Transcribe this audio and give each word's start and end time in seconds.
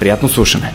Приятно 0.00 0.28
слушане! 0.28 0.72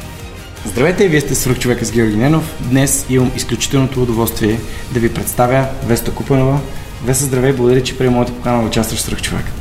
Здравейте, 0.65 1.07
вие 1.07 1.21
сте 1.21 1.35
свръх 1.35 1.59
човека 1.59 1.85
с 1.85 1.91
Георги 1.91 2.15
Ненов. 2.15 2.55
Днес 2.69 3.05
имам 3.09 3.31
изключителното 3.35 4.03
удоволствие 4.03 4.59
да 4.93 4.99
ви 4.99 5.13
представя 5.13 5.65
Веста 5.87 6.11
Купанова. 6.11 6.59
Веста, 7.05 7.25
здравей, 7.25 7.53
благодаря, 7.53 7.83
че 7.83 7.97
приема 7.97 8.15
моята 8.15 8.33
покана 8.33 8.61
да 8.61 8.67
участваш 8.67 8.99
в 8.99 9.03
свръх 9.03 9.21
човека. 9.21 9.51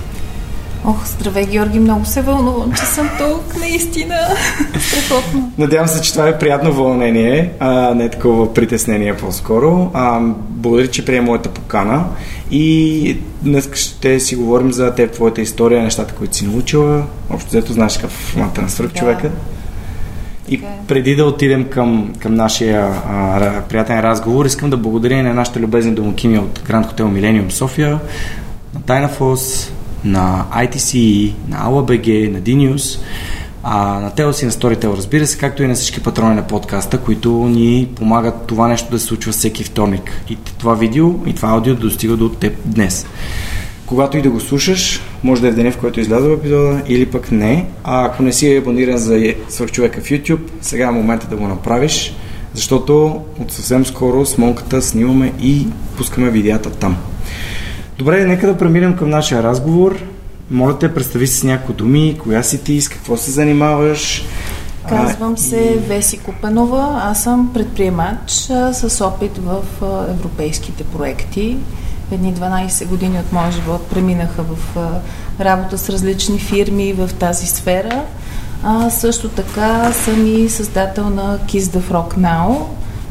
Ох, 0.84 1.06
здравей, 1.06 1.46
Георги, 1.46 1.78
много 1.78 2.04
се 2.04 2.22
вълнувам, 2.22 2.72
че 2.72 2.82
съм 2.82 3.10
тук, 3.18 3.56
наистина. 3.60 4.16
Страхотно. 4.80 5.52
Надявам 5.58 5.88
се, 5.88 6.00
че 6.00 6.12
това 6.12 6.28
е 6.28 6.38
приятно 6.38 6.72
вълнение, 6.72 7.52
а 7.60 7.94
не 7.94 8.08
такова 8.10 8.54
притеснение 8.54 9.16
по-скоро. 9.16 9.90
А, 9.94 10.20
благодаря, 10.48 10.88
че 10.88 11.04
приема 11.04 11.26
моята 11.26 11.48
покана 11.48 12.04
и 12.50 13.18
днес 13.42 13.70
ще 13.74 14.20
си 14.20 14.36
говорим 14.36 14.72
за 14.72 14.94
теб, 14.94 15.12
твоята 15.12 15.40
история, 15.40 15.82
нещата, 15.82 16.14
които 16.14 16.36
си 16.36 16.46
научила. 16.46 17.04
Общо 17.30 17.48
взето 17.48 17.72
знаеш 17.72 17.96
какъв 17.96 18.10
формата 18.10 18.62
на 18.62 18.70
свръх 18.70 18.92
човека. 18.92 19.30
И 20.48 20.60
okay. 20.60 20.86
преди 20.88 21.16
да 21.16 21.24
отидем 21.24 21.64
към, 21.64 22.12
към 22.18 22.34
нашия 22.34 22.86
а, 23.08 23.62
приятен 23.68 24.00
разговор, 24.00 24.46
искам 24.46 24.70
да 24.70 24.76
благодаря 24.76 25.22
на 25.22 25.34
нашите 25.34 25.60
любезни 25.60 25.94
домакини 25.94 26.38
от 26.38 26.62
Гранд 26.66 26.86
Хотел 26.86 27.08
Милениум 27.08 27.50
София, 27.50 27.98
на 28.74 28.80
Dynaforce, 28.80 29.70
на 30.04 30.46
ITC, 30.52 31.32
на 31.48 31.56
ALABG, 31.56 32.30
на 32.30 32.40
DNews, 32.40 33.00
а, 33.62 34.00
на 34.00 34.10
Телос 34.10 34.42
и 34.42 34.44
на 34.44 34.52
Storytel, 34.52 34.96
разбира 34.96 35.26
се, 35.26 35.38
както 35.38 35.62
и 35.62 35.66
на 35.66 35.74
всички 35.74 36.02
патрони 36.02 36.34
на 36.34 36.42
подкаста, 36.42 36.98
които 36.98 37.30
ни 37.32 37.88
помагат 37.96 38.46
това 38.46 38.68
нещо 38.68 38.90
да 38.90 39.00
се 39.00 39.06
случва 39.06 39.32
всеки 39.32 39.64
вторник. 39.64 40.22
И 40.28 40.36
това 40.58 40.74
видео 40.74 41.14
и 41.26 41.34
това 41.34 41.48
аудио 41.48 41.74
да 41.74 41.80
достига 41.80 42.16
до 42.16 42.28
теб 42.28 42.56
днес. 42.64 43.06
Когато 43.86 44.16
и 44.16 44.22
да 44.22 44.30
го 44.30 44.40
слушаш, 44.40 45.00
може 45.22 45.42
да 45.42 45.48
е 45.48 45.50
в 45.50 45.54
деня, 45.54 45.72
в 45.72 45.78
който 45.78 46.00
е 46.00 46.04
в 46.04 46.32
епизода, 46.38 46.82
или 46.86 47.06
пък 47.06 47.32
не. 47.32 47.66
А 47.84 48.06
ако 48.06 48.22
не 48.22 48.32
си 48.32 48.56
абониран 48.56 48.98
за 48.98 49.34
свърхчовека 49.48 50.00
в 50.00 50.04
YouTube, 50.04 50.40
сега 50.60 50.88
е 50.88 50.90
момента 50.90 51.26
да 51.26 51.36
го 51.36 51.48
направиш, 51.48 52.14
защото 52.54 53.22
от 53.40 53.52
съвсем 53.52 53.86
скоро 53.86 54.26
с 54.26 54.38
Монката 54.38 54.82
снимаме 54.82 55.32
и 55.40 55.66
пускаме 55.96 56.30
видеята 56.30 56.70
там. 56.70 56.96
Добре, 57.98 58.24
нека 58.24 58.46
да 58.46 58.58
преминем 58.58 58.96
към 58.96 59.10
нашия 59.10 59.42
разговор. 59.42 60.02
Моля 60.50 60.78
те, 60.78 60.94
представи 60.94 61.26
си 61.26 61.38
с 61.38 61.44
някои 61.44 61.74
думи, 61.74 62.18
коя 62.22 62.42
си 62.42 62.64
ти, 62.64 62.80
с 62.80 62.88
какво 62.88 63.16
се 63.16 63.30
занимаваш. 63.30 64.24
Казвам 64.88 65.38
се 65.38 65.78
Веси 65.88 66.18
Купенова. 66.18 67.00
Аз 67.04 67.22
съм 67.22 67.50
предприемач 67.54 68.30
с 68.72 69.04
опит 69.04 69.38
в 69.38 69.62
европейските 70.10 70.84
проекти. 70.84 71.56
Едни 72.12 72.34
12 72.34 72.86
години 72.86 73.18
от 73.18 73.32
моя 73.32 73.52
живот 73.52 73.86
преминаха 73.86 74.42
в 74.42 74.76
работа 75.40 75.78
с 75.78 75.88
различни 75.88 76.38
фирми 76.38 76.92
в 76.92 77.10
тази 77.18 77.46
сфера. 77.46 78.02
А, 78.62 78.90
също 78.90 79.28
така 79.28 79.92
съм 79.92 80.26
и 80.26 80.48
създател 80.48 81.10
на 81.10 81.38
Kiss 81.38 81.60
the 81.60 81.80
Frog 81.80 82.18
Now, 82.18 82.58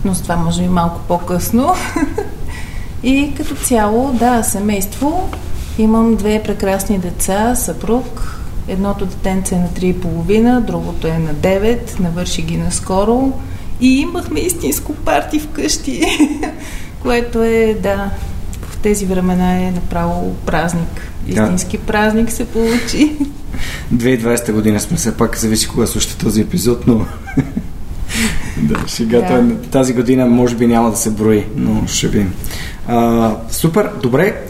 но 0.06 0.16
с 0.16 0.22
това 0.22 0.36
може 0.36 0.62
би 0.62 0.68
малко 0.68 1.00
по-късно. 1.08 1.76
И 3.04 3.34
като 3.38 3.56
цяло, 3.56 4.14
да, 4.14 4.44
семейство. 4.44 5.30
Имам 5.78 6.16
две 6.16 6.44
прекрасни 6.44 6.98
деца, 6.98 7.56
съпруг. 7.56 8.40
Едното 8.68 9.06
детенце 9.06 9.56
е 9.56 9.60
на 9.60 9.68
3,5, 9.68 10.60
другото 10.60 11.08
е 11.08 11.18
на 11.18 11.34
9, 11.34 12.00
навърши 12.00 12.42
ги 12.42 12.58
наскоро. 12.58 13.32
И 13.82 14.00
имахме 14.00 14.40
истинско 14.40 14.94
парти 14.94 15.40
вкъщи, 15.40 16.02
което 17.02 17.44
е, 17.44 17.78
да, 17.84 18.10
тези 18.84 19.06
времена 19.06 19.58
е 19.58 19.72
направо 19.72 20.36
празник. 20.46 21.12
Истински 21.28 21.78
да. 21.78 21.84
празник 21.84 22.32
се 22.32 22.46
получи. 22.46 23.18
2020 23.94 24.52
година 24.52 24.80
сме 24.80 24.98
все 24.98 25.18
пак, 25.18 25.38
зависи 25.38 25.68
кога 25.68 25.88
слушате 25.88 26.18
този 26.18 26.42
епизод, 26.42 26.88
но 26.88 27.06
да, 28.58 28.88
шегата 28.88 29.42
да. 29.42 29.56
тази 29.70 29.94
година 29.94 30.26
може 30.26 30.56
би 30.56 30.68
няма 30.68 30.92
да 30.92 30.98
се 30.98 31.12
брои, 31.12 31.46
но 31.56 31.88
ще 31.88 32.08
видим. 32.08 32.34
А, 32.88 33.32
супер, 33.50 33.90
добре. 34.02 34.42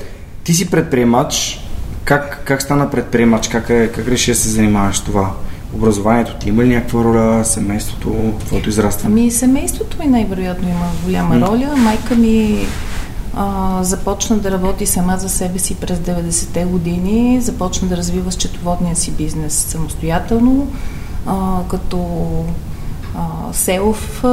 Ти 0.44 0.54
си 0.54 0.70
предприемач. 0.70 1.60
Как, 2.04 2.42
как 2.46 2.62
стана 2.62 2.92
предприемач? 2.92 3.48
Как, 3.48 3.70
е, 3.70 3.88
как 3.88 4.08
реши 4.08 4.32
да 4.32 4.38
се 4.38 4.50
занимаваш 4.50 5.00
това? 5.00 5.32
Образованието 5.76 6.36
ти 6.36 6.50
има 6.50 6.64
ли 6.64 6.76
някаква 6.76 7.04
роля? 7.04 7.46
Семейството, 7.46 8.34
твоето 8.46 8.70
израстване? 8.70 9.22
Ами, 9.22 9.32
семейството 9.32 9.98
ми 10.00 10.08
най-вероятно 10.08 10.70
има 10.70 10.86
голяма 11.06 11.48
роля. 11.48 11.76
Майка 11.78 12.16
ми 12.16 12.66
а, 13.36 13.80
започна 13.84 14.38
да 14.38 14.52
работи 14.52 14.86
сама 14.86 15.18
за 15.18 15.30
себе 15.30 15.60
си 15.60 15.76
през 15.76 16.00
90-те 16.00 16.66
години. 16.66 17.42
Започна 17.42 17.88
да 17.88 17.98
развива 17.98 18.32
счетоводния 18.32 18.96
си 18.96 19.12
бизнес 19.12 19.54
самостоятелно, 19.54 20.68
а, 21.26 21.60
като 21.70 22.08
селф 23.52 24.24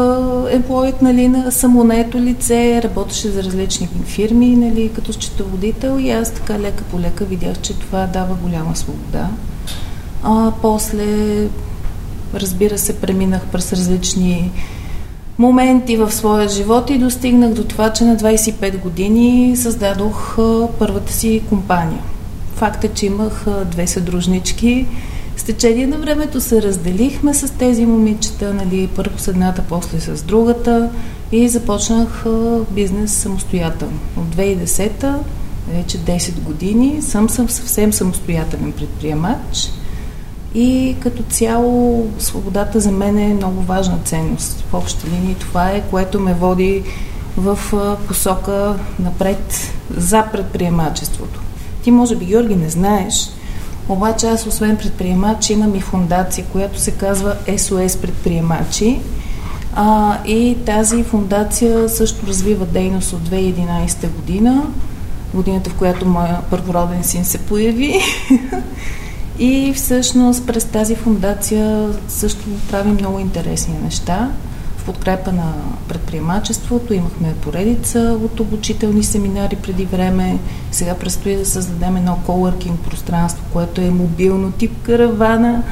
емплоид, 0.51 1.03
нали, 1.03 1.29
на 1.29 1.53
самонето 1.53 2.19
лице, 2.19 2.83
работеше 2.83 3.31
за 3.31 3.43
различни 3.43 3.89
фирми, 4.05 4.57
нали, 4.57 4.91
като 4.95 5.13
счетоводител 5.13 5.99
и 5.99 6.11
аз 6.11 6.31
така 6.31 6.59
лека 6.59 6.85
по 6.85 7.01
лека 7.01 7.25
видях, 7.25 7.61
че 7.61 7.79
това 7.79 8.07
дава 8.07 8.35
голяма 8.35 8.77
свобода. 8.77 9.29
А, 10.23 10.53
после, 10.63 11.07
разбира 12.35 12.79
се, 12.79 13.01
преминах 13.01 13.47
през 13.47 13.73
различни 13.73 14.51
моменти 15.41 15.97
в 15.97 16.13
своя 16.13 16.49
живот 16.49 16.91
и 16.91 16.99
достигнах 16.99 17.53
до 17.55 17.65
това, 17.65 17.93
че 17.93 18.05
на 18.05 18.17
25 18.17 18.79
години 18.79 19.57
създадох 19.57 20.37
първата 20.79 21.13
си 21.13 21.43
компания. 21.49 22.03
Факт 22.55 22.85
е, 22.85 22.89
че 22.89 23.07
имах 23.07 23.47
две 23.65 23.87
съдружнички, 23.87 24.87
с 25.37 25.43
течение 25.45 25.87
на 25.87 25.99
времето 25.99 26.41
се 26.41 26.63
разделихме 26.63 27.35
с 27.35 27.53
тези 27.53 27.87
момичета, 27.87 28.55
нали, 28.55 28.89
първо 28.97 29.19
с 29.19 29.29
едната, 29.29 29.63
после 29.69 30.01
с 30.01 30.23
другата 30.23 30.91
и 31.33 31.49
започнах 31.49 32.25
бизнес 32.71 33.13
самостоятелно. 33.13 33.99
От 34.17 34.37
2010-та, 34.37 35.19
вече 35.75 35.99
10 35.99 36.41
години, 36.41 37.03
съм, 37.03 37.29
съм 37.29 37.49
съвсем 37.49 37.93
самостоятелен 37.93 38.73
предприемач 38.73 39.71
и 40.55 40.97
като 41.01 41.23
цяло 41.23 42.07
свободата 42.19 42.81
за 42.81 42.93
мен 42.93 43.19
е 43.19 43.35
много 43.35 43.63
важна 43.63 43.99
ценност. 44.05 44.65
В 44.71 44.75
общи 44.75 45.07
линии 45.07 45.35
това 45.35 45.71
е, 45.71 45.83
което 45.91 46.21
ме 46.21 46.35
води 46.35 46.83
в 47.37 47.59
посока 48.09 48.77
напред 48.99 49.73
за 49.97 50.25
предприемачеството. 50.33 51.41
Ти 51.83 51.91
може 51.91 52.17
би, 52.17 52.25
Георги, 52.25 52.57
не 52.57 52.71
знаеш, 52.71 53.31
Обаче 53.91 54.27
аз, 54.27 54.47
освен 54.47 54.77
предприемач, 54.77 55.51
имам 55.51 55.75
и 55.75 55.81
фундация, 55.81 56.45
която 56.53 56.81
се 56.81 56.91
казва 56.91 57.37
СОС 57.57 57.97
предприемачи. 57.97 59.01
А, 59.75 60.19
и 60.27 60.57
тази 60.67 61.03
фундация 61.03 61.89
също 61.89 62.27
развива 62.27 62.67
дейност 62.67 63.13
от 63.13 63.29
2011 63.29 64.09
година, 64.09 64.63
годината 65.35 65.71
в 65.71 65.75
която 65.75 66.07
моя 66.07 66.39
първороден 66.51 67.05
син 67.05 67.25
се 67.25 67.39
появи. 67.39 68.01
и 69.41 69.73
всъщност 69.77 70.47
през 70.47 70.65
тази 70.65 70.95
фундация 70.95 71.89
също 72.09 72.45
правим 72.71 72.95
много 72.95 73.19
интересни 73.19 73.75
неща 73.85 74.31
в 74.77 74.85
подкрепа 74.85 75.33
на 75.33 75.53
предприемачеството. 75.89 76.95
Имахме 76.95 77.35
поредица 77.41 78.19
от 78.25 78.41
обучителни 78.41 79.03
семинари 79.03 79.57
преди 79.57 79.85
време. 79.85 80.39
Сега 80.71 80.95
предстои 80.95 81.37
да 81.37 81.47
създадем 81.47 81.97
едно 81.97 82.19
колоркинг 82.27 82.81
пространство, 82.81 83.45
което 83.53 83.81
е 83.81 83.91
мобилно 83.91 84.53
тип 84.53 84.73
каравана. 84.83 85.63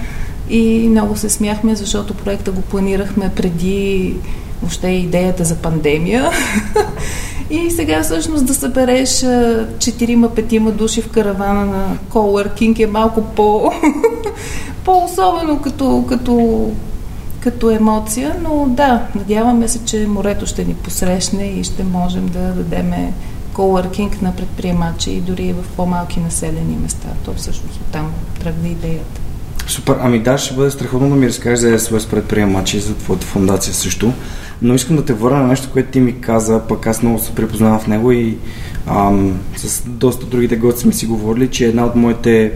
И 0.51 0.89
много 0.89 1.17
се 1.17 1.31
смяхме, 1.31 1.75
защото 1.75 2.15
проекта 2.15 2.53
го 2.53 2.61
планирахме 2.61 3.33
преди 3.37 4.15
въобще 4.61 4.89
идеята 4.89 5.45
за 5.45 5.57
пандемия. 5.57 6.31
И 7.51 7.71
сега 7.71 8.03
всъщност 8.03 8.47
да 8.47 8.55
събереш 8.55 9.11
четирима-петима 9.79 10.71
души 10.71 11.03
в 11.03 11.09
каравана 11.09 11.67
на 11.67 11.99
колоркинг 12.11 12.79
е 12.79 12.87
малко 12.87 13.23
по, 13.23 13.73
по-особено 14.85 15.61
като, 15.63 16.05
като 16.09 16.67
като 17.41 17.71
емоция, 17.71 18.37
но 18.43 18.67
да, 18.69 19.07
надяваме 19.15 19.69
се, 19.69 19.85
че 19.85 20.07
морето 20.07 20.47
ще 20.47 20.65
ни 20.65 20.75
посрещне 20.75 21.45
и 21.45 21.65
ще 21.65 21.85
можем 21.85 22.29
да 22.29 22.53
дадем 22.53 22.93
колоркинг 23.53 24.23
на 24.23 24.37
предприемачи 24.37 25.11
и 25.11 25.21
дори 25.21 25.53
в 25.53 25.77
по-малки 25.77 26.21
населени 26.21 26.77
места. 26.83 27.09
То 27.25 27.35
всъщност 27.35 27.77
оттам 27.77 28.13
тръгва 28.41 28.69
идеята. 28.69 29.21
Супер. 29.69 29.97
Ами 30.01 30.19
да, 30.19 30.39
ще 30.39 30.55
бъде 30.55 30.71
страхотно 30.71 31.09
да 31.09 31.15
ми 31.15 31.29
разкажеш 31.29 31.59
за 31.59 31.79
СОС 31.79 32.07
предприемачи, 32.07 32.81
за 32.81 32.95
твоята 32.95 33.27
фундация 33.27 33.75
също. 33.75 34.13
Но 34.63 34.75
искам 34.75 34.97
да 34.97 35.05
те 35.05 35.13
върна 35.13 35.39
на 35.39 35.47
нещо, 35.47 35.69
което 35.73 35.91
ти 35.91 36.01
ми 36.01 36.21
каза, 36.21 36.63
пък 36.69 36.87
аз 36.87 37.03
много 37.03 37.19
се 37.19 37.35
припознавам 37.35 37.81
в 37.81 37.87
него 37.87 38.13
и 38.13 38.37
ам, 38.87 39.39
с 39.57 39.83
доста 39.87 40.27
другите 40.27 40.57
гости 40.57 40.81
сме 40.81 40.93
си 40.93 41.07
говорили, 41.07 41.49
че 41.49 41.67
една 41.67 41.85
от 41.87 41.97
моите 41.97 42.53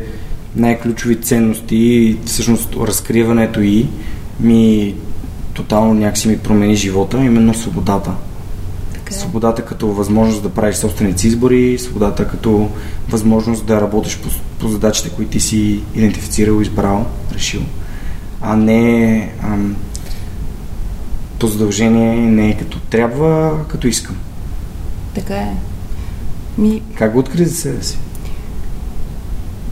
най-ключови 0.56 1.20
ценности 1.20 1.76
и 1.76 2.18
всъщност 2.24 2.76
разкриването 2.80 3.60
и 3.60 3.86
ми 4.40 4.94
тотално 5.54 5.94
някакси 5.94 6.28
ми 6.28 6.38
промени 6.38 6.76
живота, 6.76 7.24
именно 7.24 7.54
свободата. 7.54 8.10
Така. 9.12 9.18
Е. 9.18 9.20
Свободата 9.20 9.64
като 9.64 9.88
възможност 9.88 10.42
да 10.42 10.48
правиш 10.48 10.76
собственици 10.76 11.26
избори, 11.26 11.78
свободата 11.78 12.28
като 12.28 12.68
възможност 13.08 13.66
да 13.66 13.80
работиш 13.80 14.18
по, 14.18 14.28
по 14.58 14.68
задачите, 14.68 15.10
които 15.10 15.30
ти 15.30 15.40
си 15.40 15.82
идентифицирал, 15.94 16.60
избрал, 16.60 17.06
решил. 17.34 17.62
А 18.40 18.56
не 18.56 19.32
ам, 19.42 19.76
по 21.38 21.46
задължение, 21.46 22.16
не 22.16 22.58
като 22.58 22.78
трябва, 22.80 23.58
като 23.68 23.86
искам. 23.86 24.16
Така 25.14 25.36
е. 25.36 25.54
Ми... 26.58 26.82
Как 26.94 27.12
го 27.12 27.18
откри 27.18 27.44
за 27.44 27.54
себе 27.54 27.82
си? 27.82 27.98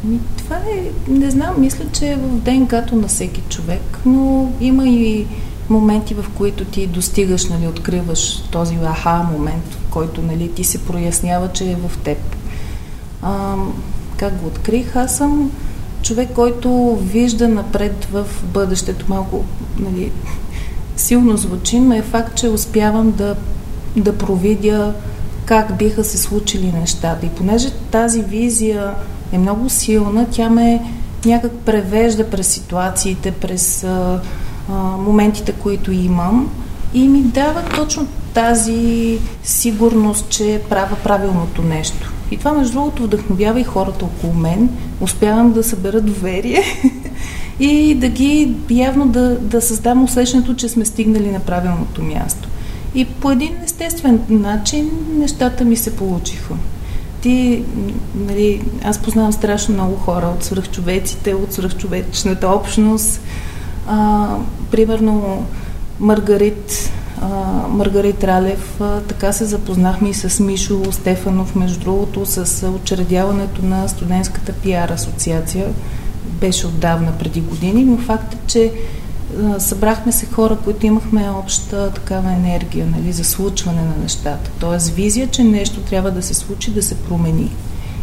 Ми, 0.04 0.20
това 0.36 0.56
е, 0.56 0.90
не 1.08 1.30
знам, 1.30 1.54
мисля, 1.58 1.84
че 1.92 2.06
е 2.06 2.16
в 2.16 2.40
ДНК-то 2.40 2.96
на 2.96 3.08
всеки 3.08 3.42
човек, 3.48 3.98
но 4.06 4.52
има 4.60 4.88
и 4.88 5.26
моменти, 5.70 6.14
в 6.14 6.24
които 6.34 6.64
ти 6.64 6.86
достигаш, 6.86 7.48
нали, 7.48 7.66
откриваш 7.66 8.42
този 8.50 8.74
аха 8.84 9.28
момент, 9.32 9.64
в 9.70 9.90
който 9.90 10.22
нали, 10.22 10.52
ти 10.52 10.64
се 10.64 10.84
прояснява, 10.84 11.48
че 11.52 11.70
е 11.70 11.76
в 11.76 11.98
теб. 11.98 12.18
А, 13.22 13.54
как 14.16 14.36
го 14.36 14.46
открих? 14.46 14.96
Аз 14.96 15.16
съм 15.16 15.50
човек, 16.02 16.28
който 16.34 16.98
вижда 17.02 17.48
напред 17.48 18.04
в 18.12 18.26
бъдещето. 18.44 19.04
Малко 19.08 19.44
нали, 19.78 20.12
силно 20.96 21.36
звучи, 21.36 21.80
но 21.80 21.94
е 21.94 22.02
факт, 22.02 22.34
че 22.34 22.48
успявам 22.48 23.10
да, 23.12 23.36
да 23.96 24.18
провидя 24.18 24.94
как 25.44 25.76
биха 25.76 26.04
се 26.04 26.18
случили 26.18 26.72
нещата. 26.72 27.26
И 27.26 27.28
понеже 27.28 27.70
тази 27.90 28.22
визия 28.22 28.94
е 29.32 29.38
много 29.38 29.70
силна. 29.70 30.26
Тя 30.30 30.50
ме 30.50 30.82
някак 31.24 31.52
превежда 31.52 32.30
през 32.30 32.46
ситуациите, 32.46 33.30
през 33.30 33.86
моментите, 34.98 35.52
които 35.52 35.92
имам 35.92 36.50
и 36.94 37.08
ми 37.08 37.22
дава 37.22 37.62
точно 37.76 38.06
тази 38.34 39.18
сигурност, 39.42 40.28
че 40.28 40.60
правя 40.68 40.96
правилното 41.04 41.62
нещо. 41.62 42.12
И 42.30 42.36
това, 42.36 42.52
между 42.52 42.72
другото, 42.72 43.02
вдъхновява 43.02 43.60
и 43.60 43.64
хората 43.64 44.04
около 44.04 44.34
мен. 44.34 44.68
Успявам 45.00 45.52
да 45.52 45.62
събера 45.62 46.00
доверие 46.00 46.62
и 47.60 47.94
да 47.94 48.08
ги 48.08 48.54
явно 48.70 49.08
да, 49.08 49.38
да 49.38 49.60
създам 49.60 50.04
усещането, 50.04 50.54
че 50.54 50.68
сме 50.68 50.84
стигнали 50.84 51.30
на 51.30 51.40
правилното 51.40 52.02
място. 52.02 52.48
И 52.94 53.04
по 53.04 53.30
един 53.30 53.56
естествен 53.64 54.20
начин 54.28 54.90
нещата 55.18 55.64
ми 55.64 55.76
се 55.76 55.96
получиха 55.96 56.54
ти, 57.20 57.62
нали, 58.14 58.62
аз 58.84 58.98
познавам 58.98 59.32
страшно 59.32 59.74
много 59.74 59.96
хора 59.96 60.26
от 60.36 60.44
свръхчовеците, 60.44 61.34
от 61.34 61.52
свръхчовечната 61.52 62.48
общност. 62.48 63.20
А, 63.86 64.28
примерно 64.70 65.46
Маргарит, 66.00 66.92
а, 67.20 67.28
Маргарит 67.68 68.24
Ралев, 68.24 68.80
а, 68.80 69.00
така 69.00 69.32
се 69.32 69.44
запознахме 69.44 70.08
и 70.08 70.14
с 70.14 70.40
Мишо 70.40 70.92
Стефанов, 70.92 71.54
между 71.54 71.80
другото, 71.80 72.26
с 72.26 72.68
учредяването 72.68 73.64
на 73.64 73.88
студентската 73.88 74.52
пиар 74.52 74.88
асоциация. 74.88 75.66
Беше 76.24 76.66
отдавна, 76.66 77.12
преди 77.18 77.40
години, 77.40 77.84
но 77.84 77.96
факт 77.96 78.34
е, 78.34 78.38
че 78.46 78.72
събрахме 79.58 80.12
се 80.12 80.26
хора, 80.26 80.58
които 80.64 80.86
имахме 80.86 81.30
обща 81.30 81.90
такава 81.90 82.32
енергия 82.32 82.86
нали, 82.86 83.12
за 83.12 83.24
случване 83.24 83.82
на 83.82 84.02
нещата. 84.02 84.50
Тоест 84.60 84.88
визия, 84.88 85.28
че 85.28 85.44
нещо 85.44 85.80
трябва 85.80 86.10
да 86.10 86.22
се 86.22 86.34
случи, 86.34 86.70
да 86.70 86.82
се 86.82 86.94
промени. 86.94 87.52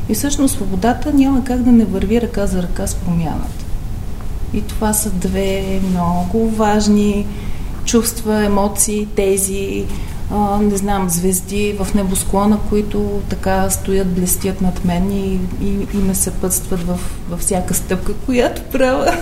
И 0.10 0.16
всъщност 0.16 0.56
свободата 0.56 1.14
няма 1.14 1.44
как 1.44 1.62
да 1.62 1.72
не 1.72 1.86
върви 1.86 2.22
ръка 2.22 2.48
за 2.48 2.64
ръка 2.64 2.88
с 2.88 2.96
промяната. 2.96 3.66
И 4.54 4.62
това 4.62 4.94
са 4.94 5.10
две 5.10 5.80
много 5.90 6.50
важни 6.50 7.26
чувства, 7.86 8.46
емоции, 8.46 9.08
тези, 9.16 9.86
а, 10.32 10.58
не 10.58 10.78
знам, 10.78 11.10
звезди 11.10 11.76
в 11.80 11.94
небосклона, 11.94 12.60
които 12.70 13.22
така 13.30 13.70
стоят, 13.70 14.08
блестят 14.08 14.62
над 14.62 14.86
мен 14.86 15.12
и, 15.12 15.40
и, 15.62 15.88
и 15.94 15.98
ме 15.98 16.16
съпътстват 16.16 16.84
в, 16.84 17.00
във 17.30 17.40
всяка 17.40 17.74
стъпка, 17.74 18.14
която 18.14 18.62
правя. 18.72 19.18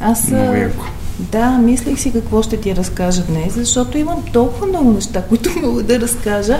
Аз, 0.00 0.28
много 0.28 0.52
яко. 0.52 0.84
Да, 1.18 1.50
мислих 1.50 2.00
си 2.00 2.12
какво 2.12 2.42
ще 2.42 2.56
ти 2.56 2.76
разкажа 2.76 3.22
днес, 3.22 3.54
защото 3.54 3.98
имам 3.98 4.22
толкова 4.32 4.66
много 4.66 4.90
неща, 4.92 5.22
които 5.22 5.50
мога 5.62 5.82
да 5.82 6.00
разкажа, 6.00 6.58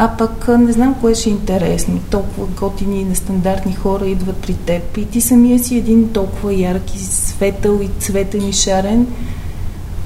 а 0.00 0.08
пък 0.08 0.48
не 0.48 0.72
знам 0.72 0.94
кое 1.00 1.14
ще 1.14 1.28
е 1.28 1.32
интересно. 1.32 2.00
Толкова 2.10 2.46
готини 2.46 3.00
и 3.00 3.04
нестандартни 3.04 3.74
хора 3.74 4.06
идват 4.06 4.36
при 4.36 4.54
теб 4.54 4.96
и 4.96 5.04
ти 5.04 5.20
самия 5.20 5.58
си 5.58 5.76
един 5.76 6.12
толкова 6.12 6.54
ярки, 6.54 6.98
светъл 6.98 7.80
и 7.82 7.88
цветен 7.98 8.48
и 8.48 8.52
шарен. 8.52 9.06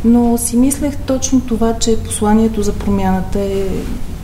Но 0.05 0.39
си 0.39 0.57
мислех 0.57 0.97
точно 0.97 1.41
това, 1.41 1.79
че 1.79 2.03
посланието 2.03 2.63
за 2.63 2.73
промяната 2.73 3.41
е 3.41 3.67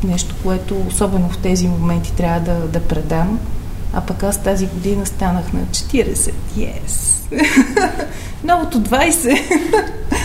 нещо, 0.04 0.34
което 0.42 0.76
особено 0.88 1.28
в 1.28 1.38
тези 1.38 1.68
моменти 1.68 2.12
трябва 2.12 2.40
да, 2.40 2.60
да 2.60 2.80
предам. 2.80 3.38
А 3.92 4.00
пък 4.00 4.22
аз 4.22 4.42
тази 4.42 4.66
година 4.66 5.06
станах 5.06 5.52
на 5.52 5.60
40. 5.60 6.32
Yes! 6.56 7.18
Новото 8.44 8.80
20. 8.80 9.40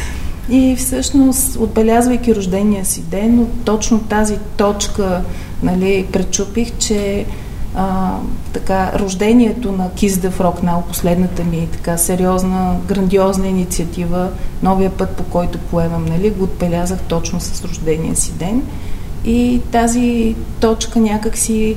И 0.50 0.76
всъщност, 0.76 1.56
отбелязвайки 1.56 2.36
рождения 2.36 2.86
си 2.86 3.02
ден, 3.02 3.40
от 3.40 3.66
точно 3.66 4.00
тази 4.00 4.38
точка 4.58 5.22
нали, 5.64 6.06
пречупих, 6.12 6.78
че 6.78 7.26
а, 7.76 8.18
така, 8.54 8.92
рождението 9.00 9.72
на 9.72 9.90
Kiss 9.90 10.08
the 10.08 10.30
Frog 10.30 10.82
последната 10.82 11.44
ми 11.44 11.68
така 11.72 11.98
сериозна, 11.98 12.76
грандиозна 12.88 13.48
инициатива, 13.48 14.30
новия 14.64 14.90
път, 14.90 15.10
по 15.10 15.24
който 15.24 15.58
поемам, 15.58 16.06
нали, 16.06 16.30
го 16.30 16.44
отбелязах 16.44 17.00
точно 17.00 17.40
с 17.40 17.66
рождения 17.66 18.16
си 18.16 18.32
ден. 18.32 18.62
И 19.26 19.62
тази 19.72 20.36
точка 20.60 21.00
някак 21.00 21.38
си 21.38 21.76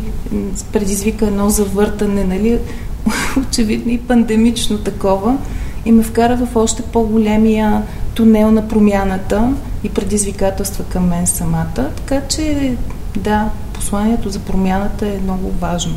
предизвика 0.73 1.27
едно 1.27 1.51
завъртане, 1.51 2.25
нали, 2.25 2.59
очевидно 3.49 3.93
и 3.93 3.99
пандемично 3.99 4.79
такова, 4.79 5.39
и 5.87 5.93
ме 5.93 6.03
вкара 6.03 6.37
в 6.37 6.57
още 6.57 6.83
по-големия 6.83 7.83
тунел 8.15 8.51
на 8.51 8.69
промяната 8.69 9.55
и 9.85 9.89
предизвикателства 9.89 10.85
към 10.85 11.09
мен 11.09 11.27
самата. 11.27 11.91
Така 11.97 12.21
че, 12.29 12.77
да, 13.17 13.51
посланието 13.73 14.31
за 14.31 14.39
промяната 14.39 15.07
е 15.07 15.19
много 15.23 15.51
важно. 15.51 15.97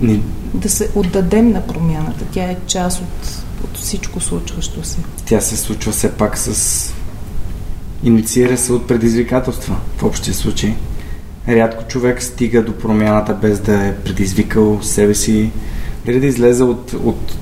Не. 0.00 0.20
Да 0.54 0.68
се 0.68 0.90
отдадем 0.94 1.52
на 1.52 1.66
промяната. 1.66 2.24
Тя 2.32 2.42
е 2.42 2.56
част 2.66 3.00
от, 3.00 3.44
от 3.64 3.76
всичко 3.78 4.20
случващо 4.20 4.84
се. 4.84 4.98
Тя 5.26 5.40
се 5.40 5.56
случва 5.56 5.92
все 5.92 6.12
пак 6.12 6.38
с... 6.38 6.94
Инициира 8.04 8.56
се 8.56 8.72
от 8.72 8.88
предизвикателства 8.88 9.76
в 9.96 10.02
общия 10.02 10.34
случай. 10.34 10.74
Рядко 11.48 11.84
човек 11.84 12.22
стига 12.22 12.64
до 12.64 12.72
промяната 12.72 13.34
без 13.34 13.60
да 13.60 13.86
е 13.86 13.96
предизвикал 13.96 14.78
себе 14.82 15.14
си 15.14 15.50
дали 16.06 16.20
да 16.20 16.26
излезе 16.26 16.62
от, 16.62 16.92
от 16.92 17.36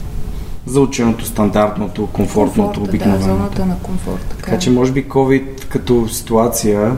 заученото, 0.68 1.24
стандартното, 1.24 2.06
комфортното, 2.06 2.82
обикновеното. 2.82 3.26
Да, 3.26 3.34
зоната 3.34 3.66
на 3.66 3.78
комфорт. 3.78 4.26
Така, 4.28 4.42
така 4.42 4.58
че 4.58 4.70
може 4.70 4.92
би 4.92 5.08
COVID 5.08 5.64
като 5.68 6.08
ситуация, 6.08 6.96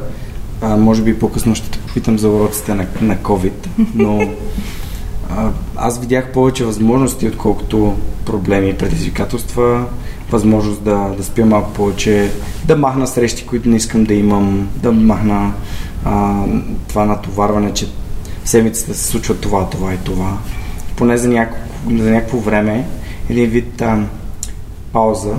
а, 0.61 0.77
може 0.77 1.03
би 1.03 1.19
по-късно 1.19 1.55
ще 1.55 1.71
те 1.71 1.79
попитам 1.79 2.19
за 2.19 2.29
уроците 2.29 2.75
на, 2.75 2.87
на 3.01 3.17
COVID, 3.17 3.53
но 3.95 4.21
а, 5.31 5.51
аз 5.77 6.01
видях 6.01 6.33
повече 6.33 6.65
възможности, 6.65 7.29
отколкото 7.29 7.97
проблеми 8.25 8.71
и 8.71 8.75
предизвикателства, 8.75 9.85
възможност 10.31 10.83
да, 10.83 11.15
да 11.17 11.25
спя 11.25 11.47
малко 11.47 11.73
повече, 11.73 12.31
да 12.65 12.77
махна 12.77 13.07
срещи, 13.07 13.47
които 13.47 13.69
не 13.69 13.77
искам 13.77 14.05
да 14.05 14.15
имам, 14.15 14.69
да 14.77 14.93
махна 14.93 15.53
а, 16.05 16.45
това 16.89 17.05
натоварване, 17.05 17.75
че 17.75 17.87
в 18.45 18.49
седмицата 18.49 18.95
се 18.95 19.05
случва 19.05 19.37
това, 19.37 19.69
това 19.69 19.95
и 19.95 19.99
това. 20.05 20.39
Поне 20.97 21.17
за, 21.17 21.29
няколко, 21.29 21.65
за 21.91 22.11
някакво 22.11 22.39
време 22.39 22.87
един 23.31 23.51
вид 23.51 23.83
а, 23.83 23.99
пауза 24.93 25.35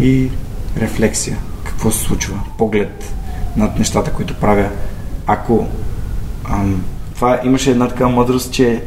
и 0.00 0.30
рефлексия. 0.80 1.38
Какво 1.64 1.90
се 1.90 1.98
случва? 1.98 2.40
Поглед 2.58 3.14
над 3.56 3.78
нещата, 3.78 4.12
които 4.12 4.34
правя. 4.34 4.68
Ако 5.26 5.66
ам, 6.50 6.84
това 7.14 7.40
имаше 7.44 7.70
една 7.70 7.88
така 7.88 8.08
мъдрост, 8.08 8.52
че 8.52 8.82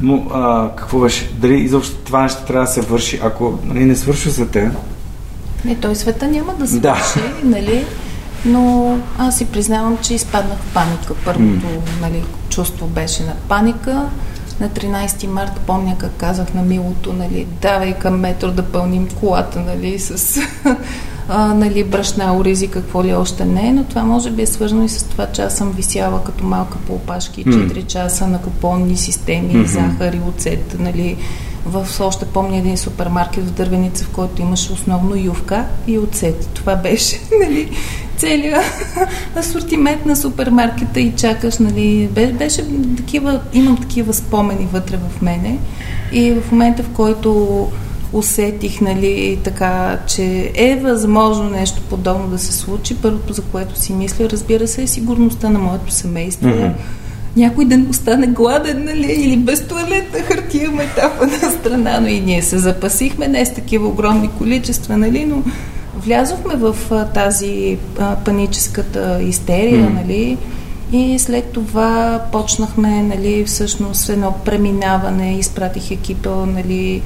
но, 0.00 0.26
а, 0.34 0.70
какво 0.76 0.98
беше? 0.98 1.32
Дали 1.32 1.54
изобщо 1.54 1.96
това 1.96 2.22
нещо 2.22 2.42
трябва 2.46 2.66
да 2.66 2.72
се 2.72 2.80
върши, 2.80 3.20
ако 3.22 3.58
нали, 3.64 3.84
не 3.84 3.96
свършва 3.96 4.30
за 4.30 4.48
те? 4.48 4.70
Не, 5.64 5.74
той 5.74 5.96
света 5.96 6.28
няма 6.28 6.54
да 6.54 6.66
свърши, 6.66 6.80
да. 6.80 7.32
нали? 7.44 7.84
Но 8.44 8.98
аз 9.18 9.38
си 9.38 9.44
признавам, 9.44 9.98
че 10.02 10.14
изпаднах 10.14 10.58
в 10.58 10.74
паника. 10.74 11.14
Първото 11.24 11.66
mm. 11.66 12.00
нали, 12.00 12.24
чувство 12.48 12.86
беше 12.86 13.22
на 13.22 13.34
паника. 13.48 14.08
На 14.60 14.68
13 14.68 15.26
март 15.26 15.60
помня 15.66 15.96
как 15.98 16.12
казах 16.16 16.54
на 16.54 16.62
Милото, 16.62 17.12
нали, 17.12 17.46
давай 17.62 17.92
към 17.92 18.20
метро 18.20 18.50
да 18.50 18.62
пълним 18.62 19.08
колата, 19.20 19.60
нали, 19.60 19.98
с 19.98 20.40
а, 21.28 21.54
нали, 21.54 21.84
брашна, 21.84 22.36
оризи, 22.36 22.68
какво 22.68 23.04
ли 23.04 23.14
още 23.14 23.44
не, 23.44 23.72
но 23.72 23.84
това 23.84 24.02
може 24.02 24.30
би 24.30 24.42
е 24.42 24.46
свързано 24.46 24.84
и 24.84 24.88
с 24.88 25.02
това, 25.02 25.26
че 25.26 25.42
аз 25.42 25.56
съм 25.56 25.72
висяла 25.72 26.24
като 26.24 26.44
малка 26.44 26.78
по 26.86 26.94
опашки 26.94 27.44
4 27.44 27.48
mm. 27.48 27.86
часа 27.86 28.26
на 28.26 28.40
купонни 28.40 28.96
системи, 28.96 29.54
mm-hmm. 29.54 29.64
захар 29.64 30.12
и 30.12 30.20
оцет, 30.28 30.76
нали, 30.78 31.16
в 31.66 32.00
още 32.00 32.24
помня 32.24 32.56
един 32.56 32.76
супермаркет 32.76 33.44
в 33.44 33.52
Дървеница, 33.52 34.04
в 34.04 34.10
който 34.10 34.42
имаше 34.42 34.72
основно 34.72 35.16
ювка 35.16 35.64
и 35.86 35.98
оцет. 35.98 36.48
Това 36.54 36.76
беше, 36.76 37.20
нали, 37.44 37.70
целият 38.16 38.64
асортимент 39.36 40.06
на 40.06 40.16
супермаркета 40.16 41.00
и 41.00 41.12
чакаш, 41.16 41.58
нали, 41.58 42.08
беше 42.38 42.64
такива, 42.96 43.40
имам 43.52 43.76
такива 43.76 44.14
спомени 44.14 44.68
вътре 44.72 44.96
в 44.96 45.22
мене 45.22 45.58
и 46.12 46.32
в 46.32 46.52
момента, 46.52 46.82
в 46.82 46.88
който 46.88 47.68
усетих, 48.12 48.80
нали, 48.80 49.38
така, 49.44 49.98
че 50.06 50.52
е 50.54 50.76
възможно 50.76 51.50
нещо 51.50 51.82
подобно 51.90 52.28
да 52.28 52.38
се 52.38 52.52
случи. 52.52 52.96
Първото, 52.96 53.32
за 53.32 53.42
което 53.42 53.80
си 53.80 53.92
мисля, 53.92 54.30
разбира 54.30 54.68
се, 54.68 54.82
е 54.82 54.86
сигурността 54.86 55.50
на 55.50 55.58
моето 55.58 55.92
семейство. 55.92 56.48
Mm-hmm. 56.48 56.72
Някой 57.36 57.64
да 57.64 57.76
не 57.76 57.88
остане 57.88 58.26
гладен, 58.26 58.84
нали, 58.84 59.12
или 59.12 59.36
без 59.36 59.66
туалетна 59.66 60.18
хартия 60.18 60.70
метафа 60.70 61.26
на 61.26 61.50
страна, 61.50 62.00
но 62.00 62.06
и 62.06 62.20
ние 62.20 62.42
се 62.42 62.58
запасихме, 62.58 63.28
не 63.28 63.46
с 63.46 63.54
такива 63.54 63.88
огромни 63.88 64.30
количества, 64.38 64.96
нали, 64.96 65.24
но 65.24 65.42
влязохме 65.96 66.54
в 66.56 66.76
а, 66.90 67.04
тази 67.04 67.78
а, 67.98 68.16
паническата 68.16 69.22
истерия, 69.22 69.88
mm. 69.88 69.94
нали, 69.94 70.38
и 70.92 71.18
след 71.18 71.52
това 71.52 72.22
почнахме, 72.32 73.02
нали, 73.02 73.44
всъщност 73.44 74.08
едно 74.08 74.34
преминаване, 74.44 75.38
изпратих 75.38 75.90
екипа, 75.90 76.30
нали, 76.30 77.02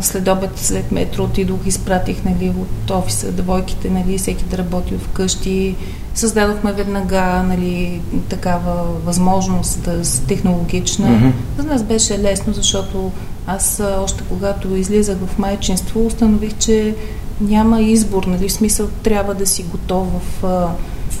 след 0.00 0.28
обед, 0.28 0.50
след 0.56 0.92
метро 0.92 1.24
отидох, 1.24 1.66
изпратих 1.66 2.24
нали, 2.24 2.48
от 2.48 2.90
офиса 2.90 3.32
девойките, 3.32 3.90
нали, 3.90 4.18
всеки 4.18 4.44
да 4.44 4.58
работи 4.58 4.94
вкъщи. 4.98 5.74
Създадохме 6.18 6.72
веднага 6.72 7.42
нали, 7.42 8.00
такава 8.28 8.82
възможност 9.04 9.82
да, 9.82 10.02
технологична. 10.26 11.06
Mm-hmm. 11.06 11.32
За 11.56 11.64
нас 11.64 11.82
беше 11.82 12.18
лесно, 12.18 12.52
защото 12.52 13.10
аз 13.46 13.82
още 13.98 14.24
когато 14.28 14.76
излизах 14.76 15.16
в 15.26 15.38
майчинство, 15.38 16.06
установих, 16.06 16.58
че 16.58 16.94
няма 17.40 17.80
избор, 17.80 18.24
нали, 18.24 18.48
в 18.48 18.52
смисъл 18.52 18.88
трябва 19.02 19.34
да 19.34 19.46
си 19.46 19.62
готов 19.62 20.06
в, 20.42 20.68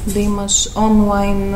да 0.06 0.20
имаш 0.20 0.68
онлайн 0.76 1.54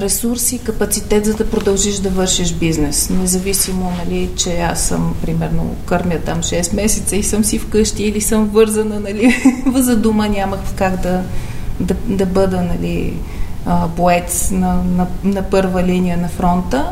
ресурси 0.00 0.58
капацитет, 0.58 1.24
за 1.24 1.34
да 1.34 1.50
продължиш 1.50 1.96
да 1.96 2.10
вършиш 2.10 2.52
бизнес. 2.52 3.10
Независимо, 3.10 3.92
нали, 3.98 4.30
че 4.36 4.60
аз 4.60 4.80
съм, 4.82 5.14
примерно, 5.22 5.76
кърмя 5.86 6.18
там 6.24 6.42
6 6.42 6.74
месеца 6.74 7.16
и 7.16 7.22
съм 7.22 7.44
си 7.44 7.58
вкъщи 7.58 8.02
или 8.02 8.20
съм 8.20 8.48
вързана, 8.48 9.00
нали, 9.00 9.34
за 9.74 9.96
дома 9.96 10.28
нямах 10.28 10.60
как 10.76 11.00
да, 11.00 11.22
да, 11.80 11.94
да 12.06 12.26
бъда, 12.26 12.62
нали, 12.62 13.14
боец 13.96 14.50
на, 14.50 14.74
на, 14.74 15.06
на 15.24 15.42
първа 15.42 15.82
линия 15.82 16.16
на 16.16 16.28
фронта. 16.28 16.90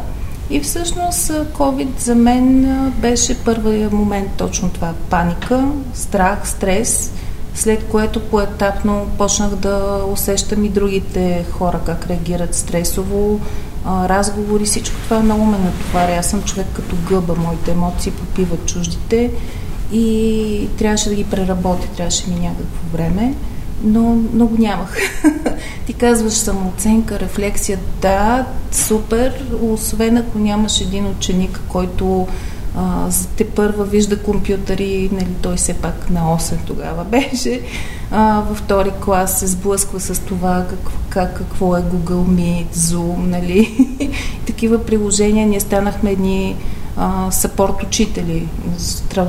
И 0.50 0.60
всъщност 0.60 1.32
COVID 1.32 1.98
за 1.98 2.14
мен 2.14 2.92
беше 3.00 3.38
първият 3.44 3.92
момент 3.92 4.28
точно 4.36 4.68
това. 4.68 4.92
Паника, 5.10 5.68
страх, 5.94 6.48
стрес– 6.48 7.12
след 7.56 7.84
което 7.84 8.20
поетапно 8.20 9.06
почнах 9.18 9.50
да 9.50 10.04
усещам 10.12 10.64
и 10.64 10.68
другите 10.68 11.44
хора 11.52 11.80
как 11.86 12.06
реагират 12.06 12.54
стресово, 12.54 13.40
разговори, 13.86 14.64
всичко 14.64 14.96
това 15.04 15.20
много 15.20 15.44
ме 15.44 15.58
натоваря. 15.58 16.18
Аз 16.18 16.30
съм 16.30 16.42
човек 16.42 16.66
като 16.72 16.96
гъба, 17.08 17.34
моите 17.34 17.70
емоции 17.70 18.12
попиват 18.12 18.66
чуждите 18.66 19.30
и 19.92 20.68
трябваше 20.78 21.08
да 21.08 21.14
ги 21.14 21.24
преработя, 21.24 21.88
трябваше 21.96 22.30
ми 22.30 22.34
някакво 22.34 22.96
време, 22.96 23.34
но 23.84 24.18
много 24.32 24.56
нямах. 24.58 24.96
Ти 25.86 25.92
казваш 25.92 26.32
самооценка, 26.32 27.20
рефлексия, 27.20 27.78
да, 28.02 28.46
супер, 28.72 29.44
освен 29.62 30.16
ако 30.16 30.38
нямаш 30.38 30.80
един 30.80 31.06
ученик, 31.06 31.60
който 31.68 32.28
а, 32.76 33.10
те 33.36 33.46
първа 33.46 33.84
вижда 33.84 34.22
компютъри, 34.22 35.10
нали, 35.12 35.34
той 35.42 35.56
все 35.56 35.74
пак 35.74 36.10
на 36.10 36.20
8 36.20 36.56
тогава 36.66 37.04
беше, 37.04 37.60
а, 38.10 38.42
във 38.48 38.58
втори 38.58 38.90
клас 39.04 39.38
се 39.38 39.46
сблъсква 39.46 40.00
с 40.00 40.18
това 40.18 40.64
как, 40.70 40.92
как, 41.08 41.38
какво 41.38 41.76
е 41.76 41.80
Google 41.80 42.26
Meet, 42.26 42.74
Zoom, 42.74 43.16
нали, 43.16 43.88
такива 44.46 44.84
приложения. 44.84 45.46
Ние 45.46 45.60
станахме 45.60 46.10
едни 46.10 46.56
съпорт 47.30 47.82
учители. 47.82 48.48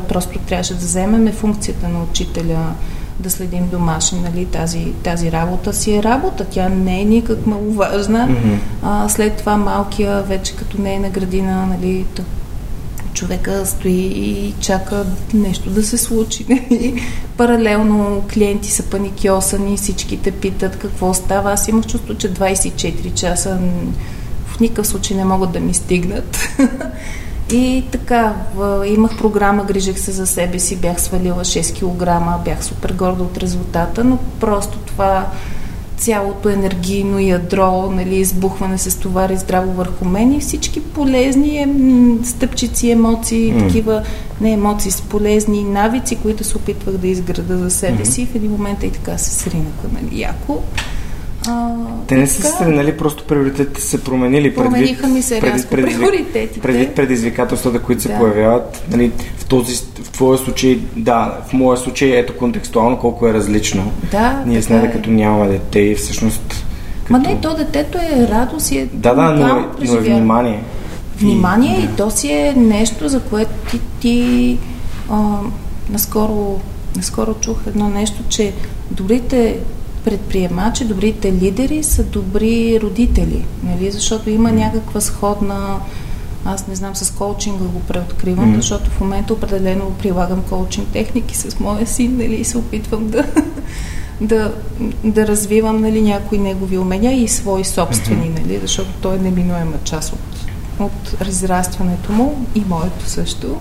Просто 0.07 0.39
трябваше 0.39 0.73
да 0.73 0.79
вземеме 0.79 1.31
функцията 1.31 1.89
на 1.89 2.03
учителя 2.03 2.73
да 3.19 3.29
следим 3.29 3.69
домашни, 3.69 4.19
нали, 4.19 4.45
тази, 4.45 4.93
тази 5.03 5.31
работа 5.31 5.73
си 5.73 5.95
е 5.95 6.03
работа, 6.03 6.45
тя 6.49 6.69
не 6.69 7.01
е 7.01 7.05
никак 7.05 7.45
маловажна. 7.45 8.27
Mm-hmm. 8.27 8.57
А, 8.83 9.09
след 9.09 9.37
това 9.37 9.57
малкия, 9.57 10.21
вече 10.21 10.55
като 10.55 10.81
не 10.81 10.93
е 10.93 10.99
на 10.99 11.09
градина, 11.09 11.65
нали, 11.65 12.05
човека 13.17 13.65
стои 13.65 13.91
и 13.91 14.53
чака 14.59 15.05
нещо 15.33 15.69
да 15.69 15.83
се 15.83 15.97
случи. 15.97 16.45
Паралелно 17.37 18.23
клиенти 18.33 18.71
са 18.71 18.83
паникьосани, 18.83 19.77
всички 19.77 20.21
те 20.21 20.31
питат 20.31 20.79
какво 20.79 21.13
става. 21.13 21.51
Аз 21.51 21.67
имах 21.67 21.85
чувство, 21.85 22.15
че 22.15 22.33
24 22.33 23.13
часа 23.13 23.59
в 24.45 24.59
никакъв 24.59 24.87
случай 24.87 25.17
не 25.17 25.25
могат 25.25 25.51
да 25.51 25.59
ми 25.59 25.73
стигнат. 25.73 26.39
И 27.51 27.83
така, 27.91 28.35
имах 28.85 29.17
програма, 29.17 29.63
грижих 29.63 29.99
се 29.99 30.11
за 30.11 30.27
себе 30.27 30.59
си, 30.59 30.75
бях 30.75 31.01
свалила 31.01 31.45
6 31.45 31.79
кг, 31.79 32.43
бях 32.45 32.65
супер 32.65 32.93
горда 32.93 33.23
от 33.23 33.37
резултата, 33.37 34.03
но 34.03 34.17
просто 34.39 34.77
това 34.77 35.27
цялото 35.97 36.49
енергийно 36.49 37.19
ядро, 37.19 37.91
нали, 37.91 38.15
избухване 38.15 38.77
се 38.77 38.91
стовари 38.91 39.37
здраво 39.37 39.71
върху 39.71 40.05
мен 40.05 40.33
и 40.33 40.39
всички 40.39 40.83
полезни 40.83 41.67
стъпчици, 42.23 42.89
емоции, 42.89 43.53
mm. 43.53 43.67
такива, 43.67 44.03
не 44.41 44.51
емоции, 44.51 44.91
с 44.91 45.01
полезни 45.01 45.63
навици, 45.63 46.15
които 46.15 46.43
се 46.43 46.57
опитвах 46.57 46.97
да 46.97 47.07
изграда 47.07 47.57
за 47.57 47.71
себе 47.71 48.03
mm-hmm. 48.03 48.11
си. 48.11 48.25
В 48.25 48.35
един 48.35 48.51
момент 48.51 48.83
и 48.83 48.91
така 48.91 49.17
се 49.17 49.31
сринаха, 49.31 49.87
нали, 49.93 50.21
яко. 50.21 50.61
А, 51.47 51.75
Те 52.07 52.15
не 52.15 52.27
са 52.27 52.41
се 52.43 52.65
нали, 52.65 52.97
просто 52.97 53.23
приоритетите 53.23 53.81
се 53.81 54.03
променили. 54.03 54.55
Промениха 54.55 55.07
ми 55.07 55.21
се 55.21 55.39
пред, 55.39 55.69
пред, 55.69 55.85
приоритетите. 55.85 56.59
Предвид 56.59 56.95
предизвикателствата, 56.95 57.79
които 57.79 58.01
се 58.01 58.07
да. 58.07 58.17
появяват. 58.17 58.83
Нали, 58.91 59.11
в, 59.37 59.45
този, 59.45 59.75
в 60.03 60.11
твоя 60.11 60.37
случай, 60.37 60.79
да, 60.95 61.37
в 61.49 61.53
моя 61.53 61.77
случай 61.77 62.09
ето 62.09 62.37
контекстуално 62.37 62.99
колко 62.99 63.27
е 63.27 63.33
различно. 63.33 63.91
Да, 64.11 64.43
Ние 64.45 64.61
с 64.61 64.69
нея, 64.69 64.83
е. 64.83 64.91
като 64.91 65.09
нямаме 65.09 65.47
дете 65.47 65.79
и 65.79 65.95
всъщност... 65.95 66.65
Като... 67.03 67.13
Ма 67.13 67.19
не, 67.19 67.41
то 67.41 67.55
детето 67.55 67.97
е 67.97 68.27
радост 68.27 68.71
и 68.71 68.77
е 68.77 68.85
Да, 68.93 69.13
да, 69.13 69.31
но, 69.31 69.47
е, 69.47 69.65
но 69.85 69.93
е 69.93 69.99
внимание. 69.99 70.63
Внимание 71.17 71.77
и, 71.77 71.87
да. 71.87 71.93
и 71.93 71.95
то 71.95 72.11
си 72.11 72.31
е 72.31 72.53
нещо, 72.57 73.09
за 73.09 73.19
което 73.19 73.51
ти, 73.71 73.79
ти 73.99 74.57
а, 75.09 75.37
наскоро, 75.89 76.59
наскоро 76.95 77.33
чух 77.33 77.57
едно 77.67 77.89
нещо, 77.89 78.23
че 78.29 78.53
добрите 78.91 79.57
предприемачи, 80.07 80.85
добрите 80.85 81.33
лидери 81.33 81.83
са 81.83 82.03
добри 82.03 82.79
родители, 82.81 83.45
нали? 83.63 83.91
защото 83.91 84.29
има 84.29 84.51
някаква 84.51 85.01
сходна 85.01 85.79
Аз 86.45 86.67
не 86.67 86.75
знам, 86.75 86.95
с 86.95 87.11
коучинга 87.11 87.63
го 87.65 87.79
преоткривам, 87.79 88.53
mm-hmm. 88.53 88.55
защото 88.55 88.89
в 88.89 88.99
момента 88.99 89.33
определено 89.33 89.91
прилагам 89.91 90.43
коучинг 90.49 90.87
техники 90.87 91.37
с 91.37 91.59
моя 91.59 91.87
син, 91.87 92.17
нали, 92.17 92.35
и 92.35 92.43
се 92.43 92.57
опитвам 92.57 93.07
да, 93.07 93.23
да, 94.21 94.53
да 95.03 95.27
развивам 95.27 95.81
нали, 95.81 96.01
някои 96.01 96.37
негови 96.37 96.77
умения 96.77 97.23
и 97.23 97.27
свои 97.27 97.63
собствени, 97.63 98.29
mm-hmm. 98.29 98.41
нали, 98.41 98.59
защото 98.61 98.89
той 99.01 99.15
е 99.15 99.19
неминуема 99.19 99.75
част 99.83 100.13
от, 100.13 100.49
от 100.79 101.21
разрастването 101.21 102.11
му 102.11 102.45
и 102.55 102.63
моето 102.69 103.09
също. 103.09 103.57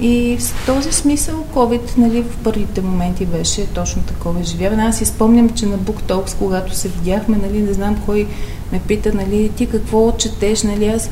И 0.00 0.38
в 0.40 0.66
този 0.66 0.92
смисъл 0.92 1.44
COVID 1.54 1.96
нали, 1.96 2.22
в 2.22 2.36
първите 2.44 2.80
моменти 2.80 3.26
беше 3.26 3.66
точно 3.66 4.02
такова 4.02 4.40
изживяване. 4.40 4.82
Аз 4.82 4.98
си 4.98 5.04
спомням, 5.04 5.50
че 5.50 5.66
на 5.66 5.78
BookTalks, 5.78 6.38
когато 6.38 6.74
се 6.74 6.88
видяхме, 6.88 7.36
нали, 7.36 7.62
не 7.62 7.72
знам 7.72 8.02
кой 8.06 8.26
ме 8.72 8.80
пита, 8.80 9.12
нали, 9.14 9.50
ти 9.56 9.66
какво 9.66 10.12
четеш, 10.12 10.62
нали, 10.62 10.86
аз 10.86 11.10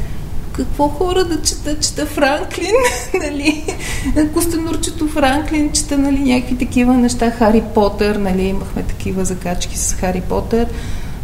какво 0.53 0.89
хора 0.89 1.25
да 1.25 1.43
чета, 1.43 1.79
чета 1.81 2.07
Франклин, 2.07 2.75
нали, 3.23 3.65
Костенурчето 4.35 5.09
Франклин, 5.09 5.73
чета, 5.73 5.99
нали, 5.99 6.19
някакви 6.19 6.59
такива 6.59 6.95
неща, 6.95 7.31
Хари 7.31 7.63
Потър, 7.75 8.17
нали, 8.17 8.43
имахме 8.43 8.83
такива 8.83 9.25
закачки 9.25 9.79
с 9.79 9.93
Хари 9.93 10.21
Потър, 10.21 10.67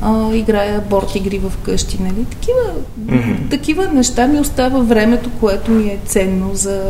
а, 0.03 0.35
играя 0.35 0.81
борт 0.81 1.15
игри 1.15 1.39
в 1.39 1.53
къщи, 1.63 1.99
нали, 2.03 2.25
такива, 2.25 2.61
mm-hmm. 3.01 3.51
такива 3.51 3.89
неща 3.89 4.27
ми 4.27 4.41
остава 4.41 4.81
времето, 4.81 5.31
което 5.41 5.71
ми 5.71 5.85
е 5.85 5.99
ценно 6.07 6.51
за, 6.55 6.83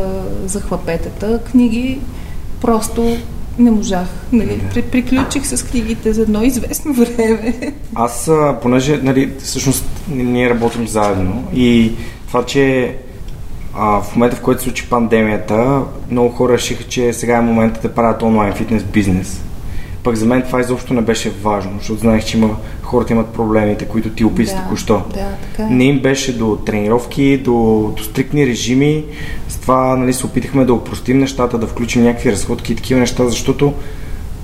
за 0.45 0.61
хлапетата. 0.61 1.39
Книги 1.51 1.99
просто 2.61 3.17
не 3.59 3.71
можах. 3.71 4.07
Нали? 4.31 4.61
При, 4.73 4.81
приключих 4.81 5.45
с 5.45 5.65
книгите 5.65 6.13
за 6.13 6.21
едно 6.21 6.43
известно 6.43 6.93
време. 6.93 7.73
Аз, 7.95 8.31
понеже, 8.61 8.99
нали, 9.03 9.33
всъщност 9.43 9.85
ние 10.09 10.49
работим 10.49 10.87
заедно 10.87 11.43
и 11.53 11.91
това, 12.27 12.45
че 12.45 12.95
а, 13.75 14.01
в 14.01 14.15
момента, 14.15 14.35
в 14.35 14.41
който 14.41 14.61
се 14.61 14.63
случи 14.63 14.89
пандемията, 14.89 15.81
много 16.11 16.29
хора 16.29 16.53
решиха, 16.53 16.83
че 16.83 17.13
сега 17.13 17.37
е 17.37 17.41
момента 17.41 17.81
да 17.81 17.93
правят 17.93 18.21
онлайн 18.21 18.53
фитнес 18.53 18.83
бизнес. 18.83 19.41
Пък 20.03 20.15
за 20.15 20.25
мен 20.25 20.41
това 20.41 20.59
изобщо 20.59 20.93
не 20.93 21.01
беше 21.01 21.29
важно, 21.29 21.71
защото 21.79 21.99
знаех, 21.99 22.25
че 22.25 22.37
има, 22.37 22.57
хората 22.81 23.13
имат 23.13 23.27
проблемите, 23.27 23.85
които 23.85 24.09
ти 24.09 24.25
описа 24.25 24.55
да, 24.55 24.61
току-що. 24.61 25.01
Да, 25.13 25.27
така 25.41 25.63
е. 25.63 25.75
Не 25.75 25.83
им 25.83 25.99
беше 25.99 26.37
до 26.37 26.55
тренировки, 26.65 27.37
до, 27.37 27.53
до 27.97 28.03
стриктни 28.03 28.47
режими. 28.47 29.05
С 29.47 29.57
това 29.57 29.95
нали, 29.95 30.13
се 30.13 30.25
опитахме 30.25 30.65
да 30.65 30.73
упростим 30.73 31.19
нещата, 31.19 31.57
да 31.57 31.67
включим 31.67 32.03
някакви 32.03 32.31
разходки 32.31 32.73
и 32.73 32.75
такива 32.75 32.99
неща, 32.99 33.27
защото 33.27 33.73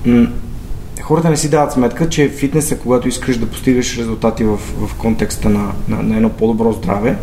м- 0.06 0.26
хората 1.02 1.30
не 1.30 1.36
си 1.36 1.50
дават 1.50 1.72
сметка, 1.72 2.08
че 2.08 2.28
фитнеса, 2.28 2.78
когато 2.78 3.08
искаш 3.08 3.36
да 3.36 3.46
постигаш 3.46 3.98
резултати 3.98 4.44
в, 4.44 4.56
в 4.56 4.94
контекста 4.94 5.48
на, 5.48 5.72
на, 5.88 6.02
на 6.02 6.16
едно 6.16 6.30
по-добро 6.30 6.72
здраве, 6.72 7.16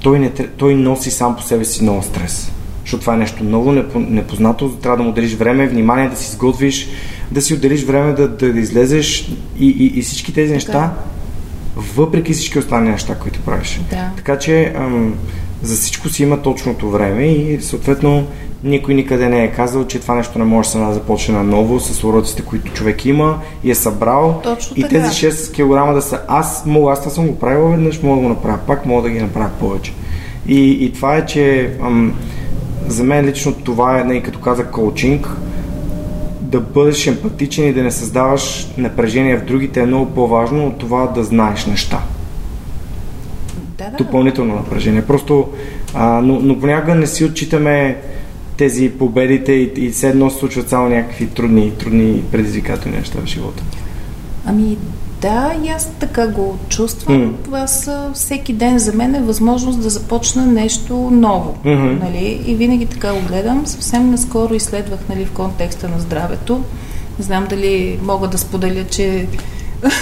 той, 0.00 0.18
не, 0.18 0.30
той 0.30 0.74
носи 0.74 1.10
сам 1.10 1.36
по 1.36 1.42
себе 1.42 1.64
си 1.64 1.82
много 1.82 2.02
стрес. 2.02 2.52
Защото 2.86 3.00
това 3.00 3.14
е 3.14 3.16
нещо 3.16 3.44
много 3.44 3.72
непознато, 3.96 4.68
трябва 4.68 4.96
да 4.96 5.02
му 5.02 5.08
отделиш 5.08 5.34
време, 5.34 5.66
внимание 5.66 6.08
да 6.08 6.16
си 6.16 6.26
изготвиш, 6.30 6.88
да 7.30 7.42
си 7.42 7.54
отделиш 7.54 7.84
време 7.84 8.12
да, 8.12 8.28
да, 8.28 8.52
да 8.52 8.60
излезеш 8.60 9.32
и, 9.58 9.68
и, 9.68 9.98
и 9.98 10.02
всички 10.02 10.34
тези 10.34 10.52
неща, 10.52 10.92
въпреки 11.76 12.32
всички 12.32 12.58
останали 12.58 12.90
неща, 12.90 13.14
които 13.14 13.40
правиш. 13.40 13.80
Да. 13.90 14.10
Така 14.16 14.38
че 14.38 14.72
ам, 14.76 15.14
за 15.62 15.74
всичко 15.74 16.08
си 16.08 16.22
има 16.22 16.42
точното 16.42 16.90
време 16.90 17.24
и 17.24 17.60
съответно 17.60 18.26
никой 18.64 18.94
никъде 18.94 19.28
не 19.28 19.44
е 19.44 19.52
казал, 19.52 19.86
че 19.86 20.00
това 20.00 20.14
нещо 20.14 20.38
не 20.38 20.44
може 20.44 20.66
да 20.66 20.72
се 20.72 20.92
започне 20.92 21.34
на 21.34 21.44
ново 21.44 21.80
с 21.80 22.04
уроците, 22.04 22.42
които 22.42 22.72
човек 22.72 23.04
има 23.04 23.38
и 23.64 23.70
е 23.70 23.74
събрал. 23.74 24.40
Точно 24.42 24.76
и 24.76 24.88
тези 24.88 25.06
6 25.06 25.52
кг 25.52 25.94
да 25.94 26.02
са 26.02 26.20
аз 26.28 26.66
мога, 26.66 26.92
аз 26.92 27.14
съм 27.14 27.26
го 27.26 27.38
правил 27.38 27.68
веднъж, 27.68 28.02
мога 28.02 28.16
да 28.16 28.22
го 28.22 28.28
направя 28.28 28.58
пак, 28.66 28.86
мога 28.86 29.02
да 29.02 29.10
ги 29.10 29.20
направя 29.20 29.50
повече. 29.60 29.92
И, 30.48 30.84
и 30.84 30.92
това 30.92 31.16
е, 31.16 31.26
че 31.26 31.70
ам, 31.82 32.14
за 32.88 33.04
мен 33.04 33.26
лично 33.26 33.52
това 33.52 34.00
е, 34.00 34.04
не, 34.04 34.22
като 34.22 34.38
каза 34.38 34.64
коучинг, 34.64 35.28
да 36.40 36.60
бъдеш 36.60 37.06
емпатичен 37.06 37.68
и 37.68 37.72
да 37.72 37.82
не 37.82 37.90
създаваш 37.90 38.68
напрежение 38.78 39.36
в 39.36 39.44
другите 39.44 39.80
е 39.80 39.86
много 39.86 40.06
по-важно 40.06 40.66
от 40.66 40.78
това 40.78 41.06
да 41.06 41.24
знаеш 41.24 41.66
неща. 41.66 42.02
Да, 43.78 43.90
да. 43.90 43.96
Допълнително 43.96 44.54
напрежение. 44.54 45.02
Просто, 45.02 45.48
а, 45.94 46.20
но, 46.20 46.40
но 46.40 46.60
понякога 46.60 46.94
не 46.94 47.06
си 47.06 47.24
отчитаме 47.24 47.96
тези 48.56 48.90
победите 48.90 49.52
и, 49.52 49.72
и 49.76 49.90
все 49.90 50.08
едно 50.08 50.30
се 50.30 50.38
случват 50.38 50.68
само 50.68 50.88
някакви 50.88 51.26
трудни, 51.26 51.72
трудни 51.78 52.22
предизвикателни 52.32 52.96
неща 52.96 53.18
в 53.24 53.26
живота. 53.26 53.62
Ами 54.44 54.76
да, 55.20 55.52
и 55.64 55.68
аз 55.68 55.90
така 56.00 56.28
го 56.28 56.58
чувствам. 56.68 57.34
Mm. 57.34 58.12
Всеки 58.12 58.52
ден 58.52 58.78
за 58.78 58.92
мен 58.92 59.14
е 59.14 59.20
възможност 59.20 59.82
да 59.82 59.90
започна 59.90 60.46
нещо 60.46 60.96
ново. 61.12 61.56
Mm-hmm. 61.64 62.02
Нали? 62.02 62.42
И 62.46 62.54
винаги 62.54 62.86
така 62.86 63.12
го 63.12 63.20
гледам. 63.20 63.66
Съвсем 63.66 64.10
наскоро 64.10 64.54
изследвах 64.54 65.00
нали, 65.08 65.24
в 65.24 65.32
контекста 65.32 65.88
на 65.88 66.00
здравето. 66.00 66.64
Не 67.18 67.24
знам 67.24 67.46
дали 67.50 67.98
мога 68.02 68.28
да 68.28 68.38
споделя, 68.38 68.84
че... 68.90 69.26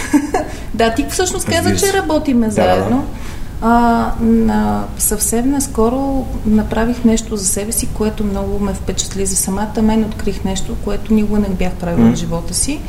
да, 0.75 0.95
ти 0.95 1.07
всъщност 1.11 1.47
каза, 1.47 1.77
че 1.77 1.93
работиме 1.93 2.51
заедно. 2.51 2.97
Да. 2.97 3.67
А, 3.67 4.13
на, 4.21 4.85
съвсем 4.99 5.51
наскоро 5.51 6.27
направих 6.47 7.05
нещо 7.05 7.37
за 7.37 7.47
себе 7.47 7.73
си, 7.73 7.89
което 7.95 8.25
много 8.25 8.59
ме 8.59 8.75
впечатли 8.75 9.27
за 9.27 9.37
самата 9.37 9.83
мен. 9.83 10.05
Открих 10.05 10.45
нещо, 10.45 10.77
което 10.85 11.15
никога 11.15 11.39
не 11.39 11.49
бях 11.49 11.73
правила 11.73 12.09
mm. 12.09 12.15
в 12.15 12.19
живота 12.19 12.55
си. 12.55 12.81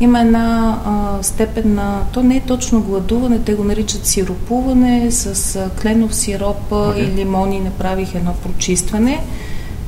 Има 0.00 0.20
една 0.20 0.78
а, 0.84 1.22
степен 1.22 1.74
на... 1.74 2.02
То 2.12 2.22
не 2.22 2.36
е 2.36 2.40
точно 2.40 2.82
гладуване, 2.82 3.38
те 3.38 3.54
го 3.54 3.64
наричат 3.64 4.06
сиропуване 4.06 5.10
с 5.10 5.56
а, 5.56 5.70
кленов 5.80 6.14
сироп 6.14 6.70
okay. 6.70 6.96
и 6.96 7.16
лимони. 7.16 7.60
Направих 7.60 8.14
едно 8.14 8.32
прочистване. 8.32 9.24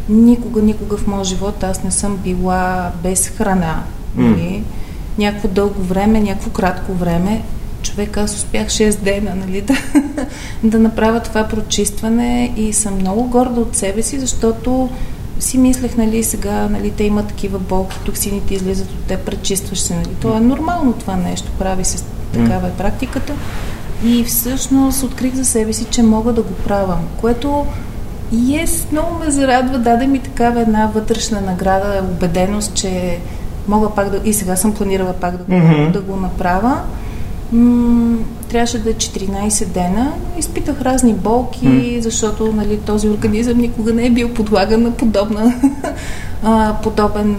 Никога, 0.09 0.63
никога 0.63 0.97
в 0.97 1.07
моя 1.07 1.25
живот 1.25 1.63
аз 1.63 1.85
не 1.85 1.91
съм 1.91 2.17
била 2.17 2.93
без 3.03 3.29
храна. 3.29 3.83
Mm. 4.17 4.31
Нали? 4.31 4.65
Някакво 5.19 5.49
дълго 5.49 5.83
време, 5.83 6.21
някакво 6.21 6.51
кратко 6.51 6.93
време 6.93 7.43
човек, 7.83 8.17
аз 8.17 8.35
успях 8.35 8.69
6 8.69 8.99
дена 8.99 9.35
нали, 9.35 9.61
да, 9.61 9.75
да 10.69 10.79
направя 10.79 11.21
това 11.21 11.49
прочистване 11.49 12.53
и 12.57 12.73
съм 12.73 12.95
много 12.95 13.25
горда 13.25 13.61
от 13.61 13.77
себе 13.77 14.03
си, 14.03 14.19
защото 14.19 14.91
си 15.41 15.59
мислех, 15.59 15.97
нали, 15.97 16.23
сега, 16.23 16.69
нали, 16.69 16.91
те 16.91 17.05
имат 17.05 17.29
такива 17.29 17.59
болки, 17.59 17.97
токсините 18.05 18.55
излизат 18.55 18.91
от 18.91 19.05
те, 19.09 19.17
пречистваш 19.17 19.81
се, 19.81 19.95
нали. 19.95 20.09
То 20.21 20.37
е 20.37 20.41
нормално 20.41 20.93
това 20.93 21.17
нещо, 21.17 21.51
прави 21.59 21.85
се, 21.85 22.05
такава 22.33 22.69
е 22.69 22.73
практиката. 22.73 23.33
И 24.05 24.25
всъщност 24.25 25.03
открих 25.03 25.35
за 25.35 25.45
себе 25.45 25.73
си, 25.73 25.85
че 25.85 26.03
мога 26.03 26.33
да 26.33 26.43
го 26.43 26.55
правя, 26.55 26.99
което 27.21 27.67
и 28.33 28.57
е, 28.57 28.67
много 28.93 29.19
ме 29.25 29.31
зарадва, 29.31 29.79
даде 29.79 30.07
ми 30.07 30.19
такава 30.19 30.61
една 30.61 30.91
вътрешна 30.95 31.41
награда, 31.41 32.05
убеденост, 32.11 32.75
че 32.75 33.19
мога 33.69 33.91
пак 33.91 34.11
да... 34.11 34.21
И 34.25 34.33
сега 34.33 34.57
съм 34.57 34.75
планирала 34.75 35.13
пак 35.13 35.37
да 35.37 35.45
го, 35.45 35.53
mm-hmm. 35.53 35.91
да 35.91 36.01
го 36.01 36.17
направя. 36.17 36.81
М- 37.53 38.19
трябваше 38.53 38.79
да 38.79 38.91
е 38.91 38.95
14 38.95 39.67
дена. 39.67 40.13
Изпитах 40.39 40.83
разни 40.83 41.15
болки, 41.15 41.67
mm. 41.67 42.01
защото 42.01 42.53
нали, 42.53 42.79
този 42.79 43.09
организъм 43.09 43.59
никога 43.59 43.93
не 43.93 44.07
е 44.07 44.11
бил 44.11 44.35
подлаган 44.35 44.83
на 44.83 44.91
подобна, 44.91 45.55
подобен, 46.83 47.37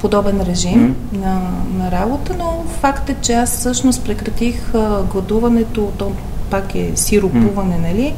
подобен 0.00 0.40
режим 0.40 0.94
mm. 0.94 1.18
на, 1.18 1.40
на 1.78 1.90
работа, 1.90 2.34
но 2.38 2.64
факт 2.80 3.10
е, 3.10 3.16
че 3.22 3.32
аз 3.32 3.58
всъщност 3.58 4.04
прекратих 4.04 4.72
гладуването, 5.12 5.92
то 5.98 6.12
пак 6.50 6.74
е 6.74 6.92
сиропуване, 6.94 7.74
mm. 7.74 7.82
нали? 7.82 8.14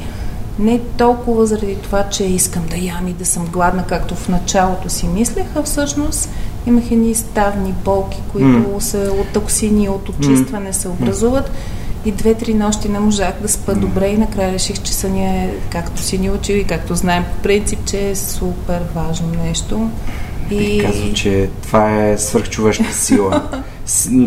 Не 0.58 0.80
толкова 0.96 1.46
заради 1.46 1.76
това, 1.76 2.08
че 2.08 2.24
искам 2.24 2.62
да 2.70 2.76
ям 2.76 3.08
и 3.08 3.12
да 3.12 3.26
съм 3.26 3.46
гладна, 3.52 3.84
както 3.86 4.14
в 4.14 4.28
началото 4.28 4.88
си 4.88 5.08
мислех, 5.08 5.46
а 5.56 5.62
всъщност 5.62 6.28
имах 6.66 6.90
едни 6.90 7.14
ставни 7.14 7.74
болки, 7.84 8.22
които 8.32 8.46
mm. 8.46 8.78
са 8.78 9.12
от 9.20 9.28
токсини, 9.32 9.88
от 9.88 10.08
очистване 10.08 10.68
mm. 10.68 10.76
се 10.76 10.88
образуват. 10.88 11.50
И 12.04 12.12
две-три 12.12 12.54
нощи 12.54 12.88
не 12.88 13.00
можах 13.00 13.34
да 13.42 13.48
спа 13.48 13.74
добре 13.74 14.06
и 14.06 14.18
накрая 14.18 14.52
реших, 14.52 14.82
че 14.82 14.94
съня 14.94 15.24
е, 15.24 15.50
както 15.70 16.02
си 16.02 16.18
ни 16.18 16.30
учил 16.30 16.54
и 16.54 16.64
както 16.64 16.94
знаем 16.94 17.24
по 17.24 17.42
принцип, 17.42 17.78
че 17.84 18.10
е 18.10 18.16
супер 18.16 18.82
важно 18.94 19.28
нещо. 19.44 19.90
И 20.50 20.82
казва, 20.84 21.12
че 21.12 21.50
това 21.62 22.06
е 22.06 22.18
свърхчовешка 22.18 22.92
сила. 22.92 23.42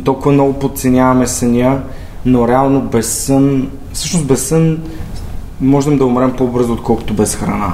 Толкова 0.05 0.31
много 0.31 0.53
подценяваме 0.53 1.27
съня, 1.27 1.81
но 2.25 2.47
реално 2.47 2.81
без 2.81 3.17
сън, 3.17 3.71
всъщност 3.93 4.25
без 4.25 4.47
сън 4.47 4.79
можем 5.61 5.97
да 5.97 6.05
умрем 6.05 6.33
по-бързо, 6.37 6.73
отколкото 6.73 7.13
без 7.13 7.35
храна 7.35 7.73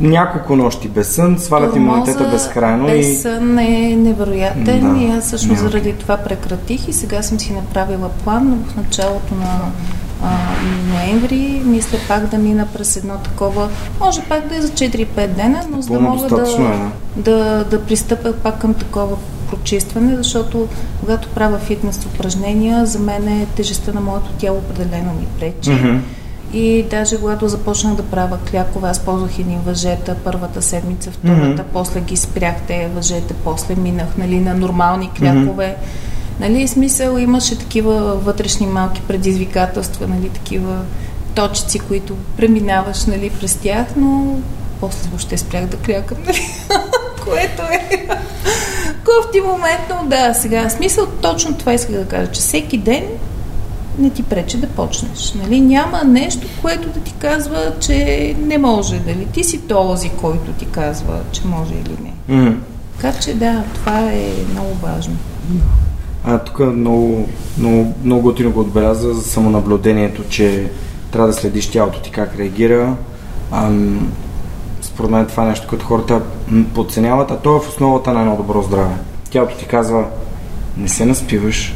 няколко 0.00 0.56
нощи 0.56 0.88
без 0.88 1.08
сън, 1.08 1.38
свалят 1.38 1.76
имунитета 1.76 2.28
безкрайно. 2.32 2.86
Без 2.86 3.06
и... 3.06 3.14
сън 3.14 3.58
е 3.58 3.96
невероятен 3.96 4.94
да, 4.94 5.00
и 5.00 5.10
аз 5.10 5.30
също 5.30 5.48
няма. 5.48 5.58
заради 5.58 5.92
това 5.92 6.16
прекратих 6.16 6.88
и 6.88 6.92
сега 6.92 7.22
съм 7.22 7.40
си 7.40 7.52
направила 7.52 8.08
план 8.08 8.64
в 8.68 8.76
началото 8.76 9.34
на 9.34 9.60
а, 10.22 10.30
ноември. 10.94 11.62
Мисля 11.64 11.98
пак 12.08 12.26
да 12.26 12.38
мина 12.38 12.66
през 12.74 12.96
едно 12.96 13.14
такова, 13.14 13.68
може 14.00 14.22
пак 14.22 14.48
да 14.48 14.56
е 14.56 14.60
за 14.60 14.68
4-5 14.68 15.26
дена, 15.28 15.60
но 15.70 15.82
за 15.82 15.92
да 15.92 16.00
мога 16.00 16.28
да, 16.28 16.42
е. 16.42 17.20
да, 17.20 17.64
да 17.64 17.82
пристъпя 17.82 18.32
пак 18.32 18.60
към 18.60 18.74
такова 18.74 19.16
прочистване, 19.50 20.16
защото 20.16 20.68
когато 21.00 21.28
правя 21.28 21.58
фитнес 21.58 22.06
упражнения, 22.06 22.86
за 22.86 22.98
мен 22.98 23.28
е 23.28 23.46
тежестта 23.56 23.92
на 23.92 24.00
моето 24.00 24.30
тяло 24.38 24.58
определено 24.58 25.12
ми 25.12 25.26
пречи. 25.38 25.70
Mm-hmm 25.70 25.98
И 26.52 26.82
даже 26.90 27.16
когато 27.16 27.48
започнах 27.48 27.94
да 27.94 28.02
правя 28.02 28.38
клякове, 28.50 28.88
аз 28.88 28.98
ползвах 28.98 29.38
едни 29.38 29.58
въжета 29.66 30.16
първата 30.24 30.62
седмица, 30.62 31.10
втората, 31.10 31.62
mm-hmm. 31.62 31.72
после 31.72 32.00
ги 32.00 32.16
спрях 32.16 32.54
те 32.66 32.90
въжете, 32.94 33.34
после 33.44 33.74
минах 33.74 34.16
нали, 34.18 34.40
на 34.40 34.54
нормални 34.54 35.10
клякове. 35.18 35.76
Mm-hmm. 35.78 36.40
Нали, 36.40 36.68
смисъл 36.68 37.18
имаше 37.18 37.58
такива 37.58 38.16
вътрешни 38.16 38.66
малки 38.66 39.02
предизвикателства, 39.08 40.08
нали, 40.08 40.28
такива 40.28 40.80
точици, 41.34 41.78
които 41.78 42.16
преминаваш 42.36 43.04
нали, 43.04 43.30
през 43.30 43.54
тях, 43.54 43.86
но 43.96 44.36
после 44.80 45.08
въобще 45.08 45.38
спрях 45.38 45.66
да 45.66 45.76
клякам, 45.76 46.18
нали? 46.26 46.42
което 47.24 47.62
е 47.62 48.06
кофти 49.04 49.40
момент, 49.40 49.80
но 49.90 50.08
да, 50.08 50.34
сега 50.34 50.70
смисъл 50.70 51.06
точно 51.06 51.54
това 51.54 51.72
исках 51.72 51.96
да 51.96 52.08
кажа, 52.08 52.30
че 52.30 52.40
всеки 52.40 52.78
ден 52.78 53.04
не 53.98 54.10
ти 54.10 54.22
пречи 54.22 54.56
да 54.56 54.66
почнеш. 54.66 55.34
Нали? 55.42 55.60
Няма 55.60 56.04
нещо, 56.04 56.46
което 56.62 56.88
да 56.88 57.00
ти 57.00 57.14
казва, 57.18 57.72
че 57.80 58.34
не 58.38 58.58
може. 58.58 58.98
Дали 58.98 59.26
ти 59.32 59.44
си 59.44 59.58
този, 59.58 60.08
който 60.08 60.52
ти 60.52 60.66
казва, 60.66 61.20
че 61.32 61.46
може 61.46 61.74
или 61.74 61.96
не. 62.02 62.36
Mm. 62.36 62.56
Така 63.00 63.18
че 63.20 63.34
да, 63.34 63.64
това 63.74 64.00
е 64.00 64.32
много 64.52 64.74
важно. 64.82 65.16
А 66.24 66.38
тук 66.38 66.58
много, 66.58 67.28
много, 67.58 67.94
много 68.04 68.22
готино 68.22 68.52
го 68.52 68.60
отбеляза 68.60 69.14
за 69.14 69.22
самонаблюдението, 69.22 70.24
че 70.28 70.70
трябва 71.10 71.28
да 71.28 71.34
следиш 71.34 71.70
тялото 71.70 72.00
ти 72.00 72.10
как 72.10 72.38
реагира. 72.38 72.96
Ам, 73.52 74.12
според 74.82 75.10
мен 75.10 75.26
това 75.26 75.42
е 75.42 75.48
нещо, 75.48 75.66
което 75.68 75.86
хората 75.86 76.20
подценяват, 76.74 77.30
а 77.30 77.36
то 77.36 77.56
е 77.56 77.60
в 77.60 77.68
основата 77.68 78.12
на 78.12 78.20
едно 78.20 78.36
добро 78.36 78.62
здраве. 78.62 78.94
Тялото 79.30 79.56
ти 79.56 79.66
казва, 79.66 80.04
не 80.76 80.88
се 80.88 81.06
наспиваш, 81.06 81.74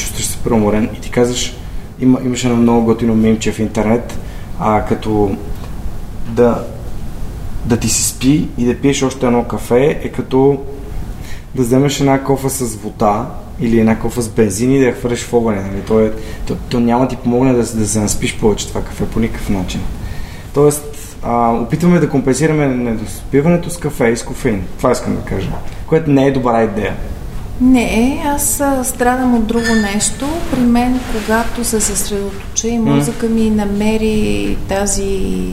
чувстваш 0.00 0.26
се 0.26 0.38
преуморен 0.38 0.88
и 0.96 1.00
ти 1.00 1.10
казваш, 1.10 1.56
има, 2.00 2.20
имаше 2.24 2.46
едно 2.46 2.58
много 2.58 2.84
готино 2.84 3.14
мимче 3.14 3.52
в 3.52 3.58
интернет, 3.58 4.18
а, 4.60 4.84
като 4.84 5.36
да, 6.28 6.64
да 7.64 7.76
ти 7.76 7.88
се 7.88 8.08
спи 8.08 8.48
и 8.58 8.64
да 8.64 8.80
пиеш 8.80 9.02
още 9.02 9.26
едно 9.26 9.44
кафе 9.44 10.00
е 10.02 10.08
като 10.08 10.58
да 11.54 11.62
вземеш 11.62 12.00
една 12.00 12.24
кофа 12.24 12.50
с 12.50 12.76
вода 12.76 13.26
или 13.60 13.80
една 13.80 13.98
кофа 13.98 14.22
с 14.22 14.28
бензин 14.28 14.72
и 14.72 14.78
да 14.78 14.84
я 14.84 14.94
хвърляш 14.94 15.24
в 15.24 15.34
огъня. 15.34 15.62
Нали? 15.62 15.82
То, 15.86 16.00
е, 16.00 16.12
то, 16.46 16.56
то, 16.68 16.80
няма 16.80 17.08
ти 17.08 17.16
помогне 17.16 17.52
да, 17.52 17.58
да 17.58 17.88
се 17.88 18.00
наспиш 18.00 18.38
повече 18.38 18.68
това 18.68 18.82
кафе 18.82 19.06
по 19.06 19.20
никакъв 19.20 19.48
начин. 19.48 19.80
Тоест, 20.54 21.16
а, 21.22 21.52
опитваме 21.52 21.98
да 21.98 22.08
компенсираме 22.08 22.66
недоспиването 22.66 23.70
с 23.70 23.76
кафе 23.76 24.08
и 24.08 24.16
с 24.16 24.22
кофеин. 24.22 24.62
Това 24.78 24.90
искам 24.90 25.16
да 25.16 25.22
кажа. 25.22 25.50
Което 25.86 26.10
не 26.10 26.26
е 26.26 26.32
добра 26.32 26.62
идея. 26.62 26.96
Не, 27.60 28.22
аз 28.26 28.62
страдам 28.84 29.34
от 29.34 29.46
друго 29.46 29.74
нещо. 29.92 30.26
При 30.50 30.60
мен, 30.60 31.00
когато 31.12 31.64
се 31.64 31.80
съсредоточа 31.80 32.68
и 32.68 32.78
мозъка 32.78 33.26
ми 33.26 33.50
намери 33.50 34.56
тази 34.68 35.52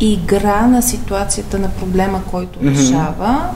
игра 0.00 0.66
на 0.66 0.82
ситуацията 0.82 1.58
на 1.58 1.68
проблема, 1.68 2.22
който 2.30 2.58
решава, 2.62 3.50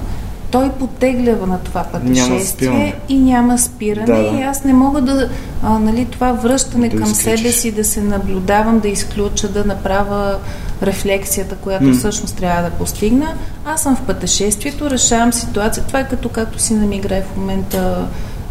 той 0.51 0.71
потеглява 0.71 1.47
на 1.47 1.59
това 1.59 1.85
пътешествие 1.85 2.71
няма 2.71 2.93
и 3.09 3.19
няма 3.19 3.59
спиране. 3.59 4.07
Да, 4.07 4.31
да. 4.31 4.39
И 4.39 4.43
аз 4.43 4.65
не 4.65 4.73
мога 4.73 5.01
да, 5.01 5.29
а, 5.63 5.79
нали, 5.79 6.05
това 6.05 6.33
връщане 6.33 6.89
да 6.89 6.97
към 6.97 7.11
изключиш. 7.11 7.41
себе 7.41 7.53
си, 7.53 7.73
да 7.73 7.85
се 7.85 8.01
наблюдавам, 8.01 8.81
да 8.81 8.89
изключа, 8.89 9.49
да 9.49 9.65
направя 9.65 10.39
рефлексията, 10.83 11.57
която 11.57 11.85
mm. 11.85 11.99
всъщност 11.99 12.37
трябва 12.37 12.63
да 12.63 12.77
постигна. 12.77 13.35
Аз 13.65 13.83
съм 13.83 13.97
в 13.97 14.03
пътешествието, 14.03 14.91
решавам 14.91 15.33
ситуация. 15.33 15.85
Това 15.85 16.01
е 16.01 16.09
като 16.09 16.29
както 16.29 16.59
си 16.59 16.75
нам 16.75 16.93
играе 16.93 17.23
в 17.23 17.37
момента 17.37 18.07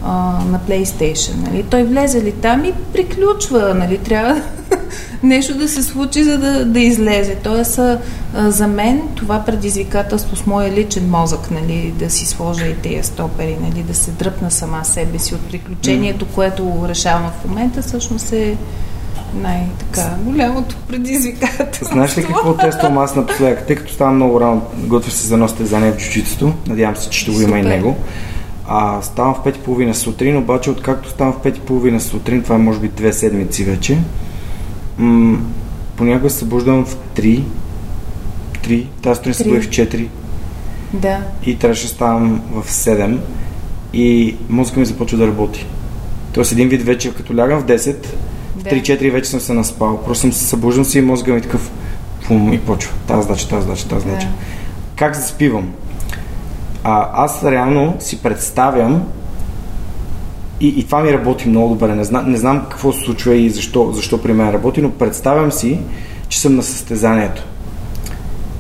а, 0.06 0.12
на 0.52 0.60
PlayStation. 0.70 1.36
Нали? 1.48 1.64
Той 1.64 1.84
влезе 1.84 2.24
ли 2.24 2.32
там 2.32 2.66
и 2.66 2.74
приключва. 2.94 3.74
Нали? 3.74 3.98
Трябва 3.98 4.42
нещо 5.24 5.58
да 5.58 5.68
се 5.68 5.84
случи, 5.84 6.24
за 6.24 6.38
да, 6.38 6.66
да 6.66 6.80
излезе. 6.80 7.36
Тоест, 7.36 7.80
а, 7.80 8.00
за 8.36 8.68
мен 8.68 9.02
това 9.16 9.46
предизвикателство 9.46 10.36
с 10.36 10.46
моя 10.46 10.72
личен 10.72 11.10
мозък, 11.10 11.52
нали, 11.52 11.94
да 12.00 12.10
си 12.10 12.26
сложа 12.26 12.66
и 12.66 12.76
тези 12.76 13.08
стопери, 13.08 13.58
нали, 13.62 13.84
да 13.84 13.96
се 13.96 14.12
дръпна 14.12 14.52
сама 14.52 14.86
себе 14.86 15.20
си 15.20 15.36
от 15.36 15.42
приключението, 15.42 16.26
което 16.26 16.86
решавам 16.88 17.32
в 17.32 17.48
момента, 17.48 17.82
всъщност 17.82 18.34
е 18.34 18.58
най-така 19.36 20.16
голямото 20.24 20.76
предизвикателство. 20.88 21.86
Знаеш 21.86 22.18
ли 22.18 22.24
какво 22.24 22.58
тествам 22.58 22.98
аз 22.98 23.16
напоследък? 23.16 23.68
Тъй 23.68 23.76
като 23.76 23.94
ставам 23.94 24.16
много 24.16 24.42
рано, 24.42 24.62
готвя 24.78 25.12
се 25.12 25.28
за 25.28 25.34
едно 25.34 25.48
стезание 25.48 25.92
в 25.92 25.98
джуджитото, 25.98 26.54
надявам 26.68 26.96
се, 26.96 27.10
че 27.10 27.20
ще 27.20 27.32
го 27.32 27.42
има 27.42 27.60
и 27.60 27.62
него. 27.62 27.96
А, 28.68 29.02
ставам 29.02 29.34
в 29.34 29.44
5.30 29.44 29.92
сутрин, 29.92 30.38
обаче 30.38 30.70
откакто 30.72 31.10
ставам 31.10 31.34
в 31.34 31.38
5.30 31.38 31.98
сутрин, 31.98 32.44
това 32.44 32.56
е 32.56 32.60
може 32.60 32.80
би 32.80 32.88
две 32.88 33.14
седмици 33.14 33.64
вече, 33.64 33.98
м- 34.98 35.38
понякога 35.96 36.30
се 36.30 36.38
събуждам 36.38 36.86
в 36.86 36.98
3, 37.16 37.44
3, 38.64 38.86
тази 39.02 39.18
сутрин 39.18 39.34
се 39.34 39.44
в 39.44 39.70
4. 39.70 40.08
Да. 40.94 41.20
И 41.46 41.58
трябваше 41.58 41.84
да 41.84 41.90
ставам 41.90 42.42
в 42.52 42.72
7 42.72 43.18
и 43.94 44.36
мозъка 44.50 44.80
ми 44.80 44.86
започва 44.86 45.18
да 45.18 45.28
работи. 45.28 45.66
Тоест 46.34 46.52
един 46.52 46.70
вид 46.70 46.84
вече, 46.84 47.14
като 47.14 47.38
лягам 47.38 47.60
в 47.60 47.66
10, 47.66 48.06
в 48.64 48.66
3-4 48.66 49.12
вече 49.12 49.30
съм 49.30 49.40
се 49.40 49.54
наспал. 49.54 50.04
Просто 50.06 50.22
съм 50.22 50.34
се 50.34 50.44
събуждам 50.44 50.86
си 50.86 51.00
и 51.00 51.02
мозъка 51.02 51.32
ми 51.32 51.42
такъв 51.42 51.72
пум 52.28 52.54
и 52.54 52.60
почва. 52.60 52.94
Тази 53.08 53.22
задача, 53.22 53.50
тази 53.50 53.62
задача, 53.62 53.88
тази 53.88 54.06
задача. 54.06 54.28
Да. 54.28 54.34
Как 54.96 55.16
заспивам? 55.16 55.74
А, 56.84 57.10
аз 57.14 57.44
реално 57.44 57.96
си 58.00 58.22
представям 58.22 59.04
и, 60.60 60.68
и 60.68 60.84
това 60.84 61.02
ми 61.02 61.14
работи 61.14 61.50
много 61.50 61.70
добре. 61.70 61.96
Не, 61.96 62.04
знам, 62.04 62.32
не 62.32 62.38
знам 62.38 62.66
какво 62.70 62.94
се 62.94 63.00
случва 63.00 63.36
и 63.36 63.50
защо, 63.50 63.92
защо 63.92 64.22
при 64.22 64.34
мен 64.34 64.50
работи, 64.50 64.82
но 64.82 64.92
представям 64.92 65.52
си, 65.52 65.80
че 66.28 66.42
съм 66.42 66.56
на 66.56 66.64
състезанието. 66.64 67.44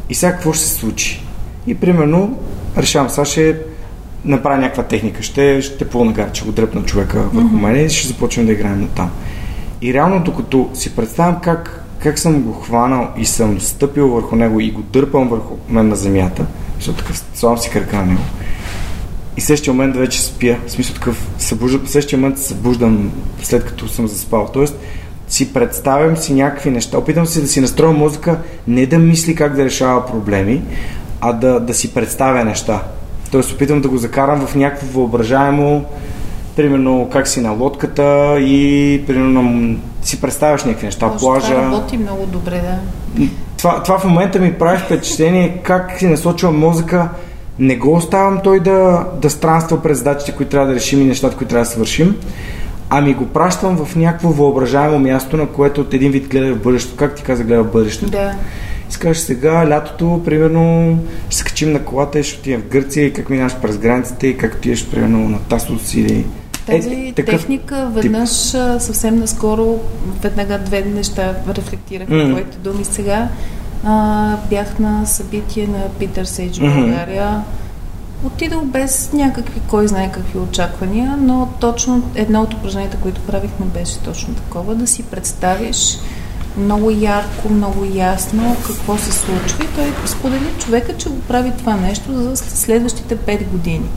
И 0.10 0.16
сега 0.16 0.32
какво 0.32 0.54
ще 0.54 0.66
се 0.66 0.74
случи? 0.74 1.24
И 1.68 1.76
примерно 1.76 2.38
решавам, 2.78 3.10
сега 3.10 3.26
ще 3.26 3.58
направя 4.26 4.58
някаква 4.58 4.84
техника, 4.84 5.24
ще, 5.24 5.62
ще 5.62 5.90
пълна 5.90 6.30
ще 6.34 6.46
го 6.46 6.52
дръпна 6.52 6.84
човека 6.84 7.20
върху 7.20 7.50
mm-hmm. 7.50 7.62
мен 7.62 7.86
и 7.86 7.90
ще 7.90 8.08
започнем 8.08 8.46
да 8.46 8.52
играем 8.52 8.82
на 8.82 8.88
там. 8.88 9.12
И 9.84 9.94
реално, 9.94 10.20
докато 10.20 10.70
си 10.74 10.96
представям 10.96 11.40
как, 11.42 11.84
как 12.00 12.20
съм 12.20 12.42
го 12.42 12.54
хванал 12.54 13.08
и 13.18 13.26
съм 13.26 13.62
стъпил 13.62 14.10
върху 14.10 14.36
него 14.36 14.60
и 14.60 14.72
го 14.72 14.82
дърпам 14.82 15.30
върху 15.30 15.54
мен 15.70 15.88
на 15.88 15.96
земята, 15.96 16.46
защото 16.76 16.98
такъв 16.98 17.24
слабам 17.34 17.58
си 17.58 17.70
кръка 17.70 17.96
на 17.96 18.06
него, 18.06 18.22
и 19.38 19.42
същия 19.42 19.74
момент 19.74 19.96
вече 19.96 20.22
спя. 20.22 20.56
В 20.68 20.72
смисъл 20.72 20.96
такъв, 20.96 21.28
събуждам, 21.38 21.86
в 21.86 21.90
същия 21.90 22.20
момент 22.20 22.38
се 22.40 22.48
събуждам 22.48 23.12
след 23.42 23.66
като 23.66 23.88
съм 23.88 24.08
заспал. 24.08 24.50
Тоест, 24.54 24.80
си 25.28 25.54
представям 25.54 26.18
си 26.18 26.34
някакви 26.34 26.72
неща. 26.72 26.98
Опитам 26.98 27.26
се 27.26 27.42
да 27.42 27.48
си 27.48 27.62
настроя 27.62 27.92
музика, 27.92 28.40
не 28.68 28.86
да 28.86 29.00
мисли 29.00 29.36
как 29.36 29.56
да 29.56 29.66
решава 29.66 30.06
проблеми, 30.06 30.62
а 31.22 31.34
да, 31.34 31.60
да 31.60 31.74
си 31.74 31.94
представя 31.94 32.46
неща. 32.46 32.84
Тоест, 33.32 33.52
опитам 33.52 33.82
да 33.82 33.90
го 33.90 33.98
закарам 33.98 34.48
в 34.48 34.56
някакво 34.56 34.88
въображаемо, 34.88 35.86
примерно 36.56 37.10
как 37.12 37.28
си 37.28 37.42
на 37.42 37.52
лодката 37.52 38.38
и 38.40 39.04
примерно 39.08 39.76
си 40.02 40.22
представяш 40.22 40.64
някакви 40.64 40.86
неща, 40.86 41.08
Може, 41.08 41.20
плажа. 41.20 41.48
Това 41.48 41.64
работи 41.64 41.98
много 41.98 42.26
добре, 42.26 42.62
да. 42.62 43.28
Това, 43.58 43.84
това 43.84 44.00
в 44.00 44.04
момента 44.04 44.40
ми 44.40 44.54
прави 44.54 44.78
впечатление 44.78 45.60
как 45.64 46.00
си 46.00 46.08
насочвам 46.08 46.60
мозъка 46.60 47.10
не 47.60 47.76
го 47.76 47.94
оставам 47.94 48.40
той 48.44 48.60
да, 48.60 49.08
да 49.22 49.30
странства 49.30 49.82
през 49.82 49.98
задачите, 49.98 50.32
които 50.32 50.52
трябва 50.52 50.68
да 50.68 50.76
решим 50.76 51.02
и 51.02 51.06
нещата, 51.06 51.38
които 51.38 51.50
трябва 51.50 51.66
да 51.66 51.72
свършим, 51.72 52.16
ами 52.90 53.14
го 53.14 53.26
пращам 53.26 53.86
в 53.86 53.96
някакво 53.96 54.30
въображаемо 54.30 55.00
място, 55.00 55.38
на 55.38 55.48
което 55.48 55.82
от 55.82 55.94
един 55.94 56.12
вид 56.12 56.28
гледа 56.28 56.54
в 56.54 56.64
бъдещето. 56.64 56.96
Как 56.96 57.16
ти 57.16 57.24
каза, 57.24 57.44
гледа 57.44 57.64
в 57.64 57.72
бъдещето? 57.72 58.12
Да. 58.12 58.36
Искаш 58.90 59.18
сега, 59.18 59.70
лятото, 59.70 60.22
примерно, 60.26 60.98
ще 61.30 61.38
се 61.38 61.44
качим 61.44 61.74
на 61.74 61.86
колата 61.86 62.20
и 62.20 62.24
ще 62.24 62.40
отидем 62.40 62.62
в 62.62 62.68
Гърция 62.68 63.06
и 63.06 63.14
как 63.14 63.30
минаш 63.30 63.56
през 63.62 63.78
границите 63.78 64.28
и 64.28 64.38
как 64.38 64.56
отидеш, 64.56 64.86
примерно, 64.86 65.30
на 65.30 65.40
Тасос 65.40 65.94
или... 65.94 66.26
Тази 66.66 66.94
е, 66.94 67.14
такъв 67.14 67.42
техника 67.42 67.90
веднъж 67.94 68.52
тип. 68.52 68.60
съвсем 68.80 69.20
наскоро, 69.20 69.80
веднага 70.22 70.60
две 70.60 70.82
неща 70.82 71.36
рефлектирах 71.48 72.08
mm. 72.08 72.30
твоите 72.30 72.58
думи 72.58 72.86
сега 72.86 73.30
а, 73.84 74.38
бях 74.50 74.80
на 74.80 75.06
събитие 75.06 75.68
на 75.68 75.90
Питър 76.00 76.26
Сейдж 76.26 76.58
в 76.58 76.62
mm-hmm. 76.62 76.82
България. 76.82 77.44
Отидох 78.26 78.64
без 78.64 79.14
някакви, 79.14 79.62
кой 79.68 79.88
знае 79.88 80.12
какви 80.12 80.40
очаквания, 80.40 81.18
но 81.22 81.50
точно 81.60 82.04
едно 82.16 82.42
от 82.42 82.54
упражненията, 82.54 82.98
които 82.98 83.22
правихме, 83.22 83.66
беше 83.66 84.00
точно 84.00 84.34
такова, 84.34 84.76
да 84.76 84.88
си 84.88 85.04
представиш 85.04 85.98
много 86.58 86.90
ярко, 86.92 87.50
много 87.50 87.86
ясно 87.94 88.56
какво 88.68 88.98
се 88.98 89.12
случва 89.12 89.64
и 89.64 89.68
той 89.76 90.08
сподели 90.08 90.48
човека, 90.60 90.98
че 90.98 91.10
го 91.10 91.20
прави 91.20 91.52
това 91.58 91.76
нещо 91.76 92.14
за 92.14 92.36
следващите 92.36 93.18
5 93.18 93.48
години. 93.48 93.90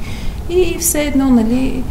И 0.51 0.77
все 0.79 1.03
едно, 1.05 1.31
нали, 1.31 1.83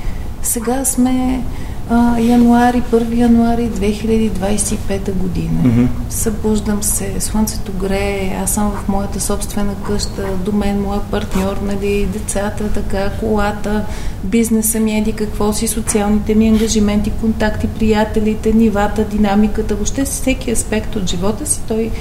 сега 0.45 0.85
сме 0.85 1.43
а, 1.89 2.19
януари, 2.19 2.81
1 2.91 3.17
януари 3.17 3.69
2025 3.69 5.11
година. 5.13 5.61
Мгм. 5.63 5.85
Събуждам 6.09 6.83
се, 6.83 7.21
слънцето 7.21 7.71
грее, 7.71 8.37
аз 8.43 8.53
съм 8.53 8.71
в 8.71 8.87
моята 8.87 9.19
собствена 9.19 9.75
къща, 9.87 10.27
до 10.45 10.51
мен 10.51 10.81
моя 10.81 11.01
партньор, 11.01 11.57
нали, 11.63 12.07
децата, 12.13 12.69
така, 12.73 13.09
колата, 13.19 13.85
бизнеса 14.23 14.79
ми, 14.79 14.97
еди 14.97 15.11
какво 15.11 15.53
си, 15.53 15.67
социалните 15.67 16.35
ми 16.35 16.47
ангажименти, 16.47 17.11
контакти, 17.21 17.67
приятелите, 17.67 18.53
нивата, 18.53 19.03
динамиката, 19.03 19.75
въобще 19.75 20.03
всеки 20.03 20.51
аспект 20.51 20.95
от 20.95 21.09
живота 21.09 21.45
си, 21.45 21.61
той 21.67 21.91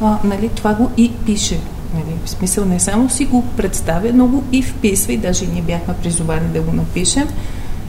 а, 0.00 0.18
нали, 0.24 0.48
това 0.48 0.74
го 0.74 0.90
и 0.96 1.12
пише. 1.26 1.58
Нали, 1.94 2.16
в 2.24 2.30
смисъл 2.30 2.64
не 2.64 2.80
само 2.80 3.10
си 3.10 3.24
го 3.24 3.44
представя, 3.56 4.10
но 4.14 4.26
го 4.26 4.42
и 4.52 4.62
вписва 4.62 5.12
и 5.12 5.16
даже 5.16 5.46
ние 5.46 5.62
бяхме 5.62 5.94
призовани 6.02 6.48
да 6.48 6.60
го 6.60 6.72
напишем 6.72 7.28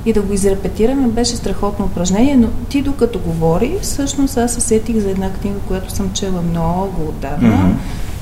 и 0.05 0.13
да 0.13 0.21
го 0.21 0.33
изрепетираме 0.33 1.07
беше 1.07 1.35
страхотно 1.35 1.85
упражнение, 1.85 2.37
но 2.37 2.47
ти 2.69 2.81
докато 2.81 3.19
говори, 3.19 3.77
всъщност 3.81 4.37
аз 4.37 4.53
се 4.53 4.61
сетих 4.61 4.97
за 4.97 5.09
една 5.09 5.33
книга, 5.33 5.59
която 5.67 5.91
съм 5.91 6.13
чела 6.13 6.41
много 6.41 7.01
отдавна 7.09 7.55
Мгм. 7.55 7.71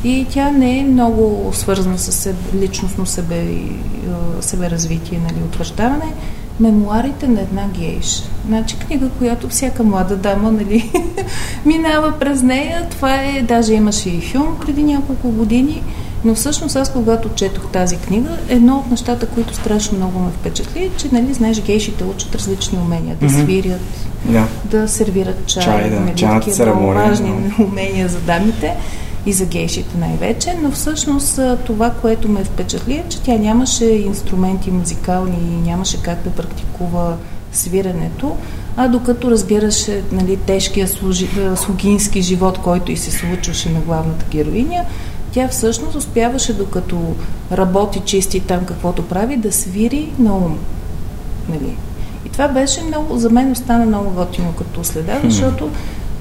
и 0.04 0.26
тя 0.30 0.52
не 0.52 0.80
е 0.80 0.84
много 0.84 1.52
свързана 1.54 1.98
с 1.98 2.12
себе, 2.12 2.58
личностно 2.58 3.06
себе, 3.06 3.36
и, 3.36 3.72
а, 4.10 4.42
себеразвитие, 4.42 5.20
нали, 5.20 5.44
утвърждаване. 5.46 6.14
Мемуарите 6.60 7.28
на 7.28 7.42
една 7.42 7.68
гейша. 7.68 8.24
Значи 8.48 8.78
книга, 8.80 9.10
която 9.18 9.50
всяка 9.50 9.84
млада 9.84 10.16
дама 10.16 10.52
нали, 10.52 10.92
минава 11.66 12.14
през 12.20 12.42
нея. 12.42 12.88
Това 12.92 13.16
е, 13.16 13.42
даже 13.42 13.74
имаше 13.74 14.10
и 14.10 14.22
филм 14.22 14.58
преди 14.66 14.84
няколко 14.84 15.32
години. 15.32 15.84
Но 16.26 16.36
всъщност 16.36 16.76
аз, 16.76 16.94
когато 16.94 17.30
четох 17.30 17.72
тази 17.72 17.98
книга, 17.98 18.30
едно 18.50 18.78
от 18.78 18.92
нещата, 18.92 19.26
които 19.28 19.56
страшно 19.56 19.98
много 19.98 20.20
ме 20.20 20.32
впечатли, 20.32 20.84
е, 20.84 20.90
че, 20.98 21.10
нали, 21.12 21.34
знаеш, 21.34 21.62
гейшите 21.62 22.04
учат 22.04 22.36
различни 22.36 22.78
умения. 22.78 23.16
Да 23.22 23.30
свирят, 23.30 23.82
Да. 24.26 24.48
да 24.66 24.88
сервират 24.88 25.46
чай, 25.46 25.64
Чай, 25.64 25.90
да, 25.90 26.00
нали, 26.00 26.16
чайната 26.16 26.52
церемония, 26.52 27.10
важни 27.10 27.54
умения 27.60 28.08
за 28.08 28.20
дамите 28.20 28.76
и 29.26 29.34
за 29.34 29.46
гейшите 29.46 29.98
най-вече, 29.98 30.56
но 30.64 30.72
всъщност 30.72 31.40
това, 31.66 31.90
което 31.90 32.30
ме 32.30 32.44
впечатли 32.44 32.94
е, 32.94 33.04
че 33.10 33.22
тя 33.22 33.38
нямаше 33.38 33.86
инструменти 33.86 34.72
музикални 34.72 35.38
и 35.38 35.70
нямаше 35.70 36.02
как 36.02 36.24
да 36.24 36.30
практикува 36.30 37.16
свиренето, 37.52 38.36
а 38.78 38.88
докато 38.88 39.32
разбираше 39.32 40.02
нали, 40.12 40.38
тежкия 40.38 40.88
служи, 40.88 41.30
слугински 41.56 42.22
живот, 42.22 42.58
който 42.58 42.92
и 42.92 42.98
се 42.98 43.12
случваше 43.12 43.70
на 43.70 43.80
главната 43.80 44.26
героиня, 44.32 44.86
тя 45.34 45.48
всъщност 45.48 45.96
успяваше, 45.96 46.54
докато 46.54 47.16
работи, 47.52 48.02
чисти 48.06 48.40
там 48.40 48.66
каквото 48.66 49.08
прави, 49.08 49.38
да 49.38 49.52
свири 49.52 50.14
на 50.20 50.36
ум. 50.36 50.58
Нали? 51.50 51.78
И 52.26 52.30
това 52.30 52.48
беше 52.48 52.84
много, 52.84 53.18
за 53.18 53.30
мен 53.30 53.52
остана 53.52 53.86
много 53.86 54.10
готино 54.10 54.54
като 54.58 54.84
следа, 54.84 55.20
защото 55.24 55.70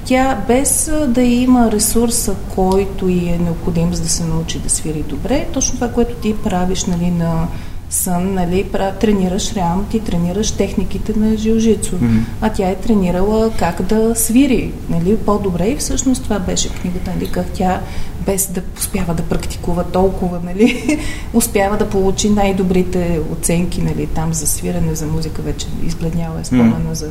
тя 0.04 0.38
без 0.48 0.90
да 1.06 1.22
има 1.22 1.72
ресурса, 1.72 2.34
който 2.54 3.08
и 3.08 3.28
е 3.28 3.38
необходим 3.38 3.94
за 3.94 4.02
да 4.02 4.08
се 4.08 4.24
научи 4.24 4.58
да 4.58 4.70
свири 4.70 5.02
добре, 5.02 5.46
точно 5.52 5.74
това, 5.74 5.88
което 5.88 6.14
ти 6.14 6.36
правиш 6.36 6.84
нали, 6.84 7.10
на 7.10 7.48
сън, 7.92 8.34
нали, 8.34 8.64
пра- 8.64 8.92
тренираш 8.92 9.52
реално, 9.52 9.84
ти 9.84 10.00
тренираш 10.00 10.50
техниките 10.50 11.18
на 11.18 11.36
жилжицу, 11.36 11.96
Мгм. 11.96 12.18
а 12.40 12.48
тя 12.48 12.68
е 12.68 12.74
тренирала 12.74 13.50
как 13.58 13.82
да 13.82 14.14
свири 14.14 14.72
нали, 14.88 15.16
по-добре. 15.16 15.66
И 15.68 15.76
всъщност 15.76 16.22
това 16.22 16.38
беше 16.38 16.68
книгата, 16.68 17.10
нали, 17.14 17.30
как 17.30 17.46
тя 17.46 17.80
без 18.26 18.46
да 18.46 18.62
успява 18.78 19.14
да 19.14 19.22
практикува 19.22 19.84
толкова, 19.84 20.40
нали, 20.44 20.98
успява 21.34 21.76
да 21.76 21.90
получи 21.90 22.30
най-добрите 22.30 23.20
оценки 23.32 23.82
нали, 23.82 24.06
там 24.06 24.34
за 24.34 24.46
свирене, 24.46 24.94
за 24.94 25.06
музика, 25.06 25.42
вече 25.42 25.66
избледнява 25.86 26.40
е 26.40 26.44
спомена 26.44 26.94
за 26.94 27.08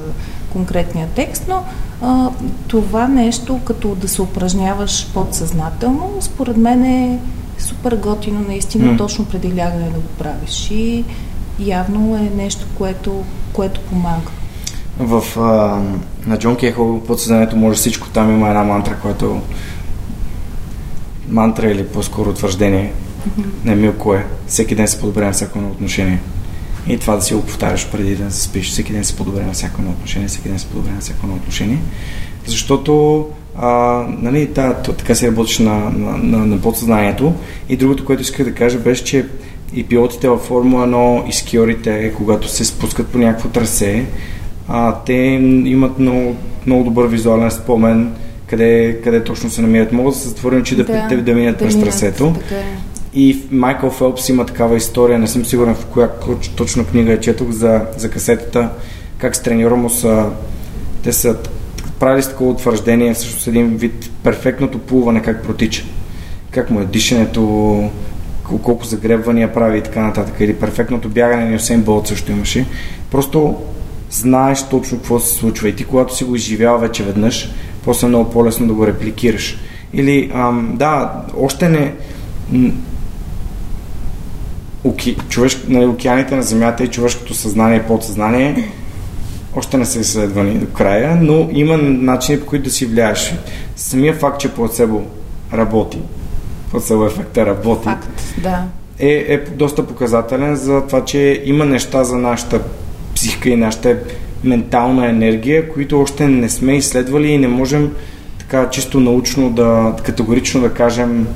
конкретния 0.54 1.08
текст, 1.16 1.46
но 1.48 1.64
а, 2.02 2.30
това 2.68 3.08
нещо, 3.08 3.60
като 3.66 3.96
да 3.96 4.08
се 4.08 4.22
упражняваш 4.22 5.08
подсъзнателно, 5.14 6.18
според 6.20 6.58
мен 6.58 6.84
е 6.84 7.20
супер 7.62 7.96
готино 7.96 8.40
наистина, 8.40 8.92
М. 8.92 8.98
точно 8.98 9.26
преди 9.26 9.58
лягане 9.58 9.86
да 9.86 10.00
го 10.00 10.08
правиш 10.20 10.72
и 10.72 11.04
явно 11.60 12.16
е 12.16 12.36
нещо, 12.36 12.66
което, 12.78 13.24
което 13.54 13.82
помага. 13.82 14.32
В, 15.00 15.24
а, 15.40 15.82
на 16.30 16.40
Джон 16.40 16.56
Кехол 16.56 17.02
подсъзнанието 17.02 17.56
може 17.56 17.78
всичко. 17.78 18.10
Там 18.10 18.32
има 18.32 18.48
една 18.48 18.64
мантра, 18.64 18.98
която 19.02 19.42
мантра 21.30 21.72
или 21.72 21.88
по-скоро 21.88 22.34
твърждение 22.34 22.94
на 23.66 23.76
Милко 23.76 24.14
е. 24.14 24.26
Всеки 24.48 24.76
ден 24.76 24.88
се 24.88 25.00
подобрява 25.00 25.32
всяко 25.32 25.58
едно 25.60 25.72
отношение. 25.72 26.20
И 26.88 26.98
това 26.98 27.16
да 27.16 27.22
си 27.22 27.34
го 27.34 27.42
повтаряш 27.42 27.88
преди 27.92 28.16
да 28.16 28.32
се 28.32 28.42
спиш. 28.42 28.70
Всеки 28.70 28.94
ден 28.94 29.04
се 29.06 29.16
подобрява 29.16 29.54
всяко 29.54 29.82
едно 29.82 29.92
отношение, 29.92 30.28
всеки 30.28 30.50
ден 30.50 30.60
се 30.60 30.66
подобрява 30.66 31.00
всяко 31.00 31.20
едно 31.24 31.36
отношение. 31.36 31.78
Защото 32.46 33.28
а, 33.56 34.04
нали, 34.22 34.48
та, 34.48 34.74
така 34.74 35.16
си 35.16 35.28
работиш 35.28 35.60
на, 35.60 35.76
на, 35.76 36.18
на, 36.18 36.46
на 36.46 36.62
подсъзнанието. 36.62 37.34
И 37.70 37.78
другото, 37.78 38.06
което 38.06 38.22
исках 38.22 38.46
да 38.46 38.54
кажа, 38.54 38.78
беше, 38.78 39.04
че 39.04 39.26
и 39.74 39.84
пилотите 39.84 40.30
във 40.30 40.42
Формула 40.42 40.88
1 40.88 41.30
и 41.30 41.34
скиорите, 41.34 42.14
когато 42.18 42.48
се 42.48 42.66
спускат 42.66 43.08
по 43.08 43.18
някакво 43.18 43.50
трасе, 43.50 44.06
а, 44.68 44.96
те 45.06 45.14
имат 45.14 46.00
много, 46.00 46.36
много 46.66 46.84
добър 46.84 47.08
визуален 47.08 47.52
спомен 47.52 48.14
къде, 48.52 49.00
къде 49.04 49.24
точно 49.24 49.50
се 49.50 49.62
намират. 49.62 49.92
Могат 49.92 50.14
да 50.14 50.20
се 50.20 50.28
затворят 50.28 50.62
очи 50.62 50.76
да, 50.76 50.84
да, 50.84 51.22
да, 51.22 51.34
минат 51.34 51.58
през 51.58 51.80
трасето. 51.80 52.36
Е. 52.52 52.56
И 53.14 53.42
Майкъл 53.52 53.90
Фелпс 53.90 54.30
има 54.30 54.46
такава 54.46 54.78
история, 54.78 55.20
не 55.20 55.28
съм 55.28 55.46
сигурен 55.46 55.76
в 55.76 55.86
коя 55.86 56.10
точно 56.56 56.86
книга 56.86 57.12
я 57.12 57.20
четох 57.20 57.50
за, 57.50 57.82
за 57.98 58.10
касетата, 58.10 58.70
как 59.18 59.36
с 59.36 59.42
треньора 59.42 59.76
му 59.76 59.90
са, 59.90 60.26
те 61.04 61.14
са 61.14 61.38
правили 62.02 62.24
такова 62.24 62.52
утвърждение, 62.52 63.14
всъщност 63.14 63.48
един 63.48 63.78
вид 63.78 64.10
перфектното 64.24 64.80
плуване 64.80 65.22
как 65.22 65.44
протича. 65.44 65.84
Как 66.52 66.70
му 66.70 66.80
е 66.80 66.86
дишането, 66.86 67.40
кол- 68.44 68.62
колко 68.62 68.86
загребвания 68.86 69.54
прави 69.54 69.78
и 69.78 69.82
така 69.82 70.02
нататък. 70.02 70.36
Или 70.40 70.54
перфектното 70.54 71.10
бягане 71.10 71.46
на 71.46 71.54
Юсейн 71.54 71.82
Болт 71.82 72.08
също 72.08 72.32
имаше. 72.32 72.66
Просто 73.12 73.56
знаеш 74.10 74.64
точно 74.70 74.98
какво 74.98 75.20
се 75.20 75.34
случва 75.34 75.70
и 75.70 75.76
ти 75.76 75.84
когато 75.84 76.16
си 76.16 76.24
го 76.24 76.36
изживял 76.36 76.78
вече 76.78 77.04
веднъж, 77.04 77.50
после 77.84 78.06
е 78.06 78.10
много 78.10 78.30
по-лесно 78.30 78.68
да 78.68 78.74
го 78.74 78.88
репликираш. 78.88 79.58
Или, 79.94 80.32
ам, 80.36 80.74
да, 80.76 81.22
още 81.38 81.70
не... 81.70 81.94
оки, 84.84 85.18
човеш, 85.30 85.64
нали, 85.68 85.86
океаните 85.86 86.36
на 86.36 86.44
Земята 86.44 86.84
и 86.84 86.88
човешкото 86.88 87.34
съзнание 87.34 87.78
и 87.78 87.88
подсъзнание 87.88 88.72
още 89.56 89.78
не 89.78 89.86
са 89.86 90.00
изследвани 90.00 90.54
до 90.54 90.68
края, 90.68 91.18
но 91.22 91.50
има 91.52 91.78
начини 91.78 92.40
по 92.40 92.46
които 92.46 92.64
да 92.64 92.72
си 92.72 92.86
влияеш. 92.86 93.34
Самия 93.76 94.14
факт, 94.14 94.40
че 94.40 94.50
плацебо 94.50 95.02
работи, 95.54 96.00
плацебо 96.72 97.06
ефекта 97.06 97.46
работи, 97.46 97.84
Факт, 97.84 98.22
да. 98.38 98.64
е, 99.00 99.10
е 99.10 99.38
доста 99.38 99.88
показателен 99.88 100.56
за 100.56 100.82
това, 100.88 101.06
че 101.06 101.42
има 101.46 101.66
неща 101.66 102.04
за 102.04 102.18
нашата 102.18 102.62
психика 103.16 103.50
и 103.50 103.56
нашата 103.56 103.98
ментална 104.44 105.10
енергия, 105.10 105.70
които 105.70 106.02
още 106.02 106.28
не 106.28 106.50
сме 106.50 106.78
изследвали 106.78 107.28
и 107.28 107.38
не 107.38 107.48
можем 107.48 107.92
така 108.40 108.70
чисто 108.70 109.00
научно 109.00 109.50
да 109.50 109.96
категорично 110.04 110.62
да 110.62 110.74
кажем 110.74 111.28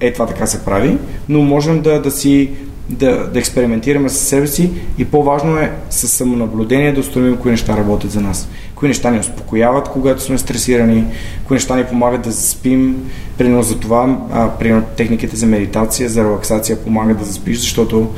е 0.00 0.12
това 0.12 0.26
така 0.26 0.46
се 0.46 0.64
прави, 0.64 0.98
но 1.28 1.42
можем 1.42 1.80
да, 1.80 2.02
да 2.02 2.10
си 2.10 2.50
да, 2.88 3.30
да 3.32 3.38
експериментираме 3.38 4.08
със 4.08 4.28
себе 4.28 4.46
си 4.46 4.70
и 4.98 5.04
по-важно 5.04 5.58
е 5.58 5.72
с 5.90 6.08
самонаблюдение 6.08 6.92
да 6.92 7.00
установим 7.00 7.36
кои 7.36 7.50
неща 7.50 7.76
работят 7.76 8.10
за 8.10 8.20
нас. 8.20 8.48
Кои 8.74 8.88
неща 8.88 9.10
ни 9.10 9.18
успокояват, 9.18 9.88
когато 9.88 10.22
сме 10.22 10.38
стресирани, 10.38 11.04
кои 11.44 11.54
неща 11.54 11.76
ни 11.76 11.84
помагат 11.84 12.22
да 12.22 12.30
заспим. 12.30 13.10
Примерно 13.38 13.62
за 13.62 13.78
това, 13.78 14.18
а, 14.32 14.48
примерно 14.48 14.84
техниките 14.96 15.36
за 15.36 15.46
медитация, 15.46 16.08
за 16.08 16.24
релаксация 16.24 16.84
помагат 16.84 17.18
да 17.18 17.24
заспиш, 17.24 17.58
защото 17.58 18.10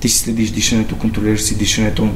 ти 0.00 0.08
си 0.08 0.18
следиш 0.18 0.50
дишането, 0.50 0.96
контролираш 0.96 1.42
си 1.42 1.58
дишането, 1.58 2.08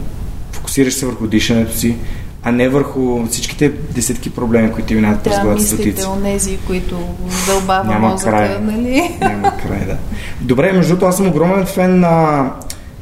фокусираш 0.52 0.94
се 0.94 1.06
върху 1.06 1.26
дишането 1.26 1.76
си, 1.76 1.96
а 2.42 2.52
не 2.52 2.68
върху 2.68 3.26
всичките 3.26 3.68
десетки 3.68 4.30
проблеми, 4.30 4.72
които 4.72 4.94
минават 4.94 5.20
през 5.20 5.34
Да, 5.34 5.40
главата 5.42 5.62
стотици. 5.62 6.06
онези, 6.06 6.58
които 6.58 6.98
задълбава 7.28 7.84
Няма 7.84 8.08
мозъка, 8.08 8.30
край. 8.30 8.58
нали? 8.62 9.18
Няма 9.20 9.56
край, 9.56 9.86
да. 9.86 9.96
Добре, 10.40 10.72
между 10.72 10.88
другото, 10.88 11.06
аз 11.06 11.16
съм 11.16 11.26
огромен 11.28 11.66
фен 11.66 12.00
на, 12.00 12.50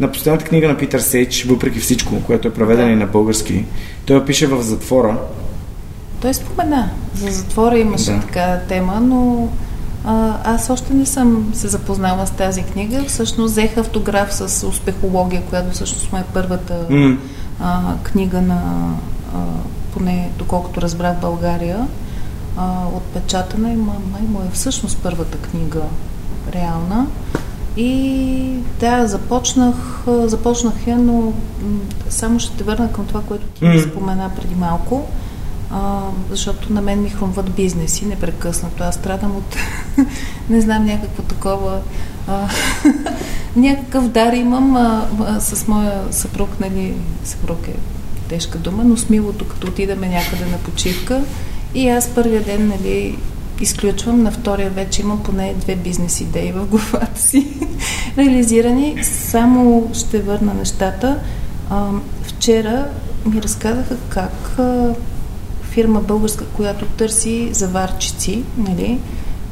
на 0.00 0.12
последната 0.12 0.44
книга 0.44 0.68
на 0.68 0.76
Питър 0.76 0.98
Сейч, 0.98 1.44
въпреки 1.44 1.78
всичко, 1.78 2.22
което 2.22 2.48
е 2.48 2.52
преведена 2.52 2.90
и 2.90 2.96
на 2.96 3.06
български. 3.06 3.64
Той 4.06 4.24
пише 4.24 4.46
в 4.46 4.62
затвора. 4.62 5.16
Той 6.20 6.34
спомена. 6.34 6.90
За 7.14 7.30
затвора 7.30 7.78
имаше 7.78 8.10
Да. 8.10 8.20
така 8.20 8.58
тема, 8.58 9.00
но 9.00 9.48
а, 10.04 10.32
аз 10.44 10.70
още 10.70 10.94
не 10.94 11.06
съм 11.06 11.50
се 11.52 11.68
запознала 11.68 12.26
с 12.26 12.30
тази 12.30 12.62
книга. 12.62 13.04
Всъщност 13.06 13.52
взех 13.52 13.76
автограф 13.76 14.34
с 14.34 14.66
успехология, 14.66 15.42
която 15.42 15.70
всъщност 15.70 16.12
е 16.12 16.24
първата 16.34 16.74
М. 16.90 17.16
а, 17.60 17.80
книга 18.02 18.40
на, 18.40 18.62
поне 19.92 20.30
доколкото 20.38 20.80
разбрах 20.80 21.20
България, 21.20 21.86
отпечатана 22.94 23.72
и 23.72 23.76
ма- 23.76 24.10
май 24.12 24.22
му 24.22 24.40
е 24.40 24.50
всъщност 24.52 24.98
първата 25.02 25.38
книга 25.38 25.82
реална. 26.52 27.06
И 27.76 28.58
да, 28.80 29.06
започнах, 29.06 30.04
започнах 30.06 30.86
я, 30.86 30.98
но 30.98 31.32
само 32.08 32.40
ще 32.40 32.56
те 32.56 32.64
върна 32.64 32.92
към 32.92 33.06
това, 33.06 33.22
което 33.22 33.46
ти 33.46 33.64
mm. 33.64 33.90
спомена 33.90 34.30
преди 34.36 34.54
малко, 34.54 35.06
а, 35.70 36.00
защото 36.30 36.72
на 36.72 36.82
мен 36.82 37.02
ми 37.02 37.10
хрумват 37.10 37.50
бизнеси 37.50 38.06
непрекъснато. 38.06 38.84
Аз 38.84 38.94
страдам 38.94 39.36
от, 39.36 39.56
не 40.50 40.60
знам, 40.60 40.84
някакво 40.84 41.22
такова, 41.22 41.80
а, 42.28 42.48
някакъв 43.56 44.08
дар 44.08 44.32
имам 44.32 44.76
а, 44.76 45.08
а, 45.26 45.40
с 45.40 45.68
моя 45.68 46.02
съпруг, 46.10 46.60
нали, 46.60 46.94
съпруг 47.24 47.68
е 47.68 47.76
тежка 48.28 48.58
дума, 48.58 48.84
но 48.84 48.96
с 48.96 49.08
милото, 49.08 49.48
като 49.48 49.66
отидеме 49.66 50.08
някъде 50.08 50.44
на 50.50 50.58
почивка 50.58 51.22
и 51.74 51.88
аз 51.88 52.08
първия 52.08 52.42
ден, 52.42 52.68
нали, 52.68 53.18
изключвам, 53.60 54.22
на 54.22 54.32
втория 54.32 54.70
вече 54.70 55.02
имам 55.02 55.22
поне 55.22 55.54
две 55.54 55.76
бизнес 55.76 56.20
идеи 56.20 56.52
в 56.52 56.66
главата 56.66 57.20
си 57.20 57.46
реализирани. 58.18 59.04
Само 59.04 59.90
ще 59.94 60.20
върна 60.20 60.54
нещата. 60.54 61.18
А, 61.70 61.88
вчера 62.22 62.86
ми 63.26 63.42
разказаха 63.42 63.96
как 64.08 64.58
а, 64.58 64.94
фирма 65.62 66.00
българска, 66.00 66.44
която 66.44 66.84
търси 66.84 67.48
заварчици, 67.52 68.42
нали, 68.58 68.98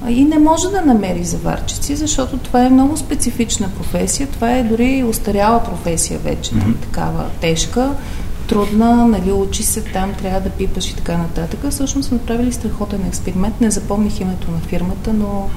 и 0.09 0.25
не 0.25 0.39
може 0.39 0.69
да 0.69 0.81
намери 0.81 1.25
заварчици, 1.25 1.97
защото 1.97 2.37
това 2.37 2.65
е 2.65 2.71
много 2.71 2.97
специфична 2.97 3.69
професия. 3.69 4.27
Това 4.27 4.57
е 4.57 4.63
дори 4.63 5.05
устаряла 5.05 5.65
професия 5.65 6.19
вече, 6.19 6.51
mm-hmm. 6.55 6.81
такава 6.83 7.25
тежка 7.41 7.91
трудна, 8.49 9.07
нали, 9.07 9.33
учи 9.33 9.63
се 9.63 9.81
там, 9.81 10.15
трябва 10.15 10.41
да 10.41 10.51
пипаш 10.51 10.91
и 10.91 10.97
така 10.97 11.19
нататък. 11.19 11.61
Всъщност 11.71 12.09
са 12.09 12.15
направили 12.15 12.53
страхотен 12.53 13.07
експеримент. 13.07 13.61
Не 13.61 13.71
запомних 13.71 14.21
името 14.21 14.51
на 14.51 14.59
фирмата, 14.59 15.13
но 15.13 15.49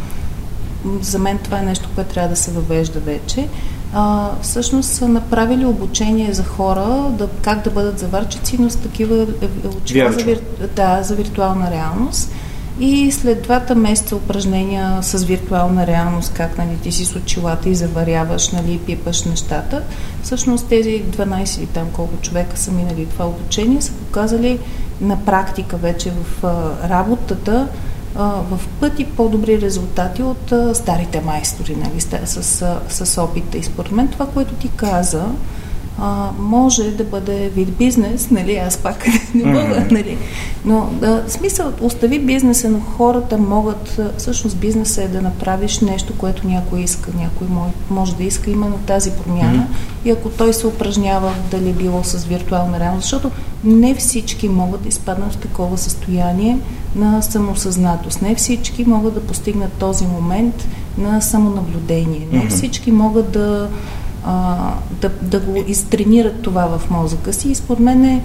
за 1.02 1.20
мен 1.20 1.38
това 1.38 1.60
е 1.60 1.66
нещо, 1.66 1.90
което 1.96 2.14
трябва 2.14 2.30
да 2.30 2.36
се 2.36 2.52
въвежда 2.52 3.00
вече. 3.00 3.48
А, 3.94 4.30
всъщност 4.42 4.90
са 4.90 5.08
направили 5.08 5.66
обучение 5.66 6.34
за 6.34 6.44
хора, 6.44 7.12
да, 7.18 7.28
как 7.42 7.64
да 7.64 7.70
бъдат 7.70 8.00
заварчици, 8.00 8.58
но 8.60 8.70
с 8.70 8.76
такива 8.76 9.16
е, 9.16 9.46
е, 9.46 9.68
очила 9.78 10.12
за, 10.12 10.24
вир... 10.24 10.42
да, 10.76 11.04
за 11.04 11.16
виртуална 11.16 11.72
реалност. 11.72 12.32
И 12.80 13.12
след 13.12 13.42
двата 13.42 13.76
месеца 13.76 14.16
упражнения 14.16 15.04
с 15.04 15.24
виртуална 15.24 15.88
реалност, 15.88 16.34
как 16.34 16.58
нали, 16.58 16.78
ти 16.84 16.92
си 16.92 17.06
с 17.06 17.16
очилата 17.16 17.70
и 17.70 17.76
заваряваш, 17.76 18.50
нали, 18.50 18.80
пипаш 18.86 19.24
нещата, 19.24 19.84
всъщност 20.24 20.68
тези 20.68 21.04
12 21.04 21.58
или 21.58 21.66
там 21.66 21.88
колко 21.94 22.18
човека 22.22 22.58
са 22.58 22.72
минали 22.72 23.06
това 23.06 23.28
обучение, 23.28 23.82
са 23.82 23.92
показали 23.92 24.60
на 25.02 25.26
практика 25.26 25.78
вече 25.78 26.12
в 26.12 26.46
а, 26.46 26.90
работата 26.90 27.68
а, 28.16 28.24
в 28.24 28.60
пъти 28.80 29.06
по-добри 29.06 29.62
резултати 29.62 30.24
от 30.24 30.52
а, 30.52 30.76
старите 30.76 31.22
майстори, 31.22 31.76
нали, 31.76 32.02
с, 32.26 32.44
с, 32.44 32.78
с 33.06 33.22
опита. 33.22 33.58
И 33.58 33.64
според 33.64 33.92
мен 33.92 34.08
това, 34.08 34.28
което 34.28 34.54
ти 34.54 34.70
каза, 34.76 35.26
а, 36.00 36.30
може 36.40 36.92
да 36.92 37.04
бъде 37.04 37.50
вид 37.50 37.78
бизнес, 37.78 38.32
нали, 38.32 38.56
аз 38.56 38.78
пак 38.78 39.06
не 39.36 39.46
мога, 39.46 39.60
mm-hmm. 39.60 39.92
нали. 39.92 40.18
Но 40.66 40.90
да, 41.00 41.24
смисъл, 41.28 41.72
остави 41.82 42.20
бизнеса, 42.20 42.70
но 42.70 42.80
хората 42.80 43.38
могат, 43.38 44.00
всъщност 44.18 44.58
бизнеса 44.58 45.04
е 45.04 45.08
да 45.08 45.22
направиш 45.22 45.80
нещо, 45.80 46.14
което 46.18 46.48
някой 46.48 46.82
иска, 46.82 47.12
някой 47.18 47.48
може 47.90 48.16
да 48.16 48.24
иска 48.24 48.52
именно 48.52 48.78
тази 48.78 49.12
промяна 49.12 49.68
mm-hmm. 49.68 50.08
и 50.08 50.12
ако 50.12 50.30
той 50.30 50.54
се 50.54 50.68
упражнява 50.68 51.34
дали 51.52 51.74
било 51.74 52.04
с 52.04 52.26
виртуална 52.26 52.80
реалност, 52.80 53.04
защото 53.04 53.32
не 53.64 53.96
всички 53.96 54.50
могат 54.50 54.82
да 54.82 54.90
изпаднат 54.90 55.34
в 55.34 55.38
такова 55.38 55.78
състояние 55.78 56.58
на 56.96 57.22
самосъзнатост. 57.22 58.22
Не 58.22 58.36
всички 58.36 58.86
могат 58.86 59.14
да 59.14 59.22
постигнат 59.22 59.74
този 59.74 60.06
момент 60.06 60.68
на 60.98 61.22
самонаблюдение. 61.22 62.28
Не 62.32 62.40
mm-hmm. 62.40 62.50
всички 62.50 62.92
могат 62.92 63.32
да 63.32 63.70
а, 64.28 64.74
да, 65.02 65.10
да 65.22 65.40
го 65.40 65.64
изтренират 65.68 66.42
това 66.42 66.78
в 66.78 66.90
мозъка 66.90 67.34
си. 67.34 67.50
И 67.50 67.56
според 67.56 67.80
мен 67.80 68.06
е, 68.06 68.22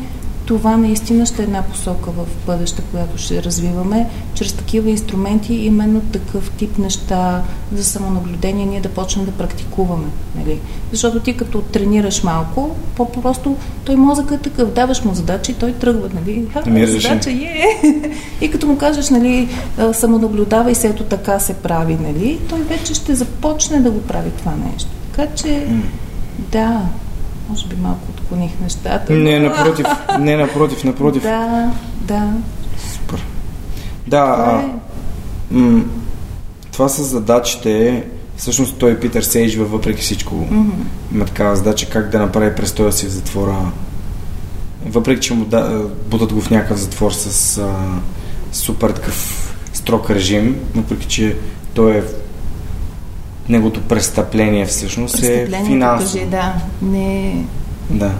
това 0.46 0.76
наистина 0.76 1.26
ще 1.26 1.42
е 1.42 1.44
една 1.44 1.62
посока 1.62 2.10
в 2.10 2.46
бъдеще, 2.46 2.82
която 2.90 3.18
ще 3.18 3.42
развиваме. 3.42 4.08
Чрез 4.34 4.52
такива 4.52 4.90
инструменти, 4.90 5.54
именно 5.54 6.00
такъв 6.00 6.50
тип 6.50 6.78
неща 6.78 7.42
за 7.72 7.84
самонаблюдение, 7.84 8.66
ние 8.66 8.80
да 8.80 8.88
почнем 8.88 9.24
да 9.24 9.30
практикуваме. 9.30 10.06
Нали? 10.38 10.60
Защото 10.90 11.20
ти 11.20 11.36
като 11.36 11.60
тренираш 11.60 12.22
малко, 12.22 12.76
по-просто 12.96 13.56
той 13.84 13.96
мозъкът 13.96 14.46
е 14.46 14.50
такъв, 14.50 14.72
даваш 14.72 15.04
му 15.04 15.14
задача 15.14 15.52
и 15.52 15.54
той 15.54 15.72
тръгва. 15.72 16.08
Нали? 16.14 16.46
Ха, 16.52 16.62
задача 16.86 17.30
е. 17.30 17.80
И 18.40 18.50
като 18.50 18.66
му 18.66 18.78
кажеш, 18.78 19.10
нали, 19.10 19.48
самонаблюдавай 19.92 20.74
се, 20.74 20.88
ето 20.88 21.04
така 21.04 21.38
се 21.38 21.54
прави, 21.54 21.94
нали? 21.94 22.40
той 22.48 22.62
вече 22.62 22.94
ще 22.94 23.14
започне 23.14 23.80
да 23.80 23.90
го 23.90 24.02
прави 24.02 24.30
това 24.30 24.52
нещо. 24.72 24.90
Така 25.12 25.34
че, 25.34 25.66
да, 26.38 26.80
може 27.48 27.66
би 27.66 27.76
малко 27.76 28.00
отклоних 28.10 28.50
нещата. 28.62 29.12
Не, 29.12 29.38
напротив, 29.38 29.86
не, 30.20 30.36
напротив, 30.36 30.84
напротив. 30.84 31.22
Да, 31.22 31.72
да. 32.00 32.32
Супер. 32.92 33.24
Да, 34.06 34.34
това, 34.34 34.60
е... 34.60 35.54
м- 35.54 35.84
това 36.72 36.88
с 36.88 37.02
задачите, 37.02 38.04
всъщност 38.36 38.78
той 38.78 39.00
Питър 39.00 39.22
Сейдж, 39.22 39.56
въпреки 39.56 40.02
всичко, 40.02 40.34
mm-hmm. 40.34 40.70
има 41.14 41.24
такава 41.24 41.56
задача 41.56 41.88
как 41.88 42.10
да 42.10 42.18
направи 42.18 42.54
престоя 42.54 42.92
си 42.92 43.06
в 43.06 43.10
затвора. 43.10 43.56
Въпреки, 44.86 45.20
че 45.20 45.34
му 45.34 45.44
да, 45.44 45.86
будат 46.06 46.32
го 46.32 46.40
в 46.40 46.50
някакъв 46.50 46.78
затвор 46.78 47.12
с 47.12 47.58
а, 47.58 47.74
супер 48.52 48.90
такъв 48.90 49.48
строг 49.72 50.10
режим, 50.10 50.56
въпреки, 50.74 51.06
че 51.06 51.36
той 51.74 51.96
е 51.96 52.02
неговото 53.52 53.80
престъпление 53.80 54.66
всъщност 54.66 55.22
е 55.22 55.46
финансово. 55.66 56.12
Покажи, 56.12 56.30
да. 56.30 56.54
Не... 56.82 57.44
Да. 57.90 58.10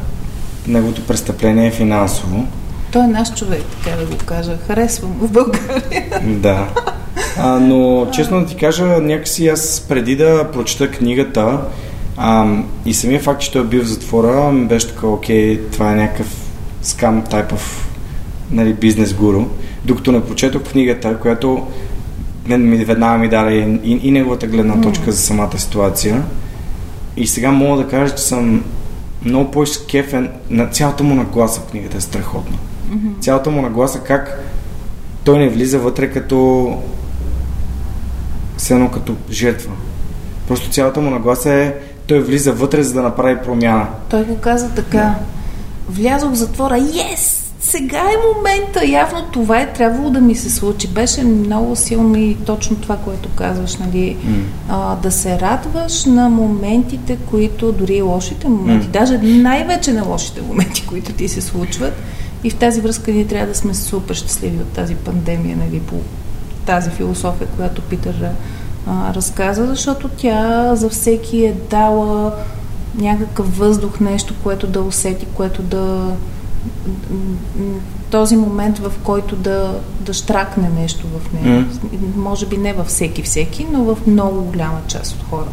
Неговото 0.67 1.07
престъпление 1.07 1.67
е 1.67 1.71
финансово. 1.71 2.47
Той 2.93 3.05
е 3.05 3.07
наш 3.07 3.35
човек, 3.35 3.63
така 3.85 3.97
да 3.97 4.07
го 4.07 4.17
кажа. 4.27 4.59
Харесвам 4.67 5.13
в 5.21 5.31
България. 5.31 6.21
Да. 6.23 6.69
А, 7.39 7.61
но 7.61 8.07
честно 8.11 8.41
да 8.41 8.47
ти 8.47 8.57
кажа, 8.57 8.85
някакси 8.85 9.49
аз 9.49 9.87
преди 9.89 10.17
да 10.17 10.51
прочета 10.53 10.91
книгата 10.91 11.61
а, 12.17 12.47
и 12.87 12.95
самия 12.95 13.21
факт, 13.21 13.41
че 13.41 13.53
той 13.53 13.63
е 13.63 13.65
бил 13.65 13.83
в 13.83 13.87
затвора, 13.87 14.53
беше 14.53 14.89
така, 14.89 15.07
окей, 15.07 15.61
това 15.73 15.93
е 15.93 15.97
някакъв 15.97 16.27
скам 16.83 17.23
тайп 17.23 17.53
of 17.53 17.61
нали, 18.51 18.75
бизнес 18.75 19.15
гуру. 19.15 19.45
Докато 19.85 20.13
не 20.13 20.25
прочетох 20.25 20.63
книгата, 20.63 21.19
която 21.19 21.67
веднага 22.85 23.19
ми 23.19 23.29
даде 23.29 23.55
и, 23.85 24.01
и 24.03 24.11
неговата 24.11 24.47
гледна 24.47 24.81
точка 24.81 25.13
за 25.13 25.19
самата 25.19 25.59
ситуация. 25.59 26.23
И 27.17 27.27
сега 27.27 27.51
мога 27.51 27.83
да 27.83 27.89
кажа, 27.89 28.15
че 28.15 28.23
съм 28.23 28.65
много 29.25 29.51
по-скефен 29.51 30.29
на 30.51 30.67
цялата 30.67 31.05
му 31.05 31.15
нагласа 31.15 31.61
в 31.61 31.65
книгата 31.71 31.97
е 31.97 32.01
страхотна. 32.01 32.57
Mm-hmm. 32.91 33.21
Цялата 33.21 33.51
му 33.51 33.63
нагласа 33.63 33.99
как 33.99 34.41
той 35.25 35.39
не 35.39 35.49
влиза 35.49 35.79
вътре 35.79 36.11
като 36.11 36.79
все 38.57 38.75
едно 38.75 38.91
като 38.91 39.15
жертва. 39.31 39.73
Просто 40.49 40.71
цялата 40.71 41.01
му 41.01 41.11
нагласа 41.11 41.53
е 41.53 41.75
той 42.07 42.21
влиза 42.21 42.53
вътре, 42.53 42.83
за 42.83 42.95
да 42.95 43.03
направи 43.03 43.37
промяна. 43.45 43.87
Той 44.11 44.25
го 44.25 44.37
каза 44.37 44.71
така. 44.71 44.99
Да. 44.99 45.15
Влязох 45.89 46.33
в 46.33 46.35
затвора. 46.35 46.75
Yes! 46.75 47.42
Сега 47.73 47.99
е 47.99 48.37
момента. 48.37 48.87
Явно 48.87 49.23
това 49.33 49.61
е 49.61 49.73
трябвало 49.73 50.11
да 50.11 50.21
ми 50.21 50.35
се 50.35 50.51
случи. 50.51 50.89
Беше 50.89 51.25
много 51.25 51.77
силно 51.77 52.17
и 52.17 52.37
точно 52.47 52.77
това, 52.77 52.97
което 52.97 53.29
казваш, 53.29 53.77
нали? 53.77 54.17
Mm. 54.17 54.43
А, 54.69 54.97
да 54.97 55.11
се 55.11 55.41
радваш 55.41 56.05
на 56.05 56.29
моментите, 56.29 57.19
които, 57.31 57.73
дори 57.73 57.95
и 57.95 58.03
лошите 58.03 58.49
моменти, 58.49 58.87
mm. 58.87 58.91
даже 58.91 59.19
най-вече 59.19 59.93
на 59.93 60.05
лошите 60.05 60.43
моменти, 60.43 60.87
които 60.89 61.13
ти 61.13 61.29
се 61.29 61.41
случват. 61.41 61.95
И 62.45 62.51
в 62.51 62.57
тази 62.57 62.81
връзка 62.81 63.13
ние 63.13 63.27
трябва 63.27 63.47
да 63.47 63.55
сме 63.55 63.75
супер 63.75 64.15
щастливи 64.15 64.57
от 64.57 64.73
тази 64.73 64.95
пандемия, 64.95 65.57
нали, 65.57 65.81
по 65.81 65.95
тази 66.67 66.91
философия, 66.91 67.49
която 67.57 67.83
Питър 67.83 68.29
а, 68.87 69.15
разказа, 69.15 69.67
защото 69.67 70.09
тя 70.09 70.75
за 70.75 70.89
всеки 70.89 71.45
е 71.45 71.55
дала 71.71 72.35
някакъв 72.95 73.59
въздух, 73.59 74.01
нещо, 74.01 74.35
което 74.43 74.67
да 74.67 74.81
усети, 74.81 75.27
което 75.35 75.63
да 75.63 76.13
този 78.11 78.37
момент, 78.37 78.79
в 78.79 78.93
който 79.03 79.37
да, 79.37 79.81
да 80.01 80.13
штракне 80.13 80.71
нещо 80.81 81.07
в 81.07 81.33
нея. 81.33 81.67
Mm. 81.67 82.17
Може 82.17 82.47
би 82.47 82.57
не 82.57 82.73
във 82.73 82.87
всеки 82.87 83.23
всеки, 83.23 83.67
но 83.73 83.85
в 83.85 84.07
много 84.07 84.43
голяма 84.43 84.81
част 84.89 85.13
от 85.13 85.23
хората. 85.31 85.51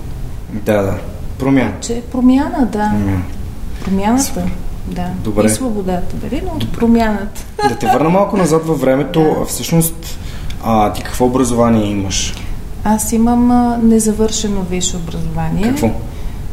Да, 0.52 0.82
да. 0.82 0.98
Промяна. 1.40 1.74
Че 1.82 2.02
промяна, 2.12 2.68
да. 2.72 2.92
Mm. 2.96 3.20
Промяната. 3.86 4.46
Да. 4.88 5.08
Добре. 5.24 5.46
И 5.46 5.50
свободата, 5.50 6.16
дали, 6.16 6.42
но 6.46 6.60
Добре. 6.60 6.78
промяната. 6.78 7.46
Да 7.70 7.76
те 7.76 7.88
върна 7.88 8.10
малко 8.10 8.38
назад 8.38 8.66
във 8.66 8.82
времето. 8.82 9.20
Да. 9.40 9.46
Всъщност, 9.46 10.20
а, 10.64 10.94
ти 10.94 11.04
какво 11.04 11.26
образование 11.26 11.86
имаш? 11.86 12.34
Аз 12.84 13.12
имам 13.12 13.52
а, 13.52 13.80
незавършено 13.84 14.62
висше 14.62 14.98
образование. 14.98 15.64
Какво? 15.64 15.92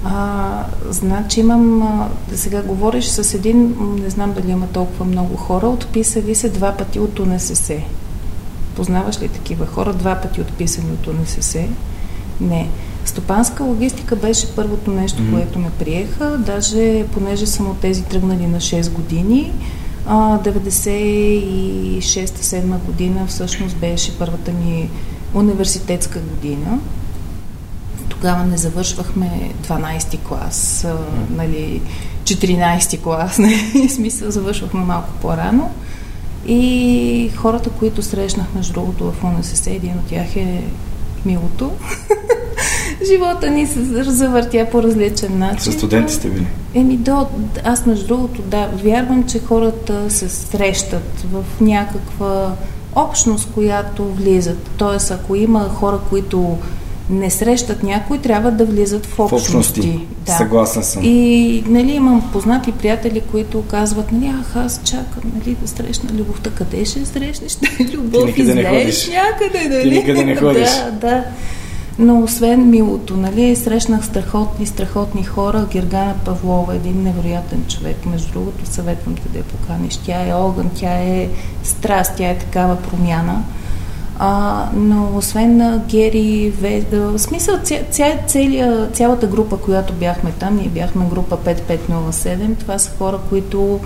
А, 0.08 0.64
значи 0.90 1.40
имам, 1.40 1.82
а, 1.82 2.08
сега 2.34 2.62
говориш 2.62 3.04
с 3.04 3.34
един, 3.34 3.76
не 4.02 4.10
знам 4.10 4.32
дали 4.32 4.50
има 4.50 4.66
толкова 4.66 5.04
много 5.04 5.36
хора, 5.36 5.68
отписали 5.68 6.34
се 6.34 6.48
два 6.48 6.72
пъти 6.72 7.00
от 7.00 7.18
УНСС. 7.18 7.74
Познаваш 8.76 9.20
ли 9.20 9.28
такива 9.28 9.66
хора? 9.66 9.92
Два 9.92 10.14
пъти 10.14 10.40
отписани 10.40 10.90
от 10.90 11.06
УНСС? 11.06 11.64
Не. 12.40 12.68
Стопанска 13.04 13.64
логистика 13.64 14.16
беше 14.16 14.54
първото 14.54 14.90
нещо, 14.90 15.22
mm-hmm. 15.22 15.32
което 15.32 15.58
ме 15.58 15.70
приеха. 15.78 16.38
Даже, 16.38 17.06
понеже 17.06 17.46
съм 17.46 17.70
от 17.70 17.78
тези 17.78 18.02
тръгнали 18.02 18.46
на 18.46 18.60
6 18.60 18.90
години, 18.90 19.52
96-7 20.08 22.78
година 22.78 23.26
всъщност 23.26 23.76
беше 23.76 24.18
първата 24.18 24.52
ми 24.52 24.90
университетска 25.34 26.20
година. 26.20 26.78
Тогава 28.16 28.44
не 28.44 28.56
завършвахме 28.56 29.50
12-ти 29.68 30.18
клас, 30.18 30.84
а, 30.84 30.96
нали, 31.30 31.82
14-ти 32.24 33.02
клас, 33.02 33.38
нали, 33.38 33.88
смисъл 33.88 34.30
завършвахме 34.30 34.80
малко 34.80 35.08
по-рано. 35.22 35.70
И 36.46 37.30
хората, 37.36 37.70
които 37.70 38.02
срещнах, 38.02 38.46
между 38.54 38.72
другото, 38.72 39.12
в 39.12 39.24
УНСС, 39.24 39.70
един 39.70 39.92
от 39.92 40.06
тях 40.06 40.36
е 40.36 40.64
милото. 41.26 41.72
Живота 43.12 43.50
ни 43.50 43.66
се 43.66 43.82
завъртя 44.02 44.66
по 44.72 44.82
различен 44.82 45.38
начин. 45.38 45.72
С 45.72 45.76
студенти 45.76 46.14
сте 46.14 46.28
били? 46.28 46.46
Еми, 46.74 46.96
до, 46.96 47.26
аз 47.64 47.86
между 47.86 48.06
другото, 48.06 48.42
да, 48.42 48.66
вярвам, 48.66 49.24
че 49.24 49.38
хората 49.38 50.10
се 50.10 50.28
срещат 50.28 51.24
в 51.32 51.44
някаква 51.60 52.54
общност, 52.94 53.48
която 53.54 54.04
влизат. 54.04 54.70
Тоест, 54.76 55.10
ако 55.10 55.34
има 55.34 55.68
хора, 55.68 55.98
които 56.08 56.58
не 57.10 57.30
срещат 57.30 57.82
някой, 57.82 58.18
трябва 58.18 58.50
да 58.50 58.64
влизат 58.64 59.06
в 59.06 59.18
общности. 59.18 59.52
В 59.52 59.56
общности. 59.56 60.00
Да. 60.26 60.32
Съгласен 60.32 60.82
съм. 60.82 61.02
И 61.04 61.64
нали, 61.66 61.92
имам 61.92 62.30
познати 62.32 62.72
приятели, 62.72 63.20
които 63.20 63.62
казват, 63.62 64.12
нали, 64.12 64.32
ах, 64.40 64.56
аз 64.56 64.80
чакам 64.84 65.32
нали, 65.38 65.56
да 65.62 65.68
срещна 65.68 66.10
любовта. 66.12 66.50
Къде 66.50 66.84
ще 66.84 67.06
срещнеш 67.06 67.58
любов? 67.94 68.20
Ти 68.20 68.26
никъде 68.26 68.54
не 68.54 68.64
ходиш. 68.64 69.08
някъде, 69.08 69.68
нали? 69.68 69.90
Ти 69.90 69.96
никъде 69.96 70.24
не 70.24 70.36
ходиш. 70.40 70.68
да, 70.68 70.90
да. 70.90 71.24
Но 71.98 72.22
освен 72.22 72.70
милото, 72.70 73.16
нали, 73.16 73.56
срещнах 73.56 74.04
страхотни, 74.04 74.66
страхотни 74.66 75.24
хора. 75.24 75.66
Гергана 75.72 76.14
Павлова, 76.24 76.74
един 76.74 77.02
невероятен 77.02 77.64
човек. 77.68 77.96
Между 78.06 78.32
другото, 78.32 78.66
съветвам 78.66 79.14
те 79.14 79.28
да 79.28 79.38
я 79.38 79.44
поканиш. 79.44 79.96
Тя 79.96 80.28
е 80.28 80.34
огън, 80.34 80.70
тя 80.74 80.92
е 80.92 81.28
страст, 81.62 82.12
тя 82.16 82.28
е 82.28 82.38
такава 82.38 82.76
промяна. 82.76 83.42
А, 84.18 84.64
но 84.74 85.16
освен 85.16 85.56
на 85.56 85.82
Гери, 85.88 86.52
Ве, 86.60 86.84
в 86.92 87.18
смисъл 87.18 87.58
ця, 87.64 87.78
ця, 87.90 88.18
целия, 88.26 88.90
цялата 88.92 89.26
група, 89.26 89.56
която 89.56 89.92
бяхме 89.92 90.32
там, 90.32 90.56
ние 90.56 90.68
бяхме 90.68 91.04
група 91.10 91.36
5507, 91.36 92.58
това 92.58 92.78
са 92.78 92.90
хора, 92.98 93.18
които 93.28 93.80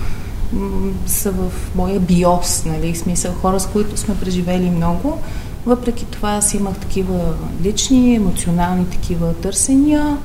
м- 0.53 0.93
са 1.07 1.31
в 1.31 1.53
моя 1.75 2.01
биос, 2.01 2.65
нали, 2.65 2.93
в 2.93 2.99
смисъл 2.99 3.33
хора, 3.33 3.61
с 3.61 3.67
които 3.67 3.97
сме 3.97 4.17
преживели 4.21 4.71
много. 4.71 5.19
Въпреки 5.67 6.05
това 6.05 6.31
аз 6.31 6.55
имах 6.55 6.77
такива 6.79 7.35
лични, 7.63 8.15
емоционални 8.15 8.87
такива 8.87 9.35
търсения. 9.35 10.17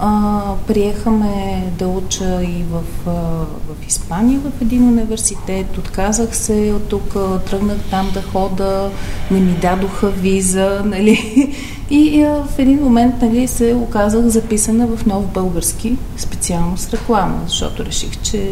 А, 0.00 0.42
приехаме 0.66 1.64
да 1.78 1.88
уча 1.88 2.42
и 2.42 2.64
в, 2.70 2.82
в 3.06 3.86
Испания 3.88 4.40
в 4.40 4.62
един 4.62 4.88
университет. 4.88 5.78
Отказах 5.78 6.36
се 6.36 6.72
от 6.76 6.88
тук, 6.88 7.14
тръгнах 7.46 7.78
там 7.90 8.10
да 8.14 8.22
хода, 8.22 8.90
не 9.30 9.40
ми 9.40 9.52
дадоха 9.52 10.10
виза, 10.10 10.82
нали? 10.84 11.54
И 11.90 12.22
а, 12.22 12.44
в 12.44 12.58
един 12.58 12.82
момент 12.82 13.22
нали, 13.22 13.48
се 13.48 13.74
оказах 13.74 14.26
записана 14.26 14.86
в 14.86 15.06
нов 15.06 15.26
български, 15.26 15.96
специално 16.16 16.76
с 16.76 16.92
реклама, 16.92 17.40
защото 17.46 17.84
реших, 17.84 18.22
че 18.22 18.50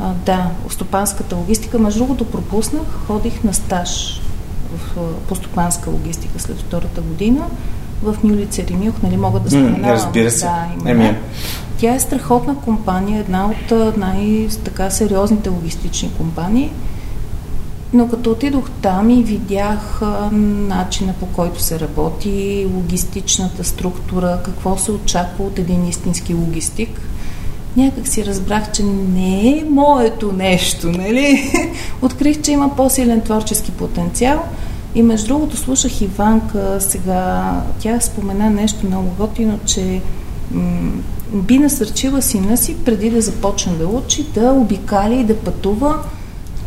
а, 0.00 0.12
да, 0.26 0.50
стопанската 0.68 1.36
логистика, 1.36 1.78
между 1.78 1.98
другото 1.98 2.24
пропуснах, 2.24 2.86
ходих 3.06 3.44
на 3.44 3.54
стаж 3.54 4.20
в, 4.76 4.96
по 5.28 5.34
стопанска 5.34 5.90
логистика 5.90 6.38
след 6.38 6.58
втората 6.58 7.00
година 7.00 7.46
в 8.02 8.16
Мюлица 8.24 8.62
Ремилх, 8.70 8.94
нали 9.02 9.16
могат 9.16 9.42
да 9.42 9.50
споменавам. 9.50 9.84
Разбира 9.84 10.30
се. 10.30 10.44
Да, 10.44 10.90
Еми. 10.90 11.16
Тя 11.78 11.94
е 11.94 12.00
страхотна 12.00 12.56
компания, 12.56 13.20
една 13.20 13.46
от 13.46 13.96
най-така 13.96 14.90
сериозните 14.90 15.48
логистични 15.48 16.10
компании. 16.16 16.70
Но 17.92 18.08
като 18.08 18.30
отидох 18.30 18.70
там 18.82 19.10
и 19.10 19.22
видях 19.22 20.00
начина 20.68 21.12
по 21.20 21.26
който 21.26 21.62
се 21.62 21.80
работи, 21.80 22.66
логистичната 22.74 23.64
структура, 23.64 24.38
какво 24.44 24.78
се 24.78 24.92
очаква 24.92 25.44
от 25.44 25.58
един 25.58 25.88
истински 25.88 26.34
логистик, 26.34 27.00
някак 27.76 28.08
си 28.08 28.26
разбрах, 28.26 28.72
че 28.72 28.82
не 28.82 29.48
е 29.48 29.64
моето 29.70 30.32
нещо, 30.32 30.86
нали? 30.86 31.52
Открих, 32.02 32.42
че 32.42 32.52
има 32.52 32.76
по-силен 32.76 33.20
творчески 33.20 33.70
потенциал– 33.70 34.44
и 34.94 35.02
между 35.02 35.26
другото 35.26 35.56
слушах 35.56 36.00
Иванка 36.00 36.76
сега, 36.80 37.52
тя 37.78 38.00
спомена 38.00 38.50
нещо 38.50 38.86
много 38.86 39.08
готино, 39.18 39.58
че 39.66 40.00
м- 40.50 40.92
би 41.32 41.58
насърчила 41.58 42.22
сина 42.22 42.56
си 42.56 42.76
преди 42.84 43.10
да 43.10 43.20
започне 43.20 43.72
да 43.72 43.86
учи, 43.86 44.26
да 44.34 44.50
обикаля 44.50 45.14
и 45.14 45.24
да 45.24 45.36
пътува. 45.36 45.98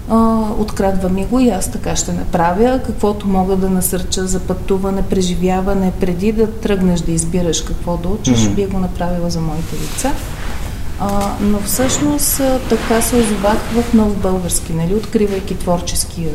А, 0.10 0.40
открадва 0.60 1.10
ми 1.10 1.26
го 1.26 1.40
и 1.40 1.50
аз 1.50 1.72
така 1.72 1.96
ще 1.96 2.14
направя. 2.14 2.80
Каквото 2.86 3.28
мога 3.28 3.56
да 3.56 3.70
насърча 3.70 4.28
за 4.28 4.40
пътуване, 4.40 5.02
преживяване, 5.02 5.92
преди 6.00 6.32
да 6.32 6.52
тръгнеш 6.52 7.00
да 7.00 7.12
избираш 7.12 7.62
какво 7.62 7.98
да 7.98 8.10
учиш, 8.10 8.38
mm-hmm. 8.38 8.56
би 8.56 8.66
го 8.66 8.80
направила 8.80 9.30
за 9.30 9.42
моите 9.42 9.76
деца. 9.76 10.12
А, 11.00 11.36
но 11.42 11.60
всъщност 11.60 12.42
така 12.70 13.02
се 13.02 13.16
озовах 13.16 13.58
в 13.58 13.94
нов 13.94 14.18
български, 14.18 14.74
нали, 14.74 14.96
откривайки 14.96 15.58
творческия 15.58 16.32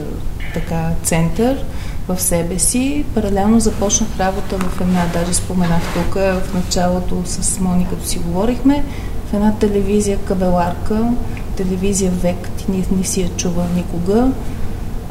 така 0.54 0.90
център 1.02 1.64
в 2.08 2.20
себе 2.20 2.58
си. 2.58 3.04
Паралелно 3.14 3.60
започнах 3.60 4.08
работа 4.18 4.58
в 4.58 4.80
една, 4.80 5.06
даже 5.12 5.34
споменах 5.34 5.82
тук 5.94 6.14
в 6.14 6.54
началото 6.54 7.22
с 7.24 7.60
Мони, 7.60 7.86
като 7.90 8.06
си 8.06 8.18
говорихме, 8.18 8.84
в 9.30 9.34
една 9.34 9.52
телевизия 9.52 10.18
кабеларка, 10.18 11.12
телевизия 11.56 12.10
Век, 12.10 12.48
ти 12.56 12.64
не, 12.68 12.84
не 12.98 13.04
си 13.04 13.22
я 13.22 13.28
чува 13.28 13.64
никога. 13.76 14.28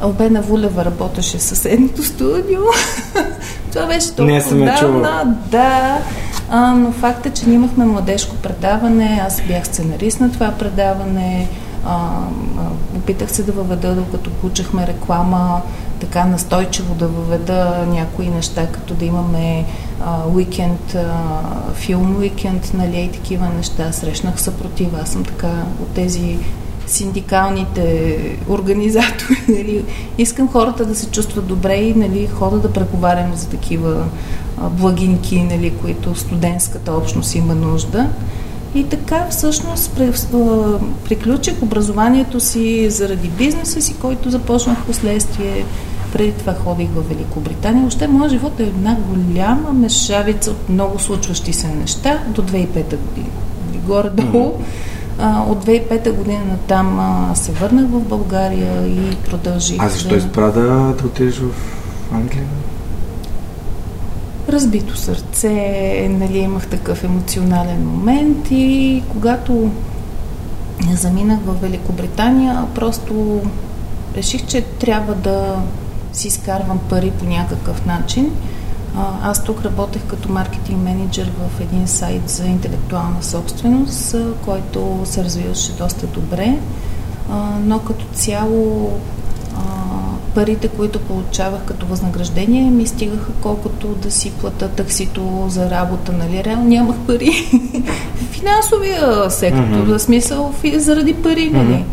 Албена 0.00 0.42
Вулева 0.42 0.84
работеше 0.84 1.38
в 1.38 1.42
съседното 1.42 2.04
студио. 2.04 2.60
Това 3.72 3.86
беше 3.86 4.06
толкова 4.06 4.26
не. 4.26 5.34
Да, 5.50 5.98
а, 6.50 6.74
но 6.74 6.92
факт 6.92 7.26
е, 7.26 7.30
че 7.30 7.46
ние 7.46 7.54
имахме 7.54 7.84
младежко 7.84 8.36
предаване, 8.36 9.20
аз 9.26 9.42
бях 9.48 9.66
сценарист 9.66 10.20
на 10.20 10.32
това 10.32 10.50
предаване, 10.58 11.48
опитах 12.96 13.30
се 13.30 13.42
да 13.42 13.52
въведа, 13.52 13.94
докато 13.94 14.30
получахме 14.30 14.86
реклама, 14.86 15.60
така 16.00 16.24
настойчиво 16.24 16.94
да 16.94 17.08
въведа 17.08 17.86
някои 17.88 18.28
неща, 18.28 18.66
като 18.66 18.94
да 18.94 19.04
имаме 19.04 19.64
уикенд, 20.34 20.96
филм 21.74 22.16
уикенд, 22.16 22.70
нали, 22.74 23.00
и 23.00 23.12
такива 23.12 23.48
неща. 23.48 23.92
Срещнах 23.92 24.40
съпротива. 24.40 24.98
Аз 25.02 25.08
съм 25.08 25.24
така 25.24 25.52
от 25.82 25.88
тези 25.88 26.38
синдикалните 26.86 28.16
организатори. 28.48 29.36
Нали. 29.48 29.84
Искам 30.18 30.48
хората 30.48 30.84
да 30.84 30.94
се 30.94 31.10
чувстват 31.10 31.46
добре 31.46 31.74
и 31.74 31.94
нали, 31.94 32.26
хода 32.26 32.58
да 32.58 32.72
преговарям 32.72 33.34
за 33.34 33.48
такива 33.48 34.04
благинки, 34.70 35.42
нали, 35.42 35.72
които 35.82 36.14
студентската 36.14 36.92
общност 36.92 37.34
има 37.34 37.54
нужда. 37.54 38.08
И 38.74 38.84
така 38.84 39.26
всъщност 39.30 40.00
приключих 41.04 41.62
образованието 41.62 42.40
си 42.40 42.90
заради 42.90 43.28
бизнеса 43.28 43.80
си, 43.80 43.94
който 44.00 44.30
започнах 44.30 44.78
в 44.78 44.86
последствие. 44.86 45.64
Преди 46.12 46.32
това 46.32 46.54
ходих 46.54 46.88
в 46.94 47.08
Великобритания. 47.08 47.86
Още 47.86 48.08
моят 48.08 48.32
живот 48.32 48.60
е 48.60 48.62
една 48.62 48.96
голяма 49.08 49.72
мешавица 49.72 50.50
от 50.50 50.68
много 50.68 50.98
случващи 50.98 51.52
се 51.52 51.68
неща 51.68 52.18
до 52.28 52.42
2005 52.42 52.66
година. 52.84 53.26
Горе-долу. 53.86 54.58
Mm-hmm. 55.18 55.48
от 55.48 55.66
2005 55.66 56.12
година 56.12 56.44
на 56.44 56.56
там 56.56 57.30
се 57.34 57.52
върнах 57.52 57.86
в 57.86 58.00
България 58.00 58.86
и 58.86 59.16
продължих. 59.16 59.76
А 59.80 59.88
защо 59.88 60.08
да... 60.08 60.16
избра 60.16 60.50
да 60.50 60.94
отидеш 61.04 61.38
в 61.38 61.50
Англия? 62.12 62.44
Разбито 64.52 64.96
сърце, 64.96 66.08
нали, 66.10 66.38
имах 66.38 66.66
такъв 66.66 67.04
емоционален 67.04 67.86
момент 67.86 68.48
и 68.50 69.02
когато 69.12 69.70
заминах 70.92 71.38
в 71.46 71.60
Великобритания, 71.60 72.66
просто 72.74 73.40
реших, 74.14 74.46
че 74.46 74.62
трябва 74.62 75.14
да 75.14 75.56
си 76.12 76.28
изкарвам 76.28 76.78
пари 76.88 77.10
по 77.10 77.24
някакъв 77.24 77.86
начин. 77.86 78.30
Аз 79.22 79.44
тук 79.44 79.64
работех 79.64 80.02
като 80.06 80.32
маркетинг 80.32 80.82
менеджер 80.82 81.32
в 81.38 81.60
един 81.60 81.88
сайт 81.88 82.28
за 82.28 82.46
интелектуална 82.46 83.22
собственост, 83.22 84.16
който 84.44 85.00
се 85.04 85.24
развиваше 85.24 85.72
доста 85.72 86.06
добре, 86.06 86.58
но 87.64 87.78
като 87.78 88.04
цяло 88.12 88.92
парите, 90.34 90.68
които 90.68 91.00
получавах 91.00 91.60
като 91.64 91.86
възнаграждение, 91.86 92.70
ми 92.70 92.86
стигаха 92.86 93.32
колкото 93.42 93.86
да 93.88 94.10
си 94.10 94.32
плата 94.40 94.68
таксито 94.68 95.46
за 95.48 95.70
работа, 95.70 96.12
нали? 96.12 96.44
Реално 96.44 96.64
нямах 96.64 96.96
пари. 96.96 97.32
Финансовия 98.30 99.30
сектор, 99.30 99.62
mm-hmm. 99.62 99.96
в 99.96 99.98
смисъл 99.98 100.54
заради 100.76 101.14
пари, 101.14 101.50
нали? 101.50 101.74
Mm-hmm. 101.74 101.84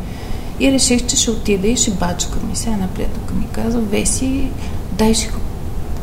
И 0.60 0.72
реших, 0.72 1.06
че 1.06 1.16
ще 1.16 1.32
отида 1.32 1.68
и 1.68 1.76
ще 1.76 1.92
бачкам. 1.92 2.42
И 2.54 2.56
сега 2.56 2.74
една 2.74 2.88
приятелка 2.88 3.34
ми 3.34 3.48
каза, 3.52 3.80
Веси, 3.80 4.48
дай 4.92 5.14
ще, 5.14 5.30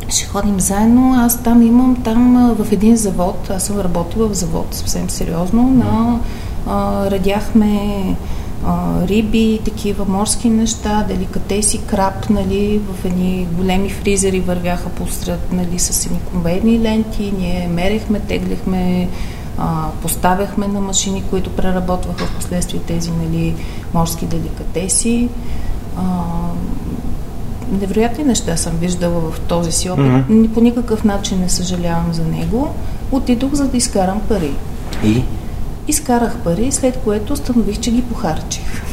ще 0.09 0.25
ходим 0.25 0.59
заедно. 0.59 1.13
Аз 1.17 1.43
там 1.43 1.61
имам, 1.61 1.95
там 2.03 2.55
в 2.59 2.71
един 2.71 2.95
завод, 2.95 3.49
аз 3.49 3.63
съм 3.63 3.79
работила 3.79 4.29
в 4.29 4.33
завод 4.33 4.67
съвсем 4.71 5.09
сериозно, 5.09 5.63
на 5.63 6.19
а, 6.67 7.11
радяхме 7.11 8.15
а, 8.63 9.07
риби, 9.07 9.59
такива 9.65 10.05
морски 10.05 10.49
неща, 10.49 11.05
деликатеси, 11.07 11.77
краб, 11.77 12.29
нали, 12.29 12.81
в 12.89 13.05
едни 13.05 13.47
големи 13.51 13.89
фризери 13.89 14.39
вървяха 14.39 14.89
посред, 14.89 15.53
нали, 15.53 15.79
с 15.79 16.05
едни 16.05 16.19
конвейни 16.31 16.79
ленти, 16.79 17.33
ние 17.39 17.69
мерехме, 17.71 18.19
теглихме, 18.19 19.09
а, 19.57 19.87
поставяхме 20.01 20.67
на 20.67 20.81
машини, 20.81 21.23
които 21.29 21.49
преработваха 21.49 22.25
в 22.25 22.35
последствие 22.35 22.79
тези, 22.79 23.11
нали, 23.11 23.55
морски 23.93 24.25
деликатеси. 24.25 25.29
А, 25.97 26.03
невероятни 27.71 28.23
неща 28.23 28.57
съм 28.57 28.73
виждала 28.73 29.31
в 29.31 29.39
този 29.39 29.71
си 29.71 29.89
опит. 29.89 30.05
Mm-hmm. 30.05 30.53
По 30.53 30.61
никакъв 30.61 31.03
начин 31.03 31.39
не 31.39 31.49
съжалявам 31.49 32.13
за 32.13 32.23
него. 32.23 32.75
Отидох 33.11 33.53
за 33.53 33.67
да 33.67 33.77
изкарам 33.77 34.21
пари. 34.29 34.51
И? 35.03 35.23
Изкарах 35.87 36.37
пари, 36.37 36.71
след 36.71 36.97
което 36.97 37.33
установих, 37.33 37.79
че 37.79 37.91
ги 37.91 38.01
похарчих. 38.01 38.83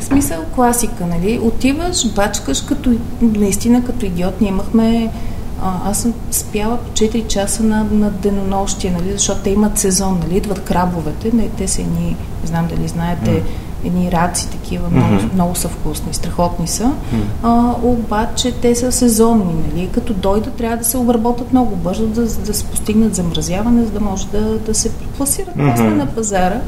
В 0.00 0.04
смисъл 0.04 0.44
класика, 0.54 1.06
нали? 1.06 1.40
Отиваш, 1.42 2.08
бачкаш 2.12 2.60
като, 2.62 2.92
наистина 3.20 3.84
като 3.84 4.06
идиот. 4.06 4.40
Ние 4.40 4.50
имахме 4.50 5.12
а, 5.62 5.90
аз 5.90 5.98
съм 5.98 6.14
спяла 6.30 6.76
по 6.76 6.90
4 6.90 7.26
часа 7.26 7.62
на, 7.62 7.84
на 7.84 8.10
денонощие, 8.10 8.90
нали, 8.90 9.12
защото 9.12 9.40
те 9.40 9.50
имат 9.50 9.78
сезон, 9.78 10.20
нали, 10.22 10.36
идват 10.36 10.64
крабовете, 10.64 11.30
не, 11.32 11.48
те 11.48 11.68
са 11.68 11.80
едни, 11.80 12.16
не 12.42 12.46
знам 12.46 12.66
дали 12.66 12.88
знаете, 12.88 13.30
mm 13.30 13.65
едни 13.86 14.12
раци 14.12 14.48
такива, 14.50 14.90
много, 14.90 15.14
mm-hmm. 15.14 15.34
много 15.34 15.54
са 15.54 15.68
вкусни, 15.68 16.14
страхотни 16.14 16.68
са, 16.68 16.84
mm-hmm. 16.84 17.22
а, 17.42 17.74
обаче 17.82 18.52
те 18.52 18.74
са 18.74 18.92
сезонни, 18.92 19.54
нали? 19.54 19.88
Като 19.92 20.14
дойдат, 20.14 20.54
трябва 20.54 20.76
да 20.76 20.84
се 20.84 20.98
обработят 20.98 21.52
много 21.52 21.76
бързо, 21.76 22.06
да, 22.06 22.22
да 22.22 22.54
се 22.54 22.64
постигнат 22.64 23.14
замразяване, 23.14 23.84
за 23.84 23.90
да 23.90 24.00
може 24.00 24.26
да, 24.26 24.58
да 24.58 24.74
се 24.74 24.90
пласират 24.92 25.56
mm-hmm. 25.56 25.70
после 25.70 25.90
на 25.90 26.06
пазара. 26.06 26.60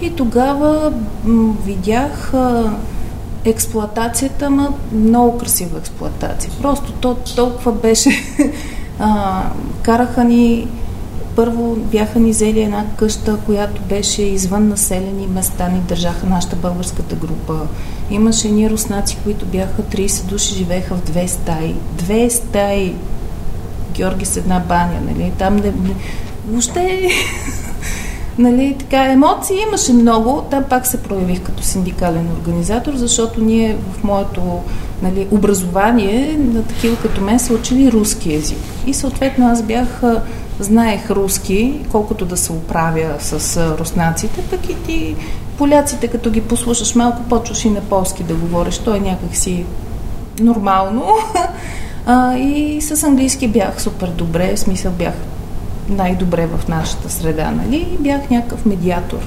И 0.00 0.10
тогава 0.10 0.92
м- 1.24 1.54
видях 1.64 2.34
а, 2.34 2.72
експлоатацията, 3.44 4.50
ма 4.50 4.68
много 4.92 5.38
красива 5.38 5.78
експлоатация. 5.78 6.52
Просто 6.62 6.92
то 6.92 7.16
толкова 7.36 7.72
беше... 7.72 8.10
а, 8.98 9.42
караха 9.82 10.24
ни 10.24 10.68
първо 11.36 11.76
бяха 11.76 12.18
ни 12.18 12.30
взели 12.30 12.62
една 12.62 12.84
къща, 12.96 13.38
която 13.46 13.82
беше 13.82 14.22
извън 14.22 14.68
населени 14.68 15.26
места, 15.26 15.68
ни 15.68 15.80
държаха 15.80 16.26
нашата 16.26 16.56
българската 16.56 17.16
група. 17.16 17.60
Имаше 18.10 18.48
едни 18.48 18.70
руснаци, 18.70 19.18
които 19.24 19.46
бяха 19.46 19.82
30 19.82 20.24
души, 20.24 20.54
живееха 20.54 20.94
в 20.94 21.04
две 21.04 21.28
стаи. 21.28 21.74
Две 21.92 22.30
стаи! 22.30 22.94
Георги 23.92 24.24
с 24.24 24.36
една 24.36 24.60
баня, 24.60 25.00
нали? 25.04 25.32
Там 25.38 25.56
не... 25.56 25.62
не 25.62 25.94
въобще... 26.48 27.08
нали, 28.38 28.76
така, 28.78 29.04
емоции 29.04 29.56
имаше 29.68 29.92
много. 29.92 30.42
Там 30.50 30.64
пак 30.70 30.86
се 30.86 31.02
проявих 31.02 31.42
като 31.42 31.62
синдикален 31.62 32.28
организатор, 32.40 32.94
защото 32.94 33.40
ние 33.40 33.76
в 33.92 34.04
моето 34.04 34.60
нали, 35.02 35.26
образование 35.30 36.36
на 36.38 36.62
такива 36.62 36.96
като 36.96 37.20
мен 37.20 37.38
са 37.38 37.54
учили 37.54 37.92
руски 37.92 38.32
язик. 38.32 38.58
И 38.86 38.94
съответно 38.94 39.48
аз 39.48 39.62
бях 39.62 40.02
знаех 40.60 41.10
руски, 41.10 41.80
колкото 41.92 42.24
да 42.24 42.36
се 42.36 42.52
оправя 42.52 43.14
с 43.18 43.56
руснаците, 43.78 44.40
пък 44.50 44.68
и 44.68 44.74
ти 44.82 45.16
поляците, 45.58 46.08
като 46.08 46.30
ги 46.30 46.40
послушаш 46.40 46.94
малко, 46.94 47.22
почваш 47.28 47.64
и 47.64 47.70
на 47.70 47.80
полски 47.80 48.22
да 48.22 48.34
говориш. 48.34 48.78
То 48.78 48.94
е 48.94 49.00
някакси 49.00 49.64
нормално. 50.40 51.06
А, 52.08 52.36
и 52.36 52.80
с 52.80 53.04
английски 53.04 53.48
бях 53.48 53.82
супер 53.82 54.08
добре, 54.08 54.56
в 54.56 54.58
смисъл 54.58 54.92
бях 54.92 55.14
най-добре 55.88 56.46
в 56.46 56.68
нашата 56.68 57.10
среда, 57.10 57.50
нали? 57.50 57.96
Бях 58.00 58.30
някакъв 58.30 58.66
медиатор. 58.66 59.18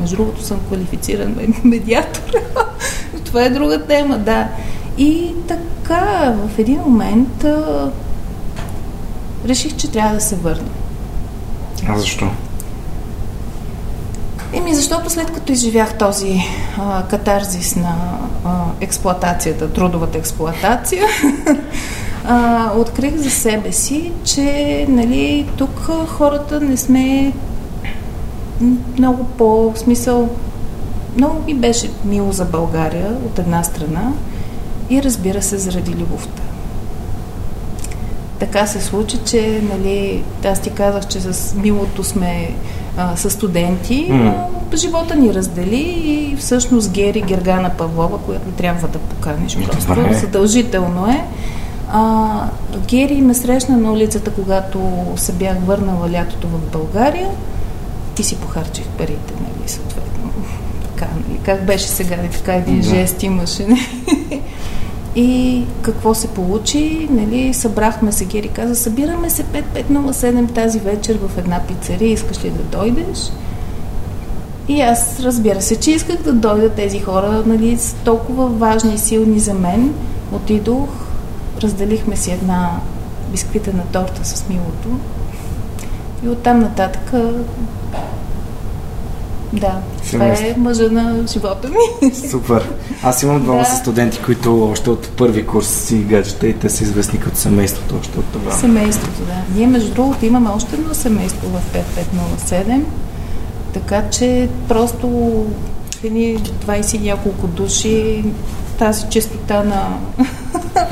Между 0.00 0.16
другото 0.16 0.42
съм 0.42 0.60
квалифициран 0.66 1.36
медиатор. 1.64 2.32
Това 3.24 3.44
е 3.44 3.50
друга 3.50 3.82
тема, 3.86 4.18
да. 4.18 4.48
И 4.98 5.30
така, 5.48 6.34
в 6.48 6.58
един 6.58 6.80
момент 6.80 7.44
реших, 9.48 9.76
че 9.76 9.90
трябва 9.90 10.14
да 10.14 10.20
се 10.20 10.36
върна. 10.36 10.70
А 11.88 11.98
защо? 11.98 12.30
Еми, 14.52 14.74
защото 14.74 15.10
след 15.10 15.30
като 15.30 15.52
изживях 15.52 15.98
този 15.98 16.40
а, 16.78 17.02
катарзис 17.02 17.76
на 17.76 18.18
а, 18.44 18.64
експлоатацията, 18.80 19.72
трудовата 19.72 20.18
експлоатация, 20.18 21.04
а, 22.24 22.70
открих 22.76 23.16
за 23.16 23.30
себе 23.30 23.72
си, 23.72 24.12
че 24.24 24.86
нали, 24.88 25.46
тук 25.56 25.90
хората 26.08 26.60
не 26.60 26.76
сме 26.76 27.32
много 28.98 29.24
по 29.24 29.72
смисъл. 29.76 30.28
Много 31.16 31.42
ми 31.46 31.54
беше 31.54 31.90
мило 32.04 32.32
за 32.32 32.44
България 32.44 33.16
от 33.26 33.38
една 33.38 33.62
страна 33.62 34.12
и 34.90 35.02
разбира 35.02 35.42
се 35.42 35.58
заради 35.58 35.94
любовта 35.94 36.42
така 38.42 38.66
се 38.66 38.80
случи, 38.80 39.18
че 39.26 39.62
нали, 39.72 40.22
аз 40.44 40.60
ти 40.60 40.70
казах, 40.70 41.06
че 41.06 41.20
с 41.20 41.54
милото 41.54 42.04
сме 42.04 42.50
а, 42.96 43.16
с 43.16 43.30
студенти, 43.30 44.06
но 44.10 44.50
живота 44.74 45.14
ни 45.14 45.34
раздели 45.34 45.80
и 46.04 46.36
всъщност 46.36 46.90
Гери 46.90 47.20
Гергана 47.20 47.70
Павлова, 47.70 48.18
която 48.18 48.50
трябва 48.50 48.88
да 48.88 48.98
поканиш 48.98 49.56
просто, 49.56 49.94
Добре. 49.94 50.14
задължително 50.14 51.06
е. 51.06 51.24
А, 51.92 52.28
Гери 52.88 53.20
ме 53.20 53.34
срещна 53.34 53.76
на 53.76 53.92
улицата, 53.92 54.30
когато 54.30 54.80
се 55.16 55.32
бях 55.32 55.56
върнала 55.64 56.10
лятото 56.10 56.48
в 56.48 56.72
България 56.72 57.28
и 58.18 58.22
си 58.22 58.36
похарчих 58.36 58.86
парите, 58.86 59.34
нали, 59.40 59.68
съответно. 59.68 60.30
Така, 60.94 61.06
нали, 61.14 61.38
как 61.44 61.64
беше 61.66 61.86
сега, 61.86 62.16
така 62.32 62.54
един 62.54 62.80
да. 62.80 62.88
жест 62.88 63.22
имаше. 63.22 63.66
И 65.16 65.64
какво 65.82 66.14
се 66.14 66.28
получи? 66.28 67.08
Нали, 67.10 67.54
събрахме 67.54 68.12
се, 68.12 68.24
Гери 68.24 68.48
каза, 68.48 68.76
събираме 68.76 69.30
се 69.30 69.44
5507 69.44 70.54
тази 70.54 70.78
вечер 70.78 71.18
в 71.22 71.38
една 71.38 71.60
пицария, 71.60 72.12
искаш 72.12 72.44
ли 72.44 72.50
да 72.50 72.78
дойдеш? 72.78 73.18
И 74.68 74.80
аз 74.80 75.20
разбира 75.20 75.62
се, 75.62 75.80
че 75.80 75.90
исках 75.90 76.22
да 76.22 76.32
дойдат 76.32 76.72
тези 76.72 77.00
хора, 77.00 77.42
нали, 77.46 77.78
са 77.78 77.96
толкова 77.96 78.46
важни 78.46 78.94
и 78.94 78.98
силни 78.98 79.40
за 79.40 79.54
мен. 79.54 79.94
Отидох, 80.32 80.88
разделихме 81.62 82.16
си 82.16 82.30
една 82.30 82.70
бисквитена 83.30 83.82
торта 83.92 84.24
с 84.24 84.48
милото 84.48 84.88
и 86.24 86.28
оттам 86.28 86.60
нататък 86.60 87.12
да, 89.52 89.80
това 90.10 90.26
е 90.26 90.54
мъжа 90.56 90.88
на 90.90 91.26
живота 91.26 91.68
ми. 91.68 92.12
Супер. 92.30 92.68
Аз 93.02 93.22
имам 93.22 93.42
двама 93.42 93.58
да. 93.58 93.64
студенти, 93.64 94.20
които 94.24 94.64
още 94.64 94.90
от 94.90 95.08
първи 95.08 95.46
курс 95.46 95.68
си 95.68 95.98
гаджета 95.98 96.48
и 96.48 96.54
те 96.58 96.68
са 96.68 96.84
известни 96.84 97.20
като 97.20 97.36
семейството 97.36 97.94
още 98.00 98.18
от 98.18 98.24
това. 98.24 98.52
Семейството, 98.52 99.20
да. 99.20 99.56
Ние 99.56 99.66
между 99.66 99.94
другото 99.94 100.26
имаме 100.26 100.50
още 100.50 100.76
едно 100.76 100.94
семейство 100.94 101.48
в 101.48 101.60
5507, 102.50 102.80
така 103.74 104.10
че 104.10 104.48
просто 104.68 105.06
едни 106.04 106.38
20 106.38 107.02
няколко 107.02 107.46
души 107.46 108.24
тази 108.78 109.06
честота 109.10 109.62
на 109.62 109.98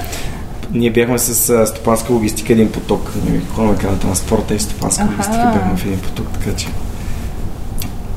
ние 0.73 0.91
бяхме 0.91 1.19
с 1.19 1.67
стопанска 1.67 2.13
логистика 2.13 2.53
един 2.53 2.73
поток. 2.73 3.13
Ходим 3.55 3.91
на 3.91 3.99
транспорта 3.99 4.55
и 4.55 4.61
стопанска 4.61 5.05
логистика 5.05 5.51
бяхме 5.55 5.77
в 5.77 5.87
един 5.87 6.01
поток, 6.01 6.27
така 6.33 6.57
че 6.57 6.69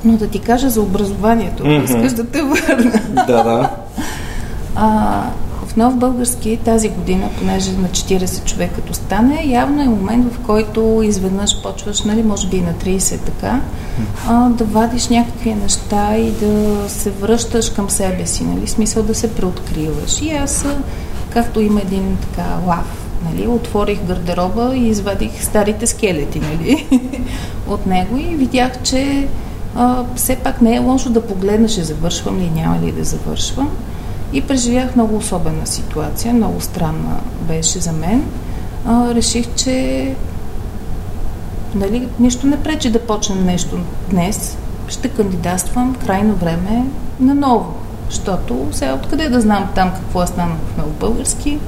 но 0.05 0.17
да 0.17 0.27
ти 0.27 0.39
кажа 0.39 0.69
за 0.69 0.81
образованието, 0.81 1.63
mm-hmm. 1.63 1.83
искаш 1.83 2.13
да 2.13 2.27
те 2.27 2.41
върна. 2.41 3.01
Да, 3.27 3.43
да. 3.43 3.69
А, 4.75 5.21
в 5.73 5.75
Нов 5.75 5.95
Български 5.95 6.59
тази 6.65 6.89
година, 6.89 7.29
понеже 7.39 7.71
на 7.71 7.87
40 7.87 8.45
човека 8.45 8.75
като 8.75 8.93
стане, 8.93 9.43
явно 9.45 9.81
е 9.81 9.85
момент, 9.85 10.33
в 10.33 10.39
който 10.39 11.01
изведнъж 11.03 11.61
почваш, 11.61 12.01
нали, 12.01 12.23
може 12.23 12.47
би 12.47 12.57
и 12.57 12.61
на 12.61 12.73
30 12.73 13.19
така, 13.19 13.59
а, 14.27 14.49
да 14.49 14.63
вадиш 14.63 15.07
някакви 15.07 15.53
неща 15.53 16.17
и 16.17 16.31
да 16.31 16.83
се 16.89 17.11
връщаш 17.11 17.69
към 17.69 17.89
себе 17.89 18.25
си, 18.25 18.43
нали, 18.43 18.67
смисъл 18.67 19.03
да 19.03 19.15
се 19.15 19.35
преоткриваш. 19.35 20.21
И 20.21 20.31
аз, 20.31 20.65
както 21.29 21.61
има 21.61 21.81
един 21.81 22.17
така 22.21 22.47
лав, 22.67 23.07
нали, 23.25 23.47
отворих 23.47 24.03
гардероба 24.03 24.75
и 24.75 24.87
извадих 24.87 25.43
старите 25.43 25.87
скелети, 25.87 26.39
нали, 26.39 26.87
от 27.67 27.85
него 27.85 28.17
и 28.17 28.35
видях, 28.35 28.71
че 28.83 29.27
а, 29.75 30.03
все 30.15 30.35
пак 30.35 30.61
не 30.61 30.75
е 30.75 30.79
лошо 30.79 31.09
да 31.09 31.27
погледнеш, 31.27 31.71
завършвам 31.71 32.39
ли, 32.39 32.49
няма 32.49 32.79
ли 32.79 32.91
да 32.91 33.03
завършвам. 33.03 33.69
И 34.33 34.41
преживях 34.41 34.95
много 34.95 35.15
особена 35.15 35.67
ситуация, 35.67 36.33
много 36.33 36.61
странна 36.61 37.19
беше 37.41 37.79
за 37.79 37.91
мен. 37.91 38.23
А, 38.85 39.15
реших, 39.15 39.55
че 39.55 40.15
нали, 41.75 42.07
нищо 42.19 42.47
не 42.47 42.63
пречи 42.63 42.91
да 42.91 42.99
почнем 42.99 43.45
нещо 43.45 43.77
днес. 44.09 44.57
Ще 44.87 45.07
кандидатствам 45.07 45.95
крайно 46.05 46.35
време 46.35 46.85
наново. 47.19 47.73
Защото 48.09 48.67
сега 48.71 48.93
откъде 48.93 49.29
да 49.29 49.41
знам 49.41 49.69
там 49.75 49.91
какво 49.95 50.23
е 50.23 50.27
станало 50.27 50.59
в 50.73 50.77
много 50.77 50.91
български, 50.91 51.59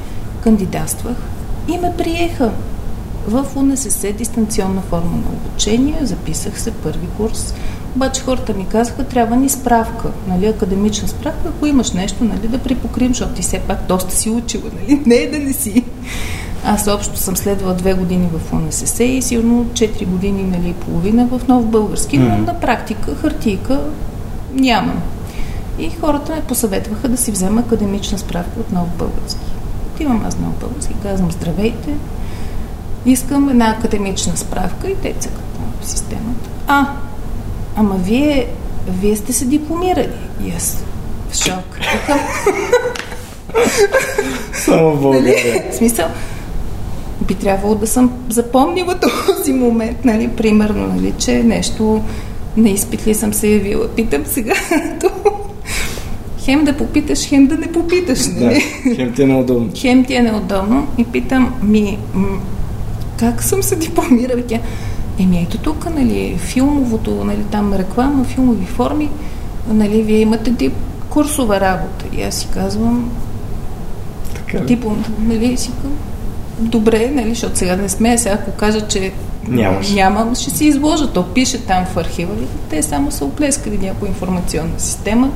кандидатствах 0.44 1.18
и 1.68 1.78
ме 1.78 1.94
приеха 1.98 2.52
в 3.28 3.46
УНСС 3.56 4.14
дистанционна 4.14 4.82
форма 4.82 5.12
на 5.12 5.30
обучение, 5.34 6.00
записах 6.02 6.62
се 6.62 6.72
първи 6.72 7.08
курс. 7.18 7.54
Обаче 7.96 8.22
хората 8.22 8.54
ми 8.54 8.68
казаха, 8.68 9.04
трябва 9.04 9.36
ни 9.36 9.50
справка, 9.50 10.12
нали, 10.28 10.46
академична 10.46 11.08
справка, 11.08 11.50
ако 11.50 11.66
имаш 11.66 11.92
нещо, 11.92 12.24
нали, 12.24 12.48
да 12.48 12.58
припокрим, 12.58 13.08
защото 13.08 13.34
ти 13.34 13.42
все 13.42 13.60
пак 13.60 13.88
доста 13.88 14.16
си 14.16 14.30
учила, 14.30 14.72
нали, 14.82 15.02
не 15.06 15.16
е 15.16 15.32
да 15.32 15.40
не 15.40 15.54
си. 15.54 15.84
Аз 16.66 16.88
общо 16.88 17.18
съм 17.18 17.38
следвала 17.38 17.74
две 17.74 17.94
години 17.94 18.30
в 18.34 18.54
УНСС 18.54 19.04
и 19.04 19.22
сигурно 19.22 19.66
4 19.66 20.06
години 20.06 20.44
нали, 20.44 20.70
и 20.70 20.74
половина 20.74 21.26
в 21.26 21.48
нов 21.48 21.66
български, 21.66 22.18
но 22.18 22.38
на 22.38 22.60
практика 22.60 23.16
хартийка 23.16 23.80
нямам. 24.54 25.02
И 25.80 25.90
хората 25.90 26.36
ме 26.36 26.42
посъветваха 26.42 27.10
да 27.10 27.18
си 27.18 27.32
взема 27.32 27.62
академична 27.62 28.18
справка 28.18 28.60
от 28.60 28.72
нов 28.72 28.88
български. 28.98 29.46
Отивам 29.94 30.26
аз 30.28 30.40
нов 30.40 30.60
български, 30.60 30.94
казвам 31.04 31.32
здравейте, 31.32 31.94
искам 33.06 33.50
една 33.50 33.70
академична 33.70 34.38
справка 34.38 34.90
и 34.90 34.96
те 34.96 35.14
цъкат 35.20 35.44
в 35.82 35.90
системата. 35.90 36.50
А, 36.68 36.88
ама 37.76 37.96
вие, 37.96 38.48
вие 39.02 39.16
сте 39.16 39.34
се 39.34 39.46
дипломирали. 39.46 40.10
И 40.46 40.52
аз 40.58 40.84
в 41.30 41.36
шок. 41.36 41.80
Само 44.54 44.92
в 44.92 45.02
България. 45.02 45.54
Нали? 45.54 45.72
В 45.72 45.76
смисъл, 45.76 46.08
би 47.28 47.36
трябвало 47.36 47.76
да 47.76 47.88
съм 47.88 48.12
запомнила 48.30 49.00
този 49.00 49.54
момент, 49.54 50.06
нали, 50.06 50.28
примерно, 50.28 50.88
нали, 50.88 51.14
че 51.18 51.44
нещо 51.44 52.02
на 52.58 52.70
изпит 52.70 53.08
ли 53.08 53.14
съм 53.14 53.34
се 53.34 53.48
явила. 53.48 53.88
Питам 53.88 54.22
сега, 54.26 54.54
хем 56.40 56.66
да 56.66 56.78
попиташ, 56.78 57.28
хем 57.28 57.48
да 57.48 57.58
не 57.58 57.72
попиташ. 57.72 58.20
Нали? 58.28 58.64
Да, 58.86 58.96
хем 58.96 59.14
ти 59.14 59.24
е 59.24 59.26
неудобно. 59.26 59.70
Хем 59.76 60.06
ти 60.06 60.16
е 60.16 60.22
неудобно 60.22 60.88
и 60.98 61.04
питам, 61.04 61.54
ми, 61.64 61.98
м- 62.14 62.40
как 63.20 63.44
съм 63.44 63.64
се 63.64 63.76
дипломирала? 63.76 64.42
Тя, 64.48 64.60
еми 65.20 65.42
ето 65.42 65.58
тук, 65.58 65.90
нали, 65.96 66.38
филмовото, 66.38 67.24
нали, 67.24 67.44
там 67.52 67.74
реклама, 67.74 68.24
филмови 68.24 68.66
форми, 68.66 69.10
нали, 69.68 70.02
вие 70.02 70.20
имате 70.20 70.52
дип, 70.52 70.74
курсова 71.10 71.60
работа. 71.60 72.06
И 72.14 72.22
аз 72.22 72.36
си 72.36 72.48
казвам, 72.54 73.12
Така 74.36 74.60
диплом, 74.60 75.04
нали, 75.20 75.58
си 75.58 75.72
казвам, 75.72 75.98
добре, 76.60 77.12
нали, 77.14 77.30
защото 77.30 77.58
сега 77.58 77.76
не 77.76 77.90
сме, 77.90 78.18
сега 78.18 78.36
ако 78.36 78.52
кажа, 78.52 78.88
че 78.88 79.12
Нямаш. 79.48 79.92
нямам, 79.92 80.36
ще 80.36 80.50
си 80.50 80.66
изложа. 80.66 81.12
То 81.12 81.24
пише 81.34 81.62
там 81.62 81.86
в 81.86 81.98
архива. 81.98 82.34
И 82.34 82.70
те 82.70 82.84
само 82.84 83.12
са 83.12 83.26
оплескали 83.26 83.78
някоя 83.78 84.10
информационна 84.10 84.80
система. 84.80 85.32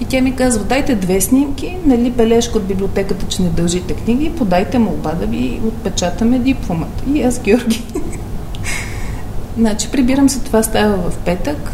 И 0.00 0.04
тя 0.04 0.20
ми 0.20 0.36
казва, 0.36 0.64
дайте 0.64 0.94
две 0.94 1.20
снимки, 1.20 1.76
нали, 1.86 2.10
бележка 2.10 2.58
от 2.58 2.64
библиотеката, 2.64 3.26
че 3.26 3.42
не 3.42 3.48
дължите 3.48 3.94
книги, 3.94 4.32
подайте 4.38 4.78
молба 4.78 5.12
да 5.12 5.26
ви 5.26 5.60
отпечатаме 5.66 6.38
дипломата. 6.38 7.04
И 7.14 7.22
аз, 7.22 7.40
Георги. 7.40 7.82
значи, 9.58 9.90
прибирам 9.90 10.28
се, 10.28 10.40
това 10.40 10.62
става 10.62 11.10
в 11.10 11.16
петък. 11.16 11.70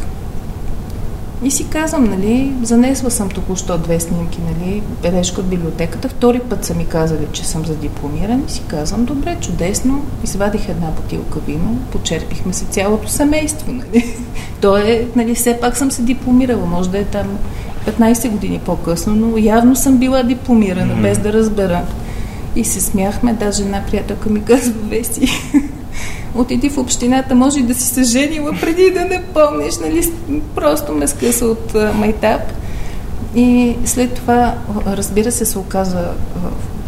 И 1.42 1.50
си 1.50 1.68
казвам, 1.68 2.04
нали, 2.04 2.52
занесла 2.62 3.10
съм 3.10 3.28
току-що 3.28 3.78
две 3.78 4.00
снимки, 4.00 4.38
нали, 4.40 4.82
бележка 5.02 5.40
от 5.40 5.46
библиотеката. 5.46 6.08
Втори 6.08 6.40
път 6.40 6.64
са 6.64 6.74
ми 6.74 6.86
казали, 6.86 7.26
че 7.32 7.46
съм 7.46 7.66
за 7.66 7.74
дипломиран 7.74 8.44
и 8.48 8.50
си 8.50 8.62
казвам, 8.68 9.04
добре, 9.04 9.36
чудесно. 9.40 10.04
Извадих 10.24 10.68
една 10.68 10.86
бутилка 10.86 11.38
вино, 11.46 11.78
почерпихме 11.92 12.52
се 12.52 12.64
цялото 12.64 13.08
семейство, 13.08 13.72
нали. 13.72 14.16
То 14.60 14.76
е, 14.76 15.06
нали, 15.16 15.34
все 15.34 15.60
пак 15.60 15.76
съм 15.76 15.90
се 15.90 16.02
дипломирала, 16.02 16.66
може 16.66 16.90
да 16.90 16.98
е 16.98 17.04
там 17.04 17.26
15 17.86 18.30
години 18.30 18.60
по-късно, 18.66 19.14
но 19.14 19.38
явно 19.38 19.76
съм 19.76 19.96
била 19.96 20.22
дипломирана, 20.22 20.94
без 21.02 21.18
да 21.18 21.32
разбера. 21.32 21.82
И 22.56 22.64
се 22.64 22.80
смяхме, 22.80 23.32
даже 23.32 23.62
една 23.62 23.82
приятелка 23.90 24.30
ми 24.30 24.44
казва, 24.44 24.74
Веси, 24.88 25.28
отиди 26.34 26.70
в 26.70 26.78
общината, 26.78 27.34
може 27.34 27.58
и 27.60 27.62
да 27.62 27.74
си 27.74 27.88
се 27.88 28.02
женила 28.02 28.52
преди 28.60 28.90
да 28.90 29.04
не 29.04 29.22
помниш, 29.34 29.78
нали, 29.78 30.12
просто 30.54 30.92
ме 30.92 31.06
скъса 31.06 31.46
от 31.46 31.74
майтап. 31.94 32.40
И 33.34 33.76
след 33.84 34.14
това, 34.14 34.54
разбира 34.86 35.32
се, 35.32 35.44
се 35.44 35.58
оказа, 35.58 36.10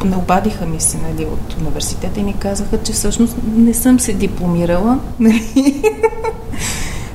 не 0.04 0.16
обадиха 0.16 0.66
ми 0.66 0.80
се 0.80 0.98
нали, 0.98 1.24
от 1.24 1.56
университета 1.60 2.20
и 2.20 2.22
ми 2.22 2.34
казаха, 2.38 2.82
че 2.82 2.92
всъщност 2.92 3.36
не 3.56 3.74
съм 3.74 4.00
се 4.00 4.12
дипломирала. 4.12 4.98
Нали? 5.20 5.82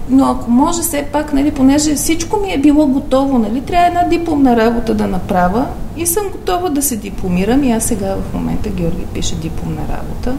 Но 0.10 0.26
ако 0.26 0.52
може 0.52 0.82
все 0.82 1.06
пак, 1.12 1.34
нали, 1.34 1.52
понеже 1.52 1.96
всичко 1.96 2.40
ми 2.40 2.54
е 2.54 2.58
било 2.58 2.88
готово, 2.88 3.38
нали, 3.38 3.62
трябва 3.62 3.88
една 3.88 4.04
дипломна 4.04 4.58
работа 4.58 4.94
да 4.94 5.08
направя 5.08 5.68
и 5.98 6.06
съм 6.06 6.24
готова 6.32 6.70
да 6.70 6.82
се 6.82 6.96
дипломирам 6.96 7.64
и 7.64 7.72
аз 7.72 7.84
сега 7.84 8.16
в 8.16 8.34
момента 8.34 8.70
Георги 8.70 9.06
пише 9.14 9.36
дипломна 9.36 9.82
работа. 9.82 10.36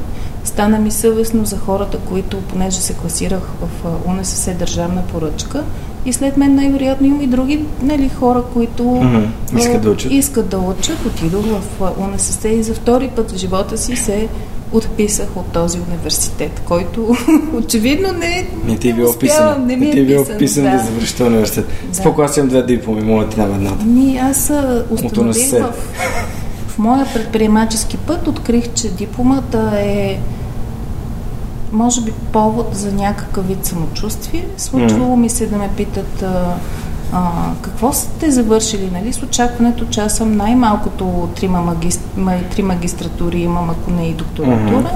Стана 0.49 0.79
ми 0.79 0.91
съвестно 0.91 1.45
за 1.45 1.59
хората, 1.59 1.99
които, 1.99 2.37
понеже 2.41 2.81
се 2.81 2.95
класирах 2.95 3.43
в 3.61 3.69
УНСС 4.07 4.55
държавна 4.55 5.03
поръчка 5.03 5.65
и 6.07 6.13
след 6.13 6.37
мен 6.37 6.55
най-вероятно 6.55 7.07
има 7.07 7.23
и 7.23 7.27
други 7.27 7.65
нали, 7.83 8.09
хора, 8.09 8.43
които 8.53 8.85
Мгм. 8.85 9.59
Искат 9.59 9.83
да 9.83 9.91
учат. 9.91 10.13
искат 10.13 10.49
да 10.49 10.59
учат. 10.59 11.07
Отидох 11.07 11.45
в 11.47 11.81
УНСС 11.99 12.49
и 12.49 12.63
за 12.63 12.75
втори 12.75 13.09
път 13.17 13.31
в 13.31 13.37
живота 13.37 13.79
си 13.79 13.97
се 13.97 14.29
отписах 14.73 15.37
от 15.37 15.47
този 15.47 15.79
университет, 15.89 16.63
който 16.65 17.17
очевидно 17.55 18.13
не, 18.13 18.49
Не 18.65 18.79
ти 18.79 18.89
е 18.89 18.93
успявам, 18.93 19.13
вписано. 19.13 19.67
Не 19.67 19.77
ми 19.77 19.87
Не 19.87 19.93
ти 19.93 20.01
е 20.01 20.05
било 20.05 20.23
писан, 20.25 20.37
вписано 20.37 20.71
да 20.71 20.79
завършиш 20.79 21.21
университет. 21.21 21.67
Споко, 21.93 22.23
аз 22.23 22.37
имам 22.37 22.49
две 22.49 22.63
дипломи, 22.63 23.03
моля 23.03 23.29
ти 23.29 23.37
дам 23.37 23.55
едната. 23.55 23.85
Ми, 23.85 24.19
аз 24.23 24.53
установих 24.91 25.51
в, 25.51 25.73
в 26.69 26.79
моя 26.79 27.07
предприемачески 27.15 27.97
път, 27.97 28.29
открих, 28.29 28.73
че 28.75 28.91
дипломата 28.91 29.73
е 29.81 30.19
може 31.73 32.01
би 32.01 32.13
повод 32.33 32.69
за 32.73 32.93
някакъв 32.93 33.49
вид 33.49 33.67
самочувствие. 33.67 34.47
Случвало 34.57 35.17
ми 35.17 35.29
се 35.29 35.47
да 35.47 35.57
ме 35.57 35.71
питат 35.77 36.23
а, 36.23 36.55
а, 37.13 37.31
какво 37.63 37.93
сте 37.93 38.31
завършили, 38.31 38.91
нали, 38.93 39.13
с 39.13 39.23
очакването, 39.23 39.85
че 39.91 40.01
аз 40.01 40.17
съм 40.17 40.37
най-малкото 40.37 41.29
трима, 41.37 41.61
магист... 41.61 42.01
ма- 42.19 42.49
три 42.51 42.63
магистратури 42.63 43.39
имам, 43.39 43.71
ако 43.71 43.91
не 43.91 44.09
и 44.09 44.15
докторатура. 44.15 44.91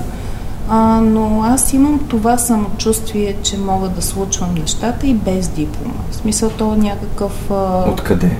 А, 0.68 1.01
но 1.01 1.43
аз 1.45 1.73
имам 1.73 2.01
това 2.09 2.39
самочувствие, 2.39 3.37
че 3.43 3.59
мога 3.59 3.89
да 3.89 4.03
случвам 4.03 4.55
нещата 4.55 5.07
и 5.07 5.14
без 5.14 5.49
диплома. 5.49 5.95
В 6.11 6.16
смисъл 6.16 6.51
то 6.51 6.75
е 6.75 6.77
някакъв... 6.77 7.51
А... 7.51 7.85
Откъде? 7.91 8.37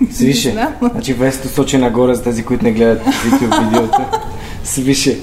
Свише. 0.12 0.68
Значи 0.92 1.14
весето 1.14 1.48
сочи 1.48 1.78
нагоре 1.78 2.14
за 2.14 2.22
тези, 2.22 2.44
които 2.44 2.64
не 2.64 2.72
гледат 2.72 3.02
видео 3.24 3.48
видеото. 3.60 4.00
Свише. 4.68 5.18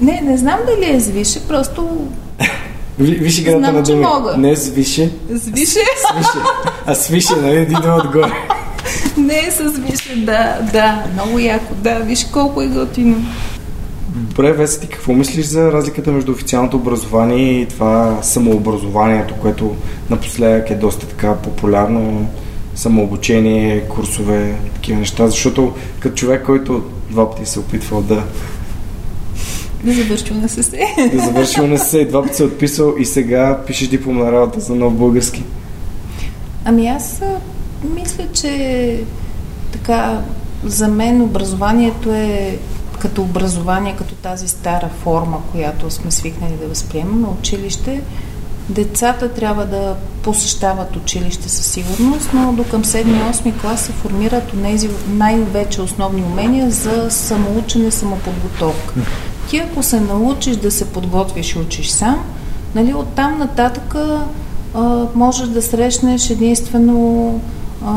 Не, 0.00 0.20
не 0.20 0.36
знам 0.36 0.58
дали 0.66 0.90
е 0.90 1.00
звише, 1.00 1.40
просто 1.40 1.88
Ви- 2.98 3.14
Виж 3.14 3.38
играта 3.38 3.58
Знам, 3.58 3.74
на 3.74 3.82
думи. 3.82 4.00
мога. 4.00 4.36
Не 4.36 4.56
свише, 4.56 5.10
звише. 5.30 5.66
свише. 5.66 6.38
А 6.86 6.94
свише, 6.94 7.36
нали, 7.36 7.62
идва 7.62 8.02
отгоре. 8.04 8.32
не 9.16 9.38
е 9.38 9.50
с 9.50 9.70
звише, 9.70 10.16
да, 10.16 10.58
да, 10.72 11.04
много 11.12 11.38
яко, 11.38 11.74
да, 11.74 11.94
виж 11.94 12.24
колко 12.24 12.62
е 12.62 12.66
готино. 12.66 13.16
Добре, 14.08 14.52
Веса, 14.52 14.80
ти 14.80 14.86
какво 14.86 15.12
мислиш 15.12 15.46
за 15.46 15.72
разликата 15.72 16.12
между 16.12 16.32
официалното 16.32 16.76
образование 16.76 17.60
и 17.60 17.66
това 17.66 18.18
самообразованието, 18.22 19.34
което 19.34 19.76
напоследък 20.10 20.70
е 20.70 20.74
доста 20.74 21.06
така 21.06 21.34
популярно, 21.34 22.28
самообучение, 22.74 23.80
курсове, 23.80 24.54
такива 24.74 24.98
неща, 24.98 25.28
защото 25.28 25.72
като 26.00 26.14
човек, 26.14 26.42
който 26.46 26.82
два 27.10 27.30
пъти 27.30 27.46
се 27.46 27.58
е 27.58 27.62
опитвал 27.62 28.02
да, 28.02 28.22
Да 29.84 29.92
завърши 29.92 30.34
на 30.34 30.48
СС. 30.48 30.70
да 31.12 31.18
завърши 31.24 31.60
УНСС 31.60 31.98
и 31.98 32.08
два 32.08 32.22
пъти 32.22 32.36
се 32.36 32.42
е 32.42 32.46
отписал 32.46 32.94
и 32.98 33.04
сега 33.04 33.60
пишеш 33.66 33.88
дипломна 33.88 34.32
работа 34.32 34.60
за 34.60 34.74
нов 34.74 34.94
български. 34.94 35.44
Ами 36.64 36.88
аз 36.88 37.22
мисля, 37.94 38.24
че 38.32 39.00
така 39.72 40.20
за 40.64 40.88
мен 40.88 41.22
образованието 41.22 42.12
е 42.12 42.58
като 42.98 43.22
образование, 43.22 43.94
като 43.98 44.14
тази 44.14 44.48
стара 44.48 44.90
форма, 45.02 45.38
която 45.52 45.90
сме 45.90 46.10
свикнали 46.10 46.52
да 46.60 46.68
възприемаме, 46.68 47.26
училище. 47.40 48.00
Децата 48.68 49.28
трябва 49.28 49.66
да 49.66 49.96
посещават 50.22 50.96
училище 50.96 51.48
със 51.48 51.66
сигурност, 51.66 52.30
но 52.34 52.52
до 52.52 52.64
към 52.64 52.84
7-8 52.84 53.60
клас 53.60 53.80
се 53.80 53.92
формират 53.92 54.52
тези 54.62 54.88
най-вече 55.08 55.82
основни 55.82 56.22
умения 56.22 56.70
за 56.70 57.10
самоучене, 57.10 57.90
самоподготовка. 57.90 58.94
Ти 59.50 59.58
ако 59.58 59.82
се 59.82 60.00
научиш 60.00 60.56
да 60.56 60.70
се 60.70 60.92
подготвиш 60.92 61.54
и 61.54 61.58
учиш 61.58 61.88
сам, 61.88 62.24
нали, 62.74 62.94
оттам 62.94 63.38
нататък 63.38 63.94
а, 64.74 65.06
можеш 65.14 65.48
да 65.48 65.62
срещнеш 65.62 66.30
единствено 66.30 67.40
а, 67.86 67.92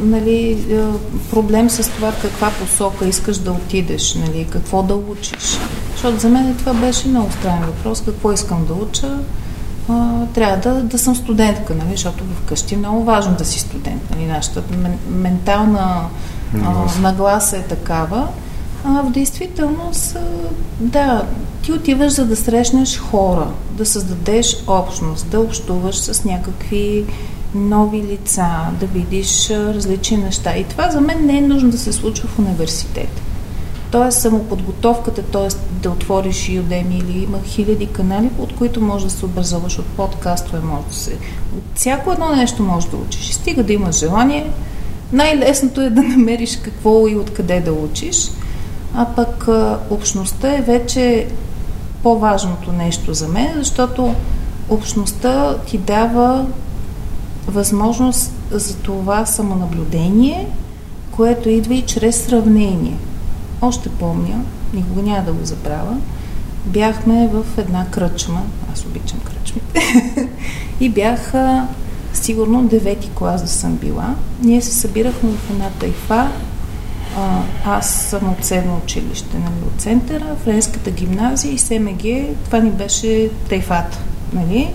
нали, 0.00 0.66
а, 0.72 0.92
проблем 1.30 1.70
с 1.70 1.90
това 1.90 2.12
каква 2.22 2.50
посока 2.50 3.06
искаш 3.06 3.38
да 3.38 3.52
отидеш, 3.52 4.14
нали, 4.14 4.46
какво 4.50 4.82
да 4.82 4.94
учиш. 4.94 5.58
Защото 5.92 6.18
за 6.18 6.28
мен 6.28 6.56
това 6.56 6.74
беше 6.74 7.08
много 7.08 7.32
странен 7.32 7.62
въпрос, 7.62 8.02
какво 8.04 8.32
искам 8.32 8.64
да 8.66 8.74
уча. 8.74 9.18
А, 9.88 10.26
трябва 10.34 10.56
да, 10.56 10.82
да 10.82 10.98
съм 10.98 11.16
студентка, 11.16 11.74
нали, 11.74 11.90
защото 11.90 12.24
вкъщи 12.44 12.74
е 12.74 12.78
много 12.78 13.04
важно 13.04 13.34
да 13.34 13.44
си 13.44 13.60
студент. 13.60 14.10
Нали, 14.10 14.26
нашата 14.26 14.62
мен, 14.76 14.98
ментална 15.10 16.00
нагласа, 16.54 17.00
нагласа 17.00 17.56
е 17.56 17.62
такава. 17.62 18.28
А 18.84 19.02
в 19.02 19.10
действителност, 19.10 20.16
да, 20.80 21.26
ти 21.62 21.72
отиваш 21.72 22.12
за 22.12 22.26
да 22.26 22.36
срещнеш 22.36 22.98
хора, 22.98 23.46
да 23.70 23.86
създадеш 23.86 24.56
общност, 24.66 25.30
да 25.30 25.40
общуваш 25.40 25.96
с 25.96 26.24
някакви 26.24 27.04
нови 27.54 28.02
лица, 28.02 28.46
да 28.80 28.86
видиш 28.86 29.50
различни 29.50 30.16
неща. 30.16 30.56
И 30.56 30.64
това 30.64 30.90
за 30.90 31.00
мен 31.00 31.26
не 31.26 31.38
е 31.38 31.40
нужно 31.40 31.70
да 31.70 31.78
се 31.78 31.92
случва 31.92 32.28
в 32.28 32.38
университет. 32.38 33.20
Тоест 33.90 34.20
самоподготовката, 34.20 35.22
т.е. 35.22 35.48
да 35.82 35.90
отвориш 35.90 36.36
Udemy 36.36 37.00
или 37.00 37.24
има 37.24 37.38
хиляди 37.44 37.86
канали, 37.86 38.30
от 38.38 38.56
които 38.56 38.80
можеш 38.80 39.04
да 39.04 39.10
се 39.10 39.24
образуваш 39.24 39.78
от 39.78 39.86
подкастове, 39.86 40.60
може 40.64 40.86
да 40.88 40.94
се... 40.94 41.10
От 41.56 41.62
всяко 41.74 42.12
едно 42.12 42.28
нещо 42.36 42.62
можеш 42.62 42.90
да 42.90 42.96
учиш. 42.96 43.30
И 43.30 43.34
стига 43.34 43.62
да 43.62 43.72
имаш 43.72 43.98
желание. 43.98 44.50
Най-лесното 45.12 45.80
е 45.80 45.90
да 45.90 46.02
намериш 46.02 46.56
какво 46.56 47.08
и 47.08 47.16
откъде 47.16 47.60
да 47.60 47.72
учиш. 47.72 48.30
А 48.94 49.04
пък 49.04 49.48
общността 49.90 50.54
е 50.54 50.62
вече 50.62 51.26
по-важното 52.02 52.72
нещо 52.72 53.14
за 53.14 53.28
мен, 53.28 53.52
защото 53.56 54.14
общността 54.68 55.56
ти 55.66 55.78
дава 55.78 56.46
възможност 57.46 58.32
за 58.50 58.76
това 58.76 59.26
самонаблюдение, 59.26 60.46
което 61.10 61.48
идва 61.48 61.74
и 61.74 61.82
чрез 61.82 62.24
сравнение. 62.24 62.96
Още 63.62 63.88
помня, 63.88 64.40
никога 64.74 65.02
няма 65.02 65.24
да 65.24 65.32
го 65.32 65.44
забравя, 65.44 65.96
бяхме 66.66 67.28
в 67.32 67.58
една 67.58 67.86
кръчма, 67.90 68.42
аз 68.72 68.84
обичам 68.84 69.20
кръчмите, 69.20 69.80
и 70.80 70.88
бях 70.88 71.32
сигурно 72.12 72.64
девети 72.64 73.10
клас 73.14 73.42
да 73.42 73.48
съм 73.48 73.76
била. 73.76 74.14
Ние 74.42 74.62
се 74.62 74.74
събирахме 74.74 75.30
в 75.30 75.50
една 75.50 75.68
тайфа, 75.70 76.28
а, 77.16 77.42
аз 77.64 77.94
съм 77.94 78.32
от 78.32 78.44
седмо 78.44 78.76
училище, 78.84 79.38
нали, 79.38 79.66
от 79.66 79.80
центъра, 79.80 80.36
Френската 80.44 80.90
гимназия 80.90 81.52
и 81.52 81.58
СМГ, 81.58 82.02
това 82.44 82.58
ни 82.58 82.70
беше 82.70 83.30
тайфата, 83.48 83.98
нали. 84.32 84.68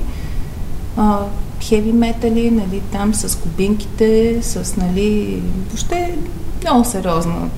А, 0.98 1.20
хеви 1.62 1.92
метали, 1.92 2.52
нали, 2.52 2.82
там 2.92 3.14
с 3.14 3.36
кубинките, 3.36 4.40
с, 4.42 4.78
нали, 4.78 5.42
въобще 5.68 6.18
много 6.64 6.86
сериозна 6.86 7.50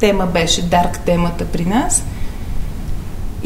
тема 0.00 0.26
беше, 0.26 0.62
дарк 0.62 0.98
темата 0.98 1.44
при 1.44 1.64
нас. 1.64 2.04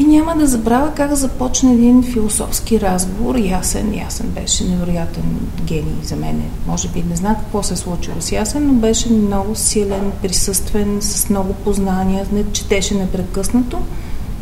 И 0.01 0.03
няма 0.03 0.35
да 0.35 0.47
забравя 0.47 0.91
как 0.95 1.13
започна 1.13 1.71
един 1.71 2.03
философски 2.03 2.81
разговор. 2.81 3.35
Ясен, 3.35 3.93
Ясен 3.97 4.27
беше 4.27 4.63
невероятен 4.63 5.23
гений 5.63 6.03
за 6.03 6.15
мен. 6.15 6.43
Може 6.67 6.87
би 6.87 7.03
не 7.03 7.15
знам 7.15 7.35
какво 7.35 7.63
се 7.63 7.73
е 7.73 7.77
случило 7.77 8.15
с 8.19 8.31
Ясен, 8.31 8.67
но 8.67 8.73
беше 8.73 9.09
много 9.09 9.55
силен, 9.55 10.11
присъствен, 10.21 10.97
с 11.01 11.29
много 11.29 11.53
познания, 11.53 12.25
не 12.31 12.51
четеше 12.51 12.95
непрекъснато. 12.95 13.77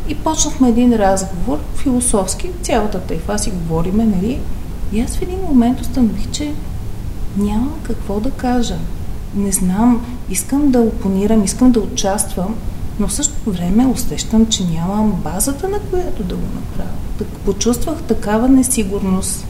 И 0.09 0.15
почнахме 0.15 0.69
един 0.69 0.93
разговор, 0.93 1.59
философски, 1.75 2.49
цялата 2.61 2.99
тайфа 2.99 3.39
си 3.39 3.51
говориме, 3.51 4.05
нали? 4.05 4.39
И 4.93 5.01
аз 5.01 5.17
в 5.17 5.21
един 5.21 5.39
момент 5.49 5.81
установих, 5.81 6.31
че 6.31 6.53
нямам 7.37 7.73
какво 7.83 8.19
да 8.19 8.31
кажа. 8.31 8.77
Не 9.35 9.51
знам, 9.51 10.05
искам 10.29 10.71
да 10.71 10.79
опонирам, 10.79 11.43
искам 11.43 11.71
да 11.71 11.79
участвам, 11.79 12.55
но 12.99 13.07
в 13.07 13.13
същото 13.13 13.51
време 13.51 13.87
усещам, 13.87 14.45
че 14.45 14.63
нямам 14.63 15.11
базата, 15.11 15.69
на 15.69 15.79
която 15.79 16.23
да 16.23 16.35
го 16.35 16.45
направя. 16.55 16.95
Так, 17.17 17.27
почувствах 17.27 18.01
такава 18.01 18.49
несигурност 18.49 19.45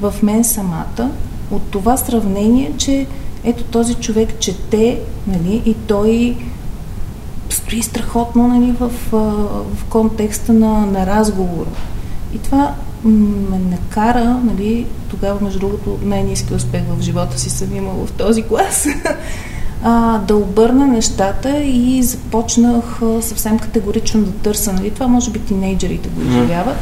в 0.00 0.14
мен 0.22 0.44
самата 0.44 1.10
от 1.50 1.62
това 1.62 1.96
сравнение, 1.96 2.72
че 2.78 3.06
ето 3.44 3.64
този 3.64 3.94
човек 3.94 4.38
чете, 4.40 5.00
нали, 5.26 5.62
и 5.66 5.74
той 5.74 6.36
стои 7.50 7.82
страхотно 7.82 8.48
нали, 8.48 8.72
в, 8.72 8.90
в 9.74 9.84
контекста 9.88 10.52
на, 10.52 10.86
на 10.86 11.06
разговора. 11.06 11.70
И 12.34 12.38
това 12.38 12.74
ме 13.04 13.58
накара, 13.58 14.40
нали, 14.44 14.86
тогава, 15.10 15.40
между 15.40 15.58
другото, 15.58 15.98
най-низки 16.02 16.54
успех 16.54 16.82
в 16.88 17.02
живота 17.02 17.38
си 17.38 17.50
съм 17.50 17.76
имала 17.76 18.06
в 18.06 18.12
този 18.12 18.42
клас, 18.42 18.86
а, 19.82 20.18
да 20.18 20.36
обърна 20.36 20.86
нещата 20.86 21.60
и 21.60 22.02
започнах 22.02 23.02
а, 23.02 23.22
съвсем 23.22 23.58
категорично 23.58 24.22
да 24.22 24.32
търся. 24.32 24.72
Нали? 24.72 24.90
Това 24.90 25.08
може 25.08 25.30
би 25.30 25.38
тинейджерите 25.38 26.08
го 26.08 26.20
изживяват, 26.20 26.76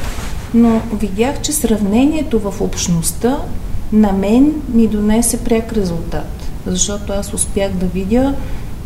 но 0.55 0.80
видях, 0.92 1.40
че 1.40 1.53
сравнението 1.53 2.38
в 2.38 2.61
общността 2.61 3.38
на 3.92 4.12
мен 4.12 4.53
ми 4.68 4.86
донесе 4.86 5.44
пряк 5.44 5.72
резултат. 5.72 6.28
Защото 6.66 7.12
аз 7.12 7.34
успях 7.34 7.72
да 7.72 7.86
видя 7.86 8.34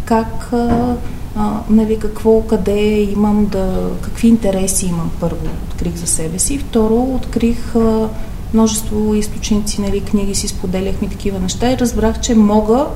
как, 0.05 0.49
а, 0.53 0.95
а, 1.37 1.61
нали, 1.71 1.99
какво, 1.99 2.43
къде 2.43 3.01
имам 3.01 3.47
да, 3.47 3.91
какви 4.01 4.29
интереси 4.29 4.87
имам 4.87 5.11
първо, 5.21 5.47
открих 5.71 5.95
за 5.95 6.07
себе 6.07 6.39
си. 6.39 6.59
Второ, 6.59 7.03
открих 7.15 7.77
а, 7.77 8.09
множество 8.55 9.15
източници, 9.15 9.81
нали, 9.81 10.01
книги 10.01 10.35
си 10.35 10.49
споделяхме 10.49 11.09
такива 11.09 11.39
неща 11.39 11.73
и 11.73 11.79
разбрах, 11.79 12.21
че 12.21 12.35
мога 12.35 12.87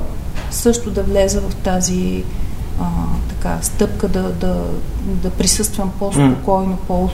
също 0.54 0.90
да 0.90 1.02
влеза 1.02 1.40
в 1.40 1.54
тази 1.54 2.24
а, 2.80 2.84
така, 3.28 3.58
стъпка 3.62 4.08
да, 4.08 4.22
да, 4.22 4.64
да 5.06 5.30
присъствам 5.30 5.90
по-спокойно, 5.98 6.78
по, 6.86 7.08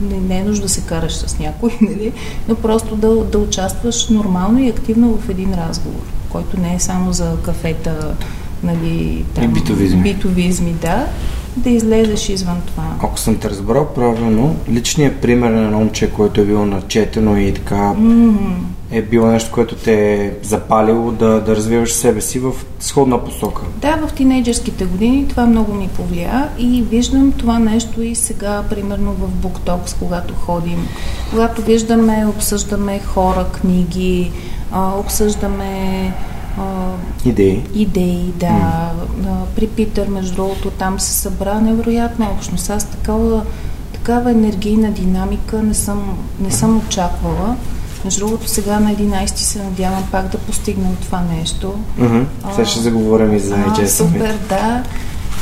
не, 0.00 0.16
не 0.20 0.38
е 0.38 0.44
нужда 0.44 0.62
да 0.62 0.68
се 0.68 0.80
караш 0.80 1.12
с 1.12 1.38
някой, 1.38 1.70
нали? 1.80 2.12
но 2.48 2.54
просто 2.54 2.96
да, 2.96 3.24
да 3.24 3.38
участваш 3.38 4.08
нормално 4.08 4.58
и 4.58 4.68
активно 4.68 5.16
в 5.16 5.28
един 5.28 5.54
разговор, 5.54 6.02
който 6.30 6.60
не 6.60 6.74
е 6.74 6.80
само 6.80 7.12
за 7.12 7.36
кафета, 7.42 8.14
нали, 8.62 9.24
там, 9.34 9.44
и 9.44 9.48
битовизми. 9.48 10.02
битовизми, 10.02 10.72
да, 10.72 11.06
да 11.56 11.70
излезеш 11.70 12.28
извън 12.28 12.60
това. 12.66 12.94
Ако 12.98 13.18
съм 13.18 13.38
те 13.38 13.50
разбрал 13.50 13.86
правилно, 13.94 14.56
личният 14.70 15.20
пример 15.20 15.50
на 15.50 15.64
едно 15.64 15.78
момче, 15.78 16.10
което 16.10 16.40
е 16.40 16.44
било 16.44 16.66
начетено 16.66 17.36
и 17.36 17.54
така 17.54 17.74
mm-hmm. 17.74 18.56
Е 18.90 19.02
било 19.02 19.26
нещо, 19.26 19.50
което 19.52 19.74
те 19.74 20.24
е 20.24 20.32
запалило 20.42 21.12
да, 21.12 21.40
да 21.40 21.56
развиваш 21.56 21.92
себе 21.92 22.20
си 22.20 22.38
в 22.38 22.52
сходна 22.80 23.24
посока. 23.24 23.62
Да, 23.76 23.96
в 23.96 24.12
тинейджерските 24.12 24.84
години 24.84 25.28
това 25.28 25.46
много 25.46 25.74
ми 25.74 25.88
повлия 25.88 26.48
и 26.58 26.82
виждам 26.82 27.32
това 27.32 27.58
нещо 27.58 28.02
и 28.02 28.14
сега, 28.14 28.62
примерно 28.70 29.12
в 29.12 29.28
Буктокс, 29.28 29.94
когато 29.94 30.34
ходим, 30.34 30.88
когато 31.30 31.62
виждаме, 31.62 32.26
обсъждаме 32.26 32.98
хора, 32.98 33.46
книги, 33.52 34.32
обсъждаме 34.98 36.12
идеи. 37.24 37.62
Идеи, 37.74 38.32
да. 38.36 38.46
Mm. 38.46 38.90
При 39.56 39.66
Питър, 39.66 40.08
между 40.08 40.34
другото, 40.34 40.70
там 40.70 41.00
се 41.00 41.12
събра 41.12 41.60
невероятна 41.60 42.26
общност. 42.36 42.70
Аз 42.70 42.84
такава, 42.84 43.42
такава 43.92 44.30
енергийна 44.30 44.90
динамика 44.90 45.62
не 45.62 45.74
съм, 45.74 46.18
не 46.40 46.50
съм 46.50 46.78
очаквала. 46.78 47.56
Между 48.04 48.26
другото, 48.26 48.48
сега 48.48 48.80
на 48.80 48.94
11 48.94 49.26
се 49.26 49.62
надявам 49.62 50.08
пак 50.10 50.28
да 50.28 50.38
постигнем 50.38 50.96
това 50.96 51.20
нещо. 51.20 51.74
Mm-hmm. 51.98 52.24
Сега 52.50 52.64
ще 52.64 52.80
заговорим 52.80 53.34
и 53.34 53.38
за 53.38 53.56
AJ 53.56 53.86
Супер, 53.86 54.38
да. 54.48 54.82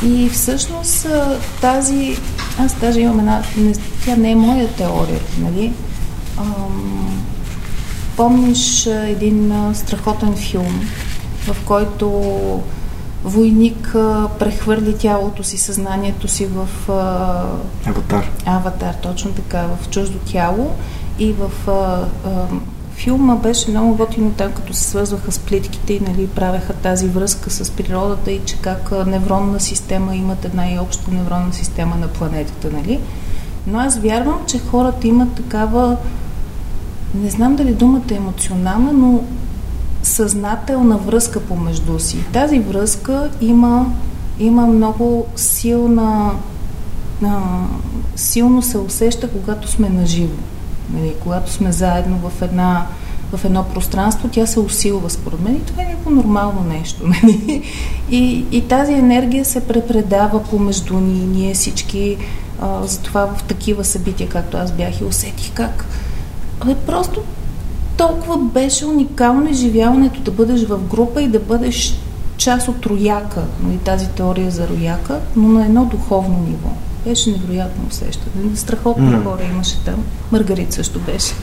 И 0.05 0.29
всъщност 0.29 1.07
тази, 1.61 2.19
аз 2.59 2.75
даже 2.75 3.01
имам 3.01 3.19
една, 3.19 3.43
не, 3.57 3.73
тя 4.05 4.17
не 4.17 4.31
е 4.31 4.37
моя 4.37 4.69
теория, 4.69 5.21
нали? 5.39 5.73
Ам, 6.39 7.25
помниш 8.17 8.87
един 8.87 9.53
страхотен 9.75 10.37
филм, 10.37 10.81
в 11.47 11.57
който 11.65 12.11
войник 13.25 13.95
а, 13.95 14.29
прехвърли 14.39 14.99
тялото 14.99 15.45
си, 15.45 15.59
съзнанието 15.59 16.29
си 16.29 16.47
в... 16.47 16.69
А, 16.91 17.91
аватар. 17.91 18.31
Аватар, 18.47 18.95
точно 18.95 19.33
така, 19.33 19.63
в 19.63 19.89
чуждо 19.89 20.19
тяло. 20.19 20.75
И 21.19 21.33
в 21.33 21.71
а, 21.71 22.09
а, 22.29 22.47
филма 22.95 23.37
беше 23.37 23.71
много 23.71 23.97
готино 23.97 24.31
там, 24.31 24.53
като 24.53 24.75
се 24.75 24.85
свързваха 24.85 25.33
с 25.33 25.39
плитките 25.39 25.93
и 25.93 26.01
нали, 26.01 26.27
правеха 26.27 26.73
тази 26.73 27.09
връзка 27.09 27.51
с 27.51 27.71
природата 27.71 28.31
и 28.31 28.41
че 28.45 28.57
как 28.57 29.07
невронна 29.07 29.61
система 29.61 30.17
имат 30.17 30.45
една 30.45 30.73
и 30.73 30.79
обща 30.79 31.11
невронна 31.11 31.53
система 31.53 31.97
на 31.97 32.09
планетата. 32.09 32.71
Нали? 32.73 33.01
Но 33.67 33.79
аз 33.79 33.99
вярвам, 33.99 34.41
че 34.47 34.59
хората 34.59 35.09
имат 35.09 35.35
такава 35.35 35.97
не 37.15 37.31
знам 37.31 37.57
дали 37.57 37.75
думата 37.75 38.03
е 38.11 38.15
емоционална, 38.15 38.93
но 38.93 39.21
съзнателна 40.03 40.97
връзка 40.97 41.41
помежду 41.41 41.99
си. 41.99 42.25
Тази 42.33 42.59
връзка 42.59 43.31
има, 43.41 43.87
има 44.39 44.67
много 44.67 45.27
силна, 45.37 46.31
а, 47.25 47.41
силно 48.17 48.63
се 48.63 48.79
усеща, 48.79 49.31
когато 49.31 49.69
сме 49.71 49.89
наживо. 49.89 50.37
Нали, 50.91 51.15
когато 51.23 51.53
сме 51.53 51.73
заедно 51.73 52.31
в, 52.31 52.43
една, 52.43 52.87
в 53.33 53.45
едно 53.45 53.65
пространство, 53.65 54.29
тя 54.29 54.47
се 54.47 54.61
усилва 54.61 55.11
според 55.11 55.41
мен 55.41 55.57
и 55.57 55.61
това 55.61 55.83
е 55.83 55.87
някакво 55.87 56.11
нормално 56.11 56.65
нещо. 56.69 57.07
Нали? 57.07 57.63
И, 58.11 58.45
и 58.51 58.69
тази 58.69 58.93
енергия 58.93 59.45
се 59.45 59.67
препредава 59.67 60.45
помежду 60.45 60.95
ни. 60.95 61.27
Ние 61.27 61.55
всички 61.55 62.17
а, 62.61 62.87
затова 62.87 63.27
в 63.27 63.43
такива 63.43 63.85
събития, 63.85 64.29
както 64.29 64.57
аз 64.57 64.73
бях 64.73 65.01
и 65.01 65.05
усетих 65.05 65.53
как 65.55 65.87
Абе, 66.61 66.75
просто 66.75 67.23
толкова 67.97 68.39
беше 68.39 68.87
уникално 68.87 69.51
изживяването 69.51 70.21
да 70.21 70.31
бъдеш 70.31 70.65
в 70.65 70.79
група 70.79 71.23
и 71.23 71.29
да 71.29 71.41
бъдеш 71.41 71.95
част 72.37 72.69
от 72.69 72.87
рояка, 72.87 73.43
нали, 73.63 73.79
тази 73.79 74.09
теория 74.09 74.51
за 74.51 74.69
рояка, 74.69 75.21
но 75.37 75.49
на 75.49 75.65
едно 75.65 75.85
духовно 75.85 76.39
ниво. 76.39 76.69
Беше 77.07 77.31
невероятно 77.31 77.85
усещане. 77.89 78.57
Страхотни 78.57 79.09
mm. 79.09 79.25
хора 79.25 79.43
имаше 79.53 79.79
там. 79.85 80.05
Маргарит 80.33 80.73
също 80.73 81.01
беше. 81.01 81.35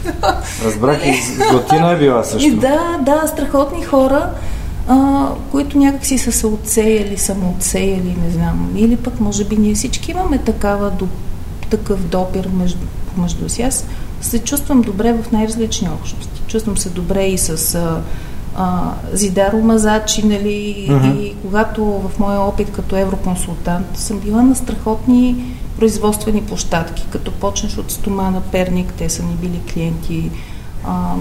Разбрах 0.66 1.06
и 1.06 1.22
Златина 1.52 1.92
е 1.92 1.98
била 1.98 2.24
също. 2.24 2.48
И 2.48 2.52
да, 2.52 3.00
да, 3.06 3.28
страхотни 3.28 3.84
хора, 3.84 4.30
а, 4.88 5.28
които 5.52 5.78
някакси 5.78 6.18
са 6.18 6.32
се 6.32 6.48
отсеяли, 6.48 7.18
самоотсеяли, 7.18 8.16
не 8.26 8.32
знам. 8.32 8.74
Или 8.76 8.96
пък, 8.96 9.20
може 9.20 9.46
би, 9.46 9.58
ние 9.58 9.74
всички 9.74 10.12
имаме 10.12 10.38
такава, 10.38 10.92
до, 10.92 11.08
такъв 11.70 12.08
допир 12.08 12.50
между, 12.54 12.86
между 13.18 13.50
си. 13.50 13.62
Аз 13.62 13.86
се 14.22 14.40
чувствам 14.40 14.82
добре 14.82 15.14
в 15.14 15.32
най-различни 15.32 15.90
общности. 15.90 16.42
Чувствам 16.48 16.78
се 16.78 16.90
добре 16.90 17.26
и 17.26 17.38
с 17.38 17.76
а, 17.76 18.02
а, 18.56 18.94
Зидаро 19.14 19.58
Мазачи, 19.58 20.26
нали, 20.26 20.88
uh-huh. 20.90 21.20
и 21.20 21.36
когато 21.42 21.86
в 21.86 22.12
моя 22.20 22.40
опит 22.40 22.72
като 22.72 22.96
евроконсултант 22.96 23.98
съм 23.98 24.20
била 24.20 24.42
на 24.42 24.56
страхотни 24.56 25.56
производствени 25.78 26.42
площадки, 26.42 27.06
като 27.10 27.32
почнеш 27.32 27.78
от 27.78 27.92
стомана 27.92 28.42
Перник, 28.42 28.94
те 28.98 29.10
са 29.10 29.24
ни 29.24 29.36
били 29.36 29.62
клиенти, 29.74 30.32
а, 30.88 31.16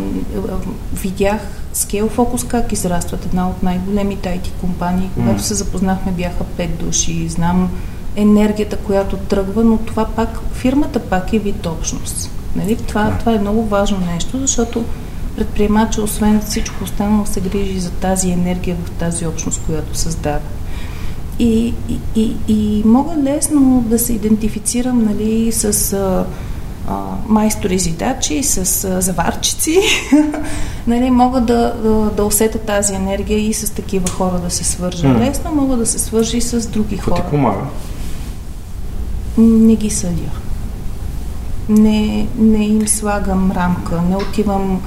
видях 0.92 1.40
Scale 1.74 2.10
Focus 2.10 2.46
как 2.46 2.72
израстват 2.72 3.26
една 3.26 3.48
от 3.48 3.62
най-големите 3.62 4.28
IT 4.28 4.60
компании. 4.60 5.10
Когато 5.14 5.38
mm. 5.38 5.46
се 5.46 5.54
запознахме 5.54 6.12
бяха 6.12 6.44
пет 6.44 6.78
души. 6.78 7.28
Знам 7.28 7.70
енергията, 8.16 8.76
която 8.76 9.16
тръгва, 9.16 9.64
но 9.64 9.76
това 9.78 10.04
пак, 10.04 10.40
фирмата 10.52 11.00
пак 11.00 11.32
е 11.32 11.38
вид 11.38 11.66
общност. 11.66 12.30
Нали? 12.56 12.76
Това, 12.76 13.04
yeah. 13.04 13.18
това 13.18 13.32
е 13.32 13.38
много 13.38 13.64
важно 13.64 13.98
нещо, 14.12 14.38
защото 14.38 14.84
предприемача, 15.36 16.02
освен 16.02 16.40
всичко 16.40 16.84
останало, 16.84 17.26
се 17.26 17.40
грижи 17.40 17.80
за 17.80 17.90
тази 17.90 18.30
енергия 18.30 18.76
в 18.84 18.90
тази 18.90 19.26
общност, 19.26 19.60
която 19.66 19.98
създава. 19.98 20.40
И, 21.38 21.74
и, 21.88 21.98
и, 22.16 22.36
и 22.48 22.82
мога 22.84 23.16
лесно 23.16 23.84
да 23.86 23.98
се 23.98 24.12
идентифицирам 24.12 25.04
нали, 25.04 25.52
с 25.52 25.92
а, 25.92 26.26
а, 26.88 27.00
майстори 27.28 27.78
зидачи, 27.78 28.42
с 28.42 28.84
а, 28.84 29.00
заварчици. 29.00 29.80
нали, 30.86 31.10
мога 31.10 31.40
да, 31.40 31.74
да, 31.82 32.10
да 32.10 32.24
усета 32.24 32.58
тази 32.58 32.94
енергия 32.94 33.38
и 33.38 33.52
с 33.52 33.70
такива 33.70 34.08
хора 34.08 34.38
да 34.38 34.50
се 34.50 34.64
свържа. 34.64 35.06
Mm. 35.06 35.28
Лесно 35.28 35.54
мога 35.54 35.76
да 35.76 35.86
се 35.86 35.98
свържи 35.98 36.40
с 36.40 36.68
други 36.68 36.96
Какво 36.96 37.10
хора. 37.10 37.24
ти 37.24 37.30
помага? 37.30 37.66
Не 39.38 39.76
ги 39.76 39.90
съдя. 39.90 40.30
Не, 41.68 42.26
не 42.38 42.64
им 42.64 42.88
слагам 42.88 43.52
рамка, 43.52 44.02
не 44.08 44.16
отивам 44.16 44.80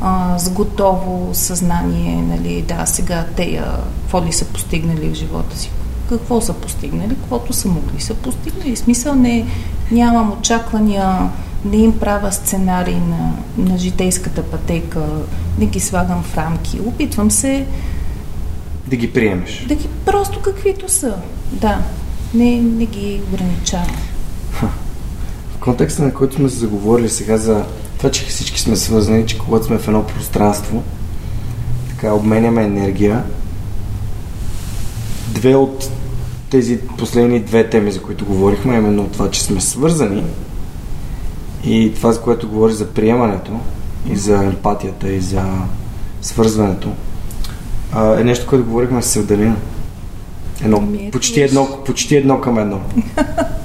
а, 0.00 0.38
с 0.38 0.50
готово 0.50 1.30
съзнание, 1.32 2.22
нали, 2.22 2.62
да, 2.62 2.86
сега 2.86 3.26
те 3.36 3.62
какво 4.02 4.24
ли 4.24 4.32
са 4.32 4.44
постигнали 4.44 5.08
в 5.08 5.14
живота 5.14 5.56
си. 5.58 5.70
Какво 6.08 6.40
са 6.40 6.52
постигнали? 6.52 7.08
Каквото 7.08 7.52
са 7.52 7.68
могли 7.68 8.00
са 8.00 8.14
постигнали. 8.14 8.76
Смисъл 8.76 9.14
не, 9.14 9.46
нямам 9.90 10.32
очаквания, 10.32 11.30
не 11.64 11.76
им 11.76 11.98
правя 11.98 12.32
сценарий 12.32 12.98
на, 13.00 13.32
на 13.58 13.78
житейската 13.78 14.42
пътека, 14.42 15.06
не 15.58 15.66
ги 15.66 15.80
слагам 15.80 16.22
в 16.22 16.36
рамки. 16.36 16.80
Опитвам 16.80 17.30
се 17.30 17.66
да 18.86 18.96
ги 18.96 19.12
приемеш. 19.12 19.64
Да 19.68 19.74
ги 19.74 19.88
просто 20.04 20.40
каквито 20.40 20.88
са. 20.88 21.14
Да. 21.52 21.78
Не, 22.34 22.60
не 22.60 22.86
ги 22.86 23.20
ограничавам. 23.28 23.96
В 25.50 25.58
контекста 25.60 26.02
на 26.02 26.14
който 26.14 26.34
сме 26.34 26.48
се 26.48 26.56
заговорили 26.56 27.08
сега 27.08 27.36
за 27.36 27.64
това, 28.00 28.10
че 28.10 28.26
всички 28.26 28.60
сме 28.60 28.76
свързани, 28.76 29.26
че 29.26 29.38
когато 29.38 29.64
сме 29.64 29.78
в 29.78 29.88
едно 29.88 30.06
пространство, 30.06 30.82
така 31.88 32.14
обменяме 32.14 32.62
енергия. 32.62 33.24
Две 35.28 35.54
от 35.54 35.90
тези 36.50 36.78
последни 36.98 37.40
две 37.40 37.70
теми, 37.70 37.92
за 37.92 38.02
които 38.02 38.24
говорихме, 38.24 38.76
именно 38.76 39.08
това, 39.08 39.30
че 39.30 39.42
сме 39.42 39.60
свързани 39.60 40.24
и 41.64 41.92
това, 41.94 42.12
за 42.12 42.20
което 42.20 42.48
говори 42.48 42.72
за 42.72 42.86
приемането 42.86 43.60
и 44.10 44.16
за 44.16 44.44
емпатията 44.44 45.12
и 45.12 45.20
за 45.20 45.44
свързването, 46.22 46.88
е 48.18 48.24
нещо, 48.24 48.46
което 48.46 48.64
говорихме 48.64 49.02
с 49.02 49.06
Севдалина. 49.06 49.56
Едно, 50.64 50.76
ами 50.76 51.10
почти, 51.10 51.40
едно, 51.40 51.78
почти 51.86 52.16
едно 52.16 52.40
към 52.40 52.58
едно. 52.58 52.80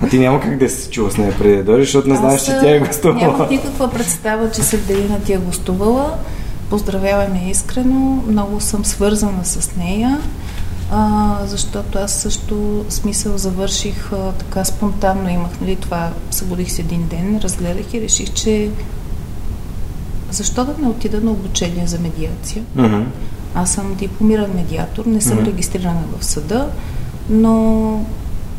А 0.00 0.08
ти 0.08 0.18
няма 0.18 0.40
как 0.40 0.58
да 0.58 0.68
се 0.68 0.90
чува 0.90 1.10
с 1.10 1.16
нея 1.16 1.34
преди 1.38 1.56
да 1.56 1.64
дойдеш, 1.64 1.86
защото 1.86 2.08
не 2.08 2.16
знаеш, 2.16 2.44
че 2.44 2.58
тя 2.60 2.70
е 2.70 2.78
гостувала. 2.78 3.32
Нямах 3.32 3.50
никаква 3.50 3.90
представа, 3.90 4.50
че 4.50 4.62
Севделина 4.62 5.20
ти 5.20 5.32
е 5.32 5.38
гостувала. 5.38 6.14
Поздравявай 6.70 7.28
ме 7.28 7.50
искрено. 7.50 8.22
Много 8.28 8.60
съм 8.60 8.84
свързана 8.84 9.44
с 9.44 9.76
нея, 9.76 10.18
а, 10.90 11.36
защото 11.44 11.98
аз 11.98 12.12
също 12.12 12.84
смисъл 12.88 13.38
завърших 13.38 14.12
а, 14.12 14.32
така 14.32 14.64
спонтанно. 14.64 15.28
Имах, 15.28 15.60
нали, 15.60 15.76
това 15.76 16.10
събудих 16.30 16.70
се 16.70 16.82
един 16.82 17.08
ден, 17.08 17.40
разгледах 17.42 17.94
и 17.94 18.00
реших, 18.00 18.32
че 18.32 18.70
защо 20.30 20.64
да 20.64 20.74
не 20.82 20.88
отида 20.88 21.20
на 21.20 21.30
обучение 21.30 21.86
за 21.86 21.98
медиация? 21.98 22.62
Uh-huh. 22.76 23.04
Аз 23.54 23.72
съм 23.72 23.94
дипломиран 23.94 24.50
медиатор, 24.54 25.06
не 25.06 25.20
съм 25.20 25.38
uh-huh. 25.38 25.46
регистрирана 25.46 26.02
в 26.18 26.24
съда, 26.24 26.68
но 27.30 28.04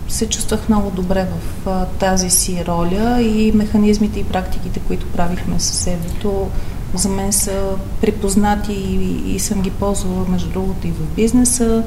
се 0.10 0.30
чувствах 0.30 0.70
много 0.70 0.91
добре 0.91 1.28
в 1.32 1.68
а, 1.70 1.86
тази 1.86 2.30
си 2.30 2.64
роля 2.68 3.22
и 3.22 3.51
механизмите 3.51 4.20
и 4.20 4.24
практиките, 4.24 4.80
които 4.80 5.05
правихме 5.05 5.60
със 5.60 5.78
себето, 5.78 6.47
за 6.93 7.10
мен 7.10 7.34
са 7.34 7.62
припознати 8.01 8.74
и, 8.74 9.36
и 9.36 9.39
съм 9.39 9.62
ги 9.62 9.70
ползвала, 9.70 10.26
между 10.30 10.49
другото, 10.49 10.88
и 10.88 10.91
в 10.91 11.16
бизнеса, 11.16 11.84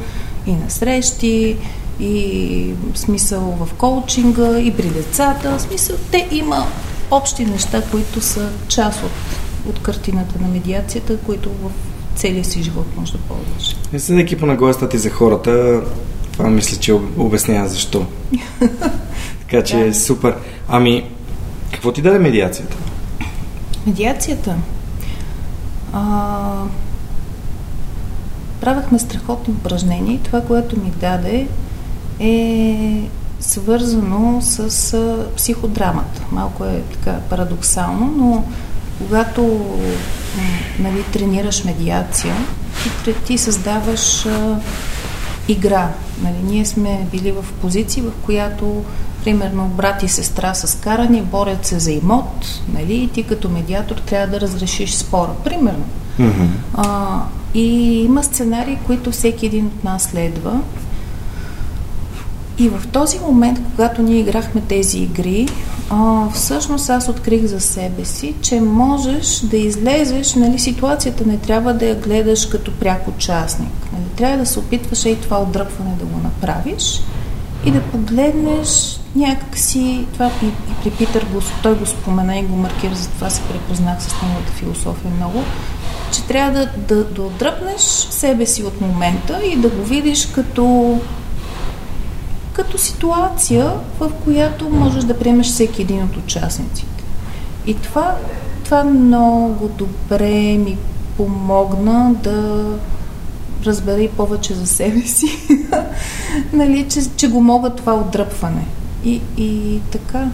и 0.46 0.52
на 0.52 0.70
срещи, 0.70 1.56
и 2.00 2.74
смисъл 2.94 3.40
в 3.40 3.74
коучинга, 3.74 4.58
и 4.58 4.76
при 4.76 4.88
децата. 4.88 5.58
В 5.58 5.60
смисъл, 5.60 5.96
те 6.10 6.28
има 6.30 6.66
общи 7.10 7.44
неща, 7.44 7.82
които 7.90 8.20
са 8.20 8.48
част 8.68 9.02
от, 9.02 9.10
от 9.68 9.82
картината 9.82 10.34
на 10.40 10.48
медиацията, 10.48 11.16
които 11.16 11.50
в 11.50 11.70
целия 12.14 12.44
си 12.44 12.62
живот 12.62 12.86
може 12.96 13.12
да 13.12 13.18
ползваш. 13.18 13.76
И 13.92 13.98
съдейки 13.98 14.36
по 14.38 14.46
нагласта 14.46 14.88
ти 14.88 14.98
за 14.98 15.10
хората, 15.10 15.82
това 16.32 16.50
мисля, 16.50 16.76
че 16.76 16.92
обяснява 17.18 17.68
защо. 17.68 18.06
така 19.40 19.64
че 19.64 19.76
да. 19.76 19.86
е 19.86 19.94
супер. 19.94 20.34
Ами, 20.68 21.10
какво 21.72 21.92
ти 21.92 22.02
даде 22.02 22.18
медиацията? 22.18 22.76
Медиацията? 23.86 24.56
А, 25.92 26.62
правахме 28.60 28.98
страхотни 28.98 29.54
упражнения 29.54 30.14
и 30.14 30.22
това, 30.22 30.40
което 30.40 30.80
ми 30.80 30.90
даде 30.90 31.46
е 32.20 33.02
свързано 33.40 34.38
с 34.42 34.94
а, 34.94 35.26
психодрамата. 35.36 36.22
Малко 36.32 36.64
е 36.64 36.82
така 36.92 37.18
парадоксално, 37.30 38.14
но 38.16 38.44
когато 38.98 39.66
нали, 40.78 41.02
тренираш 41.12 41.64
медиация, 41.64 42.34
ти, 43.04 43.14
ти 43.14 43.38
създаваш 43.38 44.26
а, 44.26 44.56
игра. 45.48 45.88
Нали, 46.22 46.36
ние 46.44 46.64
сме 46.64 47.06
били 47.10 47.32
в 47.32 47.44
позиции, 47.60 48.02
в 48.02 48.12
която 48.24 48.84
примерно 49.24 49.68
брат 49.68 50.02
и 50.02 50.08
сестра 50.08 50.54
са 50.54 50.66
скарани, 50.66 51.22
борят 51.22 51.66
се 51.66 51.78
за 51.78 51.92
имот, 51.92 52.60
нали, 52.74 52.94
и 52.94 53.08
ти 53.08 53.22
като 53.22 53.48
медиатор 53.48 53.96
трябва 53.96 54.26
да 54.26 54.40
разрешиш 54.40 54.94
спора. 54.94 55.30
Примерно. 55.44 55.84
Mm-hmm. 56.20 56.48
А, 56.74 57.20
и 57.54 57.98
има 58.02 58.24
сценарии, 58.24 58.78
които 58.86 59.10
всеки 59.10 59.46
един 59.46 59.66
от 59.66 59.84
нас 59.84 60.02
следва. 60.02 60.60
И 62.58 62.68
в 62.68 62.86
този 62.92 63.18
момент, 63.18 63.60
когато 63.70 64.02
ние 64.02 64.20
играхме 64.20 64.60
тези 64.60 64.98
игри, 64.98 65.48
а, 65.90 66.30
всъщност 66.30 66.90
аз 66.90 67.08
открих 67.08 67.44
за 67.46 67.60
себе 67.60 68.04
си, 68.04 68.34
че 68.40 68.60
можеш 68.60 69.40
да 69.40 69.56
излезеш, 69.56 70.34
нали, 70.34 70.58
ситуацията 70.58 71.24
не 71.26 71.36
трябва 71.36 71.74
да 71.74 71.86
я 71.86 71.94
гледаш 71.94 72.46
като 72.46 72.72
пряк 72.72 73.08
участник. 73.08 73.72
Нали, 73.92 74.04
трябва 74.16 74.38
да 74.38 74.46
се 74.46 74.58
опитваш 74.58 75.04
и 75.04 75.20
това 75.22 75.42
отдръпване 75.42 75.94
да 75.98 76.04
го 76.04 76.20
направиш 76.22 77.02
и 77.64 77.70
да 77.70 77.80
погледнеш 77.80 79.00
някакси, 79.16 80.06
това 80.12 80.30
и, 80.42 80.46
и 80.46 80.74
при 80.82 80.90
Питър 80.90 81.26
го, 81.32 81.40
той 81.62 81.74
го 81.74 81.86
спомена 81.86 82.38
и 82.38 82.42
го 82.42 82.56
маркира, 82.56 82.94
затова 82.94 83.30
се 83.30 83.42
препознах 83.42 84.02
с 84.02 84.22
неговата 84.22 84.52
философия 84.52 85.10
много, 85.16 85.42
че 86.12 86.22
трябва 86.22 86.52
да, 86.58 86.68
да, 86.88 87.04
да 87.04 87.22
отдръпнеш 87.22 87.80
себе 88.10 88.46
си 88.46 88.62
от 88.62 88.80
момента 88.80 89.40
и 89.44 89.56
да 89.56 89.68
го 89.68 89.84
видиш 89.84 90.26
като 90.26 90.98
като 92.52 92.78
ситуация, 92.78 93.72
в 94.00 94.10
която 94.24 94.68
можеш 94.68 95.04
да 95.04 95.18
приемеш 95.18 95.46
всеки 95.46 95.82
един 95.82 96.02
от 96.02 96.16
участниците. 96.16 97.04
И 97.66 97.74
това, 97.74 98.16
това 98.64 98.84
много 98.84 99.68
добре 99.68 100.58
ми 100.58 100.78
помогна 101.16 102.14
да 102.22 102.64
разбера 103.66 104.00
и 104.00 104.08
повече 104.08 104.54
за 104.54 104.66
себе 104.66 105.00
си, 105.00 105.58
нали, 106.52 106.86
че, 106.88 107.00
че 107.16 107.28
го 107.28 107.40
мога 107.40 107.70
това 107.70 107.94
отдръпване. 107.94 108.66
И, 109.04 109.20
и 109.36 109.80
така, 109.90 110.28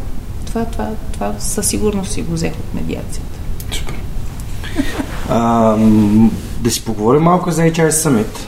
това, 0.47 0.65
това, 0.65 0.91
това 1.13 1.35
със 1.39 1.67
сигурност 1.67 2.13
си 2.13 2.23
го 2.23 2.33
взех 2.33 2.53
от 2.53 2.75
медиацията. 2.75 3.29
А, 5.31 5.77
да 6.61 6.71
си 6.71 6.85
поговорим 6.85 7.23
малко 7.23 7.51
за 7.51 7.63
HR 7.63 7.91
Summit. 7.91 8.48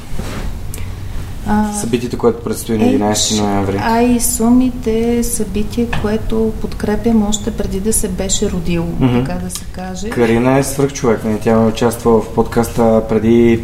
Събитието, 1.80 2.18
което 2.18 2.42
предстои 2.42 2.78
на 2.78 2.84
11 2.84 3.40
ноември. 3.40 3.78
А 3.82 4.02
и 4.02 4.20
сумите 4.20 5.24
събитие, 5.24 5.86
което 6.02 6.52
подкрепям 6.60 7.28
още 7.28 7.50
преди 7.50 7.80
да 7.80 7.92
се 7.92 8.08
беше 8.08 8.50
родило, 8.50 8.86
mm-hmm. 8.86 9.26
така 9.26 9.38
да 9.38 9.50
се 9.50 9.64
каже. 9.72 10.10
Карина 10.10 10.58
е 10.58 10.64
свърх 10.64 10.92
човек. 10.92 11.24
Не? 11.24 11.30
Нали? 11.30 11.40
Тя 11.42 11.58
участва 11.58 12.20
в 12.20 12.34
подкаста 12.34 13.02
преди, 13.08 13.60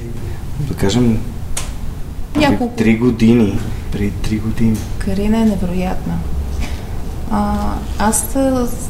да 0.61 0.75
кажем, 0.75 1.21
няколко. 2.37 2.77
Три 2.77 2.97
години. 2.97 3.59
Преди 3.93 4.11
три 4.11 4.39
години. 4.39 4.77
Карина 4.99 5.39
е 5.39 5.45
невероятна. 5.45 6.15
А, 7.31 7.55
аз 7.99 8.37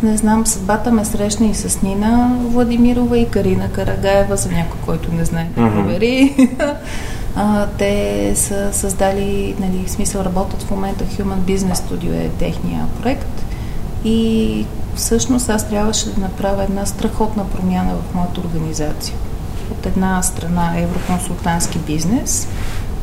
не 0.03 0.17
знам, 0.17 0.47
съдбата 0.47 0.93
ме 0.93 1.05
срещна 1.05 1.47
и 1.47 1.55
с 1.55 1.83
Нина 1.83 2.37
Владимирова 2.43 3.19
и 3.19 3.29
Карина 3.29 3.69
Карагаева, 3.73 4.37
за 4.37 4.49
някой, 4.49 4.81
който 4.85 5.13
не 5.13 5.25
знае 5.25 5.49
да 5.57 5.71
провери. 5.71 6.37
А, 7.37 7.66
те 7.78 8.32
са 8.37 8.72
създали, 8.72 9.55
нали, 9.61 9.84
в 9.87 9.91
смисъл 9.91 10.22
работят 10.22 10.62
в 10.62 10.70
момента 10.70 11.05
Human 11.05 11.39
Business 11.39 11.74
Studio 11.74 12.26
е 12.26 12.28
техния 12.28 12.87
проект 13.03 13.45
и 14.05 14.66
всъщност 14.95 15.49
аз 15.51 15.68
трябваше 15.68 16.11
да 16.11 16.20
направя 16.20 16.62
една 16.62 16.87
страхотна 16.87 17.45
промяна 17.45 17.95
в 17.95 18.14
моята 18.14 18.41
организация. 18.41 19.16
От 19.70 19.87
една 19.87 20.22
страна 20.22 20.72
евроконсултантски 20.78 21.78
бизнес, 21.78 22.49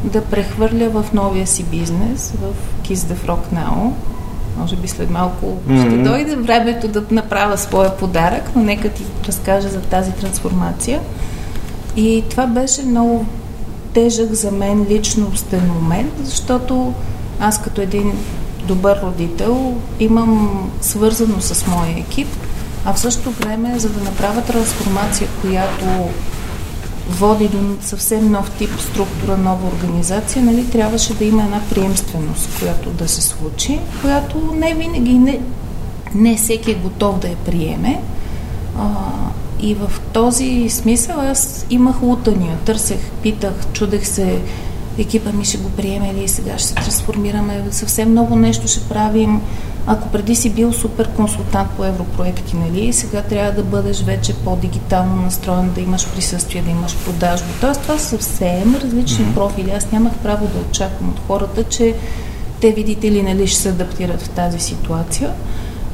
да 0.04 0.24
прехвърля 0.24 0.90
в 0.90 1.06
новия 1.14 1.48
си 1.48 1.64
бизнес, 1.64 2.34
в 2.42 2.54
Kiss 2.88 2.96
the 2.96 3.16
Frog 3.16 3.40
Now. 3.54 3.92
Може 4.58 4.76
би 4.76 4.88
след 4.88 5.10
малко 5.10 5.46
mm-hmm. 5.46 5.88
ще 5.88 5.98
дойде 5.98 6.36
времето 6.36 6.88
да 6.88 7.04
направя 7.12 7.58
своя 7.58 7.98
подарък, 7.98 8.52
но 8.56 8.64
нека 8.64 8.90
ти 8.90 9.04
разкажа 9.28 9.70
за 9.70 9.82
тази 9.82 10.12
трансформация. 10.12 11.00
И 11.96 12.24
това 12.30 12.48
беше 12.48 12.84
много 12.84 13.26
тежък 13.94 14.34
за 14.34 14.52
мен 14.52 14.86
личностен 14.90 15.72
момент, 15.74 16.14
защото 16.24 16.94
аз 17.40 17.62
като 17.62 17.82
един 17.82 18.14
добър 18.68 19.02
родител 19.04 19.74
имам 20.00 20.72
свързано 20.82 21.42
с 21.42 21.68
моя 21.68 22.00
екип, 22.00 22.28
а 22.86 22.94
в 22.94 23.00
същото 23.00 23.32
време, 23.32 23.80
за 23.80 23.90
да 23.90 24.04
направя 24.04 24.42
трансформация, 24.42 25.28
която 25.42 25.86
води 27.10 27.48
до 27.48 27.58
съвсем 27.82 28.32
нов 28.32 28.52
тип 28.52 28.70
структура, 28.80 29.38
нова 29.38 29.68
организация, 29.68 30.44
нали, 30.44 30.70
трябваше 30.70 31.14
да 31.14 31.26
има 31.26 31.44
една 31.44 31.62
приемственост, 31.70 32.50
която 32.60 32.90
да 32.90 33.08
се 33.08 33.22
случи, 33.22 33.80
която 34.02 34.54
не 34.54 34.74
винаги, 34.74 35.14
не, 35.14 35.40
не 36.16 36.36
всеки 36.36 36.72
е 36.72 36.76
готов 36.84 37.20
да 37.20 37.28
я 37.28 37.36
приеме. 37.36 38.02
А, 38.80 38.88
и 39.64 39.74
в 39.76 39.92
този 40.14 40.70
смисъл 40.70 41.20
аз 41.20 41.66
имах 41.70 42.02
лутания. 42.02 42.58
Търсех, 42.66 43.00
питах, 43.22 43.54
чудех 43.74 44.08
се, 44.08 44.42
екипа 44.98 45.32
ми 45.32 45.46
ще 45.46 45.58
го 45.58 45.70
приеме 45.70 46.14
ли, 46.14 46.28
сега 46.28 46.58
ще 46.58 46.68
се 46.68 46.76
трансформираме, 46.76 47.64
съвсем 47.72 48.12
много 48.12 48.36
нещо 48.36 48.68
ще 48.68 48.90
правим. 48.90 49.42
Ако 49.88 50.10
преди 50.10 50.36
си 50.36 50.50
бил 50.50 50.74
супер 50.74 51.10
консултант 51.10 51.70
по 51.78 51.86
европроекти, 51.86 52.56
нали, 52.56 52.94
сега 52.94 53.22
трябва 53.22 53.52
да 53.52 53.64
бъдеш 53.64 54.02
вече 54.02 54.34
по-дигитално 54.34 55.22
настроен, 55.22 55.72
да 55.76 55.82
имаш 55.82 56.08
присъствие, 56.08 56.62
да 56.62 56.72
имаш 56.72 56.98
продажба. 56.98 57.48
Тоест 57.62 57.82
това 57.82 57.98
са 57.98 58.06
съвсем 58.06 58.76
различни 58.84 59.26
профили. 59.34 59.72
Аз 59.72 59.92
нямах 59.92 60.14
право 60.14 60.48
да 60.48 60.60
очаквам 60.70 61.10
от 61.10 61.20
хората, 61.28 61.64
че 61.64 61.96
те, 62.62 62.72
видите 62.72 63.12
ли, 63.12 63.24
нали, 63.24 63.48
ще 63.48 63.60
се 63.60 63.70
адаптират 63.70 64.22
в 64.22 64.30
тази 64.30 64.60
ситуация. 64.60 65.32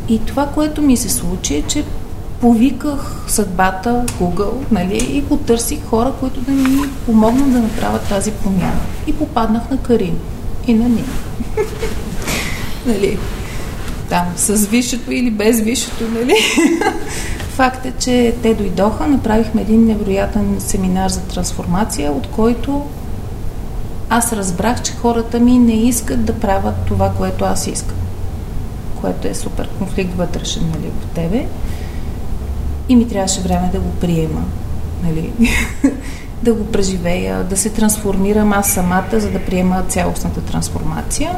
И 0.10 0.20
това, 0.26 0.48
което 0.48 0.82
ми 0.82 0.98
се 0.98 1.10
случи 1.10 1.56
е, 1.56 1.62
че 1.62 1.84
повиках 2.42 3.24
съдбата, 3.28 4.06
Google, 4.22 4.72
нали, 4.72 5.18
и 5.18 5.24
потърсих 5.24 5.86
хора, 5.86 6.14
които 6.20 6.42
да 6.42 6.52
ми 6.52 6.90
помогнат 7.06 7.52
да 7.52 7.60
направят 7.60 8.10
тази 8.10 8.32
промяна. 8.32 8.80
И 9.08 9.14
попаднах 9.14 9.70
на 9.70 9.78
Карин 9.78 10.18
и 10.68 10.74
на 10.74 10.90
Нина. 10.90 11.08
нали, 12.86 13.18
там, 14.10 14.26
с 14.36 14.66
висшето 14.66 15.12
или 15.12 15.32
без 15.32 15.62
висшето, 15.62 16.04
нали? 16.14 16.36
Факт 17.50 17.86
е, 17.86 17.94
че 18.00 18.36
те 18.42 18.54
дойдоха, 18.54 19.08
направихме 19.08 19.62
един 19.62 19.86
невероятен 19.86 20.56
семинар 20.60 21.10
за 21.10 21.22
трансформация, 21.22 22.12
от 22.12 22.28
който 22.28 22.86
аз 24.10 24.34
разбрах, 24.34 24.82
че 24.82 24.92
хората 24.92 25.40
ми 25.40 25.60
не 25.60 25.74
искат 25.74 26.26
да 26.26 26.34
правят 26.34 26.76
това, 26.88 27.12
което 27.18 27.46
аз 27.46 27.68
искам. 27.68 27.98
Което 29.02 29.28
е 29.28 29.34
супер 29.34 29.70
конфликт 29.78 30.18
вътрешен, 30.18 30.64
нали, 30.64 30.92
в 31.02 31.16
тебе 31.16 31.46
и 32.90 32.96
ми 32.96 33.08
трябваше 33.08 33.42
време 33.42 33.70
да 33.72 33.80
го 33.80 33.90
приема. 33.90 34.44
Нали? 35.04 35.34
да 36.44 36.54
го 36.54 36.66
преживея, 36.66 37.44
да 37.44 37.58
се 37.58 37.70
трансформирам 37.70 38.54
аз 38.54 38.72
самата, 38.72 39.20
за 39.20 39.32
да 39.32 39.46
приема 39.46 39.84
цялостната 39.88 40.42
трансформация. 40.42 41.36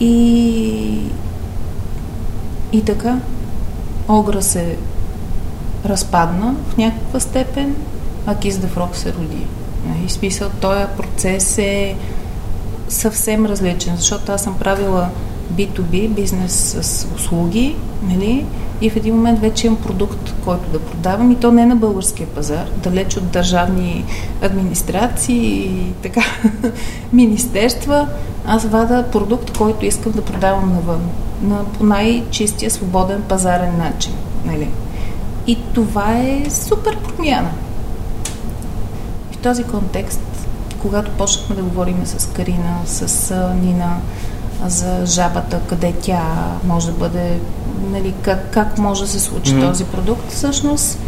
И, 0.00 1.00
и 2.72 2.84
така, 2.84 3.18
Огра 4.08 4.42
се 4.42 4.76
разпадна 5.84 6.54
в 6.68 6.76
някаква 6.76 7.20
степен, 7.20 7.76
а 8.26 8.34
Кис 8.34 8.58
Дефрок 8.58 8.96
се 8.96 9.12
роди. 9.12 9.46
И 9.86 9.88
нали? 9.88 10.08
смисъл, 10.08 10.50
този 10.60 10.84
процес 10.96 11.58
е 11.58 11.96
съвсем 12.88 13.46
различен, 13.46 13.96
защото 13.96 14.32
аз 14.32 14.42
съм 14.42 14.58
правила 14.58 15.08
B2B, 15.52 16.08
бизнес 16.08 16.76
с 16.80 17.06
услуги, 17.16 17.76
нали? 18.02 18.46
И 18.80 18.90
в 18.90 18.96
един 18.96 19.14
момент 19.14 19.38
вече 19.38 19.66
имам 19.66 19.82
продукт, 19.82 20.34
който 20.44 20.70
да 20.70 20.80
продавам 20.80 21.30
и 21.30 21.36
то 21.36 21.52
не 21.52 21.66
на 21.66 21.76
българския 21.76 22.26
пазар, 22.26 22.66
далеч 22.76 23.16
от 23.16 23.30
държавни 23.30 24.04
администрации 24.42 25.64
и 25.64 25.92
така 26.02 26.20
министерства. 27.12 28.08
Аз 28.46 28.64
вада 28.64 29.04
продукт, 29.12 29.58
който 29.58 29.86
искам 29.86 30.12
да 30.12 30.24
продавам 30.24 30.72
навън, 30.72 31.00
на, 31.42 31.64
по 31.64 31.84
най-чистия 31.84 32.70
свободен 32.70 33.22
пазарен 33.22 33.78
начин. 33.78 34.12
Нали? 34.44 34.68
И 35.46 35.58
това 35.74 36.18
е 36.18 36.50
супер 36.50 36.96
промяна. 36.96 37.50
В 39.32 39.36
този 39.36 39.64
контекст, 39.64 40.20
когато 40.82 41.10
почнахме 41.10 41.56
да 41.56 41.62
говорим 41.62 42.00
с 42.04 42.26
Карина, 42.26 42.80
с 42.84 43.34
Нина, 43.62 43.96
за 44.66 45.06
жабата, 45.06 45.60
къде 45.68 45.92
тя 46.02 46.22
може 46.64 46.86
да 46.86 46.92
бъде, 46.92 47.38
нали, 47.90 48.14
как, 48.22 48.50
как 48.50 48.78
може 48.78 49.02
да 49.02 49.08
се 49.08 49.20
случи 49.20 49.52
mm-hmm. 49.52 49.68
този 49.68 49.84
продукт, 49.84 50.30
всъщност 50.32 50.98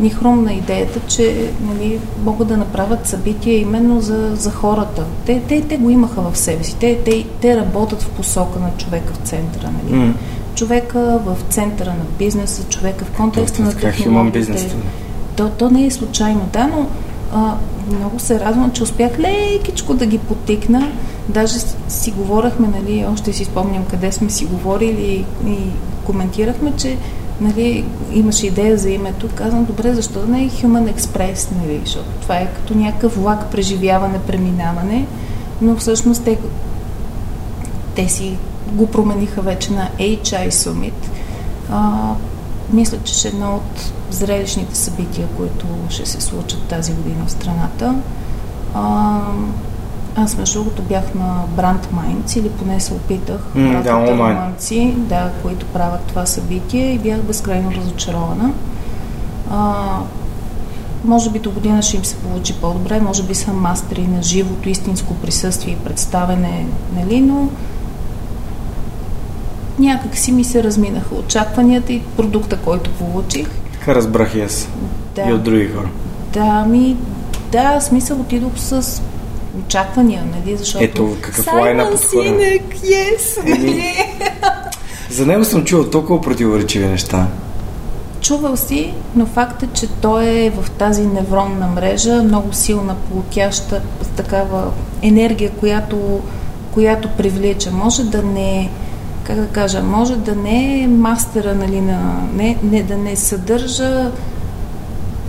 ни 0.00 0.10
хрумна 0.10 0.52
идеята, 0.52 1.00
че 1.08 1.50
нали, 1.60 2.00
могат 2.24 2.48
да 2.48 2.56
направят 2.56 3.06
събития 3.06 3.60
именно 3.60 4.00
за, 4.00 4.36
за 4.36 4.50
хората. 4.50 5.04
Те, 5.26 5.42
те, 5.48 5.62
те 5.62 5.76
го 5.76 5.90
имаха 5.90 6.22
в 6.22 6.38
себе 6.38 6.64
си. 6.64 6.76
Те, 6.80 6.98
те, 7.04 7.26
те 7.40 7.56
работят 7.56 8.02
в 8.02 8.10
посока 8.10 8.58
на 8.58 8.70
човека 8.78 9.12
в 9.14 9.28
центъра. 9.28 9.70
Нали? 9.70 10.00
Mm. 10.00 10.12
Човека 10.54 11.20
в 11.24 11.36
центъра 11.50 11.90
на 11.90 12.04
бизнеса, 12.18 12.64
човека 12.68 13.04
в 13.04 13.10
контекста 13.10 13.62
на 13.62 13.74
технологиите. 13.74 14.76
То, 15.36 15.48
то 15.48 15.70
не 15.70 15.86
е 15.86 15.90
случайно, 15.90 16.48
да, 16.52 16.66
но 16.66 16.86
а, 17.34 17.54
много 17.98 18.18
се 18.18 18.40
радвам, 18.40 18.70
че 18.70 18.82
успях 18.82 19.18
лекичко 19.18 19.94
да 19.94 20.06
ги 20.06 20.18
потикна. 20.18 20.92
Даже 21.28 21.58
си 21.88 22.10
говорахме, 22.10 22.68
нали, 22.68 23.06
още 23.12 23.32
си 23.32 23.44
спомням 23.44 23.84
къде 23.84 24.12
сме 24.12 24.30
си 24.30 24.44
говорили 24.44 25.24
и 25.46 25.70
коментирахме, 26.04 26.72
че 26.76 26.96
нали, 27.40 27.84
имаше 28.12 28.46
идея 28.46 28.78
за 28.78 28.90
името. 28.90 29.28
Казвам, 29.34 29.64
добре, 29.64 29.94
защо 29.94 30.20
да 30.20 30.26
не 30.26 30.44
е 30.44 30.50
Human 30.50 30.94
Express, 30.94 31.48
нали, 31.62 31.80
защото 31.84 32.08
това 32.20 32.36
е 32.36 32.52
като 32.54 32.74
някакъв 32.74 33.16
влак, 33.16 33.50
преживяване, 33.50 34.18
преминаване, 34.18 35.06
но 35.60 35.76
всъщност 35.76 36.24
те, 36.24 36.38
те 37.94 38.08
си 38.08 38.36
го 38.72 38.86
промениха 38.86 39.42
вече 39.42 39.72
на 39.72 39.88
HI 39.98 40.48
Summit. 40.48 41.08
А, 41.70 42.12
мисля, 42.72 42.98
че 43.04 43.14
ще 43.14 43.28
е 43.28 43.30
едно 43.30 43.54
от 43.54 43.92
зрелищните 44.10 44.76
събития, 44.76 45.26
които 45.36 45.66
ще 45.88 46.06
се 46.06 46.20
случат 46.20 46.62
тази 46.62 46.92
година 46.92 47.24
в 47.26 47.30
страната. 47.30 47.94
А, 48.74 49.20
аз 50.16 50.36
между 50.36 50.58
другото 50.58 50.82
бях 50.82 51.14
на 51.14 51.44
Brand 51.56 51.86
Minds 51.94 52.38
или 52.38 52.48
поне 52.48 52.80
се 52.80 52.94
опитах. 52.94 53.40
Mm, 53.56 53.82
да, 53.82 53.96
онлайн. 53.96 54.96
да, 54.96 55.30
които 55.42 55.66
правят 55.66 56.00
това 56.00 56.26
събитие 56.26 56.92
и 56.92 56.98
бях 56.98 57.22
безкрайно 57.22 57.72
разочарована. 57.72 58.52
А, 59.50 59.74
може 61.04 61.30
би 61.30 61.38
до 61.38 61.50
година 61.50 61.82
ще 61.82 61.96
им 61.96 62.04
се 62.04 62.16
получи 62.16 62.54
по-добре, 62.54 63.00
може 63.00 63.22
би 63.22 63.34
са 63.34 63.52
мастери 63.52 64.06
на 64.06 64.22
живото, 64.22 64.68
истинско 64.68 65.14
присъствие 65.14 65.72
и 65.72 65.84
представене, 65.84 66.66
нали, 66.96 67.20
но 67.20 67.48
някак 69.78 70.16
си 70.16 70.32
ми 70.32 70.44
се 70.44 70.62
разминаха 70.62 71.14
очакванията 71.14 71.92
и 71.92 72.02
продукта, 72.02 72.58
който 72.64 72.90
получих. 72.90 73.48
Така 73.72 73.94
разбрах 73.94 74.34
и 74.34 74.40
аз. 74.40 74.68
Да. 75.14 75.22
И 75.22 75.32
от 75.32 75.42
други 75.42 75.68
хора. 75.68 75.88
Да, 76.32 76.64
ми, 76.64 76.96
да, 77.52 77.80
смисъл 77.80 78.20
отидох 78.20 78.52
с 78.56 79.02
очаквания, 79.64 80.24
нали, 80.24 80.56
защото... 80.56 80.84
Ето, 80.84 81.16
какъв 81.20 81.52
лайна 81.52 81.90
подхода. 81.90 82.24
Синек, 82.24 82.74
yes! 82.74 83.56
Еми, 83.56 83.94
за 85.10 85.26
него 85.26 85.44
съм 85.44 85.64
чувал 85.64 85.90
толкова 85.90 86.20
противоречиви 86.20 86.86
неща, 86.86 87.26
чувал 88.20 88.56
си, 88.56 88.94
но 89.16 89.26
факт 89.26 89.62
е, 89.62 89.68
че 89.74 89.86
той 89.86 90.24
е 90.24 90.50
в 90.50 90.70
тази 90.70 91.06
невронна 91.06 91.66
мрежа, 91.66 92.22
много 92.22 92.52
силна, 92.52 92.94
плотяща, 92.94 93.82
с 94.02 94.08
такава 94.08 94.70
енергия, 95.02 95.50
която, 95.50 96.20
която 96.74 97.08
привлича. 97.08 97.70
Може 97.70 98.04
да 98.04 98.22
не 98.22 98.70
как 99.26 99.36
да 99.36 99.46
кажа, 99.46 99.82
може 99.82 100.16
да 100.16 100.34
не 100.34 100.80
е 100.82 100.88
мастера, 100.88 101.54
нали, 101.54 101.80
на, 101.80 102.28
не, 102.34 102.58
не, 102.62 102.82
да 102.82 102.96
не 102.96 103.16
съдържа 103.16 104.10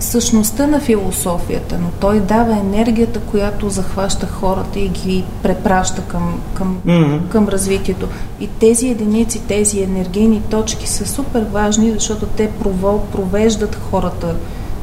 същността 0.00 0.66
на 0.66 0.80
философията, 0.80 1.78
но 1.82 1.88
той 2.00 2.20
дава 2.20 2.58
енергията, 2.58 3.20
която 3.20 3.70
захваща 3.70 4.26
хората 4.26 4.78
и 4.78 4.88
ги 4.88 5.24
препраща 5.42 6.02
към, 6.02 6.40
към, 6.54 6.78
mm-hmm. 6.86 7.28
към 7.28 7.48
развитието. 7.48 8.08
И 8.40 8.46
тези 8.46 8.88
единици, 8.88 9.40
тези 9.40 9.82
енергийни 9.82 10.42
точки 10.50 10.88
са 10.88 11.06
супер 11.06 11.42
важни, 11.42 11.92
защото 11.92 12.26
те 12.26 12.50
провол, 12.50 13.00
провеждат 13.12 13.78
хората. 13.90 14.34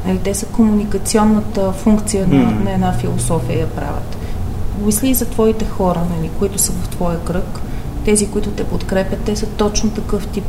Нали, 0.07 0.17
те 0.17 0.33
са 0.33 0.45
комуникационната 0.45 1.71
функция 1.71 2.27
mm-hmm. 2.27 2.43
на, 2.43 2.51
на 2.51 2.73
една 2.73 2.93
философия 2.93 3.59
я 3.59 3.67
правят. 3.67 4.17
Мисли 4.85 5.09
и 5.09 5.13
за 5.13 5.25
твоите 5.25 5.65
хора, 5.65 6.01
нали, 6.17 6.29
които 6.39 6.59
са 6.59 6.71
в 6.71 6.89
твоя 6.89 7.19
кръг. 7.19 7.61
Тези, 8.05 8.27
които 8.27 8.49
те 8.49 8.63
подкрепят, 8.63 9.19
те 9.19 9.35
са 9.35 9.45
точно 9.45 9.89
такъв 9.89 10.27
тип 10.27 10.43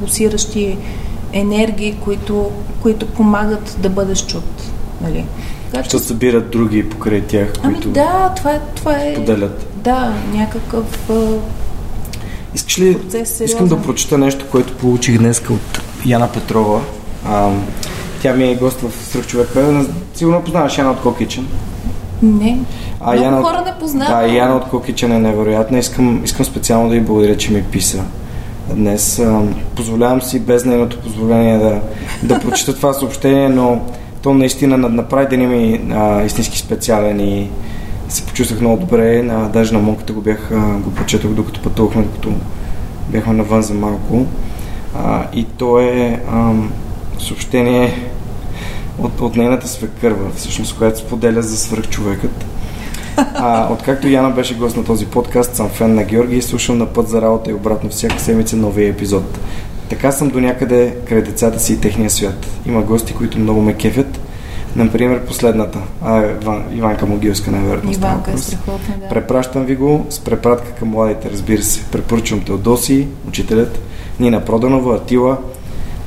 пулсиращи 0.00 0.78
енергии, 1.34 1.96
които, 2.04 2.50
които 2.82 3.06
помагат 3.06 3.76
да 3.78 3.88
бъдеш 3.88 4.26
чут. 4.26 4.70
Нали? 5.00 5.24
Така, 5.72 5.84
Ще 5.84 5.98
събират 5.98 6.50
други 6.50 6.88
покрай 6.88 7.20
тях, 7.20 7.52
ами 7.62 7.74
които 7.74 7.88
да, 7.88 8.32
това 8.36 8.50
е, 8.50 8.60
това 8.74 8.92
е, 8.92 9.14
поделят. 9.14 9.66
Да, 9.74 10.12
някакъв 10.32 11.10
Искаш 12.54 12.78
ли, 12.78 12.98
процес, 12.98 13.40
искам 13.40 13.68
да 13.68 13.82
прочита 13.82 14.18
нещо, 14.18 14.44
което 14.50 14.72
получих 14.72 15.18
днес 15.18 15.42
от 15.50 15.80
Яна 16.06 16.28
Петрова. 16.32 16.80
А, 17.26 17.50
тя 18.22 18.34
ми 18.34 18.44
е 18.44 18.54
гост 18.54 18.80
в 18.80 19.04
Сръх 19.04 19.26
човек. 19.26 19.48
Сигурно 20.14 20.42
познаваш 20.42 20.78
Яна 20.78 20.90
от 20.90 21.00
Кокичен. 21.00 21.46
Не. 22.22 22.58
А, 23.00 23.12
Много 23.12 23.24
Яна, 23.24 23.42
хора 23.42 23.62
не 23.66 23.74
познават. 23.80 24.28
Да, 24.28 24.34
Яна 24.34 24.56
от 24.56 24.64
Кокичен 24.64 25.12
е 25.12 25.18
невероятна. 25.18 25.78
Искам, 25.78 26.24
искам 26.24 26.46
специално 26.46 26.88
да 26.88 26.94
ви 26.94 27.00
благодаря, 27.00 27.36
че 27.36 27.52
ми 27.52 27.62
писа 27.62 28.04
днес. 28.72 29.22
Позволявам 29.76 30.22
си 30.22 30.40
без 30.40 30.64
нейното 30.64 31.00
позволение 31.00 31.58
да, 31.58 31.80
да 32.22 32.40
прочита 32.40 32.74
това 32.74 32.92
съобщение, 32.92 33.48
но 33.48 33.80
то 34.22 34.34
наистина 34.34 34.76
направи 34.76 35.26
деня 35.26 35.48
ми 35.48 35.80
а, 35.92 36.24
истински 36.24 36.58
специален 36.58 37.20
и 37.20 37.50
се 38.08 38.26
почувствах 38.26 38.60
много 38.60 38.80
добре. 38.80 39.18
А, 39.30 39.48
даже 39.48 39.72
на 39.72 39.78
монката 39.78 40.12
го 40.12 40.20
бях, 40.20 40.50
а, 40.52 40.78
го 40.78 40.90
прочетох 40.90 41.30
докато 41.30 41.62
пътувахме, 41.62 42.02
докато 42.02 42.32
бяхме 43.08 43.32
навън 43.32 43.62
за 43.62 43.74
малко. 43.74 44.26
А, 44.98 45.26
и 45.34 45.44
то 45.44 45.80
е 45.80 46.20
а, 46.32 46.52
съобщение 47.18 47.94
от, 48.98 49.20
от 49.20 49.36
нейната 49.36 49.68
свекърва, 49.68 50.30
всъщност, 50.36 50.78
която 50.78 50.98
споделя 50.98 51.42
за 51.42 51.56
свръхчовекът. 51.56 52.46
А, 53.16 53.72
откакто 53.72 54.08
Яна 54.08 54.30
беше 54.30 54.54
гост 54.54 54.76
на 54.76 54.84
този 54.84 55.06
подкаст, 55.06 55.56
съм 55.56 55.68
фен 55.68 55.94
на 55.94 56.04
Георги 56.04 56.36
и 56.36 56.42
слушам 56.42 56.78
на 56.78 56.86
път 56.86 57.08
за 57.08 57.22
работа 57.22 57.50
и 57.50 57.54
обратно 57.54 57.90
всяка 57.90 58.20
седмица 58.20 58.56
новия 58.56 58.88
епизод. 58.88 59.38
Така 59.88 60.12
съм 60.12 60.28
до 60.28 60.40
някъде 60.40 60.96
край 61.08 61.22
децата 61.22 61.60
си 61.60 61.72
и 61.72 61.80
техния 61.80 62.10
свят. 62.10 62.46
Има 62.66 62.82
гости, 62.82 63.14
които 63.14 63.38
много 63.38 63.60
ме 63.60 63.74
кефят. 63.74 64.20
Например, 64.76 65.20
последната. 65.20 65.78
А, 66.02 66.22
Иван, 66.42 66.64
Иванка 66.72 67.06
Могилска, 67.06 67.50
най-вероятно. 67.50 67.92
Иванка 67.92 68.30
е 68.30 68.36
страхотна, 68.36 68.94
да. 69.00 69.08
Препращам 69.08 69.64
ви 69.64 69.76
го 69.76 70.06
с 70.10 70.20
препратка 70.20 70.70
към 70.72 70.88
младите, 70.88 71.30
разбира 71.30 71.62
се. 71.62 71.82
Препоръчвам 71.92 72.40
Теодоси, 72.40 73.08
учителят, 73.28 73.78
Нина 74.20 74.44
Проданова, 74.44 74.96
Атила. 74.96 75.38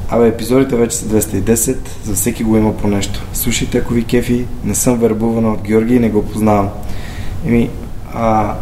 Абе, 0.10 0.28
епизодите 0.28 0.76
вече 0.76 0.98
са 0.98 1.06
210, 1.06 1.78
за 2.04 2.14
всеки 2.14 2.44
го 2.44 2.58
има 2.58 2.78
по 2.78 2.88
нещо. 2.88 3.24
Слушайте, 3.34 3.78
ако 3.78 3.94
ви 3.94 4.04
кефи, 4.04 4.46
не 4.64 4.76
съм 4.76 4.98
вербувана 4.98 5.54
от 5.54 5.62
Георги 5.62 5.96
и 5.96 6.00
не 6.00 6.10
го 6.10 6.26
познавам. 6.26 6.70
Еми, 7.46 7.70
а, 8.14 8.56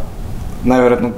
най-вероятно 0.64 1.12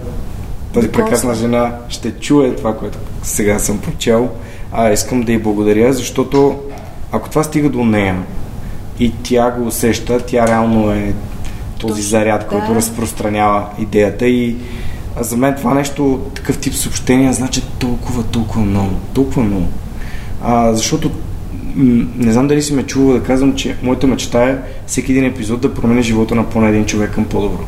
тази 0.74 0.88
прекрасна 0.88 1.34
жена 1.34 1.72
ще 1.88 2.10
чуе 2.10 2.56
това, 2.56 2.76
което 2.76 2.98
сега 3.22 3.58
съм 3.58 3.78
прочел. 3.78 4.28
А 4.72 4.92
искам 4.92 5.22
да 5.22 5.32
й 5.32 5.38
благодаря, 5.38 5.92
защото 5.92 6.58
ако 7.12 7.30
това 7.30 7.42
стига 7.42 7.68
до 7.68 7.84
нея 7.84 8.22
и 9.00 9.12
тя 9.22 9.50
го 9.50 9.66
усеща, 9.66 10.20
тя 10.26 10.46
реално 10.46 10.92
е 10.92 11.14
този 11.78 12.02
заряд, 12.02 12.40
да. 12.40 12.46
който 12.46 12.74
разпространява 12.74 13.66
идеята 13.78 14.26
и 14.26 14.56
за 15.20 15.36
мен 15.36 15.54
това 15.54 15.74
нещо, 15.74 16.20
такъв 16.34 16.58
тип 16.58 16.74
съобщения, 16.74 17.32
значи 17.32 17.62
толкова, 17.78 18.22
толкова 18.22 18.60
много, 18.64 18.90
толкова 19.14 19.42
много. 19.42 19.66
А, 20.42 20.72
защото 20.74 21.10
не 22.16 22.32
знам 22.32 22.48
дали 22.48 22.62
си 22.62 22.74
ме 22.74 22.82
чувал 22.82 23.12
да 23.12 23.22
казвам, 23.22 23.54
че 23.54 23.76
моята 23.82 24.06
мечта 24.06 24.44
е 24.44 24.58
всеки 24.86 25.12
един 25.12 25.24
епизод 25.24 25.60
да 25.60 25.74
промени 25.74 26.02
живота 26.02 26.34
на 26.34 26.44
поне 26.44 26.68
един 26.68 26.84
човек 26.84 27.10
към 27.10 27.24
по-добро. 27.24 27.62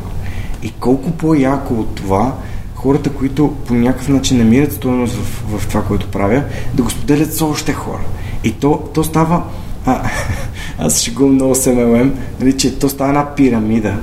И 0.63 0.71
колко 0.79 1.11
по-яко 1.11 1.73
от 1.73 1.95
това 1.95 2.35
хората, 2.81 3.09
които 3.09 3.53
по 3.67 3.73
някакъв 3.73 4.09
начин 4.09 4.37
намират 4.37 4.73
стоеност 4.73 5.15
в, 5.15 5.57
в 5.57 5.67
това, 5.67 5.83
което 5.83 6.07
правя, 6.07 6.43
да 6.73 6.83
го 6.83 6.89
споделят 6.89 7.33
с 7.33 7.41
още 7.41 7.73
хора. 7.73 8.03
И 8.43 8.51
то, 8.51 8.89
то 8.93 9.03
става... 9.03 9.43
А, 9.85 10.01
аз 10.77 11.09
го 11.09 11.27
много 11.27 11.55
с 11.55 11.65
MLM, 11.65 12.11
нали, 12.39 12.57
че 12.57 12.79
то 12.79 12.89
става 12.89 13.09
една 13.09 13.35
пирамида. 13.35 13.95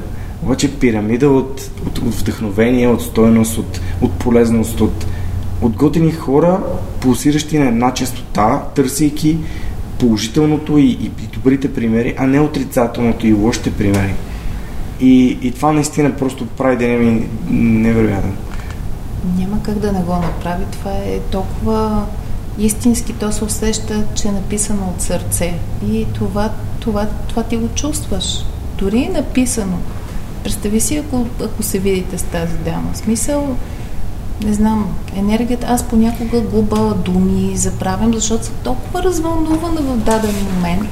Обаче 0.43 0.75
пирамида 0.75 1.29
от, 1.29 1.71
от, 1.87 1.99
от 1.99 2.15
вдъхновение, 2.15 2.89
от 2.89 3.03
стоеност, 3.03 3.59
от, 3.59 3.81
от 4.01 4.13
полезност, 4.13 4.81
от, 4.81 5.07
от 5.63 5.77
готини 5.77 6.13
хора, 6.13 6.61
пулсиращи 7.01 7.59
на 7.59 7.69
една 7.69 7.95
частота, 7.95 8.63
търсейки 8.75 9.39
положителното 9.99 10.79
и, 10.79 10.85
и, 10.85 11.05
и 11.05 11.27
добрите 11.33 11.75
примери, 11.75 12.15
а 12.19 12.27
не 12.27 12.41
отрицателното 12.41 13.27
и 13.27 13.33
лошите 13.33 13.73
примери. 13.73 14.15
И, 15.01 15.39
и 15.43 15.53
това 15.53 15.73
наистина 15.73 16.17
просто 16.17 16.47
прави 16.47 16.77
деня 16.77 16.99
ми 16.99 17.29
невероятен. 17.51 18.33
Няма 19.39 19.63
как 19.63 19.79
да 19.79 19.93
не 19.93 20.01
го 20.01 20.13
направи. 20.13 20.65
Това 20.73 20.91
е 20.91 21.21
толкова 21.31 22.07
истински, 22.59 23.13
то 23.13 23.33
се 23.33 23.45
усеща, 23.45 24.05
че 24.15 24.29
е 24.29 24.33
написано 24.33 24.93
от 24.95 25.03
сърце. 25.03 25.55
И 25.91 26.07
това, 26.15 26.51
това, 26.81 27.07
това 27.29 27.43
ти 27.43 27.57
го 27.57 27.69
чувстваш. 27.69 28.45
Дори 28.79 29.03
е 29.03 29.09
написано. 29.09 29.79
Представи 30.45 30.81
си, 30.81 30.97
ако, 30.97 31.27
ако 31.45 31.63
се 31.63 31.79
видите 31.79 32.19
с 32.19 32.23
тази 32.23 32.57
дама. 32.57 32.91
Смисъл, 32.95 33.57
не 34.45 34.55
знам, 34.55 34.89
енергията, 35.17 35.67
аз 35.71 35.83
понякога 35.83 36.41
губа 36.41 36.95
думи, 36.95 37.57
заправям, 37.57 38.15
защото 38.15 38.45
съм 38.45 38.55
толкова 38.65 39.03
развълнувана 39.03 39.81
в 39.81 39.97
даден 39.97 40.35
момент. 40.55 40.89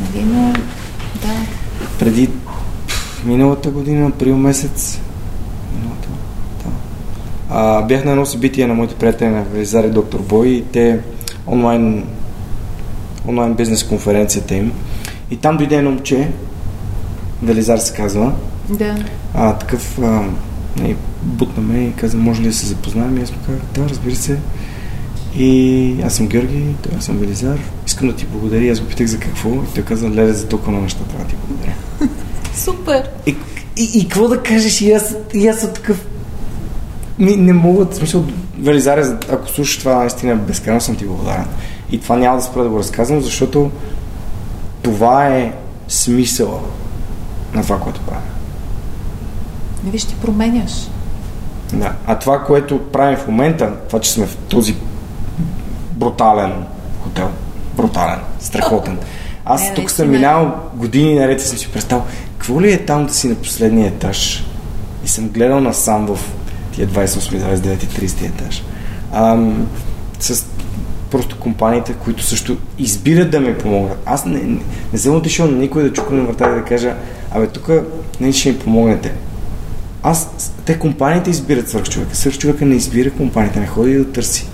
Нали, 0.00 0.24
но, 0.24 0.52
да. 1.22 1.32
Преди 1.98 2.30
миналата 3.24 3.70
година, 3.70 4.06
април 4.06 4.36
месец, 4.36 5.00
миналата, 5.74 6.08
да. 6.64 6.70
А, 7.50 7.82
бях 7.82 8.04
на 8.04 8.10
едно 8.10 8.26
събитие 8.26 8.66
на 8.66 8.74
моите 8.74 8.94
приятели 8.94 9.28
на 9.28 9.42
Велизар 9.42 9.84
и 9.84 9.90
Доктор 9.90 10.20
Бой 10.20 10.48
и 10.48 10.64
те 10.64 11.00
онлайн, 11.46 12.04
онлайн 13.28 13.54
бизнес 13.54 13.84
конференцията 13.84 14.54
им. 14.54 14.72
И 15.30 15.36
там 15.36 15.56
дойде 15.56 15.76
едно 15.76 15.90
момче, 15.90 16.30
Велизар 17.42 17.78
се 17.78 17.94
казва. 17.94 18.32
Да. 18.68 18.96
А, 19.34 19.52
такъв 19.52 19.98
а, 19.98 20.24
бутна 21.22 21.62
ме 21.62 21.84
и 21.84 21.92
каза, 21.92 22.16
може 22.16 22.42
ли 22.42 22.46
да 22.46 22.52
се 22.52 22.66
запознаем? 22.66 23.18
И 23.18 23.22
аз 23.22 23.30
му 23.30 23.38
казах, 23.46 23.62
да, 23.74 23.88
разбира 23.88 24.14
се. 24.14 24.38
И 25.36 25.96
аз 26.04 26.14
съм 26.14 26.26
Георги, 26.26 26.74
той 26.82 26.92
аз 26.98 27.04
съм 27.04 27.18
Велизар. 27.18 27.58
Искам 27.86 28.08
да 28.08 28.16
ти 28.16 28.26
благодаря. 28.26 28.72
Аз 28.72 28.80
го 28.80 28.86
питах 28.86 29.06
за 29.06 29.18
какво. 29.18 29.48
И 29.48 29.74
той 29.74 29.84
каза, 29.84 30.10
леле, 30.10 30.32
за 30.32 30.48
толкова 30.48 30.80
неща 30.80 31.04
трябва 31.04 31.24
да 31.24 31.30
ти 31.30 31.36
благодаря. 31.48 31.74
Супер! 32.54 33.10
И, 33.26 33.36
и, 33.76 33.90
и 33.94 34.08
какво 34.08 34.28
да 34.28 34.42
кажеш? 34.42 34.80
И 34.80 34.92
аз, 34.92 35.14
и 35.34 35.48
аз 35.48 35.60
съм 35.60 35.72
такъв... 35.74 36.06
Ми, 37.18 37.36
не 37.36 37.52
мога, 37.52 37.86
в 37.86 37.94
смисъл, 37.94 38.24
Велизар, 38.58 39.18
ако 39.30 39.48
слушаш 39.48 39.78
това, 39.78 39.94
наистина 39.94 40.36
безкрайно 40.36 40.80
съм 40.80 40.96
ти 40.96 41.04
благодарен. 41.04 41.46
И 41.90 42.00
това 42.00 42.16
няма 42.16 42.36
да 42.36 42.42
спра 42.42 42.62
да 42.62 42.68
го 42.68 42.78
разказвам, 42.78 43.20
защото 43.20 43.70
това 44.82 45.26
е 45.26 45.52
смисъла 45.88 46.60
на 47.54 47.62
това, 47.62 47.80
което 47.80 48.00
правя. 48.00 48.20
Виж, 49.84 50.04
ти 50.04 50.14
променяш. 50.14 50.72
Да. 51.72 51.92
А 52.06 52.18
това, 52.18 52.44
което 52.44 52.78
правим 52.92 53.16
в 53.16 53.26
момента, 53.26 53.72
това, 53.88 54.00
че 54.00 54.12
сме 54.12 54.26
в 54.26 54.36
този 54.36 54.76
брутален 55.92 56.52
хотел, 57.02 57.28
брутален, 57.76 58.18
страхотен. 58.40 58.98
Аз 59.44 59.62
не, 59.62 59.74
тук 59.74 59.90
съм 59.90 60.10
минал 60.10 60.54
години 60.74 61.14
наред 61.14 61.40
и 61.40 61.44
съм 61.44 61.58
си 61.58 61.68
представил, 61.72 62.04
какво 62.38 62.60
ли 62.60 62.72
е 62.72 62.84
там 62.84 63.06
да 63.06 63.14
си 63.14 63.28
на 63.28 63.34
последния 63.34 63.86
етаж? 63.86 64.44
И 65.04 65.08
съм 65.08 65.28
гледал 65.28 65.60
насам 65.60 66.06
в 66.06 66.18
тия 66.72 66.88
28, 66.88 67.56
29, 67.56 67.76
30 67.76 68.26
етаж. 68.26 68.64
Ам, 69.12 69.66
с 70.20 70.44
просто 71.10 71.36
компаниите, 71.38 71.92
които 71.92 72.22
също 72.22 72.56
избират 72.78 73.30
да 73.30 73.40
ми 73.40 73.58
помогнат. 73.58 73.98
Аз 74.06 74.24
не, 74.24 74.38
не, 74.38 74.60
не 74.92 74.98
съм 74.98 75.16
отишъл 75.16 75.46
на 75.46 75.56
никой 75.56 75.82
да 75.82 75.92
чукна 75.92 76.16
на 76.16 76.24
врата 76.24 76.50
и 76.50 76.54
да 76.54 76.64
кажа, 76.64 76.94
абе 77.30 77.46
тук 77.46 77.70
не 78.20 78.32
ще 78.32 78.52
ми 78.52 78.58
помогнете 78.58 79.12
аз, 80.02 80.52
те 80.64 80.78
компаниите 80.78 81.30
избират 81.30 81.68
свърхчовека. 81.68 82.16
Свърхчовека 82.16 82.64
не 82.64 82.74
избира 82.74 83.10
компанията, 83.10 83.60
не 83.60 83.66
ходи 83.66 83.94
да 83.94 84.12
търси. 84.12 84.46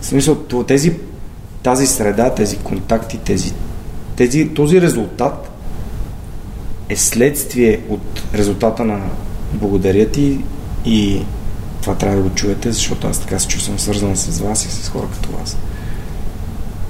В 0.00 0.06
смисъл, 0.06 0.34
тези 0.66 0.92
тази 1.64 1.86
среда, 1.86 2.34
тези 2.34 2.56
контакти, 2.56 3.18
тези, 3.18 3.52
тези, 4.16 4.48
този 4.48 4.80
резултат 4.80 5.50
е 6.88 6.96
следствие 6.96 7.80
от 7.88 8.22
резултата 8.34 8.84
на 8.84 9.00
благодаря 9.52 10.06
ти 10.06 10.40
и 10.84 11.22
това 11.82 11.94
трябва 11.94 12.16
да 12.16 12.22
го 12.22 12.34
чуете, 12.34 12.72
защото 12.72 13.06
аз 13.06 13.20
така 13.20 13.38
се 13.38 13.48
чувствам 13.48 13.78
свързана 13.78 14.16
с 14.16 14.40
вас 14.40 14.64
и 14.64 14.70
с 14.70 14.88
хора 14.88 15.06
като 15.12 15.38
вас. 15.38 15.56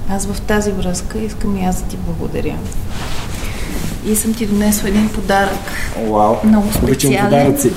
Аз 0.09 0.25
в 0.25 0.41
тази 0.41 0.71
връзка 0.71 1.19
искам 1.19 1.57
и 1.57 1.65
аз 1.65 1.81
да 1.81 1.87
ти 1.87 1.97
благодаря. 1.97 2.57
И 4.05 4.15
съм 4.15 4.33
ти 4.33 4.45
донесла 4.45 4.89
един 4.89 5.09
подарък. 5.09 5.71
Вау, 6.09 6.35
Много 6.43 6.67
обичам 6.83 7.11
специален. 7.11 7.23
подаръци. 7.23 7.71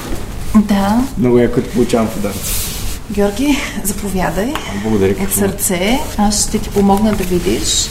Да. 0.57 1.05
Много 1.19 1.39
яко 1.39 1.61
да 1.61 1.69
получавам 1.69 2.09
подаръци. 2.09 2.69
Георги, 3.11 3.59
заповядай. 3.85 4.53
Благодаря. 4.83 5.15
От 5.23 5.33
сърце. 5.33 6.01
Аз 6.19 6.49
ще 6.49 6.59
ти 6.59 6.71
помогна 6.71 7.13
да 7.13 7.25
видиш. 7.25 7.89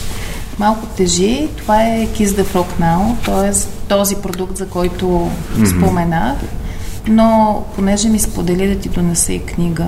Малко 0.59 0.85
тежи. 0.85 1.47
Това 1.57 1.83
е 1.83 2.07
Kiss 2.07 2.27
the 2.27 2.43
Frog 2.43 2.65
Now, 2.81 3.25
т.е. 3.25 3.67
този 3.87 4.15
продукт, 4.15 4.57
за 4.57 4.67
който 4.67 5.05
mm-hmm. 5.05 5.77
споменах. 5.77 6.37
Но 7.07 7.63
понеже 7.75 8.09
ми 8.09 8.19
сподели 8.19 8.67
да 8.67 8.79
ти 8.79 8.89
донеса 8.89 9.33
и 9.33 9.39
книга, 9.39 9.85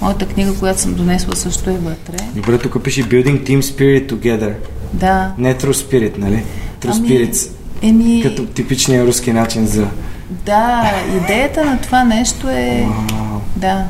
моята 0.00 0.26
книга, 0.26 0.54
която 0.54 0.80
съм 0.80 0.94
донесла, 0.94 1.36
също 1.36 1.70
е 1.70 1.72
вътре. 1.72 2.16
Добре, 2.34 2.58
тук 2.58 2.82
пише 2.82 3.02
Building 3.02 3.48
Team 3.48 3.60
Spirit 3.60 4.12
Together. 4.12 4.54
Да. 4.92 5.32
Не 5.38 5.54
True 5.54 5.72
Spirit, 5.72 6.18
нали? 6.18 6.44
True 6.88 7.50
Ами. 7.82 7.90
Еми, 7.90 8.22
Като 8.22 8.46
типичния 8.46 9.06
руски 9.06 9.32
начин 9.32 9.66
за... 9.66 9.86
да, 10.30 10.92
идеята 11.16 11.64
на 11.64 11.78
това 11.78 12.04
нещо 12.04 12.48
е... 12.48 12.86
Вау. 13.08 13.40
Да. 13.56 13.84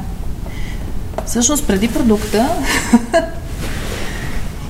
Всъщност, 1.26 1.66
преди 1.66 1.88
продукта, 1.88 2.48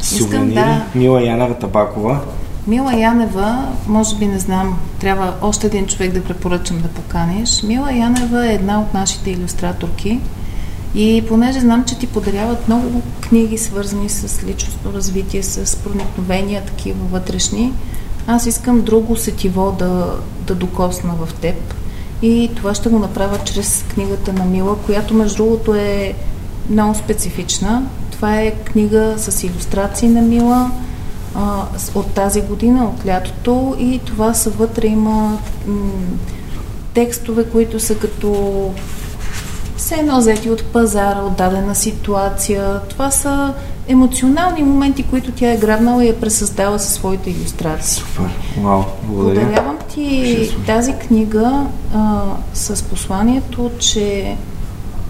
Искам 0.02 0.18
Сувенири. 0.20 0.54
да- 0.54 0.82
Мила 0.94 1.22
Янева 1.22 1.54
Табакова. 1.54 2.20
Мила 2.66 2.94
Янева, 2.94 3.58
може 3.88 4.16
би 4.16 4.26
не 4.26 4.38
знам, 4.38 4.78
трябва 5.00 5.34
още 5.42 5.66
един 5.66 5.86
човек 5.86 6.12
да 6.12 6.24
препоръчам 6.24 6.80
да 6.80 6.88
поканиш. 6.88 7.62
Мила 7.62 7.92
Янева 7.92 8.46
е 8.46 8.54
една 8.54 8.80
от 8.80 8.94
нашите 8.94 9.30
иллюстраторки 9.30 10.20
и 10.94 11.24
понеже 11.28 11.60
знам, 11.60 11.84
че 11.84 11.98
ти 11.98 12.06
подаряват 12.06 12.68
много 12.68 13.02
книги, 13.20 13.58
свързани 13.58 14.08
с 14.08 14.44
личностно 14.44 14.92
развитие, 14.92 15.42
с 15.42 15.76
проникновения, 15.76 16.62
такива 16.62 16.98
вътрешни, 17.04 17.72
аз 18.26 18.46
искам 18.46 18.82
друго 18.82 19.16
сетиво 19.16 19.76
да, 19.78 20.14
да 20.46 20.54
докосна 20.54 21.14
в 21.26 21.34
теб. 21.34 21.74
И 22.22 22.50
това 22.56 22.74
ще 22.74 22.88
го 22.88 22.98
направя 22.98 23.38
чрез 23.44 23.84
книгата 23.94 24.32
на 24.32 24.44
Мила, 24.44 24.76
която 24.76 25.14
между 25.14 25.36
другото 25.36 25.74
е 25.74 26.14
много 26.70 26.94
специфична. 26.94 27.82
Това 28.10 28.40
е 28.40 28.50
книга 28.50 29.14
с 29.16 29.44
иллюстрации 29.44 30.08
на 30.08 30.22
Мила, 30.22 30.70
а, 31.34 31.64
от 31.94 32.14
тази 32.14 32.42
година, 32.42 32.84
от 32.84 33.06
лятото 33.06 33.76
и 33.78 34.00
това 34.04 34.34
са 34.34 34.50
вътре 34.50 34.86
има 34.86 35.38
м- 35.66 35.90
текстове, 36.94 37.44
които 37.44 37.80
са 37.80 37.94
като 37.94 38.70
все 39.76 39.94
едно 39.94 40.18
взети 40.18 40.50
от 40.50 40.64
пазара, 40.64 41.20
от 41.20 41.36
дадена 41.36 41.74
ситуация. 41.74 42.80
Това 42.88 43.10
са 43.10 43.54
емоционални 43.88 44.62
моменти, 44.62 45.02
които 45.02 45.32
тя 45.32 45.52
е 45.52 45.56
грабнала 45.56 46.04
и 46.04 46.08
е 46.08 46.16
пресъздала 46.16 46.78
със 46.78 46.92
своите 46.92 47.30
иллюстрации. 47.30 48.02
Супер. 48.02 48.30
Вау, 48.60 48.82
благодаря. 49.02 49.40
Подарявам 49.40 49.78
ти 49.94 50.50
тази 50.66 50.92
книга 50.92 51.66
а, 51.94 52.22
с 52.54 52.82
посланието, 52.82 53.70
че 53.78 54.36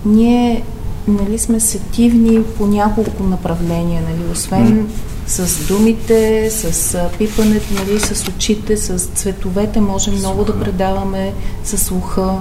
ние 0.05 0.63
нали, 1.09 1.39
сме 1.39 1.61
сетивни 1.61 2.43
по 2.43 2.67
няколко 2.67 3.23
направления, 3.23 4.03
нали, 4.03 4.33
освен 4.33 4.89
с 5.27 5.67
думите, 5.69 6.51
с 6.51 6.99
пипането, 7.19 7.75
нали, 7.75 8.01
с 8.01 8.29
очите, 8.29 8.77
с 8.77 8.99
цветовете, 8.99 9.81
можем 9.81 10.15
много 10.15 10.45
да 10.45 10.61
предаваме 10.61 11.33
с 11.65 11.79
слуха, 11.79 12.35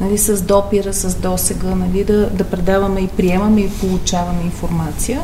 нали, 0.00 0.18
с 0.18 0.42
допира, 0.42 0.92
с 0.92 1.14
досега, 1.14 1.74
нали, 1.74 2.04
да, 2.04 2.30
да 2.30 2.44
предаваме 2.44 3.00
и 3.00 3.08
приемаме 3.08 3.60
и 3.60 3.70
получаваме 3.70 4.42
информация. 4.44 5.20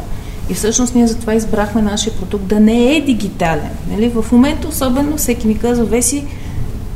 И 0.51 0.55
всъщност 0.55 0.95
ние 0.95 1.07
затова 1.07 1.35
избрахме 1.35 1.83
нашия 1.83 2.12
продукт 2.12 2.47
да 2.47 2.61
не 2.61 2.97
е 2.97 3.01
дигитален. 3.01 3.70
Нали? 3.91 4.09
В 4.09 4.33
момента 4.33 4.69
особено 4.69 5.16
всеки 5.16 5.47
ми 5.47 5.59
казва, 5.59 5.85
Веси, 5.85 6.25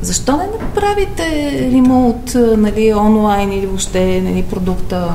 защо 0.02 0.36
не 0.36 0.46
направите 0.62 1.24
ремонт 1.72 2.34
нали, 2.56 2.94
онлайн 2.94 3.52
или 3.52 3.66
въобще 3.66 4.20
нали, 4.20 4.42
продукта 4.42 5.14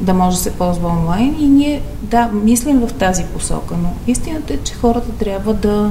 да 0.00 0.14
може 0.14 0.36
да 0.36 0.42
се 0.42 0.52
ползва 0.52 0.88
онлайн? 0.88 1.36
И 1.40 1.46
ние, 1.46 1.82
да, 2.02 2.30
мислим 2.42 2.80
в 2.80 2.92
тази 2.92 3.24
посока, 3.24 3.74
но 3.82 3.88
истината 4.06 4.54
е, 4.54 4.56
че 4.56 4.74
хората 4.74 5.10
трябва 5.12 5.54
да 5.54 5.90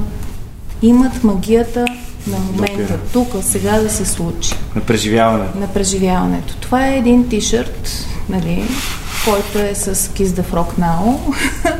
имат 0.82 1.24
магията 1.24 1.84
на 2.26 2.38
момента, 2.38 2.72
Допира. 2.82 2.98
тук, 3.12 3.28
сега 3.42 3.80
да 3.80 3.90
се 3.90 4.04
случи 4.04 4.54
На 4.74 4.80
преживяване. 4.80 5.44
на 5.60 5.66
преживяването. 5.68 6.56
Това 6.56 6.86
е 6.88 6.96
един 6.98 7.28
тишърт, 7.28 7.88
нали, 8.28 8.64
който 9.24 9.58
е 9.58 9.74
с 9.74 9.94
Kiss 9.94 10.24
the 10.26 10.42
Frog 10.42 10.78
Now, 10.80 11.16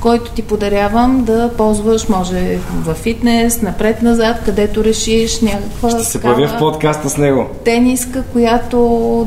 който 0.00 0.30
ти 0.30 0.42
подарявам 0.42 1.24
да 1.24 1.50
ползваш, 1.56 2.08
може 2.08 2.58
във 2.74 2.96
фитнес, 2.96 3.62
напред-назад, 3.62 4.36
където 4.44 4.84
решиш 4.84 5.40
някаква 5.40 5.90
Ще 5.90 6.04
се 6.04 6.20
появя 6.20 6.48
в 6.48 6.58
подкаста 6.58 7.10
с 7.10 7.16
него. 7.16 7.46
тениска, 7.64 8.22
която 8.22 8.78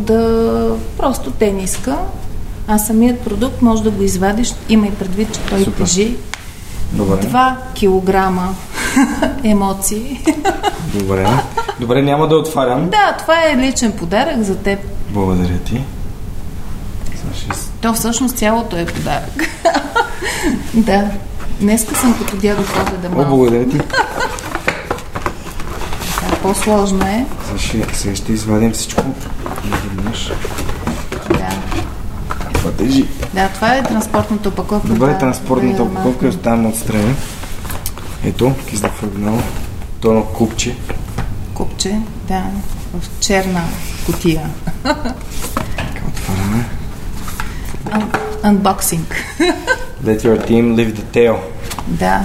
да... 0.03 0.75
просто 0.97 1.31
тениска. 1.31 1.97
А 2.67 2.77
самият 2.77 3.19
продукт 3.19 3.61
може 3.61 3.83
да 3.83 3.91
го 3.91 4.03
извадиш, 4.03 4.53
има 4.69 4.87
и 4.87 4.91
предвид, 4.91 5.33
че 5.33 5.39
той 5.39 5.63
Супер. 5.63 5.83
тежи 5.83 6.15
Добре. 6.91 7.15
2 7.15 7.53
килограма 7.73 8.55
емоции. 9.43 10.21
Добре. 10.93 11.27
Добре, 11.79 12.01
няма 12.01 12.27
да 12.27 12.35
отварям. 12.35 12.89
да, 12.89 13.15
това 13.19 13.35
е 13.49 13.57
личен 13.57 13.91
подарък 13.91 14.41
за 14.41 14.55
теб. 14.57 14.79
Благодаря 15.09 15.57
ти. 15.57 15.81
То 17.81 17.93
всъщност 17.93 18.37
цялото 18.37 18.77
е 18.77 18.85
подарък. 18.85 19.49
да. 20.73 21.11
Днеска 21.59 21.95
съм 21.95 22.17
като 22.17 22.37
дядо 22.37 22.63
Коведа 22.63 23.07
О, 23.07 23.11
малко. 23.15 23.29
благодаря 23.29 23.69
ти. 23.69 23.77
Да, 23.77 23.83
по-сложно 26.41 27.05
е. 27.05 27.25
Сега 27.57 27.85
сега 27.93 28.15
ще 28.15 28.33
извадим 28.33 28.71
всичко. 28.71 29.03
Наведнъж. 29.65 30.31
Да. 31.29 31.49
Това 32.53 32.71
тежи. 32.71 33.07
да, 33.33 33.49
това 33.49 33.75
е 33.75 33.83
транспортната 33.83 34.49
опаковка. 34.49 34.87
Добре, 34.87 35.07
да, 35.11 35.17
транспортната 35.17 35.77
да 35.77 35.83
опаковка 35.83 36.09
махнем. 36.09 36.29
оставям 36.29 36.65
отстрани. 36.65 37.15
Ето, 38.25 38.53
кизда 38.69 38.89
фрагнал. 38.89 39.41
То 39.99 40.07
е 40.07 40.11
едно 40.11 40.23
купче. 40.25 40.75
Купче, 41.53 41.99
да, 42.27 42.43
в 42.93 43.19
черна 43.19 43.61
котия. 44.05 44.49
Така 44.83 45.13
отваряме. 46.07 46.65
Unboxing. 48.43 49.05
Let 50.05 50.23
your 50.23 50.37
team 50.47 50.75
live 50.75 50.93
the 50.93 51.03
tale. 51.15 51.39
да, 51.87 52.21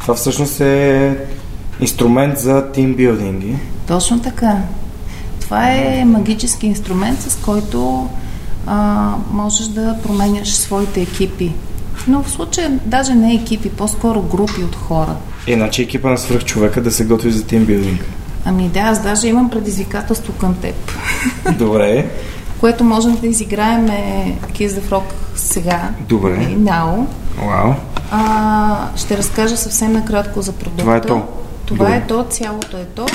Това 0.00 0.14
всъщност 0.14 0.60
е 0.60 1.16
инструмент 1.80 2.38
за 2.38 2.72
тимбилдинги. 2.72 3.56
точно 3.86 4.20
така. 4.20 4.56
Това 5.40 5.70
е 5.70 6.04
магически 6.04 6.66
инструмент, 6.66 7.20
с 7.22 7.36
който 7.36 8.08
а, 8.66 9.10
можеш 9.32 9.66
да 9.66 9.96
променяш 10.02 10.48
своите 10.54 11.00
екипи. 11.02 11.52
Но 12.08 12.22
в 12.22 12.30
случая 12.30 12.78
даже 12.84 13.14
не 13.14 13.34
екипи, 13.34 13.70
по-скоро 13.70 14.22
групи 14.22 14.64
от 14.64 14.76
хора. 14.76 15.16
Иначе 15.46 15.82
екипа 15.82 16.10
на 16.10 16.18
свръхчовека 16.18 16.82
да 16.82 16.92
се 16.92 17.04
готви 17.04 17.30
за 17.30 17.44
тимбилдинг. 17.46 18.00
Ами 18.44 18.68
да, 18.68 18.80
аз 18.80 19.02
даже 19.02 19.28
имам 19.28 19.50
предизвикателство 19.50 20.32
към 20.32 20.54
теб, 20.54 20.74
Добре. 21.58 22.06
което 22.60 22.84
можем 22.84 23.16
да 23.20 23.26
изиграем 23.26 23.90
е 23.90 24.38
Kiss 24.52 24.68
the 24.68 24.80
Frog 24.80 25.02
сега. 25.34 25.90
Добре. 26.08 26.34
И 26.50 26.58
now. 26.58 27.04
Вау. 27.46 27.72
А, 28.10 28.88
ще 28.96 29.16
разкажа 29.16 29.56
съвсем 29.56 29.92
накратко 29.92 30.42
за 30.42 30.52
продукта. 30.52 30.80
Това 30.80 30.96
е 30.96 31.00
то. 31.00 31.22
Това 31.66 31.84
Добре. 31.84 31.96
е 31.96 32.06
то, 32.08 32.24
цялото 32.30 32.76
е 32.76 32.84
то. 32.84 33.06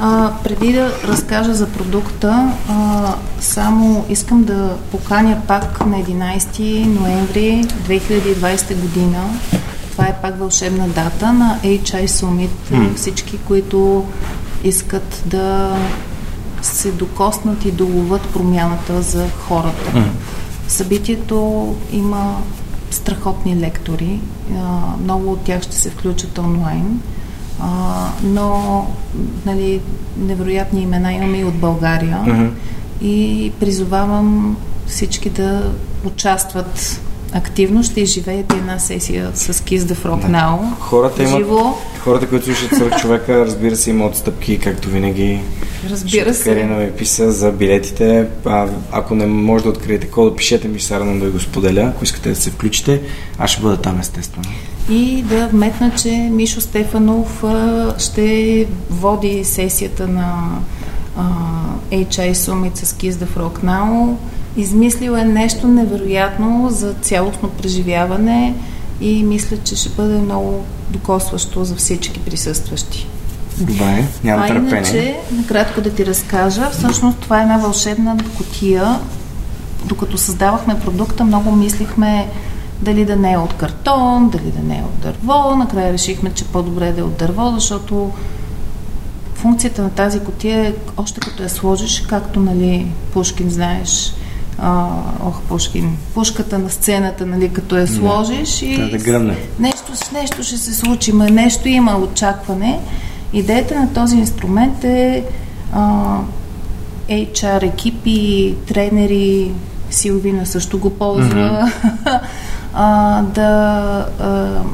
А, 0.00 0.32
преди 0.44 0.72
да 0.72 0.92
разкажа 1.04 1.54
за 1.54 1.66
продукта, 1.66 2.52
а, 2.68 3.14
само 3.40 4.04
искам 4.08 4.44
да 4.44 4.76
поканя 4.90 5.36
пак 5.48 5.86
на 5.86 5.96
11 5.96 6.84
ноември 7.00 7.64
2020 7.88 8.74
година. 8.74 9.18
Това 9.92 10.04
е 10.04 10.16
пак 10.22 10.38
вълшебна 10.38 10.88
дата 10.88 11.32
на 11.32 11.58
HI 11.64 12.06
Summit. 12.06 12.94
Всички, 12.96 13.38
които 13.38 14.04
искат 14.64 15.22
да 15.26 15.76
се 16.62 16.92
докоснат 16.92 17.64
и 17.64 17.72
доловат 17.72 18.22
промяната 18.22 19.02
за 19.02 19.28
хората. 19.48 20.04
Събитието 20.68 21.74
има 21.92 22.36
страхотни 22.90 23.60
лектори. 23.60 24.20
Много 25.02 25.32
от 25.32 25.40
тях 25.40 25.62
ще 25.62 25.76
се 25.76 25.90
включат 25.90 26.38
онлайн. 26.38 27.00
Но 28.22 28.86
нали, 29.46 29.80
невероятни 30.18 30.82
имена 30.82 31.12
имаме 31.12 31.38
и 31.38 31.44
от 31.44 31.54
България. 31.54 32.42
И 33.02 33.52
призовавам 33.60 34.56
всички 34.86 35.30
да 35.30 35.72
участват 36.04 37.00
активно 37.32 37.82
ще 37.82 38.00
изживеете 38.00 38.56
една 38.56 38.78
сесия 38.78 39.30
с 39.34 39.52
Kiss 39.52 39.78
the 39.78 39.94
Frog 39.94 40.20
да. 40.20 40.26
Now. 40.26 40.78
Хората 40.78 41.22
имат, 41.22 41.38
Живо. 41.38 41.74
хората, 41.98 42.28
които 42.28 42.44
слушат 42.44 42.76
свърх 42.76 43.00
човека, 43.00 43.46
разбира 43.46 43.76
се, 43.76 43.90
има 43.90 44.06
отстъпки, 44.06 44.58
както 44.58 44.88
винаги. 44.88 45.40
Разбира 45.90 46.34
се. 46.34 46.44
Карина 46.44 46.76
ми 46.76 46.92
писа 46.92 47.32
за 47.32 47.52
билетите. 47.52 48.26
А, 48.44 48.68
ако 48.92 49.14
не 49.14 49.26
може 49.26 49.64
да 49.64 49.70
откриете 49.70 50.06
кода, 50.06 50.36
пишете 50.36 50.68
ми 50.68 50.80
Сарана 50.80 51.24
да 51.24 51.30
го 51.30 51.40
споделя, 51.40 51.92
ако 51.94 52.04
искате 52.04 52.28
да 52.28 52.36
се 52.36 52.50
включите. 52.50 53.02
Аз 53.38 53.50
ще 53.50 53.62
бъда 53.62 53.76
там, 53.76 54.00
естествено. 54.00 54.48
И 54.90 55.22
да 55.22 55.48
вметна, 55.48 55.92
че 56.02 56.10
Мишо 56.10 56.60
Стефанов 56.60 57.44
ще 57.98 58.66
води 58.90 59.44
сесията 59.44 60.08
на 60.08 60.58
а, 61.16 61.22
HI 61.92 62.32
Summit 62.32 62.84
с 62.84 62.92
Kiss 62.92 63.10
the 63.10 63.26
Frog 63.26 63.64
Now 63.64 64.16
Измислил 64.56 65.12
е 65.12 65.24
нещо 65.24 65.68
невероятно 65.68 66.68
за 66.70 66.92
цялостно 66.92 67.48
преживяване 67.48 68.54
и 69.00 69.24
мисля, 69.24 69.56
че 69.64 69.76
ще 69.76 69.88
бъде 69.88 70.18
много 70.18 70.64
докосващо 70.90 71.64
за 71.64 71.76
всички 71.76 72.20
присъстващи. 72.20 73.06
Добре, 73.58 74.04
нямам 74.24 74.48
търпение. 74.48 74.72
А 74.72 74.76
иначе, 74.76 75.16
накратко 75.32 75.80
да 75.80 75.90
ти 75.90 76.06
разкажа, 76.06 76.70
всъщност 76.70 77.18
това 77.18 77.38
е 77.38 77.42
една 77.42 77.58
вълшебна 77.58 78.16
котия. 78.36 78.98
Докато 79.84 80.18
създавахме 80.18 80.80
продукта, 80.80 81.24
много 81.24 81.52
мислихме 81.52 82.28
дали 82.80 83.04
да 83.04 83.16
не 83.16 83.32
е 83.32 83.38
от 83.38 83.54
картон, 83.54 84.30
дали 84.30 84.50
да 84.50 84.62
не 84.62 84.78
е 84.78 84.82
от 84.82 85.00
дърво. 85.00 85.56
Накрая 85.56 85.92
решихме, 85.92 86.30
че 86.34 86.44
по-добре 86.44 86.92
да 86.92 87.00
е 87.00 87.04
от 87.04 87.16
дърво, 87.16 87.50
защото 87.54 88.10
функцията 89.34 89.82
на 89.82 89.90
тази 89.90 90.20
котия 90.20 90.66
е, 90.66 90.74
още 90.96 91.20
като 91.20 91.42
я 91.42 91.48
сложиш, 91.48 92.00
както 92.00 92.40
нали, 92.40 92.86
Пушкин 93.12 93.50
знаеш, 93.50 94.14
а, 94.62 94.86
ох, 95.24 95.40
Пушкин, 95.40 95.96
пушката 96.14 96.58
на 96.58 96.70
сцената, 96.70 97.26
нали, 97.26 97.48
като 97.48 97.76
я 97.76 97.86
сложиш 97.86 98.62
и 98.62 98.76
да, 98.76 99.12
да 99.12 99.36
нещо, 99.58 99.92
нещо 100.12 100.42
ще 100.42 100.56
се 100.58 100.74
случи, 100.74 101.12
ма 101.12 101.30
нещо 101.30 101.68
има 101.68 101.98
очакване. 101.98 102.80
Идеята 103.32 103.80
на 103.80 103.92
този 103.92 104.16
инструмент 104.16 104.84
е 104.84 105.24
а, 105.72 106.16
HR 107.08 107.62
екипи, 107.62 108.54
тренери, 108.66 109.52
Силвина 109.90 110.46
също 110.46 110.78
го 110.78 110.90
ползва, 110.90 111.70
mm-hmm. 111.70 112.20
а, 112.74 113.22
да, 113.22 114.06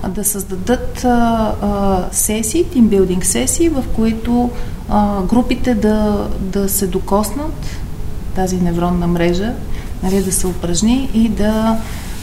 а, 0.03 0.09
да 0.09 0.25
създадат 0.25 1.05
а, 1.05 1.53
а, 1.63 2.05
сесии, 2.13 2.65
тимбилдинг 2.65 3.25
сесии, 3.25 3.69
в 3.69 3.85
които 3.95 4.51
а, 4.89 5.23
групите 5.23 5.75
да, 5.75 6.29
да 6.41 6.69
се 6.69 6.87
докоснат 6.87 7.67
тази 8.35 8.57
невронна 8.57 9.07
мрежа 9.07 9.53
нали, 10.03 10.23
да 10.23 10.33
се 10.33 10.47
упражни 10.47 11.11
и 11.15 11.29
да 11.29 11.79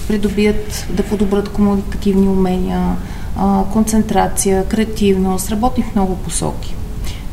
придобият, 0.08 0.86
да 0.90 1.04
подобрят 1.04 1.50
комуникативни 1.50 2.28
умения, 2.28 2.95
концентрация, 3.72 4.66
креативност, 4.68 5.52
работи 5.52 5.84
в 5.84 5.95
много 5.95 6.16
посоки. 6.16 6.76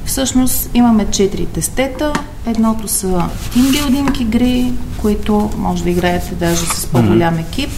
Всъщност 0.04 0.70
имаме 0.74 1.06
четири 1.10 1.46
тестета. 1.46 2.12
Едното 2.46 2.88
са 2.88 3.28
тимбилдинг 3.52 4.20
игри, 4.20 4.72
които 5.00 5.50
може 5.56 5.84
да 5.84 5.90
играете 5.90 6.34
даже 6.34 6.66
с 6.66 6.86
по-голям 6.86 7.38
екип. 7.38 7.70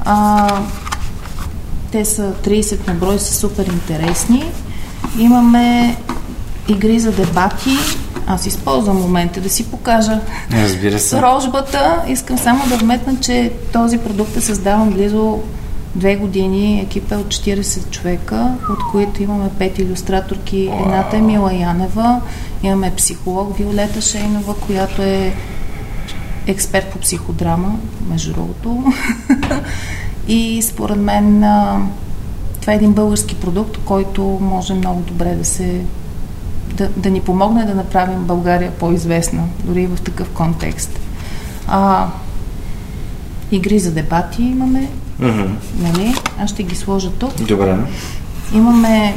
А, 0.00 0.48
те 1.92 2.04
са 2.04 2.32
30 2.44 2.88
на 2.88 2.94
брой, 2.94 3.18
са 3.18 3.34
супер 3.34 3.66
интересни. 3.66 4.44
Имаме 5.18 5.96
игри 6.68 7.00
за 7.00 7.12
дебати, 7.12 7.76
аз 8.26 8.46
използвам 8.46 8.96
момента 8.96 9.40
да 9.40 9.48
си 9.48 9.70
покажа 9.70 10.20
Разбира 10.52 10.98
се. 10.98 11.22
рожбата. 11.22 12.02
Искам 12.08 12.38
само 12.38 12.66
да 12.68 12.76
вметна, 12.76 13.16
че 13.20 13.52
този 13.72 13.98
продукт 13.98 14.36
е 14.36 14.40
създаван 14.40 14.90
близо 14.90 15.38
две 15.94 16.16
години. 16.16 16.80
Екип 16.80 17.12
е 17.12 17.16
от 17.16 17.26
40 17.26 17.90
човека, 17.90 18.54
от 18.70 18.78
които 18.92 19.22
имаме 19.22 19.48
пет 19.58 19.78
иллюстраторки. 19.78 20.68
Wow. 20.68 20.82
Едната 20.82 21.16
е 21.16 21.20
Мила 21.20 21.54
Янева, 21.54 22.20
имаме 22.62 22.94
психолог 22.96 23.56
Виолета 23.56 24.00
Шейнова, 24.00 24.54
която 24.54 25.02
е 25.02 25.34
експерт 26.46 26.86
по 26.92 26.98
психодрама, 26.98 27.78
между 28.10 28.32
другото. 28.32 28.84
И 30.28 30.62
според 30.62 30.96
мен 30.96 31.44
това 32.60 32.72
е 32.72 32.76
един 32.76 32.92
български 32.92 33.34
продукт, 33.34 33.78
който 33.84 34.22
може 34.40 34.74
много 34.74 35.00
добре 35.00 35.34
да 35.34 35.44
се 35.44 35.80
да, 36.74 36.88
да 36.96 37.10
ни 37.10 37.20
помогне 37.20 37.64
да 37.64 37.74
направим 37.74 38.24
България 38.24 38.70
по-известна, 38.70 39.42
дори 39.64 39.86
в 39.86 40.00
такъв 40.00 40.28
контекст. 40.30 41.00
А, 41.66 42.06
игри 43.50 43.78
за 43.78 43.92
дебати 43.92 44.42
имаме. 44.42 44.88
Mm-hmm. 45.20 45.48
Нали? 45.78 46.14
Аз 46.38 46.50
ще 46.50 46.62
ги 46.62 46.74
сложа 46.74 47.10
тук. 47.10 47.42
Добре. 47.42 47.76
Имаме 48.54 49.14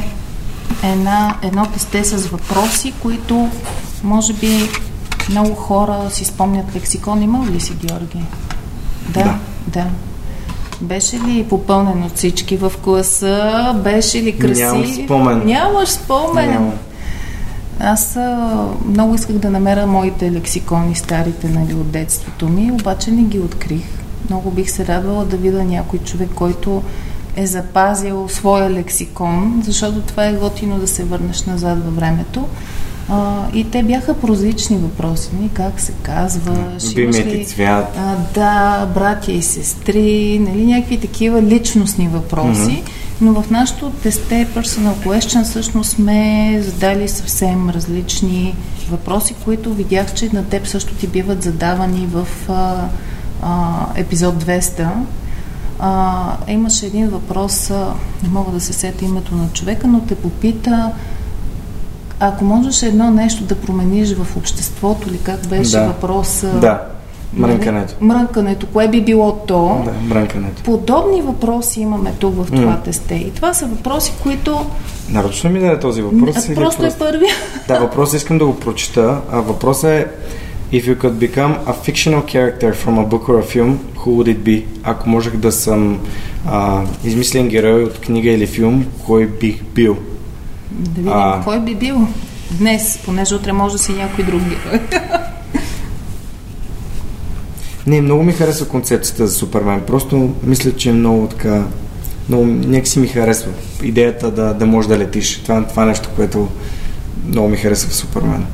една, 0.82 1.34
едно 1.42 1.66
тесте 1.66 2.04
с 2.04 2.26
въпроси, 2.26 2.94
които 3.02 3.48
може 4.04 4.32
би 4.32 4.68
много 5.30 5.54
хора 5.54 6.10
си 6.10 6.24
спомнят 6.24 6.76
лексикон. 6.76 7.22
Имал 7.22 7.46
ли 7.46 7.60
си, 7.60 7.72
Георги? 7.74 8.24
Да, 9.08 9.22
да. 9.22 9.34
да. 9.66 9.84
Беше 10.80 11.20
ли 11.20 11.46
попълнен 11.48 12.02
от 12.02 12.16
всички 12.16 12.56
в 12.56 12.72
класа? 12.84 13.80
Беше 13.84 14.22
ли 14.22 14.38
красив? 14.38 14.58
Нямам 14.58 14.86
спомен. 14.86 15.42
Нямаш 15.46 15.88
спомен. 15.88 16.50
Нямам. 16.50 16.72
Аз 17.80 18.16
а, 18.16 18.66
много 18.88 19.14
исках 19.14 19.36
да 19.36 19.50
намеря 19.50 19.86
моите 19.86 20.32
лексикони, 20.32 20.94
старите 20.94 21.48
нали, 21.48 21.74
от 21.74 21.90
детството 21.90 22.48
ми, 22.48 22.72
обаче 22.72 23.10
не 23.10 23.22
ги 23.22 23.38
открих. 23.38 23.84
Много 24.30 24.50
бих 24.50 24.70
се 24.70 24.86
радвала 24.86 25.24
да 25.24 25.36
видя 25.36 25.64
някой 25.64 25.98
човек, 25.98 26.28
който 26.34 26.82
е 27.36 27.46
запазил 27.46 28.28
своя 28.28 28.70
лексикон, 28.70 29.62
защото 29.64 30.00
това 30.00 30.26
е 30.26 30.32
готино 30.32 30.78
да 30.78 30.88
се 30.88 31.04
върнеш 31.04 31.44
назад 31.44 31.84
във 31.84 31.96
времето. 31.96 32.48
А, 33.08 33.46
и 33.54 33.70
те 33.70 33.82
бяха 33.82 34.14
по 34.14 34.28
различни 34.28 34.76
въпроси. 34.76 35.30
Нали? 35.38 35.50
Как 35.54 35.80
се 35.80 35.92
казва? 36.02 36.56
Любимият 36.96 37.48
цвят. 37.48 37.96
А, 37.98 38.16
да, 38.34 38.86
братя 38.86 39.32
и 39.32 39.42
сестри, 39.42 40.38
нали? 40.38 40.66
някакви 40.66 41.00
такива 41.00 41.42
личностни 41.42 42.08
въпроси. 42.08 42.60
Mm-hmm. 42.60 42.90
Но 43.20 43.42
в 43.42 43.50
нашото 43.50 43.90
тесте 43.90 44.46
Personal 44.54 44.92
Question 44.92 45.44
всъщност 45.44 45.90
сме 45.90 46.60
задали 46.62 47.08
съвсем 47.08 47.70
различни 47.70 48.54
въпроси, 48.90 49.34
които 49.44 49.74
видях, 49.74 50.14
че 50.14 50.30
на 50.32 50.44
теб 50.44 50.66
също 50.66 50.94
ти 50.94 51.06
биват 51.06 51.42
задавани 51.42 52.06
в 52.06 52.28
а, 52.48 52.88
а, 53.42 53.86
епизод 53.96 54.44
200. 54.44 54.88
А, 55.78 56.36
имаше 56.48 56.86
един 56.86 57.08
въпрос, 57.08 57.70
а, 57.70 57.94
не 58.22 58.28
мога 58.28 58.52
да 58.52 58.60
се 58.60 58.72
сета 58.72 59.04
името 59.04 59.34
на 59.34 59.48
човека, 59.52 59.86
но 59.86 60.00
те 60.00 60.14
попита 60.14 60.92
ако 62.20 62.44
можеш 62.44 62.82
едно 62.82 63.10
нещо 63.10 63.44
да 63.44 63.54
промениш 63.54 64.14
в 64.14 64.36
обществото 64.36 65.10
ли, 65.10 65.18
как 65.18 65.46
беше 65.46 65.70
да. 65.70 65.86
въпрос? 65.86 66.40
Да 66.40 66.97
Мрънкането. 67.32 67.94
Мрънкането. 68.00 68.66
Кое 68.66 68.88
би 68.88 69.00
било 69.00 69.32
то? 69.32 69.82
Да, 69.84 70.14
мрънкането. 70.14 70.62
Подобни 70.62 71.22
въпроси 71.22 71.80
имаме 71.80 72.12
тук 72.18 72.34
в 72.34 72.46
това 72.46 72.72
mm. 72.72 72.84
тесте. 72.84 73.14
И 73.14 73.30
това 73.30 73.54
са 73.54 73.66
въпроси, 73.66 74.12
които... 74.22 74.66
Нарочно 75.10 75.50
ми 75.50 75.60
даде 75.60 75.80
този 75.80 76.02
въпрос? 76.02 76.48
Не, 76.48 76.54
просто, 76.54 76.86
е 76.86 76.90
първия. 76.98 77.34
Да, 77.68 77.80
въпросът 77.80 78.20
искам 78.20 78.38
да 78.38 78.46
го 78.46 78.56
прочита. 78.56 79.20
А 79.32 79.40
въпросът 79.40 79.90
е 79.90 80.06
If 80.72 80.84
you 80.84 80.96
could 80.96 81.16
become 81.28 81.54
a 81.66 81.72
fictional 81.72 82.22
character 82.34 82.74
from 82.74 82.98
a 82.98 83.04
book 83.04 83.24
or 83.28 83.38
a 83.38 83.42
film, 83.42 83.78
who 83.96 84.08
would 84.16 84.28
it 84.28 84.38
be? 84.38 84.64
Ако 84.82 85.08
можех 85.08 85.36
да 85.36 85.52
съм 85.52 86.00
а, 86.46 86.82
измислен 87.04 87.48
герой 87.48 87.84
от 87.84 88.00
книга 88.00 88.30
или 88.30 88.46
филм, 88.46 88.86
кой 89.06 89.26
бих 89.26 89.64
бил? 89.64 89.96
Да 90.70 91.00
видим, 91.00 91.12
а... 91.14 91.40
кой 91.44 91.60
би 91.60 91.74
бил 91.74 92.06
днес, 92.50 92.98
понеже 93.04 93.34
утре 93.34 93.52
може 93.52 93.72
да 93.72 93.78
си 93.78 93.92
някой 93.92 94.24
друг 94.24 94.40
герой. 94.40 94.80
Не, 97.88 98.00
много 98.00 98.22
ми 98.22 98.32
харесва 98.32 98.68
концепцията 98.68 99.26
за 99.26 99.34
Супермен. 99.34 99.80
Просто 99.86 100.34
мисля, 100.42 100.72
че 100.72 100.90
е 100.90 100.92
много 100.92 101.26
така... 101.26 101.64
Много, 102.28 102.46
някакси 102.46 102.98
ми 102.98 103.06
харесва 103.06 103.52
идеята 103.82 104.30
да, 104.30 104.54
да 104.54 104.66
можеш 104.66 104.88
да 104.88 104.98
летиш. 104.98 105.42
Това, 105.42 105.66
това 105.66 105.82
е 105.82 105.86
нещо, 105.86 106.08
което 106.16 106.48
много 107.26 107.48
ми 107.48 107.56
харесва 107.56 107.90
в 107.90 107.94
Супермен. 107.94 108.46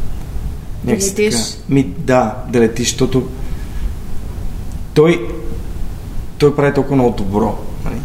Да 0.85 0.93
летиш? 0.93 1.35
Така, 1.35 1.35
ми, 1.69 1.83
да, 1.99 2.35
да 2.49 2.61
летиш, 2.61 2.89
защото 2.89 3.29
той, 4.95 5.29
той 6.39 6.57
прави 6.57 6.75
толкова 6.75 6.97
много 6.97 7.17
добро. 7.17 7.59
Нали? 7.85 7.97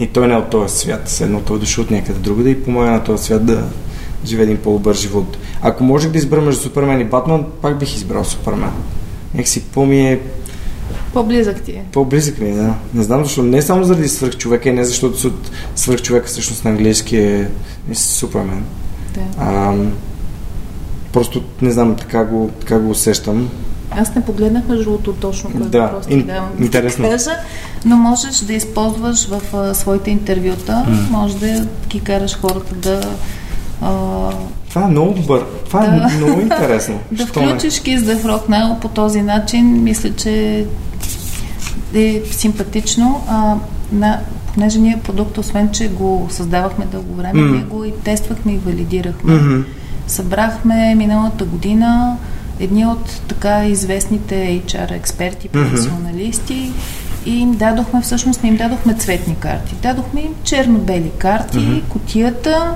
И 0.00 0.06
той 0.06 0.28
не 0.28 0.34
е 0.34 0.36
от 0.36 0.50
този 0.50 0.78
свят. 0.78 1.08
Седно 1.08 1.40
той 1.40 1.56
е 1.56 1.60
дошъл 1.60 1.84
от 1.84 1.90
някъде 1.90 2.18
другаде 2.18 2.50
и 2.50 2.62
помага 2.62 2.90
на 2.90 3.04
този 3.04 3.24
свят 3.24 3.46
да 3.46 3.64
живее 4.24 4.44
един 4.44 4.56
по-добър 4.56 4.94
живот. 4.94 5.36
Ако 5.62 5.84
можех 5.84 6.10
да 6.10 6.18
избера 6.18 6.40
между 6.40 6.60
Супермен 6.60 7.00
и 7.00 7.04
Батман, 7.04 7.44
пак 7.62 7.78
бих 7.78 7.96
избрал 7.96 8.24
Супермен. 8.24 8.70
Някакси 9.34 9.62
по-ми 9.62 10.08
е 10.08 10.20
по-близък 11.18 11.62
ти 11.62 11.70
е. 11.70 11.84
По-близък 11.92 12.38
ми 12.38 12.48
е, 12.48 12.54
да. 12.54 12.74
Не 12.94 13.02
знам 13.02 13.24
защо. 13.24 13.42
Не 13.42 13.62
само 13.62 13.84
заради 13.84 14.08
свръхчовека 14.08 14.68
и 14.68 14.72
не 14.72 14.84
защото 14.84 15.32
свръхчовека 15.76 16.26
всъщност 16.26 16.64
на 16.64 16.70
английски 16.70 17.16
е, 17.16 17.48
е 17.90 17.94
Супермен. 17.94 18.64
Да. 19.14 19.20
А, 19.38 19.74
просто 21.12 21.42
не 21.62 21.70
знам, 21.70 21.96
така 21.96 22.24
го, 22.24 22.50
така 22.60 22.78
го 22.78 22.90
усещам. 22.90 23.48
Аз 23.90 24.14
не 24.14 24.22
погледнах 24.24 24.68
между 24.68 24.84
другото 24.84 25.12
точно 25.12 25.50
кой 25.50 25.60
Да, 25.60 25.80
въпрос 25.82 26.06
ти 26.06 26.12
ин- 26.12 26.26
давам 26.26 26.48
интересно. 26.60 27.04
да 27.04 27.10
кажа, 27.10 27.30
но 27.84 27.96
можеш 27.96 28.36
да 28.36 28.52
използваш 28.52 29.28
в 29.28 29.42
а, 29.54 29.74
своите 29.74 30.10
интервюта, 30.10 30.86
може 31.10 31.36
да 31.36 31.66
ги 31.88 32.00
караш 32.00 32.38
хората 32.40 32.74
да 32.74 33.00
а, 33.80 33.90
Това 34.68 34.84
е 34.84 34.86
много 34.86 35.12
добър. 35.12 35.44
Това 35.66 35.80
Да. 35.80 36.14
е 36.14 36.16
много 36.16 36.40
интересно. 36.40 36.98
да 37.12 37.22
не? 37.22 37.28
включиш 37.28 37.74
Kiss 37.74 37.98
the 37.98 38.22
Frog 38.22 38.48
Now 38.48 38.78
по 38.80 38.88
този 38.88 39.22
начин, 39.22 39.82
мисля, 39.82 40.10
че 40.16 40.66
е 41.94 42.22
симпатично. 42.30 43.24
А, 43.28 43.54
на, 43.92 44.20
понеже 44.54 44.78
ние 44.78 45.00
продукт, 45.04 45.38
освен 45.38 45.70
че 45.70 45.88
го 45.88 46.26
създавахме 46.30 46.86
дълго 46.86 47.14
време, 47.14 47.40
М. 47.42 47.50
ние 47.52 47.62
го 47.62 47.84
и 47.84 47.92
тествахме 48.04 48.52
и 48.52 48.58
валидирахме. 48.58 49.34
Мгм. 49.34 49.60
Събрахме 50.06 50.94
миналата 50.94 51.44
година 51.44 52.16
едни 52.60 52.86
от 52.86 53.20
така 53.28 53.64
известните 53.64 54.34
HR 54.66 54.90
експерти, 54.90 55.48
професионалисти 55.48 56.72
и 57.26 57.38
им 57.38 57.52
дадохме, 57.54 58.00
всъщност 58.02 58.42
не 58.42 58.48
им 58.48 58.56
дадохме 58.56 58.94
цветни 58.94 59.36
карти. 59.36 59.74
Дадохме 59.82 60.20
им 60.20 60.34
черно-бели 60.44 61.10
карти, 61.18 61.58
Мгм. 61.58 61.80
котията 61.88 62.74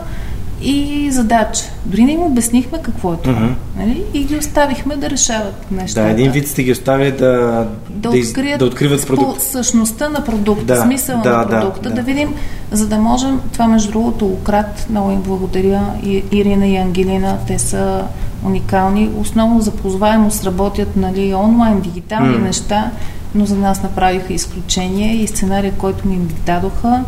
и 0.63 1.11
задача. 1.11 1.65
Дори 1.85 2.05
не 2.05 2.13
им 2.13 2.23
обяснихме 2.23 2.79
какво 2.83 3.13
е 3.13 3.17
това. 3.17 3.33
Мгм. 3.35 3.55
Нали? 3.79 4.03
И 4.15 4.25
ги 4.25 4.37
оставихме 4.37 4.97
да 4.97 5.11
решават 5.11 5.67
нещата. 5.71 6.07
Да, 6.07 6.13
един 6.13 6.31
вид 6.31 6.49
сте 6.49 6.63
ги 6.63 6.73
оставили 6.73 7.13
да, 7.13 7.67
да, 7.91 8.17
из- 8.19 8.29
открият, 8.29 8.59
да 8.59 8.65
откриват 8.65 9.07
продукт. 9.07 9.41
същността 9.41 10.09
на 10.09 10.25
продукта, 10.25 10.65
Да, 10.65 10.77
смисъла 10.77 11.21
да, 11.23 11.31
на 11.31 11.45
да, 11.45 11.49
продукта, 11.51 11.89
да, 11.89 11.95
да. 11.95 12.03
видим, 12.03 12.35
за 12.71 12.87
да 12.87 12.99
можем, 12.99 13.41
това 13.53 13.67
между 13.67 13.91
другото, 13.93 14.27
Украт, 14.27 14.87
много 14.91 15.11
им 15.11 15.23
благодаря, 15.23 15.81
и, 16.05 16.25
Ирина 16.33 16.67
и 16.67 16.77
Ангелина, 16.77 17.39
те 17.47 17.59
са 17.59 18.03
уникални, 18.45 19.11
основно 19.19 19.61
за 19.61 19.71
ползваемост 19.71 20.45
работят 20.45 20.97
нали, 20.97 21.35
онлайн, 21.35 21.81
дигитални 21.81 22.39
М. 22.39 22.45
неща, 22.47 22.91
но 23.35 23.47
за 23.47 23.57
нас 23.57 23.83
направиха 23.83 24.33
изключение 24.33 25.15
и 25.17 25.27
сценария, 25.27 25.73
който 25.73 26.09
ни 26.09 26.19
дадоха, 26.47 27.05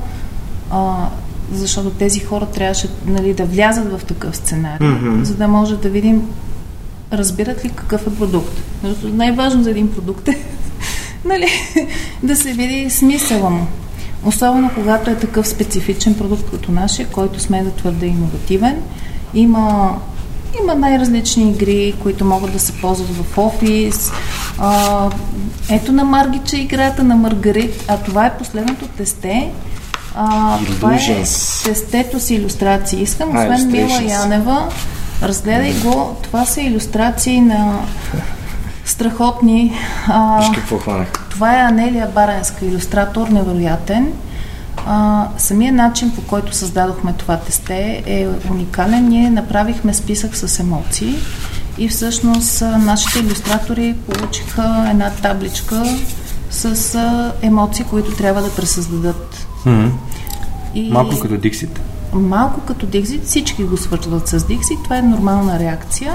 а, 0.70 0.94
защото 1.52 1.90
тези 1.90 2.20
хора 2.20 2.46
трябваше 2.46 2.88
нали, 3.06 3.34
да 3.34 3.44
влязат 3.44 4.00
в 4.00 4.04
такъв 4.04 4.36
сценарий, 4.36 4.88
Мгм. 4.88 5.24
за 5.24 5.34
да 5.34 5.48
може 5.48 5.76
да 5.76 5.88
видим 5.88 6.22
разбират 7.12 7.64
ли 7.64 7.68
какъв 7.68 8.06
е 8.06 8.14
продукт. 8.14 8.62
Защото 8.84 9.14
най-важно 9.14 9.62
за 9.62 9.70
един 9.70 9.92
продукт 9.92 10.28
е 10.28 10.38
нали, 11.24 11.48
да 12.22 12.36
се 12.36 12.52
види 12.52 12.90
смисъла 12.90 13.50
му. 13.50 13.66
Особено 14.24 14.70
когато 14.74 15.10
е 15.10 15.16
такъв 15.16 15.48
специфичен 15.48 16.14
продукт 16.14 16.50
като 16.50 16.72
нашия, 16.72 17.08
който 17.08 17.40
сме 17.40 17.62
да 17.62 17.70
твърде 17.70 18.06
иновативен. 18.06 18.82
Има, 19.34 19.96
има 20.62 20.74
най-различни 20.74 21.50
игри, 21.50 21.94
които 22.02 22.24
могат 22.24 22.52
да 22.52 22.58
се 22.58 22.72
ползват 22.72 23.08
в 23.08 23.38
офис. 23.38 24.12
А, 24.58 25.10
ето 25.70 25.92
на 25.92 26.04
Маргича 26.04 26.56
играта 26.56 27.02
на 27.02 27.16
Маргарит, 27.16 27.84
а 27.88 27.96
това 27.96 28.26
е 28.26 28.38
последното 28.38 28.88
тесте. 28.88 29.50
А, 30.14 30.58
това 30.58 30.94
е 30.94 30.98
тестето 31.64 32.20
с 32.20 32.30
иллюстрации. 32.30 33.02
Искам, 33.02 33.28
освен 33.28 33.70
Мила. 33.70 34.02
Янева, 34.02 34.68
разгледай 35.22 35.74
го. 35.74 36.16
Това 36.22 36.44
са 36.46 36.60
иллюстрации 36.60 37.40
на 37.40 37.78
страхотни. 38.84 39.72
А, 40.08 40.38
Виж 40.38 40.48
какво 40.54 40.78
хванах. 40.78 41.12
това 41.30 41.58
е 41.58 41.62
Анелия 41.62 42.08
Баренска, 42.14 42.64
иллюстратор, 42.64 43.28
невероятен. 43.28 44.12
А, 44.86 45.26
самия 45.38 45.72
начин, 45.72 46.10
по 46.10 46.22
който 46.22 46.54
създадохме 46.54 47.12
това 47.12 47.36
тесте 47.36 48.02
е 48.06 48.28
уникален. 48.50 49.08
Ние 49.08 49.30
направихме 49.30 49.94
списък 49.94 50.36
с 50.36 50.60
емоции 50.60 51.14
и 51.78 51.88
всъщност 51.88 52.62
нашите 52.62 53.18
иллюстратори 53.18 53.94
получиха 54.08 54.86
една 54.90 55.10
табличка 55.10 55.84
с 56.50 56.98
емоции, 57.42 57.84
които 57.84 58.16
трябва 58.16 58.42
да 58.42 58.50
пресъздадат. 58.54 59.46
Мгм. 59.66 59.86
И 60.74 60.90
Малко 60.90 61.18
като 61.20 61.36
Диксит. 61.36 61.80
малко 62.12 62.60
като 62.60 62.86
Диксит, 62.86 63.24
всички 63.26 63.64
го 63.64 63.76
свързват 63.76 64.28
с 64.28 64.46
Диксит, 64.46 64.78
това 64.84 64.96
е 64.98 65.02
нормална 65.02 65.58
реакция, 65.58 66.12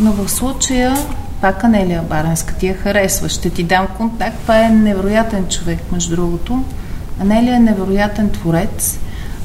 но 0.00 0.12
в 0.12 0.28
случая 0.30 0.96
пак 1.40 1.64
Анелия 1.64 2.02
Баренска 2.02 2.54
ти 2.54 2.66
я 2.66 2.74
харесва, 2.74 3.28
ще 3.28 3.50
ти 3.50 3.62
дам 3.62 3.86
контакт, 3.96 4.36
това 4.42 4.64
е 4.66 4.68
невероятен 4.68 5.46
човек, 5.48 5.78
между 5.92 6.16
другото. 6.16 6.64
Анелия 7.20 7.54
е 7.56 7.60
невероятен 7.60 8.30
творец, 8.30 8.98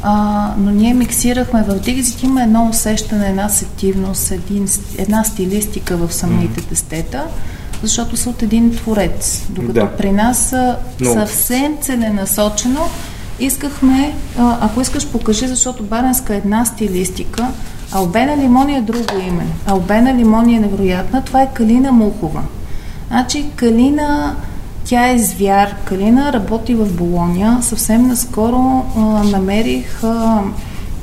а, 0.04 0.54
но 0.58 0.72
ние 0.72 0.94
миксирахме 0.94 1.64
в 1.64 1.80
Диксит, 1.80 2.24
има 2.24 2.44
едно 2.44 2.68
усещане, 2.70 3.30
една 3.30 3.50
сетивност, 3.50 4.32
един, 4.32 4.68
една 4.98 5.24
стилистика 5.24 5.98
в 5.98 6.14
самите 6.14 6.62
тестета, 6.62 7.24
защото 7.84 8.18
са 8.18 8.30
от 8.30 8.44
един 8.44 8.72
творец, 8.76 9.44
докато 9.50 9.74
Да. 9.74 9.92
при 9.98 10.12
нас 10.12 10.38
са 10.38 10.76
съвсем 11.14 11.78
целенасочено 11.82 12.82
искахме, 13.40 14.14
ако 14.38 14.82
искаш 14.82 15.08
покажи, 15.08 15.48
защото 15.48 15.84
Баренска 15.84 16.34
е 16.34 16.38
една 16.38 16.66
стилистика, 16.66 17.48
Албена 17.92 18.38
Лимони 18.38 18.78
е 18.78 18.82
друго 18.82 19.20
име. 19.28 19.46
Албена 19.66 20.16
Лимони 20.16 20.56
е 20.56 20.60
невероятна, 20.60 21.24
това 21.24 21.42
е 21.42 21.50
Калина 21.54 21.92
Мухова. 21.92 22.44
Значи 23.08 23.46
Калина, 23.56 24.36
тя 24.86 25.10
е 25.10 25.18
звяр. 25.18 25.76
Калина 25.86 26.34
работи 26.34 26.76
в 26.76 26.94
Болония. 26.94 27.58
Съвсем 27.62 28.08
наскоро 28.08 28.86
а, 28.98 29.00
намерих, 29.24 30.04
а, 30.04 30.42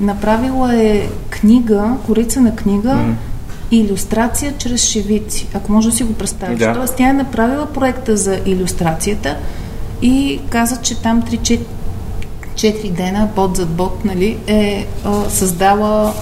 направила 0.01 0.77
е 0.77 1.09
книга, 1.31 1.97
корица 2.07 2.41
на 2.41 2.57
книга, 2.57 2.99
иллюстрация 3.71 4.55
чрез 4.59 4.85
шевици. 4.85 5.49
Ако 5.55 5.73
може 5.73 5.91
да 5.91 5.97
си 5.97 6.05
го 6.05 6.13
представиш. 6.13 6.59
Да. 6.59 6.75
Тоест 6.75 6.95
тя 6.97 7.09
е 7.09 7.13
направила 7.13 7.67
проекта 7.67 8.17
за 8.17 8.39
иллюстрацията 8.47 9.37
и 10.03 10.41
каза, 10.51 10.77
че 10.77 11.03
там 11.03 11.23
3-4 11.23 11.61
4 12.55 12.91
дена, 12.91 13.29
бот 13.37 13.57
зад 13.57 13.69
бот, 13.69 14.05
нали, 14.05 14.39
е 14.47 14.87
а, 15.05 15.31
създала 15.31 16.15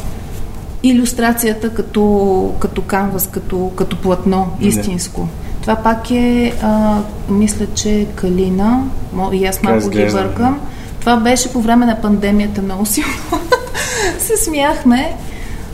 иллюстрацията 0.83 1.75
като, 1.75 2.55
като 2.59 2.83
канвас, 2.83 3.27
като, 3.27 3.71
като 3.77 3.97
платно, 3.97 4.47
истинско. 4.61 5.29
Това 5.61 5.77
пак 5.77 6.11
е, 6.11 6.55
а, 6.63 6.99
мисля, 7.29 7.67
че 7.75 8.07
Калина, 8.15 8.85
и 9.33 9.47
аз 9.47 9.63
малко 9.63 9.89
ги 9.89 10.07
бъркам. 10.13 10.61
Това 11.01 11.17
беше 11.17 11.53
по 11.53 11.61
време 11.61 11.87
на 11.87 12.01
пандемията 12.01 12.63
много 12.63 12.87
силно. 12.87 13.13
се 14.19 14.37
смяхме. 14.37 15.17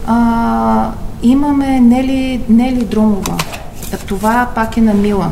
А, 0.07 0.91
имаме 1.23 1.81
Нели, 1.81 2.41
Нели 2.49 2.85
Друмова. 2.85 3.37
Това 4.07 4.49
пак 4.55 4.77
е 4.77 4.81
на 4.81 4.95
Мила. 4.95 5.31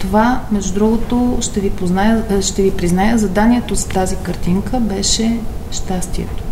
Това, 0.00 0.40
между 0.52 0.74
другото, 0.74 1.38
ще 1.40 1.60
ви, 1.60 1.70
позная, 1.70 2.24
е, 2.30 2.42
ще 2.42 2.62
ви 2.62 2.70
призная, 2.70 3.18
заданието 3.18 3.74
за 3.74 3.88
тази 3.88 4.16
картинка 4.16 4.80
беше 4.80 5.38
щастието. 5.70 6.42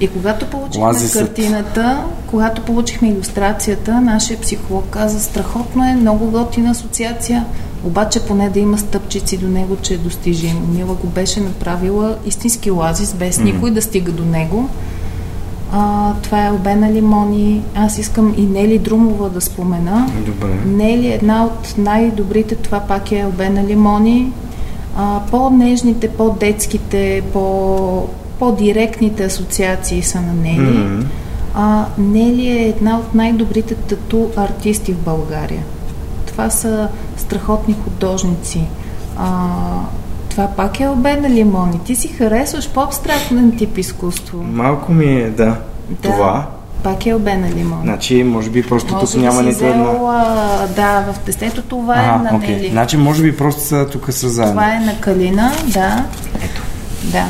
И 0.00 0.08
когато 0.08 0.46
получихме 0.46 0.86
Лазисът. 0.86 1.26
картината, 1.26 2.04
когато 2.26 2.62
получихме 2.62 3.08
иллюстрацията, 3.08 4.00
нашия 4.00 4.40
психолог 4.40 4.84
каза, 4.90 5.20
страхотно 5.20 5.84
е, 5.88 5.94
много 5.94 6.30
готина 6.30 6.70
асоциация, 6.70 7.44
обаче 7.84 8.20
поне 8.20 8.50
да 8.50 8.58
има 8.58 8.78
стъпчици 8.78 9.36
до 9.36 9.48
него, 9.48 9.76
че 9.82 9.94
е 9.94 9.98
достижимо. 9.98 10.66
Мила 10.66 10.94
го 10.94 11.06
беше 11.06 11.40
направила 11.40 12.16
истински 12.26 12.70
лазис, 12.70 13.14
без 13.14 13.38
никой 13.38 13.70
да 13.70 13.82
стига 13.82 14.12
до 14.12 14.24
него. 14.24 14.68
А, 15.72 16.12
това 16.14 16.46
е 16.46 16.52
Обена 16.52 16.92
Лимони. 16.92 17.62
Аз 17.74 17.98
искам 17.98 18.34
и 18.36 18.42
Нели 18.42 18.78
Друмова 18.78 19.30
да 19.30 19.40
спомена. 19.40 20.06
Добре. 20.26 20.54
Нели 20.66 21.06
е 21.06 21.14
една 21.14 21.44
от 21.44 21.74
най-добрите, 21.78 22.54
това 22.54 22.80
пак 22.80 23.12
е 23.12 23.20
Албена 23.20 23.64
Лимони. 23.64 24.32
А, 24.96 25.20
по-нежните, 25.30 26.08
по-детските, 26.08 27.22
по- 27.32 28.06
по-директните 28.38 29.24
асоциации 29.24 30.02
са 30.02 30.20
на 30.20 30.32
Нели. 30.34 30.78
Мгм. 30.78 31.00
А, 31.54 31.86
Нели 31.98 32.48
е 32.48 32.68
една 32.68 32.98
от 32.98 33.14
най-добрите 33.14 33.74
тату 33.74 34.26
артисти 34.36 34.92
в 34.92 35.04
България. 35.04 35.62
Това 36.26 36.50
са 36.50 36.88
страхотни 37.16 37.74
художници. 37.74 38.64
А, 39.16 39.46
това 40.38 40.50
пак 40.56 40.80
е 40.80 40.84
Албена 40.84 41.30
Лимони. 41.30 41.80
Ти 41.84 41.96
си 41.96 42.08
харесваш 42.08 42.68
по-абстрактен 42.68 43.56
тип 43.58 43.78
изкуство. 43.78 44.38
Малко 44.42 44.92
ми 44.92 45.04
е, 45.04 45.30
да. 45.30 45.44
Да. 45.44 45.56
Това. 46.02 46.46
Пак 46.82 47.06
е 47.06 47.10
Албена 47.10 47.48
Лимони. 47.50 47.82
Значи, 47.82 48.22
може 48.24 48.50
би 48.50 48.66
просто 48.66 48.94
Може 48.94 49.06
тук 49.06 49.14
би 49.14 49.20
няма 49.20 49.42
нито 49.42 49.64
една. 49.64 49.84
а, 49.84 50.66
Да, 50.66 51.12
в 51.12 51.18
тестето 51.18 51.62
това 51.62 51.96
е 51.96 52.06
Ага, 52.06 52.30
на 52.30 52.36
окей. 52.36 52.54
Нели. 52.56 52.68
Значи, 52.70 52.96
може 52.96 53.22
би 53.22 53.36
просто 53.36 53.60
са 53.60 53.86
тук 53.92 54.12
са 54.12 54.28
заедно. 54.28 54.52
Това 54.52 54.74
е 54.74 54.80
на 54.80 55.00
Калина, 55.00 55.52
да. 55.66 56.04
Ето. 56.36 56.62
Да. 57.04 57.24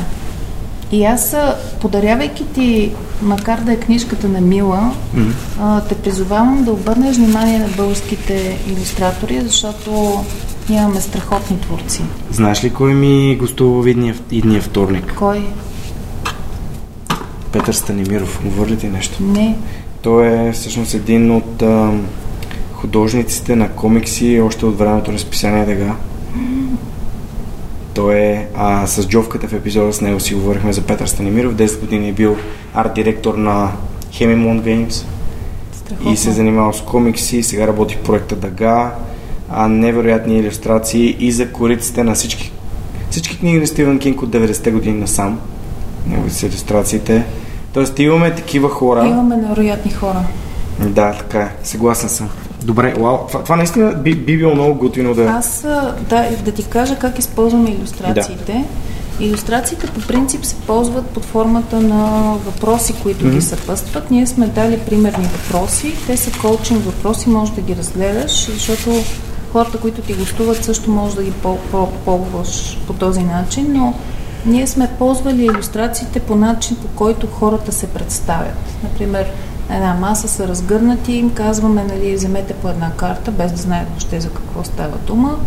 И 0.91 1.05
аз, 1.05 1.33
а, 1.33 1.55
подарявайки 1.81 2.45
ти, 2.53 2.91
макар 3.21 3.59
да 3.59 3.71
е 3.71 3.79
книжката 3.79 4.27
на 4.27 4.41
Мила, 4.41 4.91
а, 5.61 5.81
те 5.81 5.95
призовавам 5.95 6.63
да 6.63 6.71
обърнеш 6.71 7.15
внимание 7.17 7.59
на 7.59 7.67
българските 7.67 8.57
иллюстратори, 8.67 9.41
защото 9.41 10.23
имаме 10.73 11.01
страхотни 11.01 11.61
творци. 11.61 12.01
Знаеш 12.31 12.63
ли 12.63 12.69
кой 12.69 12.93
ми 12.93 13.35
гостува 13.39 13.83
в 13.83 13.87
идния, 13.87 14.15
идния 14.31 14.61
вторник? 14.61 15.13
Кой? 15.17 15.43
Петър 17.51 17.73
Станимиров. 17.73 18.41
Говори 18.43 18.69
ли 18.71 18.77
ти 18.77 18.87
нещо? 18.87 19.23
Не. 19.23 19.57
Той 20.01 20.27
е 20.27 20.51
всъщност 20.51 20.93
един 20.93 21.31
от 21.31 21.61
а, 21.61 21.91
художниците 22.73 23.55
на 23.55 23.69
комикси 23.69 24.41
още 24.41 24.65
от 24.65 24.77
времето 24.77 25.11
на 25.11 25.19
списание 25.19 25.65
Дега. 25.65 25.95
Той 27.93 28.15
е 28.15 28.47
а, 28.55 28.87
с 28.87 29.07
Джовката 29.07 29.47
в 29.47 29.53
епизода 29.53 29.93
с 29.93 30.01
него 30.01 30.19
си 30.19 30.33
говорихме 30.33 30.73
за 30.73 30.81
Петър 30.81 31.07
Станимиров. 31.07 31.53
10 31.53 31.79
години 31.79 32.09
е 32.09 32.13
бил 32.13 32.35
арт-директор 32.73 33.35
на 33.35 33.71
Games 34.13 35.05
Страхотно. 35.73 36.11
и 36.11 36.17
се 36.17 36.29
е 36.29 36.33
занимавал 36.33 36.73
с 36.73 36.81
комикси. 36.81 37.43
Сега 37.43 37.67
работи 37.67 37.95
в 37.95 38.03
проекта 38.03 38.35
Дага. 38.35 38.91
А, 39.51 39.67
невероятни 39.67 40.37
иллюстрации 40.37 41.15
и 41.19 41.31
за 41.31 41.51
кориците 41.51 42.03
на 42.03 42.13
всички, 42.13 42.51
всички 43.09 43.37
книги 43.39 43.59
на 43.59 43.67
Стивен 43.67 43.99
Кинг 43.99 44.21
от 44.21 44.29
90-те 44.29 44.71
години 44.71 44.99
насам. 44.99 45.39
Неговите 46.07 46.35
са 46.35 46.45
иллюстрациите. 46.45 47.25
Тоест 47.73 47.99
имаме 47.99 48.35
такива 48.35 48.69
хора. 48.69 49.07
Имаме 49.07 49.37
невероятни 49.37 49.91
хора. 49.91 50.23
Да, 50.79 51.13
така 51.13 51.39
е. 51.39 51.55
Съгласен 51.63 52.09
съм. 52.09 52.29
Добре, 52.63 52.93
вау. 52.99 53.17
Това, 53.27 53.43
това 53.43 53.55
наистина 53.55 53.93
би, 53.93 54.15
би 54.15 54.37
било 54.37 54.55
много 54.55 54.75
готино 54.75 55.13
да... 55.13 55.23
Аз 55.23 55.61
да, 56.09 56.29
да 56.45 56.51
ти 56.51 56.63
кажа 56.63 56.95
как 56.99 57.19
използваме 57.19 57.69
иллюстрациите. 57.69 58.65
Иллюстрациите 59.19 59.87
по 59.87 60.07
принцип 60.07 60.45
се 60.45 60.55
ползват 60.55 61.05
под 61.05 61.25
формата 61.25 61.81
на 61.81 62.33
въпроси, 62.45 62.93
които 63.03 63.25
mm-hmm. 63.25 63.33
ги 63.33 63.41
съпъстват. 63.41 64.11
Ние 64.11 64.27
сме 64.27 64.47
дали 64.47 64.79
примерни 64.79 65.25
въпроси. 65.25 65.93
Те 66.07 66.17
са 66.17 66.39
коучинг 66.39 66.85
въпроси, 66.85 67.29
може 67.29 67.51
да 67.51 67.61
ги 67.61 67.75
разгледаш, 67.75 68.51
защото 68.51 68.89
хората, 69.51 69.77
които 69.77 70.01
ти 70.01 70.13
гостуват, 70.13 70.63
също 70.63 70.91
може 70.91 71.15
да 71.15 71.23
ги 71.23 71.31
пол- 71.31 71.59
пол- 71.71 71.91
ползваш 72.05 72.77
по 72.87 72.93
този 72.93 73.23
начин, 73.23 73.73
но 73.73 73.93
ние 74.45 74.67
сме 74.67 74.89
ползвали 74.99 75.45
иллюстрациите 75.45 76.19
по 76.19 76.35
начин, 76.35 76.75
по 76.75 76.87
който 76.87 77.27
хората 77.27 77.71
се 77.71 77.87
представят. 77.87 78.57
Например, 78.83 79.25
на 79.69 79.75
една 79.75 79.93
маса 79.93 80.27
са 80.27 80.47
разгърнати, 80.47 81.13
им 81.13 81.33
казваме, 81.33 81.83
нали, 81.83 82.15
вземете 82.15 82.53
по 82.53 82.69
една 82.69 82.91
карта, 82.91 83.31
без 83.31 83.51
да 83.51 83.57
знаят 83.57 83.87
въобще 83.89 84.21
за 84.21 84.29
какво 84.29 84.63
става 84.63 84.97
дума. 84.97 85.37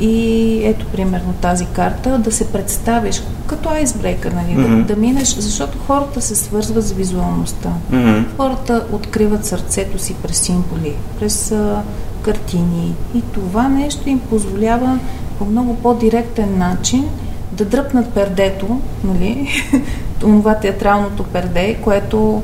И 0.00 0.60
ето, 0.64 0.86
примерно, 0.86 1.34
тази 1.40 1.66
карта, 1.66 2.18
да 2.18 2.32
се 2.32 2.52
представиш 2.52 3.22
като 3.46 3.68
айсбрейкър, 3.68 4.32
нали, 4.32 4.54
Мгм. 4.54 4.76
да, 4.76 4.94
да 4.94 5.00
минеш, 5.00 5.28
защото 5.34 5.78
хората 5.86 6.20
се 6.20 6.36
свързват 6.36 6.84
с 6.84 6.92
визуалността. 6.92 7.72
Мгм. 7.90 8.20
Хората 8.36 8.84
откриват 8.92 9.46
сърцето 9.46 9.98
си 9.98 10.14
през 10.14 10.38
символи, 10.38 10.92
през 11.20 11.52
а, 11.52 11.82
картини 12.22 12.94
и 13.14 13.22
това 13.22 13.68
нещо 13.68 14.08
им 14.08 14.18
позволява 14.18 14.98
по 15.38 15.44
много 15.44 15.76
по-директен 15.76 16.58
начин 16.58 17.04
да 17.52 17.64
дръпнат 17.64 18.08
пердето, 18.10 18.80
нали, 19.04 19.48
това 20.18 20.54
театралното 20.54 21.22
перде, 21.22 21.74
което 21.74 22.42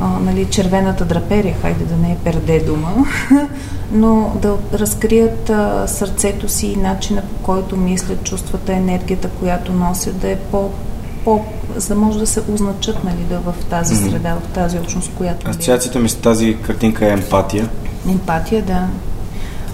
а, 0.00 0.18
нали, 0.20 0.44
червената 0.44 1.04
драперия, 1.04 1.56
хайде 1.62 1.84
да 1.84 1.96
не 1.96 2.12
е 2.12 2.16
перде 2.24 2.60
дума, 2.60 3.06
но 3.92 4.32
да 4.42 4.56
разкрият 4.78 5.50
а, 5.50 5.88
сърцето 5.88 6.48
си 6.48 6.66
и 6.66 6.76
начина 6.76 7.22
по 7.22 7.42
който 7.42 7.76
мислят, 7.76 8.24
чувствата, 8.24 8.72
енергията, 8.72 9.28
която 9.28 9.72
носят, 9.72 10.18
да 10.18 10.30
е 10.30 10.36
по, 10.36 10.70
по 11.24 11.44
за 11.76 11.88
да 11.88 12.00
може 12.00 12.18
да 12.18 12.26
се 12.26 12.42
означат 12.52 13.04
нали, 13.04 13.24
да 13.28 13.38
в 13.38 13.54
тази 13.70 13.96
среда, 13.96 14.34
в 14.34 14.54
тази 14.54 14.78
общност, 14.78 15.10
която 15.14 15.44
бе. 15.44 15.50
Асоциацията 15.50 15.98
ми 15.98 16.08
с 16.08 16.14
тази 16.14 16.56
картинка 16.62 17.06
е 17.06 17.10
емпатия. 17.10 17.68
Емпатия, 18.08 18.62
да. 18.62 18.86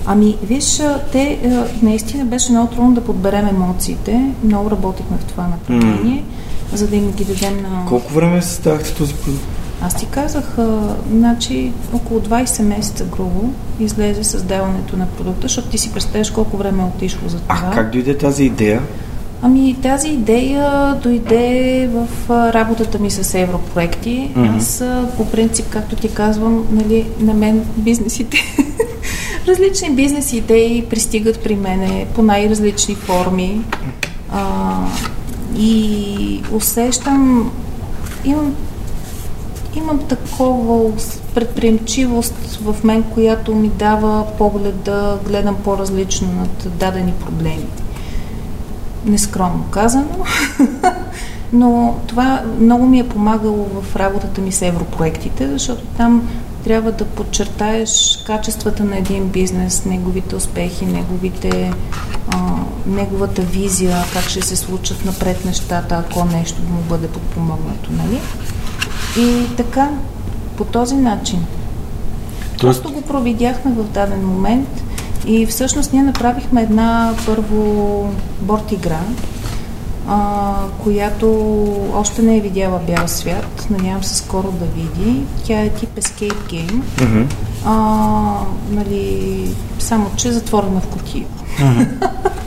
Ами, 0.06 0.36
виж, 0.42 0.82
те 1.12 1.38
наистина 1.82 2.24
беше 2.24 2.52
много 2.52 2.74
трудно 2.74 2.94
да 2.94 3.00
подберем 3.00 3.46
емоциите. 3.46 4.32
Много 4.44 4.70
работихме 4.70 5.16
в 5.18 5.24
това 5.24 5.48
направление, 5.48 6.24
за 6.72 6.88
да 6.88 6.96
им 6.96 7.12
ги 7.12 7.24
дадем 7.24 7.62
на... 7.62 7.86
Колко 7.88 8.12
време 8.12 8.42
създавахте 8.42 8.94
този 8.94 9.14
продукт? 9.14 9.55
Аз 9.86 9.94
ти 9.94 10.06
казах, 10.06 10.58
а, 10.58 10.96
значи 11.10 11.72
около 11.92 12.20
20 12.20 12.62
месеца 12.62 13.04
грубо 13.04 13.50
излезе 13.80 14.24
създаването 14.24 14.96
на 14.96 15.06
продукта, 15.06 15.42
защото 15.42 15.68
ти 15.68 15.78
си 15.78 15.92
представяш 15.92 16.30
колко 16.30 16.56
време 16.56 16.82
е 16.82 16.86
отишло 16.86 17.28
за 17.28 17.40
това. 17.40 17.62
А 17.64 17.70
как 17.70 17.90
дойде 17.90 18.18
тази 18.18 18.44
идея? 18.44 18.82
Ами 19.42 19.76
тази 19.82 20.08
идея 20.08 20.94
дойде 21.02 21.88
в 21.92 22.08
а, 22.28 22.52
работата 22.52 22.98
ми 22.98 23.10
с 23.10 23.38
европроекти. 23.38 24.30
Мгм. 24.36 24.56
Аз 24.56 24.80
а, 24.80 25.08
по 25.16 25.30
принцип, 25.30 25.66
както 25.70 25.96
ти 25.96 26.08
казвам, 26.08 26.66
нали, 26.70 27.06
на 27.20 27.34
мен 27.34 27.64
бизнесите, 27.76 28.38
различни 29.48 29.90
бизнес 29.90 30.32
идеи 30.32 30.86
пристигат 30.90 31.40
при 31.40 31.56
мене 31.56 32.06
по 32.14 32.22
най-различни 32.22 32.94
форми. 32.94 33.60
А, 34.32 34.74
и 35.58 36.42
усещам, 36.52 37.52
имам 38.24 38.54
имам 39.76 39.98
такова 39.98 40.92
предприемчивост 41.34 42.34
в 42.62 42.84
мен, 42.84 43.02
която 43.02 43.54
ми 43.54 43.68
дава 43.68 44.26
поглед 44.38 44.82
да 44.82 45.18
гледам 45.26 45.56
по-различно 45.64 46.32
над 46.32 46.78
дадени 46.78 47.12
проблеми. 47.12 47.66
Нескромно 49.04 49.64
казано, 49.70 50.24
но 51.52 51.96
това 52.06 52.42
много 52.60 52.86
ми 52.86 52.98
е 52.98 53.08
помагало 53.08 53.66
в 53.82 53.96
работата 53.96 54.40
ми 54.40 54.52
с 54.52 54.62
европроектите, 54.62 55.48
защото 55.48 55.82
там 55.96 56.28
трябва 56.64 56.92
да 56.92 57.04
подчертаеш 57.04 58.22
качествата 58.26 58.84
на 58.84 58.98
един 58.98 59.28
бизнес, 59.28 59.84
неговите 59.84 60.36
успехи, 60.36 60.86
неговите, 60.86 61.72
а, 62.28 62.38
неговата 62.86 63.42
визия, 63.42 63.96
как 64.12 64.22
ще 64.22 64.42
се 64.42 64.56
случат 64.56 65.04
напред 65.04 65.44
нещата, 65.44 65.94
ако 65.94 66.24
нещо 66.24 66.62
му 66.62 66.80
бъде 66.88 67.08
подпомогнато, 67.08 67.92
нали? 67.92 68.20
И 69.18 69.56
така, 69.56 69.90
по 70.56 70.64
този 70.64 70.96
начин. 70.96 71.46
Тоест, 72.58 72.82
Просто 72.82 73.00
го 73.00 73.02
провидяхме 73.06 73.72
в 73.72 73.84
даден 73.84 74.26
момент 74.26 74.68
и 75.26 75.46
всъщност 75.46 75.92
ние 75.92 76.02
направихме 76.02 76.62
една 76.62 77.14
първо 77.26 78.10
борт 78.40 78.72
игра, 78.72 79.00
а, 80.08 80.54
която 80.82 81.28
още 81.94 82.22
не 82.22 82.36
е 82.36 82.40
видяла 82.40 82.80
бял 82.86 83.08
свят. 83.08 83.66
Надявам 83.70 84.04
се 84.04 84.16
скоро 84.16 84.52
да 84.52 84.64
види. 84.64 85.22
Тя 85.44 85.60
е 85.60 85.68
тип 85.68 85.96
Escape 85.96 86.52
Game. 86.52 86.82
мгм. 87.02 87.22
А, 87.64 87.74
нали, 88.70 89.50
само, 89.78 90.10
че 90.16 90.32
затворена 90.32 90.80
в 90.80 90.86
кутия. 90.86 91.26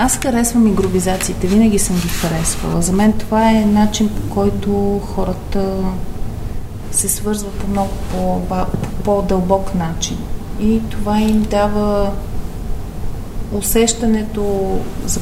Аз 0.00 0.16
харесвам 0.16 0.66
игровизациите, 0.66 1.46
винаги 1.46 1.78
съм 1.78 1.96
ги 1.96 2.08
харесвала. 2.08 2.82
За 2.82 2.92
мен 2.92 3.12
това 3.12 3.50
е 3.50 3.64
начин 3.64 4.08
по 4.08 4.34
който 4.34 5.00
хората 5.04 5.74
се 6.90 7.08
свързват 7.08 7.52
по 7.52 7.66
много 7.66 7.90
по-дълбок 9.04 9.74
начин. 9.74 10.16
И 10.60 10.80
това 10.90 11.20
им 11.20 11.42
дава 11.42 12.12
усещането 13.52 14.70
за, 15.06 15.20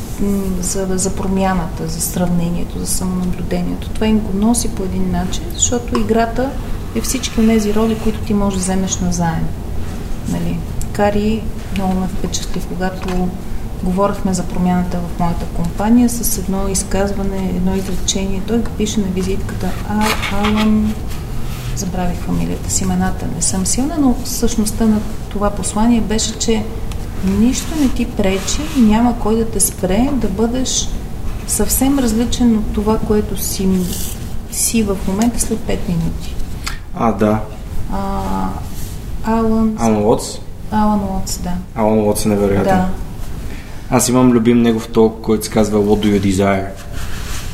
за, 0.61 0.99
за 0.99 1.15
промяната, 1.15 1.89
за 1.89 2.01
сравнението, 2.01 2.79
за 2.79 2.87
самонаблюдението. 2.87 3.89
Това 3.89 4.07
им 4.07 4.19
го 4.19 4.39
носи 4.39 4.75
по 4.75 4.83
един 4.83 5.11
начин, 5.11 5.43
защото 5.55 6.01
играта 6.01 6.51
е 6.95 7.01
всички 7.01 7.47
тези 7.47 7.75
роли, 7.75 7.99
които 8.03 8.19
ти 8.19 8.35
можеш 8.35 8.59
да 8.59 8.63
вземеш 8.63 8.97
назаем. 8.97 9.47
Нали? 10.29 10.59
Кари 10.93 11.43
много 11.75 12.01
ме 12.01 12.07
впечатли, 12.07 12.61
когато 12.69 13.29
говорихме 13.83 14.35
за 14.35 14.43
промяната 14.43 14.99
в 14.99 15.19
моята 15.19 15.47
компания 15.47 16.09
с 16.09 16.39
едно 16.39 16.69
изказване, 16.69 17.53
едно 17.57 17.75
изречение. 17.77 18.43
Той 18.47 18.59
го 18.59 18.71
пише 18.71 19.01
на 19.01 19.07
визитката 19.07 19.71
а, 19.89 20.07
Алан, 20.33 20.95
забравих 21.77 22.19
фамилията 22.19 22.71
с 22.71 22.81
имената, 22.81 23.27
не 23.37 23.43
съм 23.43 23.67
силна, 23.67 23.95
но 24.01 24.17
същността 24.25 24.87
на 24.87 25.01
това 25.29 25.51
послание 25.51 26.01
беше, 26.01 26.39
че 26.39 26.65
нищо 27.25 27.75
не 27.81 27.89
ти 27.89 28.05
пречи, 28.05 28.61
няма 28.77 29.19
кой 29.19 29.37
да 29.37 29.51
те 29.51 29.61
спре 29.61 30.09
да 30.13 30.29
бъдеш 30.29 30.89
съвсем 31.47 31.99
различен 31.99 32.57
от 32.57 32.73
това, 32.73 32.99
което 32.99 33.43
си, 33.43 33.69
си 34.51 34.83
в 34.83 34.97
момента 35.09 35.41
след 35.41 35.59
5 35.59 35.79
минути. 35.89 36.35
А, 36.95 37.13
да. 37.13 37.41
А, 37.93 38.49
Алан, 39.25 39.77
Алан 39.79 39.97
Уотс. 39.97 40.39
Алан 40.71 41.01
Уотс, 41.01 41.39
да. 41.39 41.53
Алан 41.75 41.99
Уотс 41.99 42.27
е 42.27 42.29
невероятен. 42.29 42.65
Да. 42.65 42.89
Аз 43.91 44.09
имам 44.09 44.33
любим 44.33 44.63
негов 44.63 44.89
ток, 44.89 45.21
който 45.23 45.45
се 45.45 45.51
казва 45.51 45.79
What 45.79 46.07
do 46.07 46.21
you 46.21 46.33
desire? 46.33 46.67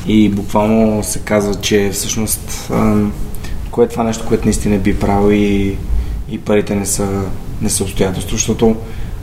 И 0.07 0.29
буквално 0.29 1.03
се 1.03 1.19
казва, 1.19 1.55
че 1.55 1.89
всъщност 1.93 2.71
кое 3.71 3.85
е 3.85 3.87
това 3.87 4.03
нещо, 4.03 4.25
което 4.27 4.45
наистина 4.45 4.77
би 4.77 4.99
правил 4.99 5.35
и, 5.35 5.77
и 6.29 6.39
парите 6.39 6.75
не 6.75 6.85
са, 6.85 7.07
не 7.61 7.69
са 7.69 7.83
обстоятелство, 7.83 8.35
защото 8.35 8.75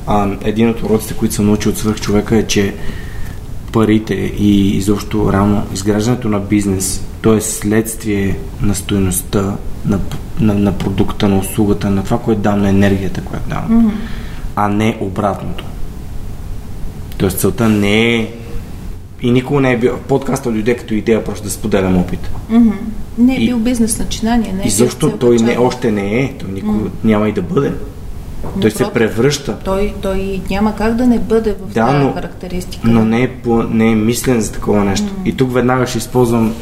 ам, 0.06 0.38
един 0.44 0.70
от 0.70 0.82
уроците, 0.82 1.14
които 1.14 1.34
съм 1.34 1.46
научил 1.46 1.72
от 1.72 1.78
свърх 1.78 2.00
човека 2.00 2.36
е, 2.36 2.46
че 2.46 2.74
парите 3.72 4.14
и 4.14 4.76
изобщо 4.76 5.32
реално 5.32 5.66
изграждането 5.74 6.28
на 6.28 6.40
бизнес, 6.40 7.02
то 7.22 7.34
е 7.34 7.40
следствие 7.40 8.38
на 8.62 8.74
стоеността, 8.74 9.56
на, 9.86 9.98
на, 10.40 10.54
на 10.54 10.72
продукта, 10.72 11.28
на 11.28 11.38
услугата, 11.38 11.90
на 11.90 12.04
това, 12.04 12.18
което 12.18 12.40
дам, 12.40 12.62
на 12.62 12.68
енергията, 12.68 13.20
която 13.24 13.48
давам, 13.48 13.76
Мгм. 13.78 13.88
а 14.56 14.68
не 14.68 14.98
обратното. 15.00 15.64
Тоест 17.20 17.38
целта 17.38 17.68
не 17.68 18.14
е 18.14 18.28
и 19.22 19.30
никога 19.30 19.60
не 19.60 19.72
е 19.72 19.78
бил. 19.78 19.96
Подкаста 19.98 20.50
дойде 20.50 20.76
като 20.76 20.94
идея 20.94 21.24
просто 21.24 21.44
да 21.44 21.50
споделям 21.50 21.98
опит. 21.98 22.30
Мгм. 22.50 22.70
Не 23.18 23.34
е 23.34 23.36
И- 23.36 23.46
бил 23.46 23.58
бизнес 23.58 23.98
начинание, 23.98 24.52
не 24.52 24.62
е 24.62 24.66
и 24.66 24.70
защо 24.70 25.10
той 25.10 25.36
не, 25.36 25.58
още 25.58 25.92
не 25.92 26.20
е, 26.20 26.32
той 26.34 26.50
никога 26.50 26.72
М. 26.74 26.90
няма 27.04 27.28
и 27.28 27.32
да 27.32 27.42
бъде. 27.42 27.72
Той 28.60 28.70
се 28.70 28.84
превръща. 28.84 29.56
Той, 29.58 29.94
той 30.02 30.40
няма 30.50 30.76
как 30.76 30.94
да 30.94 31.06
не 31.06 31.18
бъде 31.18 31.52
в 31.54 31.66
Да, 31.66 31.86
тази 31.86 31.98
но- 31.98 32.12
характеристика. 32.12 32.88
Но 32.88 33.04
не 33.04 33.22
е, 33.22 33.28
по, 33.28 33.62
не 33.62 33.86
е 33.86 33.94
мислен 33.94 34.40
за 34.40 34.52
такова 34.52 34.84
нещо. 34.84 35.06
И 35.24 35.36
тук 35.36 35.52
веднага 35.52 35.86
ще 35.86 35.98
използвам 35.98 36.54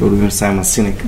любим 0.00 0.30
Саймън 0.30 0.64
Синек. 0.64 1.04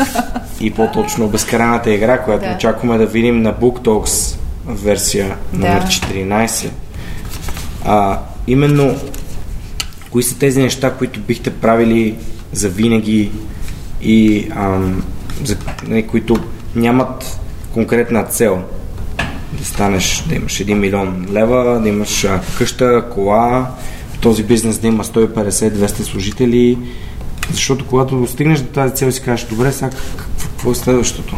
и 0.60 0.70
по-точно 0.70 1.28
безкрайната 1.28 1.90
игра, 1.90 2.18
която 2.18 2.44
Да. 2.44 2.54
очакваме 2.54 2.98
да 2.98 3.06
видим 3.06 3.42
на 3.42 3.54
Book 3.54 3.80
Talks 3.80 4.38
версия 4.66 5.36
номер 5.52 5.80
Да. 5.80 5.86
14. 5.86 6.70
А, 7.84 8.18
именно, 8.52 8.96
кои 10.10 10.22
са 10.22 10.38
тези 10.38 10.62
неща, 10.62 10.94
които 10.94 11.20
бихте 11.20 11.50
правили 11.50 12.16
за 12.52 12.68
винаги 12.68 13.30
и 14.02 14.48
ам, 14.56 15.02
за, 15.44 15.56
не, 15.88 16.06
които 16.06 16.36
нямат 16.74 17.40
конкретна 17.72 18.24
цел? 18.24 18.62
да 19.52 19.64
станеш, 19.64 20.24
да 20.28 20.34
имаш 20.34 20.52
1 20.52 20.74
милион 20.74 21.26
лева, 21.32 21.80
да 21.80 21.88
имаш 21.88 22.24
а, 22.24 22.40
къща, 22.58 23.04
кола, 23.14 23.70
този 24.20 24.42
бизнес 24.42 24.78
да 24.78 24.86
има 24.86 25.04
150-200 25.04 25.86
служители, 25.86 26.78
защото 27.50 27.86
когато 27.86 28.16
достигнеш 28.16 28.60
до 28.60 28.66
тази 28.66 28.94
цел 28.94 29.12
си 29.12 29.22
кажеш, 29.22 29.46
добре, 29.46 29.72
сега 29.72 29.90
какво 30.38 30.70
е 30.70 30.74
следващото? 30.74 31.36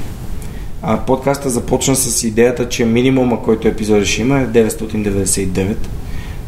А, 0.83 0.99
подкаста 0.99 1.51
започна 1.51 1.97
с 1.97 2.25
идеята, 2.25 2.69
че 2.69 2.85
минимума, 2.85 3.43
който 3.43 3.69
епизоди 3.69 4.07
ще 4.07 4.23
има 4.23 4.41
е 4.41 4.47
999, 4.47 5.77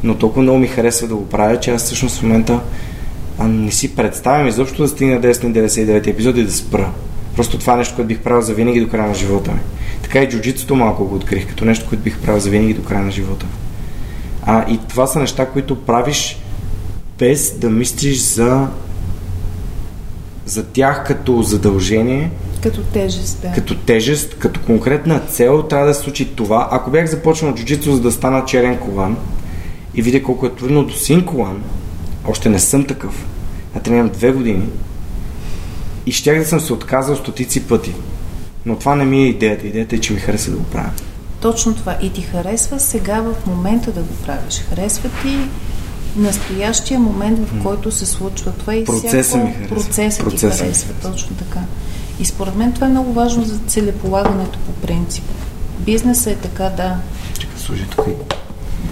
но 0.02 0.14
толкова 0.14 0.42
много 0.42 0.58
ми 0.58 0.66
харесва 0.66 1.08
да 1.08 1.14
го 1.14 1.28
правя, 1.28 1.60
че 1.60 1.70
аз 1.70 1.82
всъщност 1.82 2.18
в 2.18 2.22
момента 2.22 2.60
а, 3.38 3.48
не 3.48 3.70
си 3.70 3.96
представям 3.96 4.48
изобщо 4.48 4.82
да 4.82 4.88
стигна 4.88 5.20
999 5.20 6.06
епизоди 6.06 6.40
и 6.40 6.44
да 6.44 6.52
спра. 6.52 6.90
Просто 7.36 7.58
това 7.58 7.74
е 7.74 7.76
нещо, 7.76 7.94
което 7.94 8.08
бих 8.08 8.18
правил 8.18 8.42
за 8.42 8.54
винаги 8.54 8.80
до 8.80 8.88
края 8.88 9.08
на 9.08 9.14
живота 9.14 9.52
ми. 9.52 9.60
Така 10.02 10.22
и 10.22 10.28
джуджитсото 10.28 10.76
малко 10.76 11.04
го 11.04 11.14
открих, 11.14 11.48
като 11.48 11.64
нещо, 11.64 11.86
което 11.88 12.04
бих 12.04 12.18
правил 12.18 12.40
за 12.40 12.50
винаги 12.50 12.74
до 12.74 12.82
края 12.82 13.02
на 13.02 13.10
живота 13.10 13.46
ми. 13.46 13.52
А, 14.42 14.72
и 14.72 14.78
това 14.88 15.06
са 15.06 15.18
неща, 15.18 15.46
които 15.46 15.76
правиш 15.76 16.38
без 17.18 17.58
да 17.58 17.70
мислиш 17.70 18.18
за 18.18 18.68
за 20.46 20.64
тях 20.64 21.04
като 21.06 21.42
задължение, 21.42 22.30
Като 22.62 22.80
тежест, 22.82 23.42
да. 23.42 23.52
като 23.52 23.76
тежест, 23.76 24.34
като 24.38 24.60
конкретна 24.60 25.20
цел 25.20 25.62
трябва 25.62 25.86
да 25.86 25.94
се 25.94 26.00
случи 26.00 26.28
това. 26.28 26.68
Ако 26.70 26.90
бях 26.90 27.06
започнал 27.06 27.54
джуджитсо 27.54 27.92
за 27.92 28.00
да 28.00 28.12
стана 28.12 28.44
черен 28.44 28.78
колан 28.78 29.16
и 29.94 30.02
видя 30.02 30.22
колко 30.22 30.46
е 30.46 30.54
трудно 30.54 30.84
до 30.84 30.94
син 30.94 31.24
колан, 31.26 31.62
още 32.28 32.48
не 32.48 32.58
съм 32.58 32.86
такъв, 32.86 33.26
а 33.76 33.80
тренирам 33.80 34.08
две 34.08 34.32
години 34.32 34.68
и 36.06 36.12
щях 36.12 36.38
да 36.38 36.44
съм 36.44 36.60
се 36.60 36.72
отказал 36.72 37.16
стотици 37.16 37.62
пъти. 37.62 37.94
Но 38.66 38.76
това 38.78 38.94
не 38.94 39.04
ми 39.04 39.22
е 39.22 39.28
идеята. 39.28 39.66
Идеята 39.66 39.96
е, 39.96 39.98
че 39.98 40.12
ми 40.12 40.20
хареса 40.20 40.50
да 40.50 40.56
го 40.56 40.64
правя. 40.64 40.90
Точно 41.40 41.74
това. 41.74 41.96
И 42.02 42.12
ти 42.12 42.22
харесва 42.22 42.80
сега 42.80 43.20
в 43.20 43.46
момента 43.46 43.92
да 43.92 44.00
го 44.00 44.14
правиш. 44.26 44.64
Харесва 44.68 45.10
ти 45.22 45.38
настоящия 46.16 47.00
момент, 47.00 47.48
в 47.48 47.62
който 47.62 47.90
се 47.90 48.06
случва 48.06 48.52
това 48.52 48.74
и 48.74 48.84
Процеса 48.84 49.22
всяко 49.22 49.46
ми 49.46 49.52
харесва. 49.52 49.76
процесът 49.76 50.24
Процеса 50.24 50.50
ти 50.50 50.58
харесва. 50.58 50.88
харесва. 50.94 51.10
Точно 51.12 51.36
така. 51.36 51.60
И 52.20 52.24
според 52.24 52.56
мен 52.56 52.72
това 52.72 52.86
е 52.86 52.90
много 52.90 53.12
важно 53.12 53.44
за 53.44 53.58
целеполагането 53.58 54.58
по 54.58 54.72
принцип. 54.72 55.24
Бизнесът 55.78 56.32
е 56.32 56.36
така, 56.36 56.64
да. 56.64 56.96
Да 57.54 57.60
служи 57.60 57.86
тук 57.90 58.06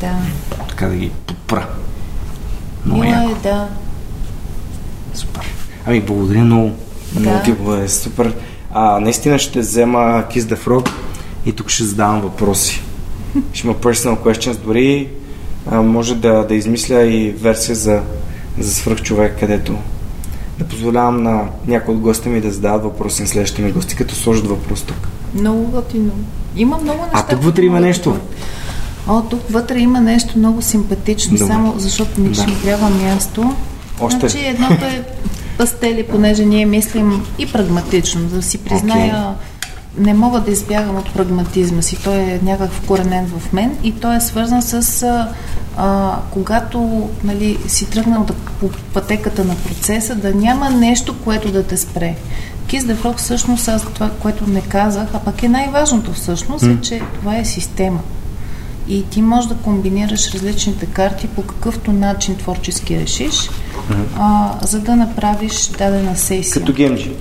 Да. 0.00 0.16
така 0.68 0.86
да 0.86 0.94
ги 0.96 1.10
подпра. 1.26 1.66
Много 2.86 3.04
Има 3.04 3.12
яко. 3.14 3.30
е, 3.30 3.42
да. 3.42 3.68
Супер. 5.14 5.42
Ами, 5.86 6.00
благодаря 6.00 6.40
много. 6.40 6.72
Много 7.16 7.36
Да. 7.36 7.42
ти 7.42 7.52
благодаря. 7.52 7.88
Супер. 7.88 8.34
А, 8.72 9.00
наистина 9.00 9.38
ще 9.38 9.60
взема 9.60 9.98
Kiss 10.30 10.40
the 10.40 10.56
Frog 10.56 10.90
и 11.46 11.52
тук 11.52 11.68
ще 11.68 11.84
задавам 11.84 12.20
въпроси. 12.20 12.82
Ще 13.52 13.66
има 13.66 13.76
personal 13.76 14.16
questions. 14.16 14.56
Дори 14.56 15.08
а, 15.70 15.82
може 15.82 16.14
да, 16.14 16.46
да 16.46 16.54
измисля 16.54 17.02
и 17.02 17.30
версия 17.30 17.74
за, 17.74 18.02
за 18.58 18.74
свръхчовек, 18.74 19.40
където 19.40 19.76
да 20.58 20.64
позволявам 20.64 21.22
на 21.22 21.44
някои 21.66 21.94
от 21.94 22.00
гостите 22.00 22.28
ми 22.28 22.40
да 22.40 22.50
задават 22.50 22.82
въпроси 22.82 23.22
на 23.22 23.28
следващите 23.28 23.62
ми 23.62 23.72
гости, 23.72 23.96
като 23.96 24.14
сложат 24.14 24.46
въпрос 24.46 24.82
тук. 24.82 25.08
Много 25.34 25.62
готино. 25.64 26.12
Има 26.56 26.78
много 26.78 27.02
неща. 27.02 27.10
А 27.18 27.26
тук 27.26 27.42
вътре 27.44 27.62
има 27.62 27.80
нещо. 27.80 28.16
О, 29.10 29.22
тук 29.22 29.40
вътре 29.50 29.78
има 29.78 30.00
нещо 30.00 30.38
много 30.38 30.62
симпатично, 30.62 31.38
Добре. 31.38 31.46
само 31.46 31.74
защото 31.78 32.20
ми 32.20 32.28
Да. 32.28 32.34
ще 32.34 32.46
ми 32.46 32.60
трябва 32.62 32.90
място. 32.90 33.54
Още. 34.00 34.18
Значи 34.18 34.46
едното 34.46 34.84
е 34.84 35.04
пастели, 35.58 36.02
понеже 36.02 36.44
ние 36.44 36.66
мислим 36.66 37.26
и 37.38 37.52
прагматично, 37.52 38.20
да 38.20 38.42
си 38.42 38.58
призная, 38.58 39.34
не 39.98 40.14
мога 40.14 40.40
да 40.40 40.50
избягам 40.50 40.96
от 40.96 41.14
прагматизма 41.14 41.82
си. 41.82 41.96
Той 42.04 42.16
е 42.16 42.40
някакъв 42.42 42.82
коренен 42.86 43.26
в 43.26 43.52
мен 43.52 43.76
и 43.82 43.92
той 43.92 44.16
е 44.16 44.20
свързан 44.20 44.62
с 44.62 45.02
а, 45.76 46.18
когато 46.30 47.08
нали, 47.24 47.58
си 47.68 47.90
тръгнал 47.90 48.24
да, 48.24 48.32
по 48.32 48.70
пътеката 48.94 49.44
на 49.44 49.54
процеса, 49.56 50.14
да 50.14 50.34
няма 50.34 50.70
нещо, 50.70 51.18
което 51.24 51.52
да 51.52 51.62
те 51.62 51.76
спре. 51.76 52.14
Kiss 52.66 52.80
the 52.80 52.94
Frog 52.94 53.16
всъщност, 53.16 53.68
аз 53.68 53.82
това, 53.94 54.10
което 54.10 54.46
не 54.46 54.60
казах, 54.60 55.08
а 55.14 55.18
пък 55.18 55.42
е 55.42 55.48
най-важното 55.48 56.12
всъщност, 56.12 56.64
е, 56.64 56.78
че 56.82 57.00
това 57.20 57.36
е 57.36 57.44
система. 57.44 58.00
И 58.90 59.04
ти 59.10 59.22
можеш 59.22 59.48
да 59.48 59.54
комбинираш 59.54 60.30
различните 60.34 60.86
карти 60.86 61.26
по 61.28 61.42
какъвто 61.42 61.92
начин 61.92 62.36
творчески 62.36 63.00
решиш, 63.00 63.50
а, 64.18 64.52
за 64.62 64.80
да 64.80 64.96
направиш 64.96 65.66
дадена 65.66 66.16
сесия. 66.16 66.52
Като 66.52 66.72
гемджи. 66.72 67.12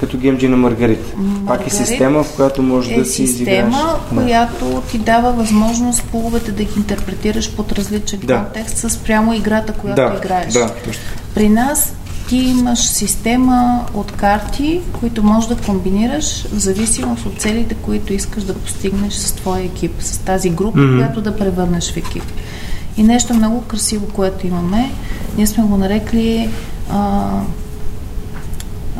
Като 0.00 0.18
гемджи 0.18 0.48
на 0.48 0.56
Маргарита. 0.56 1.12
Пак 1.12 1.20
е 1.20 1.22
Маргарит 1.42 1.72
система, 1.72 2.22
в 2.24 2.32
която 2.36 2.62
можеш 2.62 2.92
е 2.92 2.98
да 2.98 3.04
си 3.04 3.22
изиграеш. 3.22 3.64
система, 3.64 3.98
Да. 4.12 4.22
която 4.22 4.82
ти 4.90 4.98
дава 4.98 5.32
възможност 5.32 6.02
половете 6.02 6.52
да 6.52 6.64
ги 6.64 6.72
интерпретираш 6.76 7.50
под 7.50 7.72
различен 7.72 8.20
Да. 8.24 8.36
контекст 8.44 8.76
с 8.78 8.98
прямо 8.98 9.34
играта, 9.34 9.72
която 9.72 10.02
Да, 10.02 10.18
играеш. 10.24 10.52
да, 10.52 10.70
точно. 10.84 11.02
При 11.34 11.48
нас 11.48 11.92
ти 12.34 12.40
имаш 12.40 12.86
система 12.86 13.86
от 13.94 14.12
карти, 14.12 14.80
които 15.00 15.22
можеш 15.22 15.48
да 15.48 15.56
комбинираш 15.56 16.42
в 16.42 16.58
зависимост 16.58 17.26
от 17.26 17.40
целите, 17.40 17.74
които 17.74 18.12
искаш 18.12 18.44
да 18.44 18.54
постигнеш 18.54 19.12
с 19.14 19.32
твоя 19.32 19.64
екип, 19.64 19.92
с 19.98 20.18
тази 20.18 20.50
група, 20.50 20.78
Мгм. 20.78 20.96
която 20.96 21.20
да 21.20 21.36
превърнеш 21.36 21.92
в 21.92 21.96
екип. 21.96 22.22
И 22.96 23.02
нещо 23.02 23.34
много 23.34 23.62
красиво, 23.62 24.06
което 24.06 24.46
имаме, 24.46 24.90
ние 25.36 25.46
сме 25.46 25.64
го 25.64 25.76
нарекли 25.76 26.50
а, 26.90 27.30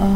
а, 0.00 0.06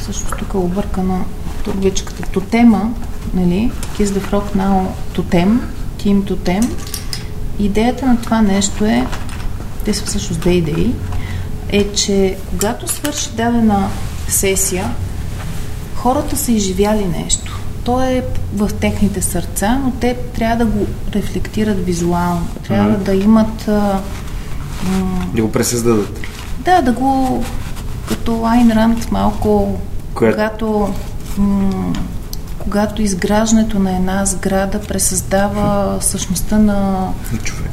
също 0.00 0.36
тук 0.38 0.54
е 0.54 0.56
объркана 0.56 1.24
турбичката, 1.64 2.22
тотема, 2.22 2.92
нали, 3.34 3.70
Kiss 3.98 4.04
the 4.04 4.30
Frog 4.30 4.56
Now 4.56 4.86
тотем, 5.12 5.60
Team 5.98 6.24
тотем. 6.24 6.62
Идеята 7.58 8.06
на 8.06 8.16
това 8.16 8.42
нещо 8.42 8.84
е, 8.84 9.06
те 9.84 9.94
са 9.94 10.04
всъщност 10.04 10.40
две 10.40 10.50
идеи, 10.50 10.94
е, 11.70 11.84
че 11.86 12.36
когато 12.48 12.88
свърши 12.88 13.30
дадена 13.30 13.88
сесия, 14.28 14.94
хората 15.94 16.36
са 16.36 16.52
изживяли 16.52 17.04
нещо. 17.06 17.56
То 17.84 18.02
е 18.02 18.24
в 18.54 18.70
техните 18.70 19.22
сърца, 19.22 19.80
но 19.84 19.90
те 19.90 20.14
трябва 20.34 20.56
да 20.56 20.70
го 20.70 20.86
рефлектират 21.14 21.78
визуално. 21.78 22.46
Трябва 22.64 22.90
Мгм. 22.90 23.02
да 23.02 23.14
имат 23.14 23.68
а, 23.68 24.00
м, 24.84 25.26
Да 25.34 25.42
го 25.42 25.52
пресъздадат. 25.52 26.20
да, 26.58 26.82
да 26.82 26.92
го 26.92 27.44
като 28.08 28.44
Айн 28.44 28.70
Ранд 28.70 29.10
малко, 29.10 29.78
Коя- 30.14 30.30
когато, 30.32 30.94
м- 31.38 31.92
когато 32.58 33.02
изграждането 33.02 33.78
на 33.78 33.96
една 33.96 34.26
сграда 34.26 34.80
пресъздава 34.80 35.98
същността 36.02 36.58
на, 36.58 37.08
На 37.32 37.38
човек. 37.38 37.70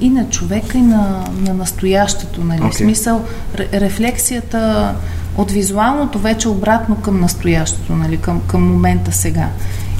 И 0.00 0.08
на 0.08 0.28
човека, 0.28 0.78
и 0.78 0.82
на, 0.82 1.24
на 1.40 1.54
настоящето. 1.54 2.44
Нали? 2.44 2.58
Окей. 2.58 2.70
В 2.70 2.74
смисъл, 2.74 3.24
ре, 3.54 3.68
рефлексията 3.80 4.94
от 5.36 5.50
визуалното 5.50 6.18
вече 6.18 6.48
обратно 6.48 6.96
към 6.96 7.20
настоящето, 7.20 7.92
нали? 7.92 8.16
към, 8.16 8.40
към 8.46 8.68
момента 8.68 9.12
сега. 9.12 9.48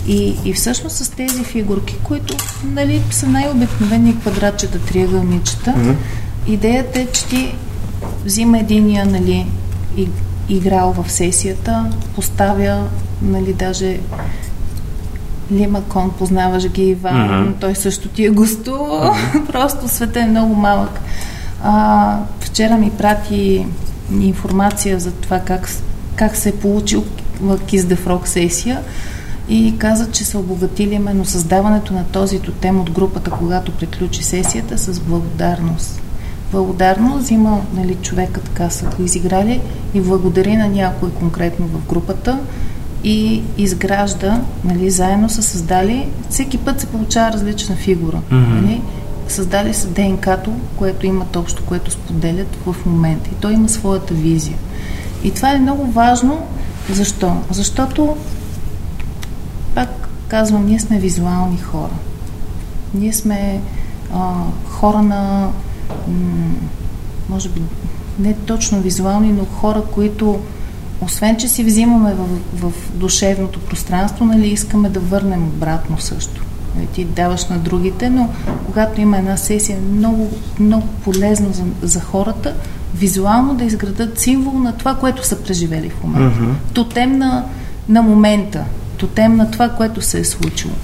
И, 0.07 0.37
и 0.45 0.53
всъщност 0.53 0.97
с 0.97 1.09
тези 1.09 1.45
фигурки, 1.45 1.97
които 2.03 2.37
нали, 2.65 3.03
са 3.11 3.27
най-обикновени 3.27 4.19
квадратчета, 4.21 4.79
триъгълничета, 4.79 5.75
Мгм. 5.77 5.91
идеята 6.47 7.01
е, 7.01 7.07
че 7.07 7.27
ти 7.27 7.55
взима 8.25 8.59
единия 8.59 9.07
нали, 9.07 9.47
и, 9.97 10.09
играл 10.49 10.93
в 10.93 11.13
сесията, 11.13 11.93
поставя 12.15 12.89
нали, 13.23 13.53
даже 13.53 13.99
Лимакон, 15.53 16.11
познаваш 16.11 16.69
ги, 16.69 16.83
Иван, 16.83 17.43
Мгм. 17.43 17.53
той 17.61 17.75
също 17.75 18.09
ти 18.09 18.25
е 18.25 18.31
гостувал. 18.31 19.15
Просто 19.53 19.89
света 19.89 20.21
е 20.21 20.27
много 20.27 20.55
малък. 20.55 21.01
А, 21.63 22.17
вчера 22.41 22.77
ми 22.77 22.91
прати 22.91 23.67
информация 24.21 25.01
за 25.01 25.11
това 25.13 25.39
как, 25.41 25.69
как 26.17 26.37
се 26.37 26.49
е 26.49 26.57
получил 26.57 27.05
Kiss 27.43 27.81
the 27.81 27.97
Frog 27.97 28.27
сесия 28.27 28.81
и 29.49 29.75
каза, 29.79 30.11
че 30.11 30.25
са 30.25 30.39
обогатили 30.39 30.95
именно 30.95 31.25
създаването 31.25 31.93
на 31.93 32.05
този 32.05 32.39
тотем 32.41 32.81
от 32.81 32.91
групата, 32.91 33.31
когато 33.31 33.73
приключи 33.73 34.25
сесията 34.25 34.79
с 34.79 35.01
благодарност. 35.01 36.01
Благодарност 36.53 37.25
взима 37.25 37.61
нали, 37.75 37.95
човека, 37.95 38.41
така 38.41 38.71
са 38.71 38.85
го 38.97 39.05
изиграли 39.05 39.61
и 39.95 40.01
благодари 40.01 40.57
на 40.57 40.69
някой 40.69 41.11
конкретно 41.11 41.67
в 41.67 41.89
групата 41.89 42.39
и 43.05 43.43
изгражда, 43.59 44.41
нали, 44.65 44.91
заедно 44.91 45.31
са 45.31 45.43
създали, 45.43 46.09
всеки 46.31 46.59
път 46.59 46.81
се 46.81 46.87
получава 46.87 47.33
различна 47.33 47.77
фигура. 47.77 48.21
Мгм. 48.31 48.55
Нали? 48.55 48.83
Създали 49.29 49.75
са 49.75 49.89
ДНК-то, 49.89 50.53
което 50.77 51.07
имат 51.07 51.37
общо, 51.37 51.63
което 51.67 51.91
споделят 51.91 52.57
в 52.67 52.77
момента. 52.87 53.31
И 53.33 53.35
той 53.35 53.53
има 53.53 53.69
своята 53.69 54.15
визия. 54.15 54.57
И 55.25 55.31
това 55.31 55.53
е 55.53 55.59
много 55.59 55.87
важно. 55.87 56.47
Защо? 56.93 57.37
Защото, 57.51 58.17
пак 59.75 60.09
казвам, 60.29 60.67
ние 60.67 60.81
сме 60.81 60.99
визуални 60.99 61.59
хора. 61.59 61.95
Ние 62.95 63.13
сме 63.13 63.61
а, 64.15 64.33
хора 64.69 65.03
на, 65.03 65.49
м, 66.09 66.51
може 67.29 67.49
би, 67.49 67.63
не 68.19 68.35
точно 68.35 68.81
визуални, 68.81 69.33
но 69.33 69.45
хора, 69.45 69.83
които, 69.95 70.41
освен 71.01 71.37
че 71.37 71.49
си 71.49 71.65
взимаме 71.65 72.15
в, 72.15 72.27
в 72.55 72.73
душевното 72.95 73.61
пространство, 73.61 74.25
нали, 74.25 74.47
искаме 74.47 74.89
да 74.89 75.01
върнем 75.01 75.43
обратно 75.43 76.01
също. 76.01 76.45
Нали, 76.77 76.87
Ти 76.87 77.05
даваш 77.05 77.47
на 77.47 77.59
другите, 77.59 78.11
но 78.11 78.29
когато 78.67 79.01
има 79.01 79.19
една 79.19 79.37
сесия, 79.37 79.77
е 79.77 79.81
много, 79.81 80.31
много 80.61 80.87
полезно 80.87 81.53
за, 81.53 81.63
за 81.83 82.01
хората 82.01 82.55
визуално 82.95 83.55
да 83.55 83.65
изградат 83.65 84.21
символ 84.21 84.59
на 84.59 84.77
това, 84.77 84.95
което 84.95 85.27
са 85.27 85.43
преживели 85.43 85.91
в 85.91 86.05
момента. 86.05 86.41
Мгм. 86.41 86.53
Тотем 86.73 87.19
на, 87.19 87.45
на 87.89 88.03
момента, 88.03 88.65
тотем 88.97 89.37
на 89.37 89.51
това, 89.51 89.69
което 89.69 90.03
се 90.03 90.21
е 90.21 90.25
случило. 90.25 90.75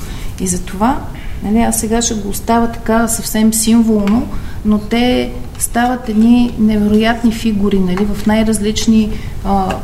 И 0.40 0.46
затова, 0.46 1.00
нали, 1.44 1.58
аз 1.58 1.80
сега 1.80 2.02
ще 2.02 2.14
го 2.14 2.28
оставя 2.28 2.72
така 2.72 3.08
съвсем 3.08 3.54
символно, 3.54 4.28
но 4.64 4.78
те 4.78 5.32
стават 5.58 6.08
едни 6.08 6.54
невероятни 6.58 7.32
фигури, 7.32 7.78
нали, 7.78 8.04
в 8.04 8.26
най-различни, 8.26 9.10
а, 9.44 9.76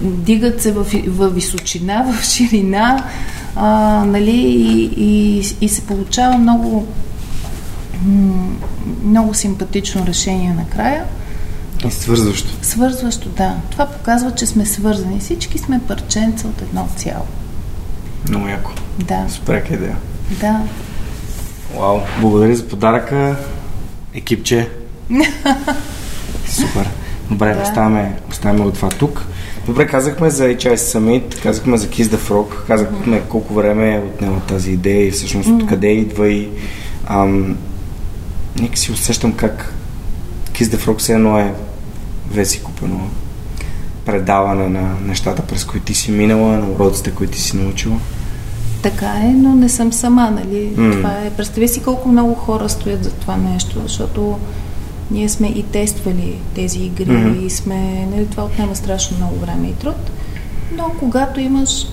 дигат 0.00 0.62
се 0.62 0.72
в, 0.72 0.86
в 1.06 1.30
височина, 1.30 2.02
в 2.12 2.24
ширина, 2.24 3.04
а, 3.56 3.68
нали, 4.06 4.36
и, 4.36 4.90
и, 4.96 5.38
и 5.60 5.68
се 5.68 5.80
получава 5.80 6.38
много, 6.38 6.86
много 9.04 9.34
симпатично 9.34 10.06
решение 10.06 10.54
накрая. 10.54 11.04
И 11.86 11.90
свързващо. 11.90 12.48
Свързващо, 12.62 13.28
да. 13.28 13.54
Това 13.70 13.86
показва, 13.86 14.34
че 14.34 14.46
сме 14.46 14.66
свързани. 14.66 15.20
Всички 15.20 15.58
сме 15.58 15.80
парченца 15.88 16.48
от 16.48 16.62
едно 16.62 16.88
цяло. 16.96 17.24
Много 18.28 18.48
яко. 18.48 18.70
Да, 18.98 19.24
Супер 19.28 19.64
идея. 19.70 19.96
да. 20.40 20.60
Вау. 21.78 22.00
Благодаря 22.20 22.56
за 22.56 22.68
подаръка. 22.68 23.36
Екипче. 24.14 24.68
Супер. 26.48 26.88
Добре, 27.30 27.54
Да. 27.54 27.62
оставяме, 27.62 28.16
оставяме 28.30 28.64
го 28.64 28.70
това 28.70 28.88
тук. 28.88 29.26
Добре, 29.66 29.86
казахме 29.86 30.30
за 30.30 30.44
HI 30.44 30.74
Summit, 30.74 31.42
казахме 31.42 31.76
за 31.76 31.88
Kiss 31.88 32.02
the 32.02 32.16
Frog, 32.16 32.66
казахме 32.66 33.22
колко 33.28 33.54
време 33.54 33.94
е 33.94 33.98
отнема 33.98 34.40
тази 34.40 34.72
идея 34.72 35.06
и 35.06 35.10
всъщност 35.10 35.48
откъде 35.48 35.88
идва 35.88 36.28
и 36.28 36.48
ам, 37.06 37.56
нека 38.60 38.76
си 38.76 38.92
усещам 38.92 39.32
как 39.32 39.74
Kiss 40.52 40.64
the 40.64 40.76
Frog 40.86 40.98
все 40.98 41.12
едно 41.12 41.38
е 41.38 41.54
веси 42.30 42.62
купено 42.62 43.10
предаване 44.04 44.68
на 44.68 44.94
нещата, 45.06 45.42
през 45.42 45.64
които 45.64 45.86
ти 45.86 45.94
си 45.94 46.10
минала, 46.10 46.56
на 46.58 46.66
уроците, 46.70 47.10
които 47.10 47.32
ти 47.32 47.40
си 47.40 47.56
научила. 47.56 47.98
Така 48.82 49.12
е, 49.22 49.32
но 49.32 49.54
не 49.54 49.68
съм 49.68 49.92
сама, 49.92 50.30
нали? 50.30 50.72
М. 50.76 50.92
Това 50.92 51.10
е. 51.10 51.30
Представи 51.30 51.68
си 51.68 51.82
колко 51.82 52.08
много 52.08 52.34
хора 52.34 52.68
стоят 52.68 53.04
за 53.04 53.10
това 53.10 53.36
нещо, 53.36 53.80
защото 53.82 54.38
ние 55.10 55.28
сме 55.28 55.46
и 55.46 55.62
тествали 55.62 56.38
тези 56.54 56.78
игри 56.78 57.12
Мгм. 57.12 57.46
и 57.46 57.50
сме, 57.50 58.06
нали, 58.10 58.26
това 58.26 58.44
отнема 58.44 58.76
страшно 58.76 59.16
много 59.16 59.36
време 59.38 59.68
и 59.68 59.72
труд. 59.74 60.10
Но 60.76 60.92
когато 60.98 61.40
имаш 61.40 61.86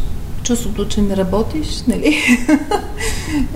чувството, 0.44 0.88
че 0.88 1.02
не 1.02 1.18
работиш, 1.18 1.84
нали? 1.88 2.18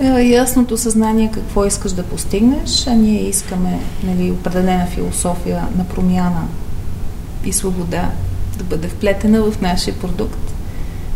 е, 0.00 0.22
ясното 0.22 0.76
съзнание 0.78 1.30
какво 1.34 1.64
искаш 1.64 1.92
да 1.92 2.02
постигнеш, 2.02 2.86
а 2.86 2.94
ние 2.94 3.28
искаме 3.28 3.78
нали, 4.04 4.30
определена 4.30 4.86
философия 4.86 5.66
на 5.78 5.84
промяна 5.84 6.42
и 7.44 7.52
свобода 7.52 8.10
да 8.58 8.64
бъде 8.64 8.88
вплетена 8.88 9.42
в 9.42 9.60
нашия 9.60 9.94
продукт. 9.94 10.51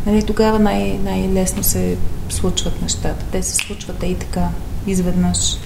Нали, 0.07 0.23
тогава 0.23 0.59
най- 0.59 0.99
най-лесно 1.05 1.62
се 1.62 1.97
случват 2.28 2.83
нещата. 2.83 3.24
Те 3.33 3.43
се 3.43 3.55
случват 3.55 4.03
и 4.03 4.15
така, 4.15 4.49
изведнъж. 4.87 5.59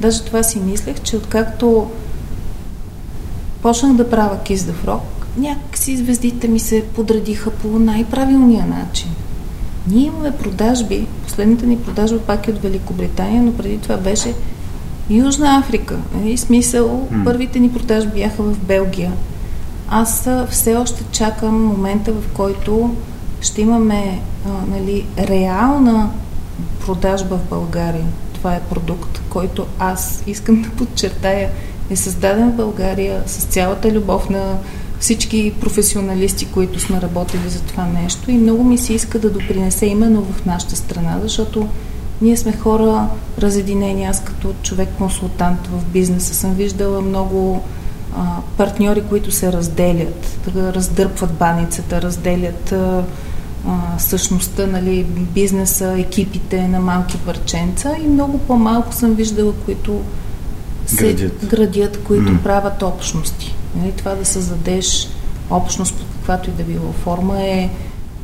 Даже 0.00 0.22
това 0.22 0.42
си 0.42 0.58
мислех, 0.58 1.00
че 1.00 1.16
откакто 1.16 1.90
почнах 3.62 3.92
да 3.92 4.10
правя 4.10 4.38
the 4.48 4.72
Frog, 4.86 5.00
някакси 5.36 5.96
звездите 5.96 6.48
ми 6.48 6.60
се 6.60 6.84
подредиха 6.94 7.50
по 7.50 7.68
най-правилния 7.68 8.66
начин. 8.66 9.10
Ние 9.86 10.06
имаме 10.06 10.36
продажби, 10.36 11.06
последните 11.24 11.66
ни 11.66 11.78
продажби 11.78 12.18
пак 12.18 12.48
е 12.48 12.50
от 12.50 12.62
Великобритания, 12.62 13.42
но 13.42 13.52
преди 13.52 13.78
това 13.78 13.96
беше 13.96 14.34
Южна 15.10 15.58
Африка. 15.58 15.96
Нали? 16.14 16.36
Смисъл, 16.36 17.08
първите 17.24 17.58
ни 17.58 17.72
продажби 17.72 18.20
бяха 18.20 18.42
в 18.42 18.58
Белгия. 18.58 19.12
Аз 19.88 20.28
все 20.50 20.76
още 20.76 21.04
чакам 21.12 21.64
момента, 21.64 22.12
в 22.12 22.22
който 22.34 22.94
ще 23.40 23.60
имаме 23.60 24.20
а, 24.46 24.48
нали, 24.76 25.06
реална 25.18 26.10
продажба 26.86 27.36
в 27.36 27.48
България. 27.50 28.06
Това 28.34 28.54
е 28.54 28.60
продукт, 28.60 29.20
който 29.28 29.66
аз 29.78 30.22
искам 30.26 30.62
да 30.62 30.70
подчертая 30.70 31.50
е 31.90 31.96
създаден 31.96 32.50
в 32.50 32.56
България 32.56 33.22
с 33.26 33.44
цялата 33.44 33.92
любов 33.92 34.30
на 34.30 34.58
всички 35.00 35.54
професионалисти, 35.60 36.46
които 36.46 36.80
сме 36.80 37.00
работили 37.00 37.48
за 37.48 37.60
това 37.60 37.84
нещо 37.84 38.30
и 38.30 38.38
много 38.38 38.64
ми 38.64 38.78
се 38.78 38.92
иска 38.92 39.18
да 39.18 39.30
допринесе 39.30 39.86
именно 39.86 40.24
в 40.24 40.46
нашата 40.46 40.76
страна, 40.76 41.18
защото 41.22 41.68
ние 42.22 42.36
сме 42.36 42.52
хора 42.52 43.08
разединени. 43.38 44.04
Аз 44.04 44.24
като 44.24 44.52
човек-консултант 44.62 45.66
в 45.66 45.84
бизнеса 45.84 46.34
съм 46.34 46.54
виждала 46.54 47.00
много 47.00 47.62
а, 48.16 48.22
партньори, 48.56 49.02
които 49.02 49.30
се 49.30 49.52
разделят, 49.52 50.38
раздърпват 50.56 51.32
баницата, 51.32 52.02
разделят 52.02 52.72
а, 52.72 53.04
а, 53.68 53.98
същността, 53.98 54.66
нали, 54.66 55.04
бизнеса, 55.34 55.94
екипите 55.98 56.68
на 56.68 56.80
малки 56.80 57.18
парченца 57.18 57.96
и 58.04 58.08
много 58.08 58.38
по-малко 58.38 58.94
съм 58.94 59.14
виждала, 59.14 59.52
които 59.64 60.00
се 60.86 61.14
Градят. 61.14 61.46
градят 61.46 61.98
които 62.04 62.32
М. 62.32 62.38
правят 62.42 62.82
общности. 62.82 63.54
Нали, 63.76 63.92
това 63.92 64.14
да 64.14 64.24
създадеш 64.24 65.08
общност 65.50 65.94
под 65.94 66.06
каквато 66.12 66.50
и 66.50 66.52
да 66.52 66.62
било 66.62 66.92
форма 66.92 67.42
е 67.42 67.70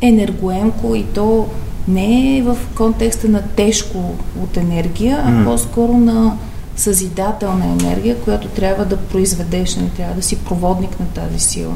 енергоемко 0.01 0.95
и 0.95 1.05
то 1.05 1.47
не 1.89 2.39
е 2.39 2.43
в 2.43 2.57
контекста 2.77 3.29
на 3.29 3.43
тежко 3.43 4.15
от 4.41 4.57
енергия, 4.57 5.23
а 5.25 5.31
М. 5.31 5.45
по-скоро 5.45 5.93
на 5.93 6.37
съзидателна 6.77 7.65
енергия, 7.66 8.16
която 8.16 8.49
трябва 8.49 8.85
да 8.85 8.97
произведеш, 8.97 9.77
не 9.77 9.89
трябва 9.89 10.15
да 10.15 10.23
си 10.23 10.37
проводник 10.37 11.01
на 11.01 11.07
тази 11.07 11.39
сила. 11.39 11.75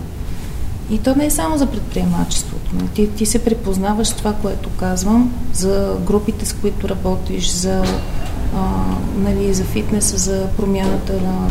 И 0.91 0.99
то 0.99 1.15
не 1.17 1.27
е 1.27 1.31
само 1.31 1.59
за 1.59 1.67
предприемачеството. 1.67 2.71
нали. 2.75 2.89
Ти, 2.89 3.09
ти 3.09 3.27
се 3.27 3.45
препознаваш 3.45 4.11
това, 4.11 4.33
което 4.33 4.71
казвам, 4.71 5.33
за 5.53 5.97
групите, 6.07 6.47
с 6.47 6.53
които 6.53 6.89
работиш, 6.89 7.51
за, 7.51 7.85
а, 8.57 8.61
нали, 9.17 9.55
за 9.55 9.65
фитнеса, 9.65 10.19
за 10.19 10.47
промяната 10.57 11.13
на, 11.13 11.49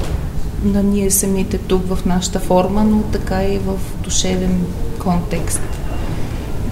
на 0.71 0.83
ние 0.83 1.11
самите 1.11 1.57
тук 1.57 1.87
в 1.87 2.05
нашата 2.05 2.39
форма, 2.39 2.83
но 2.83 3.01
така 3.01 3.43
и 3.43 3.57
в 3.57 3.75
душевен 4.03 4.65
контекст. 4.99 5.61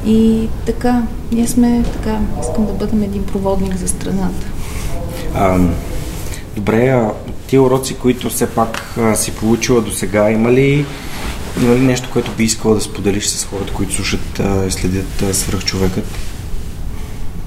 И 0.06 0.48
така, 0.66 1.04
ние 1.32 1.48
сме 1.48 1.84
така, 1.94 2.20
искам 2.42 2.66
да 2.66 2.74
бъдем 2.74 3.04
един 3.04 3.26
проводник 3.26 3.76
за 3.78 3.88
страната. 3.88 4.48
А, 5.34 5.60
добре, 6.56 6.88
а 6.88 7.12
тия 7.48 7.62
уроци, 7.62 7.96
които 7.96 8.30
все 8.30 8.50
пак 8.50 8.98
а, 8.98 9.16
си 9.16 9.32
получила 9.32 9.82
до 9.82 9.92
сега, 9.92 10.32
има 10.32 10.52
ли, 10.52 10.86
има 11.62 11.76
ли 11.76 11.80
нещо, 11.80 12.10
което 12.14 12.32
би 12.32 12.44
искала 12.44 12.76
да 12.76 12.82
споделиш 12.82 13.28
с 13.28 13.46
хората, 13.46 13.74
които 13.74 13.94
слушат 13.94 14.42
и 14.68 14.72
следят 14.72 15.36
свръхчовекът? 15.36 16.06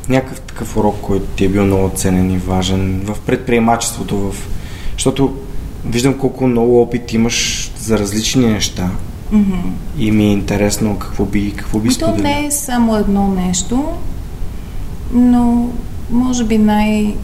Някакъв 0.09 0.41
такъв 0.41 0.77
урок, 0.77 0.97
който 1.03 1.27
ти 1.27 1.45
е 1.45 1.49
бил 1.49 1.65
много 1.65 1.91
ценен 1.97 2.31
и 2.31 2.39
важен 2.39 3.01
в 3.05 3.17
предприемачеството, 3.27 4.17
в... 4.17 4.35
защото 4.93 5.37
виждам 5.87 6.19
колко 6.19 6.47
много 6.47 6.83
опит 6.83 7.13
имаш 7.13 7.71
за 7.79 7.99
различни 7.99 8.47
неща 8.47 8.91
Mm-hmm. 9.33 9.63
и 9.99 10.11
ми 10.11 10.25
е 10.25 10.33
интересно 10.33 10.99
какво 10.99 11.25
би, 11.25 11.53
какво 11.57 11.79
би 11.79 11.87
И 11.89 11.91
то 11.91 11.95
споделил. 11.95 12.23
не 12.23 12.47
е 12.47 12.51
само 12.51 12.97
едно 12.97 13.29
нещо, 13.29 13.85
но 15.13 15.69
може 16.11 16.45
би 16.45 16.59
най- 16.59 17.17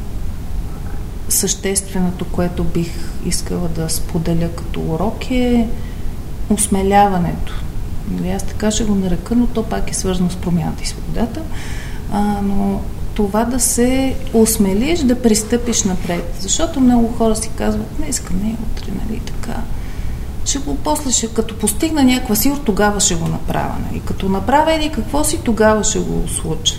същественото, 1.28 2.24
което 2.24 2.64
бих 2.64 2.90
искала 3.26 3.68
да 3.68 3.88
споделя 3.88 4.48
като 4.56 4.80
урок 4.80 5.30
е 5.30 5.66
осмеляването. 6.50 7.52
Нали, 8.10 8.30
Аз 8.30 8.42
така 8.42 8.70
ще 8.70 8.84
го 8.84 8.94
нарека, 8.94 9.34
но 9.34 9.46
то 9.46 9.62
пак 9.62 9.90
е 9.90 9.94
свързано 9.94 10.30
с 10.30 10.36
промяната 10.36 10.82
и 10.82 10.86
свободата. 10.86 11.40
А, 12.12 12.20
но 12.42 12.80
това 13.14 13.44
да 13.44 13.60
се 13.60 14.16
осмелиш 14.32 15.00
да 15.00 15.22
пристъпиш 15.22 15.84
напред. 15.84 16.36
Защото 16.40 16.80
много 16.80 17.12
хора 17.18 17.36
си 17.36 17.50
казват, 17.56 17.96
днеска 17.96 18.34
не, 18.34 18.56
утре, 18.62 18.92
нали 19.04 19.20
така. 19.20 19.60
ще 20.44 20.58
го 20.58 20.76
после, 20.76 21.10
ще, 21.10 21.28
като 21.28 21.58
постигна 21.58 22.04
някаква 22.04 22.34
сила, 22.34 22.58
тогава 22.64 23.00
ще 23.00 23.14
го 23.14 23.28
направя. 23.28 23.74
Нали? 23.86 24.00
като 24.00 24.28
направя 24.28 24.74
или 24.74 24.92
какво 24.92 25.24
си, 25.24 25.40
тогава 25.44 25.84
ще 25.84 25.98
го 25.98 26.28
случа. 26.28 26.74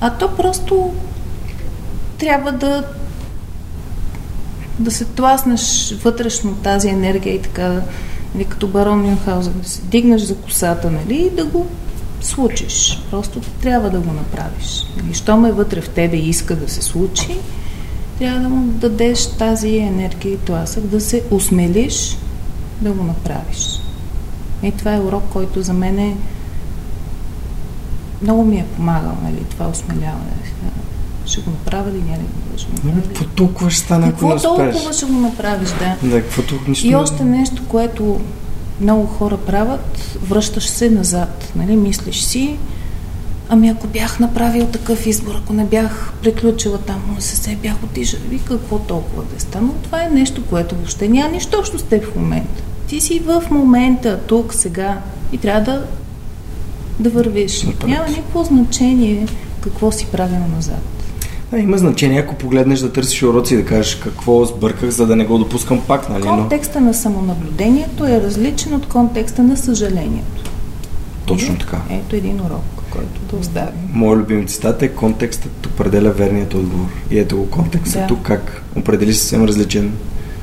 А 0.00 0.10
то 0.10 0.36
просто 0.36 0.92
трябва 2.18 2.52
да 2.52 2.84
да 4.78 4.90
се 4.90 5.04
тласнеш 5.04 5.94
вътрешно 6.04 6.54
тази 6.54 6.88
енергия 6.88 7.34
и 7.34 7.42
така, 7.42 7.80
нали, 8.34 8.44
като 8.44 8.68
барон 8.68 9.02
Мюнхаузен, 9.02 9.60
да 9.62 9.68
се 9.68 9.82
дигнеш 9.82 10.22
за 10.22 10.36
косата, 10.36 10.90
нали, 10.90 11.16
и 11.16 11.30
да 11.30 11.44
го 11.44 11.66
случиш. 12.20 13.02
Просто 13.10 13.40
трябва 13.40 13.90
да 13.90 14.00
го 14.00 14.12
направиш. 14.12 14.84
Нали, 14.96 15.14
щом 15.14 15.46
е 15.46 15.52
вътре 15.52 15.80
в 15.80 15.88
тебе 15.88 16.16
иска 16.16 16.56
да 16.56 16.68
се 16.68 16.82
случи, 16.82 17.38
трябва 18.18 18.40
да 18.40 18.48
му 18.48 18.66
дадеш 18.66 19.26
тази 19.26 19.76
енергия 19.76 20.32
и 20.32 20.38
тласък, 20.38 20.86
да 20.86 21.00
се 21.00 21.22
осмелиш 21.30 22.18
да 22.80 22.92
го 22.92 23.04
направиш. 23.04 23.80
И 24.62 24.72
това 24.72 24.94
е 24.94 25.00
урок, 25.00 25.22
който 25.32 25.62
за 25.62 25.72
мен 25.72 25.98
е 25.98 26.16
много 28.22 28.44
ми 28.44 28.56
е 28.56 28.66
помагал, 28.76 29.16
нали, 29.22 29.44
това 29.50 29.68
осмеляване. 29.68 30.32
Ще 31.26 31.40
го 31.40 31.50
направя 31.50 31.90
ли, 31.90 32.02
няма 32.02 32.18
ли 32.18 32.58
ще 32.58 32.66
го 32.66 32.72
направя? 32.72 33.02
Какво 33.02 33.24
толкова 33.24 33.70
ще 33.70 33.80
стане, 33.80 34.06
ако? 34.06 34.28
Какво 34.28 34.56
толкова 34.56 34.92
ще 34.92 35.06
го 35.06 35.12
направиш, 35.12 35.68
да. 35.68 36.08
Да, 36.08 36.22
какво 36.22 36.42
толкова 36.42 36.70
нищо 36.70 36.86
И 36.86 36.94
още 36.94 37.24
нещо, 37.24 37.62
което 37.68 38.20
много 38.80 39.06
хора 39.06 39.36
правят, 39.36 40.18
връщаш 40.28 40.68
се 40.68 40.90
назад, 40.90 41.52
нали, 41.56 41.76
мислиш 41.76 42.22
си, 42.22 42.58
Ами 43.48 43.68
ако 43.68 43.86
бях 43.86 44.20
направил 44.20 44.66
такъв 44.66 45.06
избор, 45.06 45.34
ако 45.34 45.52
не 45.52 45.64
бях 45.64 46.12
приключила 46.22 46.78
там, 46.78 47.02
но 47.14 47.20
се 47.20 47.36
се 47.36 47.56
бях 47.56 47.84
отишла, 47.84 48.18
ви 48.28 48.38
какво 48.38 48.78
толкова 48.78 49.22
да 49.22 49.36
е 49.36 49.40
станало? 49.40 49.74
Това 49.82 50.04
е 50.04 50.08
нещо, 50.08 50.42
което 50.50 50.74
въобще 50.74 51.08
няма 51.08 51.28
нищо 51.28 51.58
общо 51.58 51.78
с 51.78 51.82
теб 51.82 52.04
в 52.04 52.16
момента. 52.16 52.62
Ти 52.86 53.00
си 53.00 53.18
в 53.18 53.42
момента, 53.50 54.20
тук, 54.26 54.54
сега 54.54 54.98
и 55.32 55.38
трябва 55.38 55.72
да, 55.72 55.86
да 57.00 57.10
вървиш. 57.10 57.62
Напред. 57.62 57.88
Няма 57.88 58.08
никакво 58.08 58.44
значение 58.44 59.26
какво 59.60 59.92
си 59.92 60.06
правил 60.12 60.40
назад. 60.56 60.95
Да, 61.50 61.58
има 61.58 61.78
значение, 61.78 62.20
ако 62.20 62.34
погледнеш 62.34 62.80
да 62.80 62.92
търсиш 62.92 63.22
уроци 63.22 63.54
и 63.54 63.56
да 63.56 63.64
кажеш 63.64 63.94
какво 63.94 64.44
сбърках, 64.44 64.90
за 64.90 65.06
да 65.06 65.16
не 65.16 65.24
го 65.24 65.38
допускам 65.38 65.80
пак, 65.86 66.08
нали? 66.08 66.22
Контекста 66.22 66.80
на 66.80 66.94
самонаблюдението 66.94 68.04
е 68.04 68.20
различен 68.20 68.74
от 68.74 68.86
контекста 68.86 69.42
на 69.42 69.56
съжалението. 69.56 70.50
Точно 71.26 71.58
така. 71.58 71.80
Ето 71.90 72.16
един 72.16 72.40
урок, 72.40 72.82
който 72.90 73.20
да 73.30 73.36
оставим. 73.36 73.90
Моят 73.92 74.20
любим 74.20 74.46
цитат 74.46 74.82
е 74.82 74.88
контекстът 74.88 75.66
определя 75.66 76.10
верният 76.10 76.54
отговор. 76.54 76.86
И 77.10 77.18
ето 77.18 77.36
го 77.36 77.50
контекстът 77.50 78.00
да. 78.00 78.06
тук 78.06 78.22
как 78.22 78.62
определи 78.76 79.14
съвсем 79.14 79.44
различен, 79.44 79.92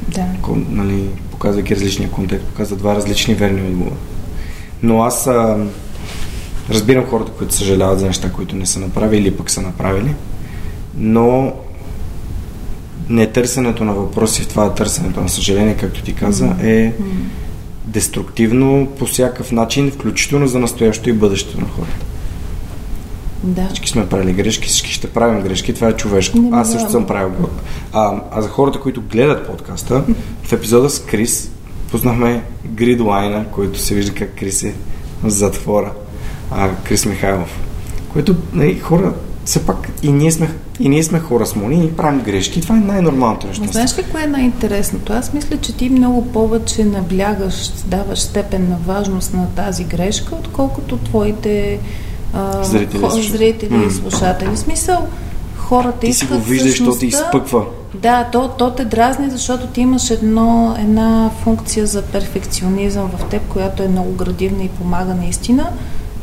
да. 0.08 0.26
кон, 0.42 0.66
нали, 0.70 1.10
показвайки 1.32 1.76
различния 1.76 2.12
контекст, 2.12 2.46
показва 2.46 2.76
два 2.76 2.96
различни 2.96 3.34
верни 3.34 3.62
отговора. 3.62 3.96
Но 4.84 5.04
аз 5.04 5.28
а, 5.28 5.58
разбирам 6.70 7.06
хората, 7.06 7.32
които 7.32 7.56
съжаляват 7.56 8.00
за 8.00 8.06
неща, 8.06 8.32
които 8.32 8.56
не 8.56 8.66
са 8.66 8.80
направили 8.80 9.22
или 9.22 9.38
пък 9.38 9.50
са 9.50 9.62
направили, 9.62 10.16
но 10.98 11.53
не 13.10 13.28
търсенето 13.28 13.84
на 13.84 13.94
въпроси 13.94 14.41
в 14.41 14.48
това 14.48 14.74
търсенето 14.74 15.22
на 15.22 15.30
съжаление, 15.30 15.78
както 15.78 16.03
ти 16.03 16.14
каза, 16.14 16.56
е 16.64 16.94
деструктивно 17.86 18.88
по 18.99 19.06
всякакъв 19.06 19.52
начин, 19.52 19.91
включително 19.91 20.48
за 20.48 20.60
настоящето 20.60 21.10
и 21.10 21.14
бъдещето 21.14 21.61
на 21.61 21.68
хората. 21.68 22.06
Да. 23.44 23.65
Всички 23.65 23.90
сме 23.90 24.10
правили 24.10 24.34
грешки, 24.34 24.68
всички 24.68 24.91
ще 24.91 25.10
правим 25.10 25.41
грешки, 25.41 25.74
това 25.74 25.88
е 25.88 25.94
човешко. 25.94 26.38
Не, 26.38 26.57
Аз 26.57 26.72
също 26.72 26.91
съм 26.91 27.07
правил. 27.07 27.49
А, 27.94 28.22
а 28.32 28.41
за 28.41 28.49
хората, 28.49 28.80
които 28.80 29.02
гледат 29.02 29.48
подкаста, 29.48 30.03
в 30.44 30.53
епизода 30.53 30.90
с 30.90 30.99
Крис 30.99 31.52
познахме 31.91 32.44
гридлайна, 32.65 33.45
който 33.52 33.80
се 33.80 33.95
вижда 33.95 34.14
как 34.14 34.36
Крис 34.36 34.64
е 34.64 34.74
в 35.24 35.30
затвора. 35.30 35.91
А, 36.52 36.70
Крис 36.76 37.06
Михайлов. 37.06 37.60
Което 38.14 38.36
нали, 38.53 38.80
хора 38.80 39.14
все 39.45 39.65
пак 39.65 39.90
и 40.03 40.11
ние 40.11 40.32
сме, 40.32 40.49
и 40.80 40.90
ние 40.90 41.04
сме 41.04 41.20
хора 41.20 41.45
с 41.45 41.56
мони 41.56 41.86
и 41.86 41.91
правим 41.91 42.22
грешки. 42.22 42.62
Това 42.62 42.78
е 42.78 42.80
най-нормалното 42.80 43.48
нещо. 43.48 43.72
Знаеш 43.72 43.98
ли 43.98 44.04
кое 44.04 44.24
е 44.24 44.28
най-интересното? 44.28 45.14
Аз 45.14 45.34
мисля, 45.34 45.58
че 45.58 45.74
ти 45.74 45.90
много 45.90 46.28
повече 46.28 46.86
наблягаш, 46.86 47.72
даваш 47.86 48.20
степен 48.20 48.70
на 48.70 48.78
важност 48.94 49.34
на 49.34 49.48
тази 49.48 49.84
грешка, 49.84 50.36
отколкото 50.36 50.98
твоите 50.98 51.80
а, 52.34 52.64
зрители, 52.64 53.00
хо, 53.00 53.10
зрители 53.10 53.70
mm. 53.70 53.88
и 53.88 53.91
слушатели. 53.91 54.50
В 54.50 54.60
смисъл, 54.60 55.08
хората 55.56 56.00
ти 56.00 56.08
искат 56.08 56.30
си 56.30 56.36
го 56.36 56.41
виждаш, 56.41 56.78
то 56.78 56.95
те 57.00 57.06
изпъква. 57.06 57.66
Да, 57.94 58.30
то, 58.32 58.50
то 58.58 58.72
те 58.72 58.86
дразни, 58.86 59.30
защото 59.30 59.68
ти 59.68 59.82
имаш 59.82 60.10
едно, 60.10 60.76
една 60.80 61.32
функция 61.44 61.88
за 61.88 62.02
перфекционизъм 62.02 63.10
в 63.18 63.30
теб, 63.30 63.41
която 63.48 63.84
е 63.84 63.88
много 63.88 64.12
градивна 64.12 64.64
и 64.64 64.70
помага 64.70 65.16
наистина, 65.16 65.70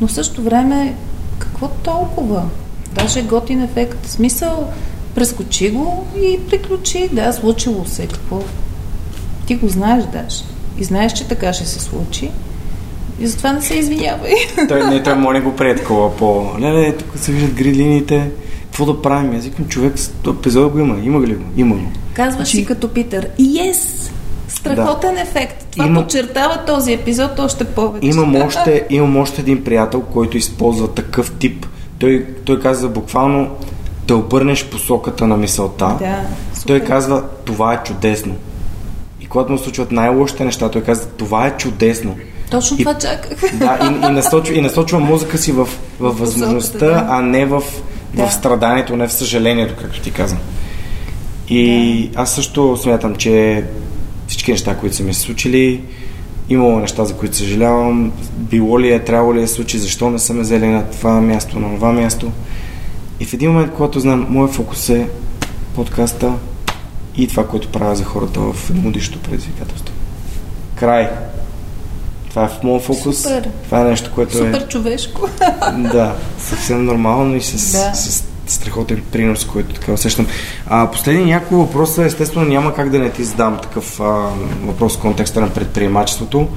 но 0.01 0.07
в 0.07 0.11
същото 0.11 0.41
време 0.41 0.95
какво 1.39 1.67
толкова? 1.67 2.43
Даже 2.93 3.21
готин 3.21 3.61
ефект. 3.61 4.07
Смисъл, 4.07 4.67
прескочи 5.15 5.71
го 5.71 6.07
и 6.21 6.39
приключи. 6.49 7.09
Да, 7.11 7.33
случило 7.33 7.85
се. 7.85 8.07
Какво? 8.07 8.43
Ти 9.45 9.55
го 9.55 9.67
знаеш 9.67 10.03
даже. 10.13 10.43
И 10.77 10.83
знаеш, 10.83 11.13
че 11.13 11.27
така 11.27 11.53
ще 11.53 11.65
се 11.65 11.79
случи. 11.79 12.31
И 13.19 13.27
затова 13.27 13.53
не 13.53 13.61
се 13.61 13.73
извинявай. 13.73 14.33
Той 14.67 14.87
не, 14.87 15.03
той 15.03 15.15
моля 15.15 15.41
го 15.41 15.55
пред 15.55 15.77
такова 15.77 16.17
по... 16.17 16.45
Леле, 16.59 16.95
тук 16.97 17.07
се 17.15 17.31
виждат 17.31 17.53
гридлините. 17.53 18.29
Какво 18.63 18.85
да 18.85 19.01
правим? 19.01 19.35
Аз 19.37 19.43
викам, 19.43 19.67
човек, 19.67 19.93
епизод 20.27 20.71
го 20.71 20.79
има. 20.79 20.99
Има 21.03 21.27
ли 21.27 21.35
го? 21.35 21.43
Има 21.57 21.75
го. 21.75 21.91
Казваш 22.13 22.35
значи... 22.35 22.57
си 22.57 22.65
като 22.65 22.87
Питър. 22.87 23.27
Yes! 23.39 24.11
Страхотен 24.47 25.15
да. 25.15 25.21
ефект. 25.21 25.65
Това 25.71 25.85
има... 25.85 26.01
подчертава 26.01 26.65
този 26.67 26.93
епизод 26.93 27.39
още 27.39 27.63
повече. 27.63 28.07
Имам 28.07 28.35
още, 28.35 28.85
имам 28.89 29.17
още 29.17 29.41
един 29.41 29.63
приятел, 29.63 30.01
който 30.01 30.37
използва 30.37 30.93
такъв 30.93 31.31
тип 31.31 31.65
той, 32.01 32.25
той 32.45 32.59
казва 32.59 32.89
буквално 32.89 33.49
да 34.07 34.15
обърнеш 34.15 34.65
посоката 34.65 35.27
на 35.27 35.37
мисълта. 35.37 35.95
Да, 35.99 36.21
той 36.67 36.79
казва, 36.79 37.23
това 37.45 37.73
е 37.73 37.83
чудесно. 37.83 38.35
И 39.21 39.25
когато 39.25 39.51
му 39.51 39.57
случват 39.57 39.91
най-лошите 39.91 40.45
неща, 40.45 40.69
той 40.69 40.83
казва, 40.83 41.05
това 41.17 41.47
е 41.47 41.57
чудесно. 41.57 42.15
Точно 42.51 42.77
и, 42.79 42.83
това 42.83 42.97
чаках. 42.97 43.57
Да, 43.57 43.79
и, 43.83 44.07
и, 44.07 44.11
насочва, 44.11 44.55
и 44.55 44.61
насочва 44.61 44.99
мозъка 44.99 45.37
си 45.37 45.51
в, 45.51 45.69
в 45.99 46.11
възможността, 46.11 46.85
да. 46.85 47.05
а 47.09 47.21
не 47.21 47.45
в, 47.45 47.63
да. 48.13 48.27
в 48.27 48.33
страданието, 48.33 48.95
не 48.95 49.07
в 49.07 49.13
съжалението, 49.13 49.75
както 49.81 50.01
ти 50.01 50.11
казвам. 50.11 50.41
И 51.49 52.09
да. 52.13 52.21
аз 52.21 52.35
също 52.35 52.77
смятам, 52.77 53.15
че 53.15 53.63
всички 54.27 54.51
неща, 54.51 54.77
които 54.77 54.95
са 54.95 55.03
ми 55.03 55.13
се 55.13 55.21
случили, 55.21 55.81
Имало 56.51 56.79
неща, 56.79 57.05
за 57.05 57.13
които 57.13 57.35
съжалявам. 57.35 58.11
Било 58.37 58.79
ли 58.79 58.91
е, 58.93 59.03
трябвало 59.03 59.35
ли 59.35 59.41
е 59.41 59.47
случи, 59.47 59.77
защо 59.77 60.09
не 60.09 60.19
съм 60.19 60.39
взели 60.39 60.67
на 60.67 60.89
това 60.89 61.21
място, 61.21 61.59
на 61.59 61.75
това 61.75 61.91
място. 61.91 62.31
И 63.19 63.25
в 63.25 63.33
един 63.33 63.51
момент, 63.51 63.73
когато 63.73 63.99
знам, 63.99 64.27
моят 64.29 64.53
фокус 64.53 64.89
е 64.89 65.07
подкаста 65.75 66.33
и 67.17 67.27
това, 67.27 67.47
което 67.47 67.67
правя 67.67 67.95
за 67.95 68.03
хората 68.03 68.39
в 68.39 68.69
едногодишното 68.69 69.29
предизвикателство. 69.29 69.95
Край. 70.75 71.09
Това 72.29 72.43
е 72.43 72.47
в 72.47 72.63
моят 72.63 72.83
фокус. 72.83 73.21
Супер. 73.21 73.49
Това 73.65 73.81
е 73.81 73.83
нещо, 73.83 74.11
което 74.15 74.33
Супер 74.33 74.49
е... 74.49 74.53
Супер 74.53 74.67
човешко. 74.67 75.21
да, 75.77 76.15
съвсем 76.39 76.85
нормално 76.85 77.35
и 77.35 77.41
с, 77.41 77.71
да. 77.71 77.93
с 77.93 78.30
страхотен 78.47 79.01
принос, 79.11 79.45
който 79.45 79.75
така 79.75 79.91
усещам. 79.91 80.27
А, 80.67 80.91
последни 80.91 81.25
няколко 81.25 81.55
въпроса, 81.55 82.05
естествено 82.05 82.45
няма 82.45 82.73
как 82.73 82.89
да 82.89 82.99
не 82.99 83.09
ти 83.09 83.23
задам 83.23 83.59
такъв 83.61 83.99
а, 83.99 84.03
въпрос 84.63 84.97
в 84.97 85.01
контекста 85.01 85.41
на 85.41 85.49
предприемачеството. 85.49 86.47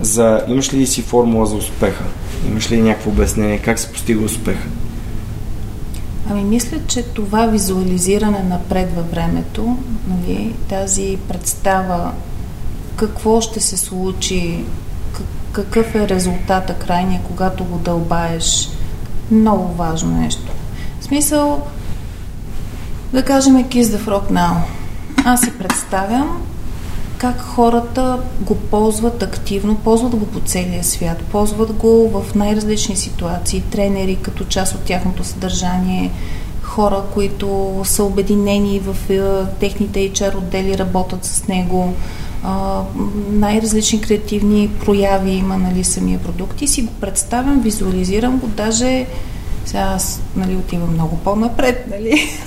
За, 0.00 0.44
имаш 0.48 0.74
ли 0.74 0.86
си 0.86 1.02
формула 1.02 1.46
за 1.46 1.56
успеха? 1.56 2.04
Имаш 2.48 2.70
ли 2.70 2.82
някакво 2.82 3.10
обяснение? 3.10 3.58
Как 3.58 3.78
се 3.78 3.92
постига 3.92 4.24
успеха? 4.24 4.68
Ами 6.30 6.44
мисля, 6.44 6.78
че 6.86 7.02
това 7.02 7.46
визуализиране 7.46 8.42
напред 8.42 8.92
във 8.96 9.10
времето, 9.10 9.76
нали, 10.08 10.54
тази 10.68 11.18
представа 11.28 12.12
какво 12.96 13.40
ще 13.40 13.60
се 13.60 13.76
случи, 13.76 14.64
какъв 15.52 15.94
е 15.94 16.08
резултата 16.08 16.74
крайния, 16.74 17.20
когато 17.24 17.64
го 17.64 17.78
дълбаеш, 17.78 18.68
много 19.30 19.74
важно 19.74 20.20
нещо. 20.20 20.53
В 21.04 21.06
смисъл, 21.06 21.66
да 23.12 23.24
кажем 23.24 23.54
Kiss 23.54 23.82
the 23.82 23.98
Frog 23.98 24.32
Now. 24.32 24.54
Аз 25.24 25.40
си 25.40 25.52
представям 25.58 26.42
как 27.18 27.40
хората 27.40 28.18
го 28.40 28.54
ползват 28.54 29.22
активно, 29.22 29.76
ползват 29.76 30.16
го 30.16 30.26
по 30.26 30.40
целия 30.40 30.84
свят, 30.84 31.22
ползват 31.32 31.72
го 31.72 32.08
в 32.08 32.34
най-различни 32.34 32.96
ситуации, 32.96 33.60
тренери 33.60 34.16
като 34.16 34.44
част 34.44 34.74
от 34.74 34.80
тяхното 34.80 35.24
съдържание, 35.24 36.10
хора, 36.62 37.02
които 37.14 37.80
са 37.84 38.04
обединени 38.04 38.80
в 38.80 39.10
е, 39.10 39.46
техните 39.60 40.12
HR 40.12 40.36
отдели, 40.36 40.78
работят 40.78 41.24
с 41.24 41.48
него, 41.48 41.94
най-различни 43.30 44.00
креативни 44.00 44.70
прояви 44.84 45.30
има 45.30 45.58
нали, 45.58 45.84
самия 45.84 46.18
продукт 46.18 46.62
и 46.62 46.68
си 46.68 46.82
го 46.82 46.92
представям, 46.92 47.60
визуализирам 47.60 48.38
го, 48.38 48.46
даже 48.46 49.06
сега 49.64 49.82
аз 49.82 50.22
нали, 50.36 50.56
отивам 50.56 50.92
много 50.92 51.16
по-напред, 51.16 51.84
нали? 51.90 52.38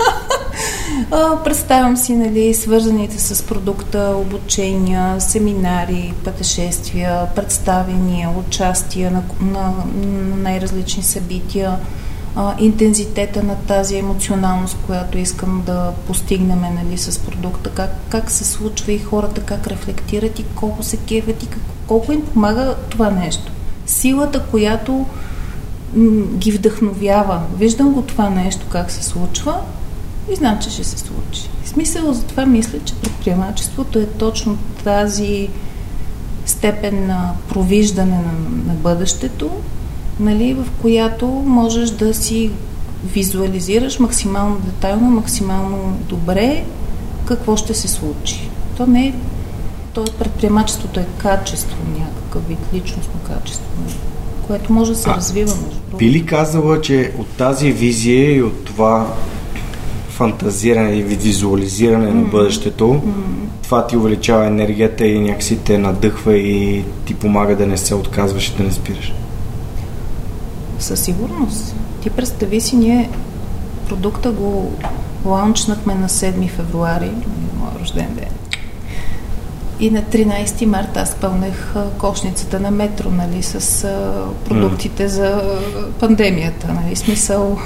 Представям 1.44 1.98
си, 1.98 2.16
нали, 2.16 2.54
свързаните 2.54 3.20
с 3.20 3.44
продукта, 3.44 4.14
обучения, 4.18 5.22
семинари, 5.22 6.14
пътешествия, 6.24 7.28
представения, 7.36 8.30
участия 8.30 9.12
на, 9.12 9.24
на, 9.42 9.74
на 9.96 10.36
най-различни 10.36 11.04
събития, 11.04 11.78
интензитета 12.60 13.44
на 13.44 13.56
тази 13.56 13.98
емоционалност, 13.98 14.78
която 14.86 15.18
искам 15.18 15.64
да 15.66 15.92
постигнем 16.08 16.62
нали, 16.62 16.98
с 16.98 17.20
продукта, 17.20 17.70
как, 17.70 17.90
как 18.10 18.32
се 18.32 18.46
случва 18.46 18.92
и 18.92 19.00
хората 19.00 19.42
как 19.42 19.68
рефлектират 19.68 20.40
и 20.40 20.46
колко 20.56 20.84
се 20.84 20.98
кефят 20.98 21.44
и 21.44 21.48
как, 21.48 21.62
колко 21.88 22.12
им 22.12 22.26
помага 22.26 22.76
това 22.90 23.10
нещо. 23.10 23.52
Силата, 23.86 24.44
която 24.52 25.06
ги 26.38 26.52
вдъхновява. 26.52 27.42
Виждам 27.58 27.94
го 27.94 28.02
това 28.02 28.30
нещо 28.30 28.66
как 28.70 28.92
се 28.92 29.04
случва 29.04 29.60
и 30.32 30.36
знам, 30.36 30.60
че 30.60 30.70
ще 30.70 30.84
се 30.84 30.98
случи. 30.98 31.50
В 31.64 31.70
смисъл 31.70 32.14
за 32.14 32.24
това 32.24 32.46
мисля, 32.46 32.80
че 32.86 32.96
предприемачеството 32.96 34.00
е 34.00 34.06
точно 34.06 34.58
тази 34.84 35.50
степен 36.46 37.08
на 37.08 37.34
провиждане 37.50 38.16
на, 38.16 38.34
на 38.68 38.74
бъдещето, 38.74 39.52
нали, 40.20 40.54
в 40.54 40.66
която 40.82 41.28
можеш 41.28 41.90
да 41.90 42.14
си 42.14 42.52
визуализираш 43.06 44.00
максимално 44.00 44.60
детайлно, 44.60 45.10
максимално 45.10 45.98
добре 46.10 46.64
какво 47.26 47.58
ще 47.58 47.74
се 47.74 47.88
случи. 47.88 48.50
То 48.78 48.88
не 48.88 49.08
е 49.08 49.14
то 49.94 50.04
е 50.04 50.18
предприемачеството 50.20 51.00
е 51.00 51.08
качество, 51.18 51.78
някакъв 52.00 52.48
вид 52.48 52.60
личностно 52.74 53.14
качество 53.28 53.66
което 54.48 54.74
може 54.74 54.92
да 54.92 54.98
се 54.98 55.10
а, 55.10 55.16
развива. 55.16 55.56
Между 55.66 55.98
би 55.98 56.12
ли 56.12 56.26
казала, 56.26 56.82
че 56.82 57.12
от 57.18 57.28
тази 57.28 57.72
визия 57.72 58.36
и 58.36 58.44
от 58.44 58.66
това 58.66 59.08
фантазиране 60.10 60.92
и 60.92 61.04
визуализиране 61.04 62.08
mm-hmm. 62.08 62.24
на 62.24 62.28
бъдещето, 62.28 62.84
mm-hmm. 62.84 63.64
това 63.64 63.88
ти 63.88 63.98
увеличава 63.98 64.46
енергията 64.46 65.06
и 65.06 65.20
някакси 65.20 65.58
те 65.58 65.78
надъхва 65.78 66.38
и 66.38 66.86
ти 67.06 67.14
помага 67.14 67.56
да 67.56 67.68
не 67.68 67.78
се 67.78 67.96
отказваш 67.96 68.48
и 68.48 68.58
да 68.58 68.64
не 68.64 68.72
спираш? 68.72 69.14
Със 70.80 71.00
сигурност. 71.00 71.76
Ти 72.02 72.10
представи 72.10 72.62
си, 72.62 72.76
ние 72.76 73.10
продукта 73.88 74.32
го 74.32 74.72
лаунчнахме 75.26 75.96
на 75.96 76.10
7 76.10 76.50
февруари, 76.50 77.12
моя 77.60 77.80
рожден 77.82 78.16
ден. 78.16 78.37
И 79.80 79.92
на 79.92 80.02
13 80.02 80.66
марта 80.66 81.00
аз 81.00 81.16
пълнех 81.16 81.74
кошницата 81.98 82.60
на 82.60 82.72
метро, 82.72 83.10
нали, 83.10 83.44
с 83.44 83.88
продуктите 84.46 85.04
mm. 85.04 85.08
за 85.08 85.58
пандемията, 86.00 86.68
нали, 86.74 86.96
смисъл. 86.96 87.60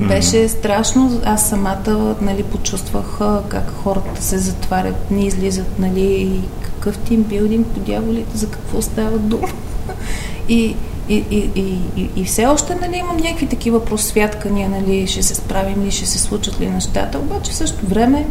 Беше 0.00 0.48
страшно. 0.48 1.20
Аз 1.24 1.48
самата 1.48 2.16
нали, 2.20 2.42
почувствах 2.42 3.18
как 3.48 3.72
хората 3.82 4.22
се 4.22 4.38
затварят, 4.38 5.10
не 5.10 5.26
излизат, 5.26 5.78
нали, 5.78 6.00
и 6.00 6.40
какъв 6.62 6.98
тимбилдинг 6.98 7.66
по 7.66 7.80
дяволите, 7.80 8.38
за 8.38 8.50
какво 8.50 8.82
става 8.82 9.18
дума. 9.18 9.48
И, 10.48 10.76
и, 11.08 11.24
и, 11.30 11.50
и, 11.54 11.78
и, 11.96 12.10
и 12.16 12.24
все 12.24 12.46
още 12.46 12.74
нали, 12.74 12.96
имам 12.96 13.16
някакви 13.16 13.46
такива 13.46 13.84
просвяткания, 13.84 14.68
нали, 14.68 15.06
ще 15.06 15.22
се 15.22 15.34
справим 15.34 15.84
ли, 15.84 15.90
ще 15.90 16.06
се 16.06 16.18
случат 16.18 16.60
ли 16.60 16.70
нещата, 16.70 17.18
обаче 17.18 17.50
в 17.50 17.54
същото 17.54 17.86
време 17.86 18.26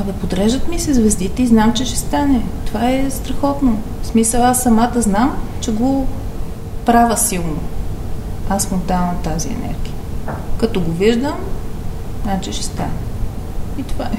Абе, 0.00 0.12
подреждат 0.12 0.68
ми 0.68 0.78
се 0.78 0.94
звездите 0.94 1.42
и 1.42 1.46
знам, 1.46 1.72
че 1.72 1.84
ще 1.84 1.96
стане. 1.96 2.42
Това 2.66 2.90
е 2.90 3.10
страхотно. 3.10 3.78
В 4.02 4.06
смисъл, 4.06 4.44
аз 4.44 4.62
самата 4.62 5.02
знам, 5.02 5.36
че 5.60 5.72
го 5.72 6.06
права 6.84 7.16
силно. 7.16 7.58
Аз 8.48 8.70
му 8.70 8.78
давам 8.88 9.16
тази 9.24 9.48
енергия. 9.48 9.94
Като 10.58 10.80
го 10.80 10.90
виждам, 10.90 11.36
значи 12.22 12.52
ще 12.52 12.62
стане. 12.62 12.92
И 13.78 13.82
това 13.82 14.04
е. 14.04 14.18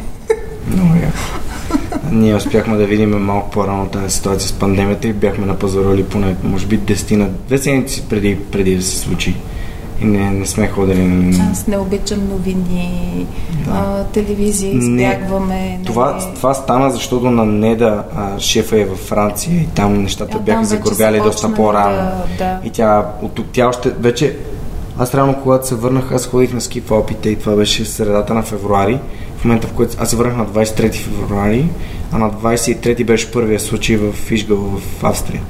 Много 0.67 0.95
яко. 0.95 1.17
Ние 2.11 2.35
успяхме 2.35 2.77
да 2.77 2.85
видим 2.85 3.09
малко 3.09 3.49
по-рано 3.49 3.89
тази 3.89 4.15
ситуация 4.15 4.49
с 4.49 4.53
пандемията 4.53 5.07
и 5.07 5.13
бяхме 5.13 5.45
на 5.45 5.59
пазароли 5.59 6.03
поне, 6.03 6.35
може 6.43 6.65
би, 6.65 6.79
10 6.79 7.15
на 7.15 7.29
две 7.47 7.57
седмици 7.57 8.03
преди, 8.09 8.39
преди 8.51 8.75
да 8.75 8.83
се 8.83 8.97
случи 8.97 9.35
и 10.01 10.05
не, 10.05 10.31
не 10.31 10.45
сме 10.45 10.67
ходили. 10.67 11.33
Аз 11.51 11.67
не 11.67 11.77
обичам 11.77 12.29
новини, 12.29 13.25
да. 13.65 13.71
а, 13.71 14.03
телевизии, 14.03 14.77
избягваме. 14.77 15.79
Това, 15.85 16.13
не... 16.13 16.33
това 16.35 16.53
стана, 16.53 16.91
защото 16.91 17.31
на 17.31 17.45
Неда 17.45 18.03
а, 18.15 18.39
шефа 18.39 18.81
е 18.81 18.85
във 18.85 18.99
Франция 18.99 19.55
и 19.55 19.67
там 19.67 20.01
нещата 20.01 20.37
а, 20.37 20.39
бяха 20.39 20.65
загорбяли 20.65 21.19
доста 21.19 21.53
по-рано. 21.53 22.11
Да, 22.37 22.45
да. 22.45 22.59
И 22.67 22.69
тя, 22.69 23.05
от, 23.21 23.39
тя 23.51 23.67
още 23.67 23.89
вече... 23.89 24.37
Аз 24.99 25.15
реално, 25.15 25.35
когато 25.43 25.67
се 25.67 25.75
върнах, 25.75 26.11
аз 26.11 26.27
ходих 26.27 26.53
на 26.53 26.61
ски 26.61 26.81
в 26.81 26.91
Алпите 26.91 27.29
и 27.29 27.35
това 27.35 27.55
беше 27.55 27.85
средата 27.85 28.33
на 28.33 28.43
февруари. 28.43 28.99
В 29.37 29.45
момента, 29.45 29.67
в 29.67 29.73
който 29.73 29.97
аз 29.99 30.09
се 30.09 30.15
върнах 30.15 30.37
на 30.37 30.45
23 30.45 30.93
февруари, 30.93 31.65
а 32.11 32.17
на 32.17 32.31
23 32.31 33.05
беше 33.05 33.31
първия 33.31 33.59
случай 33.59 33.97
в 33.97 34.31
Ишгъл 34.31 34.57
в 34.57 35.03
Австрия. 35.03 35.41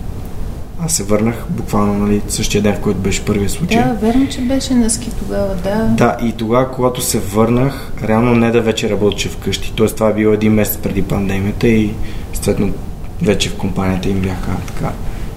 Аз 0.86 0.94
се 0.94 1.04
върнах 1.04 1.46
буквално 1.50 1.94
нали, 1.94 2.22
същия 2.28 2.62
ден, 2.62 2.76
в 2.76 2.80
който 2.80 3.00
беше 3.00 3.26
първият 3.26 3.52
случай. 3.52 3.84
Да, 3.84 3.94
верно, 3.94 4.28
че 4.30 4.42
беше 4.42 4.74
на 4.74 4.90
ски 4.90 5.12
тогава, 5.20 5.56
да. 5.56 5.76
Да, 5.76 6.18
и 6.24 6.32
тогава, 6.32 6.72
когато 6.72 7.02
се 7.02 7.20
върнах, 7.20 7.92
реално 8.04 8.36
не 8.36 8.52
да 8.52 8.62
вече 8.62 8.90
работеше 8.90 9.30
вкъщи. 9.30 9.74
Тоест 9.76 9.96
това 9.96 10.10
е 10.10 10.14
било 10.14 10.34
един 10.34 10.54
месец 10.54 10.78
преди 10.78 11.02
пандемията 11.02 11.68
и 11.68 11.94
следно 12.34 12.74
вече 13.22 13.50
в 13.50 13.56
компанията 13.56 14.10
им 14.10 14.20
бяха 14.20 14.52
така, 14.68 14.92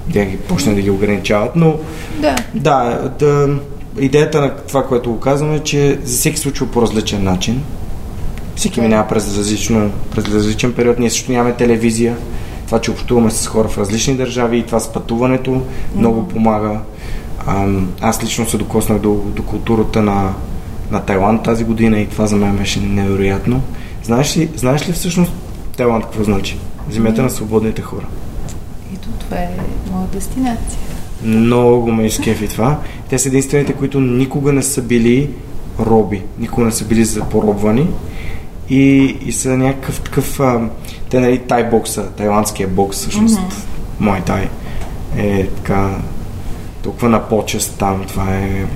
бяха 0.07 0.31
ги 0.31 0.37
почнали 0.37 0.77
да 0.77 0.83
ги 0.83 0.91
ограничават, 0.91 1.57
но 1.57 1.77
да, 2.21 2.37
да, 2.55 3.11
да 3.19 3.49
идеята 3.99 4.41
на 4.41 4.57
това, 4.57 4.87
което 4.87 5.11
го 5.11 5.21
казвам 5.21 5.55
е, 5.55 5.59
че 5.59 5.99
за 6.05 6.19
всеки 6.19 6.39
случва 6.39 6.67
по 6.67 6.83
различен 6.83 7.25
начин. 7.25 7.63
Всеки 8.57 8.81
минава 8.81 9.09
през, 9.09 9.39
различно, 9.39 9.91
през 10.15 10.25
различен 10.25 10.73
период. 10.73 10.99
Ние 10.99 11.11
също 11.11 11.33
нямаме 11.33 11.55
телевизия 11.55 12.17
това, 12.71 12.81
че 12.81 12.91
общуваме 12.91 13.31
с 13.31 13.47
хора 13.47 13.69
в 13.69 13.79
различни 13.79 14.17
държави 14.17 14.59
и 14.59 14.63
това 14.63 14.81
с 14.81 14.93
пътуването 14.93 15.51
mm-hmm. 15.51 15.97
много 15.97 16.29
помага. 16.29 16.79
А, 17.47 17.67
аз 18.01 18.25
лично 18.25 18.49
се 18.49 18.59
докоснах 18.59 18.99
до, 18.99 19.15
до 19.15 19.43
културата 19.43 20.03
на, 20.03 20.35
на 20.91 21.01
Тайланд 21.01 21.43
тази 21.43 21.65
година 21.65 22.01
и 22.01 22.07
това 22.07 22.27
за 22.27 22.37
мен 22.37 22.57
беше 22.57 22.81
невероятно. 22.81 23.63
Знаеш 24.03 24.37
ли, 24.37 24.51
знаеш 24.57 24.89
ли 24.89 24.93
всъщност 24.93 25.33
Тайланд 25.77 26.05
какво 26.05 26.25
значи? 26.25 26.59
Земята 26.91 27.23
на 27.23 27.31
свободните 27.31 27.83
хора. 27.83 28.07
Ето 28.95 29.09
това 29.09 29.37
е 29.37 29.49
моя 29.93 30.07
дестинация. 30.07 30.79
Много 31.23 31.93
ме 31.93 32.07
изкефи 32.07 32.49
това. 32.49 32.79
Те 33.09 33.19
са 33.19 33.29
единствените, 33.29 33.73
които 33.73 34.01
никога 34.01 34.53
не 34.53 34.63
са 34.63 34.83
били 34.83 35.31
роби, 35.81 36.23
никога 36.39 36.67
не 36.67 36.73
са 36.73 36.85
били 36.85 37.05
запоробвани 37.05 37.87
и, 38.71 39.17
и 39.27 39.33
са 39.33 39.57
някакъв 39.57 40.01
такъв... 40.01 40.41
А, 40.41 40.69
те, 41.11 41.21
нали, 41.21 41.39
тай 41.39 41.71
бокса, 41.71 42.11
тайландския 42.11 42.69
бокс, 42.69 42.97
всъщност, 42.97 43.39
mm-hmm. 43.39 44.01
мой 44.01 44.21
тай 44.21 44.49
е 45.17 45.47
така 45.47 45.99
толкова 46.83 47.09
на 47.09 47.29
почест 47.29 47.77
там. 47.79 48.05
Това 48.09 48.37
е 48.37 48.67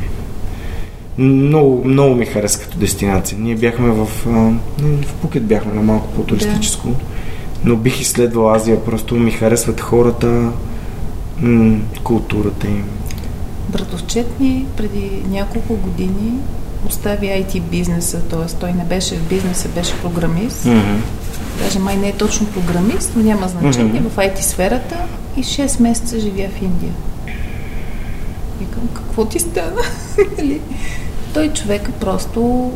много, 1.19 1.85
много 1.85 2.15
ми 2.15 2.27
хареса 2.27 2.61
като 2.61 2.79
дестинация. 2.79 3.39
Ние 3.39 3.55
бяхме 3.55 3.91
в, 3.91 4.09
в 4.27 5.15
Пукет 5.23 5.47
бяхме 5.47 5.73
на 5.73 5.83
малко 5.83 6.09
по-туристическо, 6.09 6.89
да. 6.89 6.95
но 7.65 7.77
бих 7.77 8.01
изследвал 8.01 8.55
Азия. 8.55 8.85
Просто 8.85 9.15
ми 9.15 9.31
харесват 9.31 9.81
хората, 9.81 10.51
културата 12.03 12.67
им. 12.67 12.85
Братовчет 13.69 14.41
ми 14.41 14.67
преди 14.77 15.23
няколко 15.31 15.77
години 15.77 16.33
остави 16.87 17.27
IT 17.27 17.61
бизнеса, 17.61 18.21
т.е. 18.23 18.55
той 18.61 18.73
не 18.73 18.85
беше 18.85 19.17
в 19.17 19.29
бизнеса, 19.29 19.69
беше 19.69 20.01
програмист. 20.03 20.65
Mm-hmm. 20.65 20.99
Даже 21.59 21.79
май 21.79 21.97
не 21.97 22.09
е 22.09 22.13
точно 22.13 22.47
програмист, 22.47 23.13
но 23.17 23.23
няма 23.23 23.49
значение 23.49 24.03
mm-hmm. 24.03 24.09
в 24.09 24.17
IT 24.17 24.41
сферата 24.41 24.97
и 25.37 25.45
6 25.45 25.83
месеца 25.83 26.21
живя 26.21 26.49
в 26.49 26.63
Индия. 26.63 26.93
Викам, 28.61 28.89
какво 28.95 29.25
ти 29.25 29.41
стана? 29.41 29.83
Нали? 30.39 30.61
той 31.35 31.53
човека 31.53 31.93
просто 31.93 32.73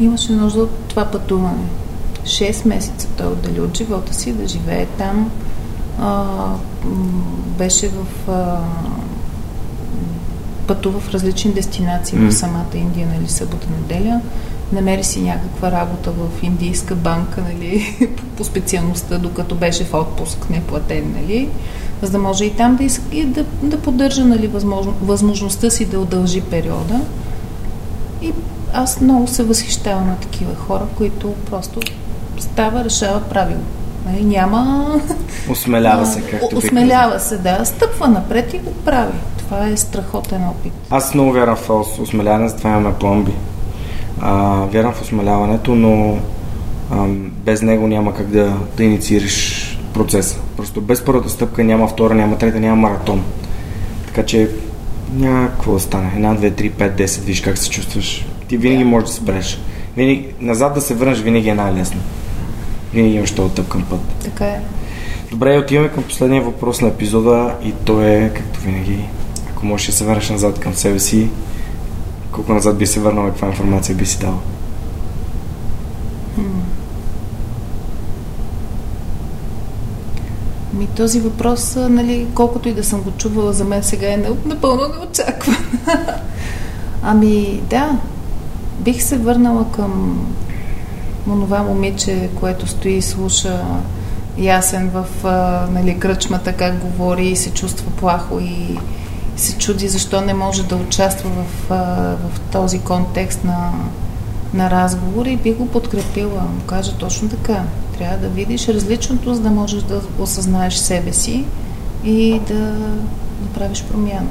имаше 0.00 0.32
нужда 0.32 0.62
от 0.62 0.70
това 0.88 1.04
пътуване. 1.04 1.64
6 2.22 2.68
месеца 2.68 3.08
той 3.16 3.26
отдели 3.26 3.60
от 3.60 3.76
живота 3.76 4.14
си 4.14 4.32
да 4.32 4.48
живее 4.48 4.86
там. 4.86 5.30
А, 6.00 6.24
беше 7.58 7.88
в 7.88 8.30
а, 8.30 8.58
пътува 10.66 11.00
в 11.00 11.10
различни 11.10 11.52
дестинации 11.52 12.18
mm. 12.18 12.28
в 12.28 12.34
самата 12.34 12.74
Индия, 12.74 13.08
нали, 13.14 13.28
събота, 13.28 13.66
неделя. 13.80 14.20
Намери 14.72 15.04
си 15.04 15.20
някаква 15.20 15.72
работа 15.72 16.10
в 16.10 16.42
индийска 16.42 16.94
банка, 16.94 17.42
нали, 17.42 17.96
по 18.36 18.44
специалността, 18.44 19.18
докато 19.18 19.54
беше 19.54 19.84
в 19.84 19.94
отпуск, 19.94 20.50
неплатен, 20.50 21.14
нали, 21.20 21.48
за 22.02 22.10
да 22.10 22.18
може 22.18 22.44
и 22.44 22.50
там 22.50 22.76
да, 22.76 22.84
иска, 22.84 23.04
да, 23.24 23.44
да 23.62 23.78
поддържа 23.78 24.24
нали, 24.24 24.46
възможно, 24.46 24.94
възможността 25.02 25.70
си 25.70 25.84
да 25.84 26.00
удължи 26.00 26.40
периода. 26.40 27.00
И 28.22 28.32
аз 28.72 29.00
много 29.00 29.26
се 29.26 29.42
възхищавам 29.42 30.06
на 30.06 30.16
такива 30.16 30.54
хора, 30.54 30.86
които 30.96 31.34
просто 31.50 31.80
става, 32.38 32.84
решава 32.84 33.20
правило. 33.20 33.60
Нали, 34.06 34.24
няма... 34.24 34.94
Осмелява 35.50 36.06
се, 36.12 36.22
както 36.22 36.56
Осмелява 36.56 37.20
се, 37.20 37.36
да. 37.36 37.64
Стъпва 37.64 38.08
напред 38.08 38.54
и 38.54 38.58
го 38.58 38.72
прави. 38.74 39.18
Това 39.48 39.68
е 39.68 39.76
страхотен 39.76 40.48
опит. 40.48 40.72
Аз 40.90 41.14
много 41.14 41.32
вярвам 41.32 41.56
в 41.56 42.00
осмеляване, 42.00 42.48
затова 42.48 42.70
имаме 42.70 42.94
пломби. 42.94 43.32
А, 44.20 44.56
вярвам 44.72 44.92
в 44.92 45.02
осмеляването, 45.02 45.74
но 45.74 46.18
а, 46.90 47.06
без 47.44 47.62
него 47.62 47.86
няма 47.86 48.14
как 48.14 48.26
да, 48.26 48.56
да 48.76 48.84
инициираш 48.84 49.78
процеса. 49.94 50.38
Просто 50.56 50.80
без 50.80 51.04
първата 51.04 51.28
стъпка 51.28 51.64
няма 51.64 51.88
втора, 51.88 52.14
няма 52.14 52.38
трета, 52.38 52.60
няма 52.60 52.76
маратон. 52.76 53.24
Така 54.06 54.26
че 54.26 54.50
няма 55.12 55.48
какво 55.48 55.72
да 55.72 55.80
стане. 55.80 56.12
Една, 56.14 56.34
две, 56.34 56.50
три, 56.50 56.70
пет, 56.70 56.96
десет, 56.96 57.24
виж 57.24 57.40
как 57.40 57.58
се 57.58 57.70
чувстваш. 57.70 58.26
Ти 58.48 58.56
винаги 58.56 58.84
можеш 58.84 59.08
да 59.08 59.14
спреш. 59.14 59.60
Винаги, 59.96 60.28
назад 60.40 60.74
да 60.74 60.80
се 60.80 60.94
върнеш 60.94 61.18
винаги 61.18 61.48
е 61.48 61.54
най-лесно. 61.54 62.00
Винаги 62.94 63.14
имаш 63.14 63.34
този 63.34 63.54
тъпкан 63.54 63.84
път. 63.90 64.00
Така 64.24 64.44
е. 64.44 64.60
Добре, 65.30 65.58
отиваме 65.58 65.88
към 65.88 66.02
последния 66.02 66.42
въпрос 66.42 66.80
на 66.80 66.88
епизода 66.88 67.54
и 67.64 67.72
то 67.72 68.00
е, 68.00 68.32
както 68.34 68.60
винаги, 68.60 68.98
ако 69.56 69.66
можеш 69.66 69.86
да 69.86 69.92
се 69.92 70.04
върнеш 70.04 70.30
назад 70.30 70.60
към 70.60 70.74
себе 70.74 70.98
си, 70.98 71.28
колко 72.32 72.52
назад 72.52 72.78
би 72.78 72.86
се 72.86 73.00
върнал 73.00 73.26
каква 73.26 73.48
информация 73.48 73.94
би 73.94 74.06
си 74.06 74.18
дал? 74.18 74.40
Ми 80.72 80.86
този 80.86 81.20
въпрос, 81.20 81.76
нали, 81.76 82.26
колкото 82.34 82.68
и 82.68 82.74
да 82.74 82.84
съм 82.84 83.00
го 83.00 83.10
чувала, 83.10 83.52
за 83.52 83.64
мен 83.64 83.82
сега 83.82 84.12
е 84.12 84.24
напълно 84.46 84.82
неочакван. 84.88 85.56
ами 87.02 87.60
да, 87.70 87.98
бих 88.80 89.02
се 89.02 89.18
върнала 89.18 89.66
към 89.72 90.20
онова 91.28 91.62
момиче, 91.62 92.28
което 92.40 92.66
стои 92.66 92.92
и 92.92 93.02
слуша 93.02 93.64
ясен 94.38 94.90
в 94.90 95.06
нали, 95.72 95.98
кръчмата 95.98 96.52
как 96.52 96.78
говори 96.78 97.26
и 97.26 97.36
се 97.36 97.50
чувства 97.50 97.90
плахо 97.90 98.38
и 98.40 98.78
се 99.36 99.58
чуди 99.58 99.88
защо 99.88 100.20
не 100.20 100.34
може 100.34 100.62
да 100.62 100.76
участва 100.76 101.30
в, 101.30 101.68
в 102.16 102.40
този 102.52 102.78
контекст 102.78 103.44
на, 103.44 103.72
на 104.54 104.70
разговор 104.70 105.26
и 105.26 105.36
би 105.36 105.52
го 105.52 105.68
подкрепила. 105.68 106.42
Му 106.42 106.60
кажа 106.66 106.92
точно 106.98 107.28
така. 107.28 107.62
Трябва 107.98 108.18
да 108.18 108.28
видиш 108.28 108.68
различното, 108.68 109.34
за 109.34 109.40
да 109.40 109.50
можеш 109.50 109.82
да 109.82 110.00
осъзнаеш 110.18 110.74
себе 110.74 111.12
си 111.12 111.44
и 112.04 112.40
да 112.48 112.74
направиш 113.42 113.84
промяна. 113.84 114.28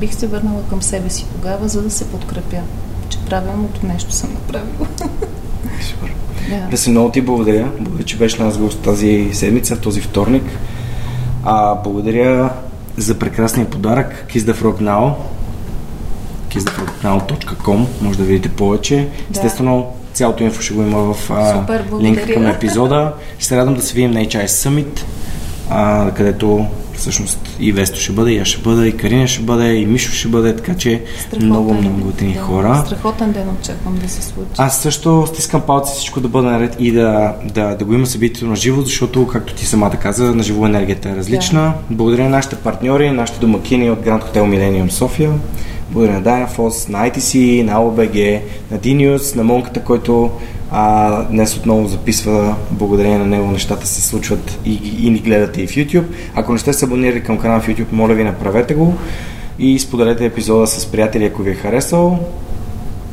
Бих 0.00 0.14
се 0.14 0.26
върнала 0.26 0.62
към 0.70 0.82
себе 0.82 1.10
си 1.10 1.26
тогава, 1.32 1.68
за 1.68 1.82
да 1.82 1.90
се 1.90 2.10
подкрепя, 2.10 2.60
че 3.08 3.18
правилното 3.18 3.86
нещо 3.86 4.12
съм 4.12 4.32
направила. 4.32 4.88
Супер. 5.80 6.14
Да. 6.70 6.76
се 6.76 6.90
много 6.90 7.10
ти 7.10 7.20
благодаря. 7.20 7.72
Благодаря, 7.80 8.04
че 8.04 8.16
беше 8.16 8.42
нас 8.42 8.58
гост 8.58 8.80
тази 8.80 9.30
седмица, 9.32 9.80
този 9.80 10.00
вторник. 10.00 10.44
А, 11.44 11.74
благодаря 11.74 12.50
за 12.98 13.18
прекрасния 13.18 13.70
подарък 13.70 14.26
Kiss 14.28 14.38
the 14.38 14.52
Frog 14.52 14.82
Now 14.82 15.14
kissthefrognow.com 16.48 17.86
може 18.02 18.18
да 18.18 18.24
видите 18.24 18.48
повече. 18.48 19.08
Естествено, 19.30 19.86
цялото 20.12 20.44
инфо 20.44 20.62
ще 20.62 20.74
го 20.74 20.82
има 20.82 21.14
в 21.14 21.30
а, 21.30 21.60
Супер, 21.60 21.84
линка 22.00 22.34
към 22.34 22.46
епизода. 22.46 23.12
Ще 23.38 23.48
се 23.48 23.56
радвам 23.56 23.74
да 23.74 23.82
се 23.82 23.94
видим 23.94 24.10
на 24.10 24.20
HI 24.20 24.46
Summit, 24.46 25.00
а, 25.70 26.10
където 26.10 26.66
всъщност 26.98 27.38
и 27.60 27.72
Весто 27.72 28.00
ще 28.00 28.12
бъде, 28.12 28.32
и 28.32 28.38
аз 28.38 28.48
ще 28.48 28.62
бъда, 28.62 28.88
и 28.88 28.96
Карина 28.96 29.28
ще 29.28 29.42
бъде, 29.42 29.74
и 29.74 29.86
Мишо 29.86 30.12
ще 30.12 30.28
бъде, 30.28 30.56
така 30.56 30.74
че 30.74 31.02
Страхотен, 31.20 31.46
много, 31.46 31.74
много 31.74 32.04
готини 32.04 32.34
да, 32.34 32.40
хора. 32.40 32.82
Страхотен 32.86 33.32
ден 33.32 33.48
очаквам 33.60 33.98
да 34.02 34.08
се 34.08 34.22
случи. 34.22 34.50
Аз 34.56 34.82
също 34.82 35.26
стискам 35.26 35.60
палци 35.60 35.92
всичко 35.94 36.20
да 36.20 36.28
бъде 36.28 36.48
наред 36.48 36.76
и 36.78 36.92
да, 36.92 37.34
да, 37.44 37.74
да 37.74 37.84
го 37.84 37.94
има 37.94 38.06
събитието 38.06 38.46
на 38.46 38.56
живо, 38.56 38.82
защото, 38.82 39.26
както 39.26 39.54
ти 39.54 39.66
самата 39.66 39.96
каза, 39.96 40.34
на 40.34 40.42
живо 40.42 40.66
енергията 40.66 41.10
е 41.10 41.16
различна. 41.16 41.60
Да. 41.60 41.74
Благодаря 41.94 42.22
на 42.22 42.30
нашите 42.30 42.56
партньори, 42.56 43.10
нашите 43.10 43.40
домакини 43.40 43.90
от 43.90 43.98
Grand 43.98 44.22
Hotel 44.22 44.42
Millennium 44.42 44.90
София. 44.90 45.30
Благодаря 45.90 46.20
на 46.20 46.22
Dynaforce, 46.22 46.88
на 46.88 47.10
ITC, 47.10 47.62
на 47.62 47.72
OBG, 47.72 48.40
на 48.70 48.78
Dinius, 48.78 49.36
на 49.36 49.44
Монката, 49.44 49.84
който 49.84 50.30
а, 50.70 51.22
днес 51.22 51.56
отново 51.56 51.88
записва, 51.88 52.56
благодарение 52.70 53.18
на 53.18 53.26
него 53.26 53.50
нещата 53.50 53.86
се 53.86 54.02
случват 54.02 54.58
и, 54.64 55.06
и 55.06 55.10
ни 55.10 55.18
гледате 55.18 55.62
и 55.62 55.66
в 55.66 55.70
YouTube. 55.70 56.04
Ако 56.34 56.52
не 56.52 56.58
сте 56.58 56.72
се 56.72 56.84
абонирали 56.84 57.22
към 57.22 57.38
канала 57.38 57.60
в 57.60 57.68
YouTube, 57.68 57.92
моля 57.92 58.14
ви 58.14 58.24
направете 58.24 58.74
го 58.74 58.94
и 59.58 59.78
споделете 59.78 60.24
епизода 60.24 60.66
с 60.66 60.86
приятели, 60.86 61.24
ако 61.24 61.42
ви 61.42 61.50
е 61.50 61.54
харесал. 61.54 62.18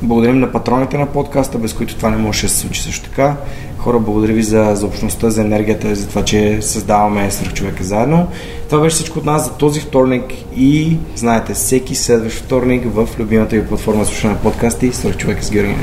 Благодарим 0.05 0.39
на 0.39 0.51
патроните 0.51 0.97
на 0.97 1.05
подкаста, 1.05 1.57
без 1.57 1.73
които 1.73 1.95
това 1.95 2.09
не 2.09 2.17
може 2.17 2.41
да 2.41 2.49
се 2.49 2.59
случи 2.59 2.81
също 2.81 3.09
така. 3.09 3.35
Хора, 3.77 3.99
благодаря 3.99 4.33
ви 4.33 4.43
за, 4.43 4.71
за 4.75 4.85
общността, 4.85 5.29
за 5.29 5.41
енергията, 5.41 5.95
за 5.95 6.07
това, 6.07 6.25
че 6.25 6.61
създаваме 6.61 7.31
Сръх 7.31 7.53
човека 7.53 7.83
заедно. 7.83 8.27
Това 8.69 8.81
беше 8.81 8.95
всичко 8.95 9.19
от 9.19 9.25
нас 9.25 9.45
за 9.45 9.57
този 9.57 9.79
вторник 9.79 10.23
и 10.55 10.97
знаете, 11.15 11.53
всеки 11.53 11.95
следващ 11.95 12.37
вторник 12.37 12.83
в 12.85 13.09
любимата 13.19 13.55
ви 13.55 13.67
платформа 13.67 14.05
слушане 14.05 14.33
на 14.33 14.39
подкасти 14.39 14.93
Сръх 14.93 15.17
човека 15.17 15.43
с 15.43 15.51
Георги 15.51 15.75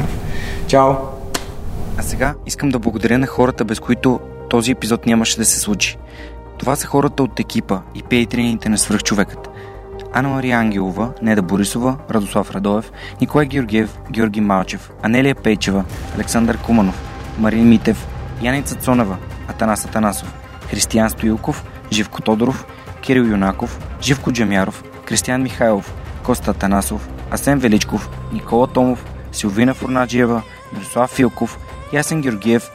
Чао! 0.67 0.93
А 1.99 2.03
сега 2.03 2.35
искам 2.47 2.69
да 2.69 2.79
благодаря 2.79 3.19
на 3.19 3.27
хората, 3.27 3.65
без 3.65 3.81
които 3.81 4.21
този 4.51 4.71
епизод 4.71 5.07
нямаше 5.07 5.39
да 5.39 5.45
се 5.45 5.59
случи. 5.59 5.97
Това 6.59 6.77
са 6.77 6.87
хората 6.87 7.23
от 7.23 7.41
екипа 7.41 7.79
и 7.95 8.03
пейтрините 8.03 8.69
на 8.69 8.79
свръхчовекът. 8.79 9.52
Ана 10.15 10.29
Мария 10.29 10.59
Ангелова, 10.59 11.13
Неда 11.23 11.43
Борисова, 11.43 11.99
Радослав 12.11 12.51
Радоев, 12.51 12.93
Николай 13.21 13.47
Георгиев, 13.47 13.99
Георги 14.11 14.41
Малчев, 14.41 14.91
Анелия 15.03 15.35
Пейчева, 15.35 15.85
Александър 16.17 16.59
Куманов, 16.59 17.03
Марин 17.39 17.69
Митев, 17.69 18.07
Яница 18.43 18.75
Цонева, 18.75 19.17
Атанас 19.49 19.85
Атанасов, 19.85 20.35
Християн 20.71 21.11
Стоилков, 21.11 21.65
Живко 21.93 22.23
Тодоров, 22.23 22.67
Кирил 23.01 23.25
Юнаков, 23.25 23.79
Живко 24.03 24.33
Джамяров, 24.33 24.85
Кристиян 25.05 25.43
Михайлов, 25.43 25.95
Коста 26.25 26.51
Атанасов, 26.51 27.09
Асен 27.31 27.59
Величков, 27.59 28.11
Никола 28.33 28.67
Томов, 28.67 29.05
Силвина 29.33 29.75
Фурнаджиева, 29.75 30.43
Мирослав 30.73 31.11
Филков, 31.11 31.59
Ясен 31.93 32.23
Георгиев, 32.23 32.71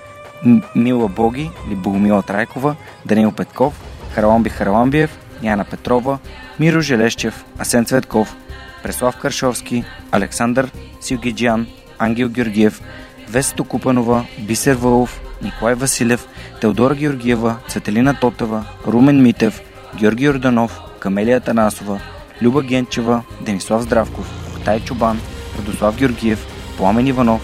Мила 0.75 1.07
Боги 1.07 1.51
или 1.67 1.75
Богомила 1.75 2.21
Трайкова, 2.21 2.75
Данил 3.05 3.31
Петков, 3.31 3.73
Хараламби 4.15 4.49
Хараламбиев, 4.49 5.19
Яна 5.41 5.65
Петрова, 5.65 6.19
Миро 6.59 6.81
Желещев, 6.81 7.45
Асен 7.59 7.85
Цветков, 7.85 8.35
Преслав 8.83 9.17
Каршовски, 9.17 9.83
Александър 10.11 10.71
Силгиджан, 11.01 11.67
Ангел 11.99 12.29
Георгиев, 12.29 12.81
Весто 13.29 13.63
Купанова, 13.63 14.25
Бисер 14.39 14.75
Вълов, 14.75 15.21
Николай 15.41 15.75
Василев, 15.75 16.27
Теодора 16.61 16.95
Георгиева, 16.95 17.55
Цветелина 17.67 18.19
Тотева, 18.19 18.65
Румен 18.87 19.21
Митев, 19.21 19.61
Георги 19.95 20.23
Йорданов, 20.23 20.79
Камелия 20.99 21.39
Танасова, 21.39 21.99
Люба 22.41 22.63
Генчева, 22.63 23.23
Денислав 23.41 23.81
Здравков, 23.81 24.55
Октай 24.55 24.79
Чубан, 24.79 25.19
Радослав 25.59 25.97
Георгиев, 25.97 26.47
Пламен 26.77 27.07
Иванов, 27.07 27.41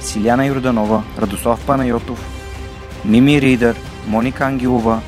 Силяна 0.00 0.46
Йорданова, 0.46 1.02
Радослав 1.18 1.66
Панайотов, 1.66 2.20
Мими 3.04 3.40
Ридър, 3.40 3.76
Моника 4.06 4.44
Ангелова, 4.44 5.00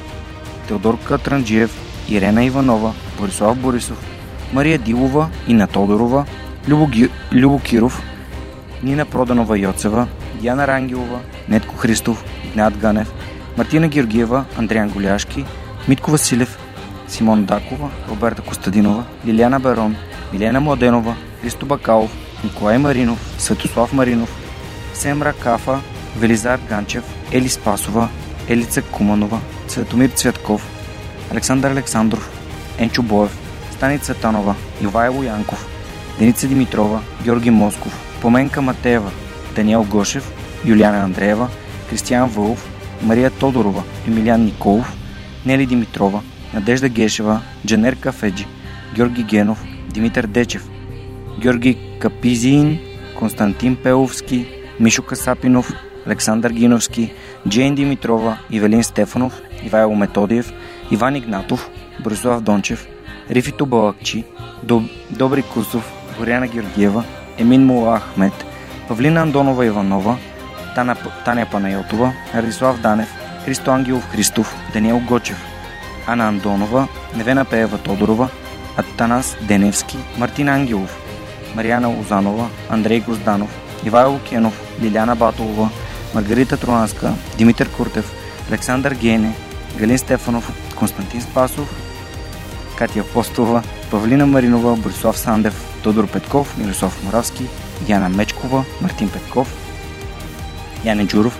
Теодор 0.69 0.99
Катранджиев, 0.99 1.79
Ирена 2.09 2.45
Иванова, 2.45 2.95
Борислав 3.23 3.59
Борисов, 3.59 3.97
Мария 4.53 4.79
Дилова, 4.79 5.29
Ина 5.49 5.67
Тодорова, 5.67 6.25
Любо, 6.69 6.87
Ги... 6.87 7.11
Любо 7.33 7.59
Киров, 7.59 8.03
Нина 8.83 9.05
Проданова 9.05 9.59
Йоцева, 9.59 10.09
Диана 10.41 10.67
Рангелова, 10.67 11.19
Нетко 11.49 11.77
Христов, 11.77 12.25
Игнат 12.45 12.79
Ганев, 12.79 13.13
Мартина 13.57 13.89
Георгиева, 13.89 14.45
Андриан 14.59 14.89
Голяшки, 14.89 15.45
Митко 15.89 16.11
Василев, 16.11 16.59
Симон 17.09 17.45
Дакова, 17.45 17.91
Роберта 18.11 18.43
Костадинова, 18.43 19.05
Лиляна 19.27 19.61
Барон, 19.61 19.97
Милена 20.33 20.61
Младенова, 20.61 21.15
Христо 21.41 21.67
Бакалов, 21.67 22.11
Николай 22.45 22.79
Маринов, 22.79 23.35
Светослав 23.39 23.93
Маринов, 23.93 24.31
Семра 24.95 25.33
Кафа, 25.33 25.81
Велизар 26.17 26.59
Ганчев, 26.69 27.05
Ели 27.33 27.49
Спасова, 27.49 28.09
Елица 28.49 28.83
Куманова, 28.83 29.41
Светомир 29.69 30.11
Цвятков, 30.11 30.67
Александър 31.31 31.71
Александров, 31.71 32.42
Енчо 32.79 33.03
Боев, 33.03 33.39
Стани 33.71 33.99
Цветанова, 33.99 34.55
Ивайло 34.83 35.23
Янков, 35.23 35.67
Деница 36.19 36.49
Димитрова, 36.49 37.01
Георги 37.25 37.51
Москов, 37.51 38.19
Поменка 38.21 38.63
Матеева, 38.63 39.11
Даниел 39.57 39.85
Гошев, 39.85 40.33
Юлиана 40.65 40.99
Андреева, 40.99 41.49
Кристиян 41.91 42.29
Вълов, 42.29 42.69
Мария 43.03 43.31
Тодорова, 43.31 43.83
Емилиан 44.09 44.45
Николов, 44.45 44.97
Нели 45.47 45.67
Димитрова, 45.67 46.23
Надежда 46.55 46.89
Гешева, 46.89 47.41
Джанер 47.67 47.97
Кафеджи, 47.97 48.47
Георги 48.95 49.23
Генов, 49.23 49.65
Димитър 49.89 50.27
Дечев, 50.27 50.69
Георги 51.41 51.79
Капизин, 52.01 52.79
Константин 53.19 53.77
Пеловски, 53.77 54.47
Мишо 54.81 55.03
Касапинов, 55.03 55.73
Александър 56.07 56.51
Гиновски, 56.51 57.13
Джейн 57.49 57.75
Димитрова, 57.75 58.39
Ивелин 58.51 58.85
Стефанов, 58.85 59.41
Ивайло 59.65 59.95
Методиев, 59.95 60.53
Иван 60.91 61.17
Игнатов, 61.17 61.71
Борислав 62.03 62.41
Дончев, 62.41 62.87
Рифито 63.31 63.67
Балакчи, 63.67 64.25
Доб... 64.63 64.83
Добри 65.11 65.43
Курсов, 65.43 65.93
Горяна 66.19 66.47
Георгиева, 66.49 67.05
Емин 67.39 67.67
Мула 67.67 67.97
Ахмет, 67.97 68.45
Павлина 68.89 69.23
Андонова 69.23 69.67
Иванова, 69.67 70.17
Таня, 70.75 70.97
Таня 71.25 71.47
Панайотова, 71.53 72.13
Радислав 72.35 72.81
Данев, 72.81 73.09
Христо 73.45 73.71
Ангелов 73.71 74.11
Христов, 74.11 74.57
Даниел 74.73 75.01
Гочев, 75.01 75.37
Ана 76.07 76.29
Андонова, 76.29 76.89
Невена 77.17 77.45
Пеева 77.45 77.79
Тодорова, 77.79 78.29
Атанас 78.77 79.37
Деневски, 79.43 79.99
Мартин 80.19 80.49
Ангелов, 80.49 80.97
Марияна 81.55 81.91
Озанова, 82.01 82.49
Андрей 82.71 83.01
Гозданов, 83.01 83.51
Ивайло 83.87 84.19
Кенов, 84.29 84.61
Лиляна 84.83 85.17
Батолова, 85.17 85.69
Маргарита 86.15 86.57
Троанска, 86.57 87.13
Димитър 87.39 87.69
Куртев, 87.69 88.13
Александър 88.51 88.95
Гене, 88.95 89.35
Галин 89.79 89.99
Стефанов, 89.99 90.75
Константин 90.77 91.21
Спасов, 91.23 91.92
Катя 92.79 93.01
Апостолова, 93.01 93.63
Павлина 93.91 94.27
Маринова, 94.27 94.77
Борислав 94.77 95.19
Сандев, 95.19 95.55
Тодор 95.83 96.07
Петков, 96.07 96.59
Мирослав 96.59 97.05
Моравски, 97.05 97.47
Яна 97.89 98.09
Мечкова, 98.09 98.65
Мартин 98.81 99.09
Петков, 99.09 99.55
Яне 100.85 101.07
Джуров, 101.07 101.39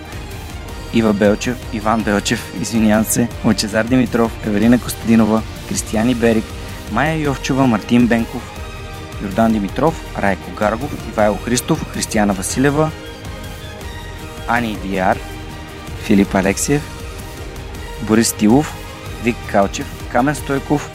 Ива 0.93 1.13
Белчев, 1.13 1.57
Иван 1.73 2.03
Белчев, 2.03 2.53
извинявам 2.61 3.05
се, 3.05 3.27
Лъчезар 3.45 3.85
Димитров, 3.85 4.31
Евелина 4.45 4.79
Костадинова, 4.79 5.41
Кристияни 5.69 6.15
Берик, 6.15 6.45
Майя 6.91 7.15
Йовчева, 7.15 7.67
Мартин 7.67 8.07
Бенков, 8.07 8.51
Йордан 9.21 9.53
Димитров, 9.53 10.15
Райко 10.21 10.51
Гаргов, 10.51 11.07
Ивайло 11.09 11.37
Христов, 11.37 11.85
Християна 11.93 12.33
Василева, 12.33 12.91
Ани 14.47 14.77
Виар, 14.83 15.17
Филип 16.03 16.35
Алексиев, 16.35 16.81
Борис 18.01 18.33
Тилов, 18.33 18.73
Вик 19.23 19.35
Калчев, 19.51 20.09
Камен 20.11 20.35
Стойков 20.35 20.89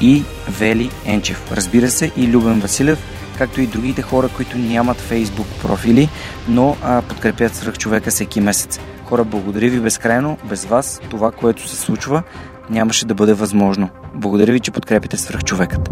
и 0.00 0.24
Вели 0.48 0.90
Енчев. 1.04 1.52
Разбира 1.52 1.90
се 1.90 2.12
и 2.16 2.28
Любен 2.28 2.60
Василев, 2.60 2.98
както 3.38 3.60
и 3.60 3.66
другите 3.66 4.02
хора, 4.02 4.28
които 4.36 4.58
нямат 4.58 4.96
фейсбук 4.96 5.46
профили, 5.62 6.08
но 6.48 6.76
а, 6.82 7.02
подкрепят 7.02 7.54
свръх 7.54 7.78
човека 7.78 8.10
всеки 8.10 8.40
месец. 8.40 8.80
Хора, 9.04 9.24
благодаря 9.24 9.70
ви 9.70 9.80
безкрайно. 9.80 10.38
Без 10.44 10.64
вас 10.64 11.00
това, 11.10 11.32
което 11.32 11.68
се 11.68 11.76
случва, 11.76 12.22
нямаше 12.70 13.06
да 13.06 13.14
бъде 13.14 13.34
възможно. 13.34 13.88
Благодаря 14.14 14.52
ви, 14.52 14.60
че 14.60 14.70
подкрепите 14.70 15.16
свръх 15.16 15.44
човекът. 15.44 15.90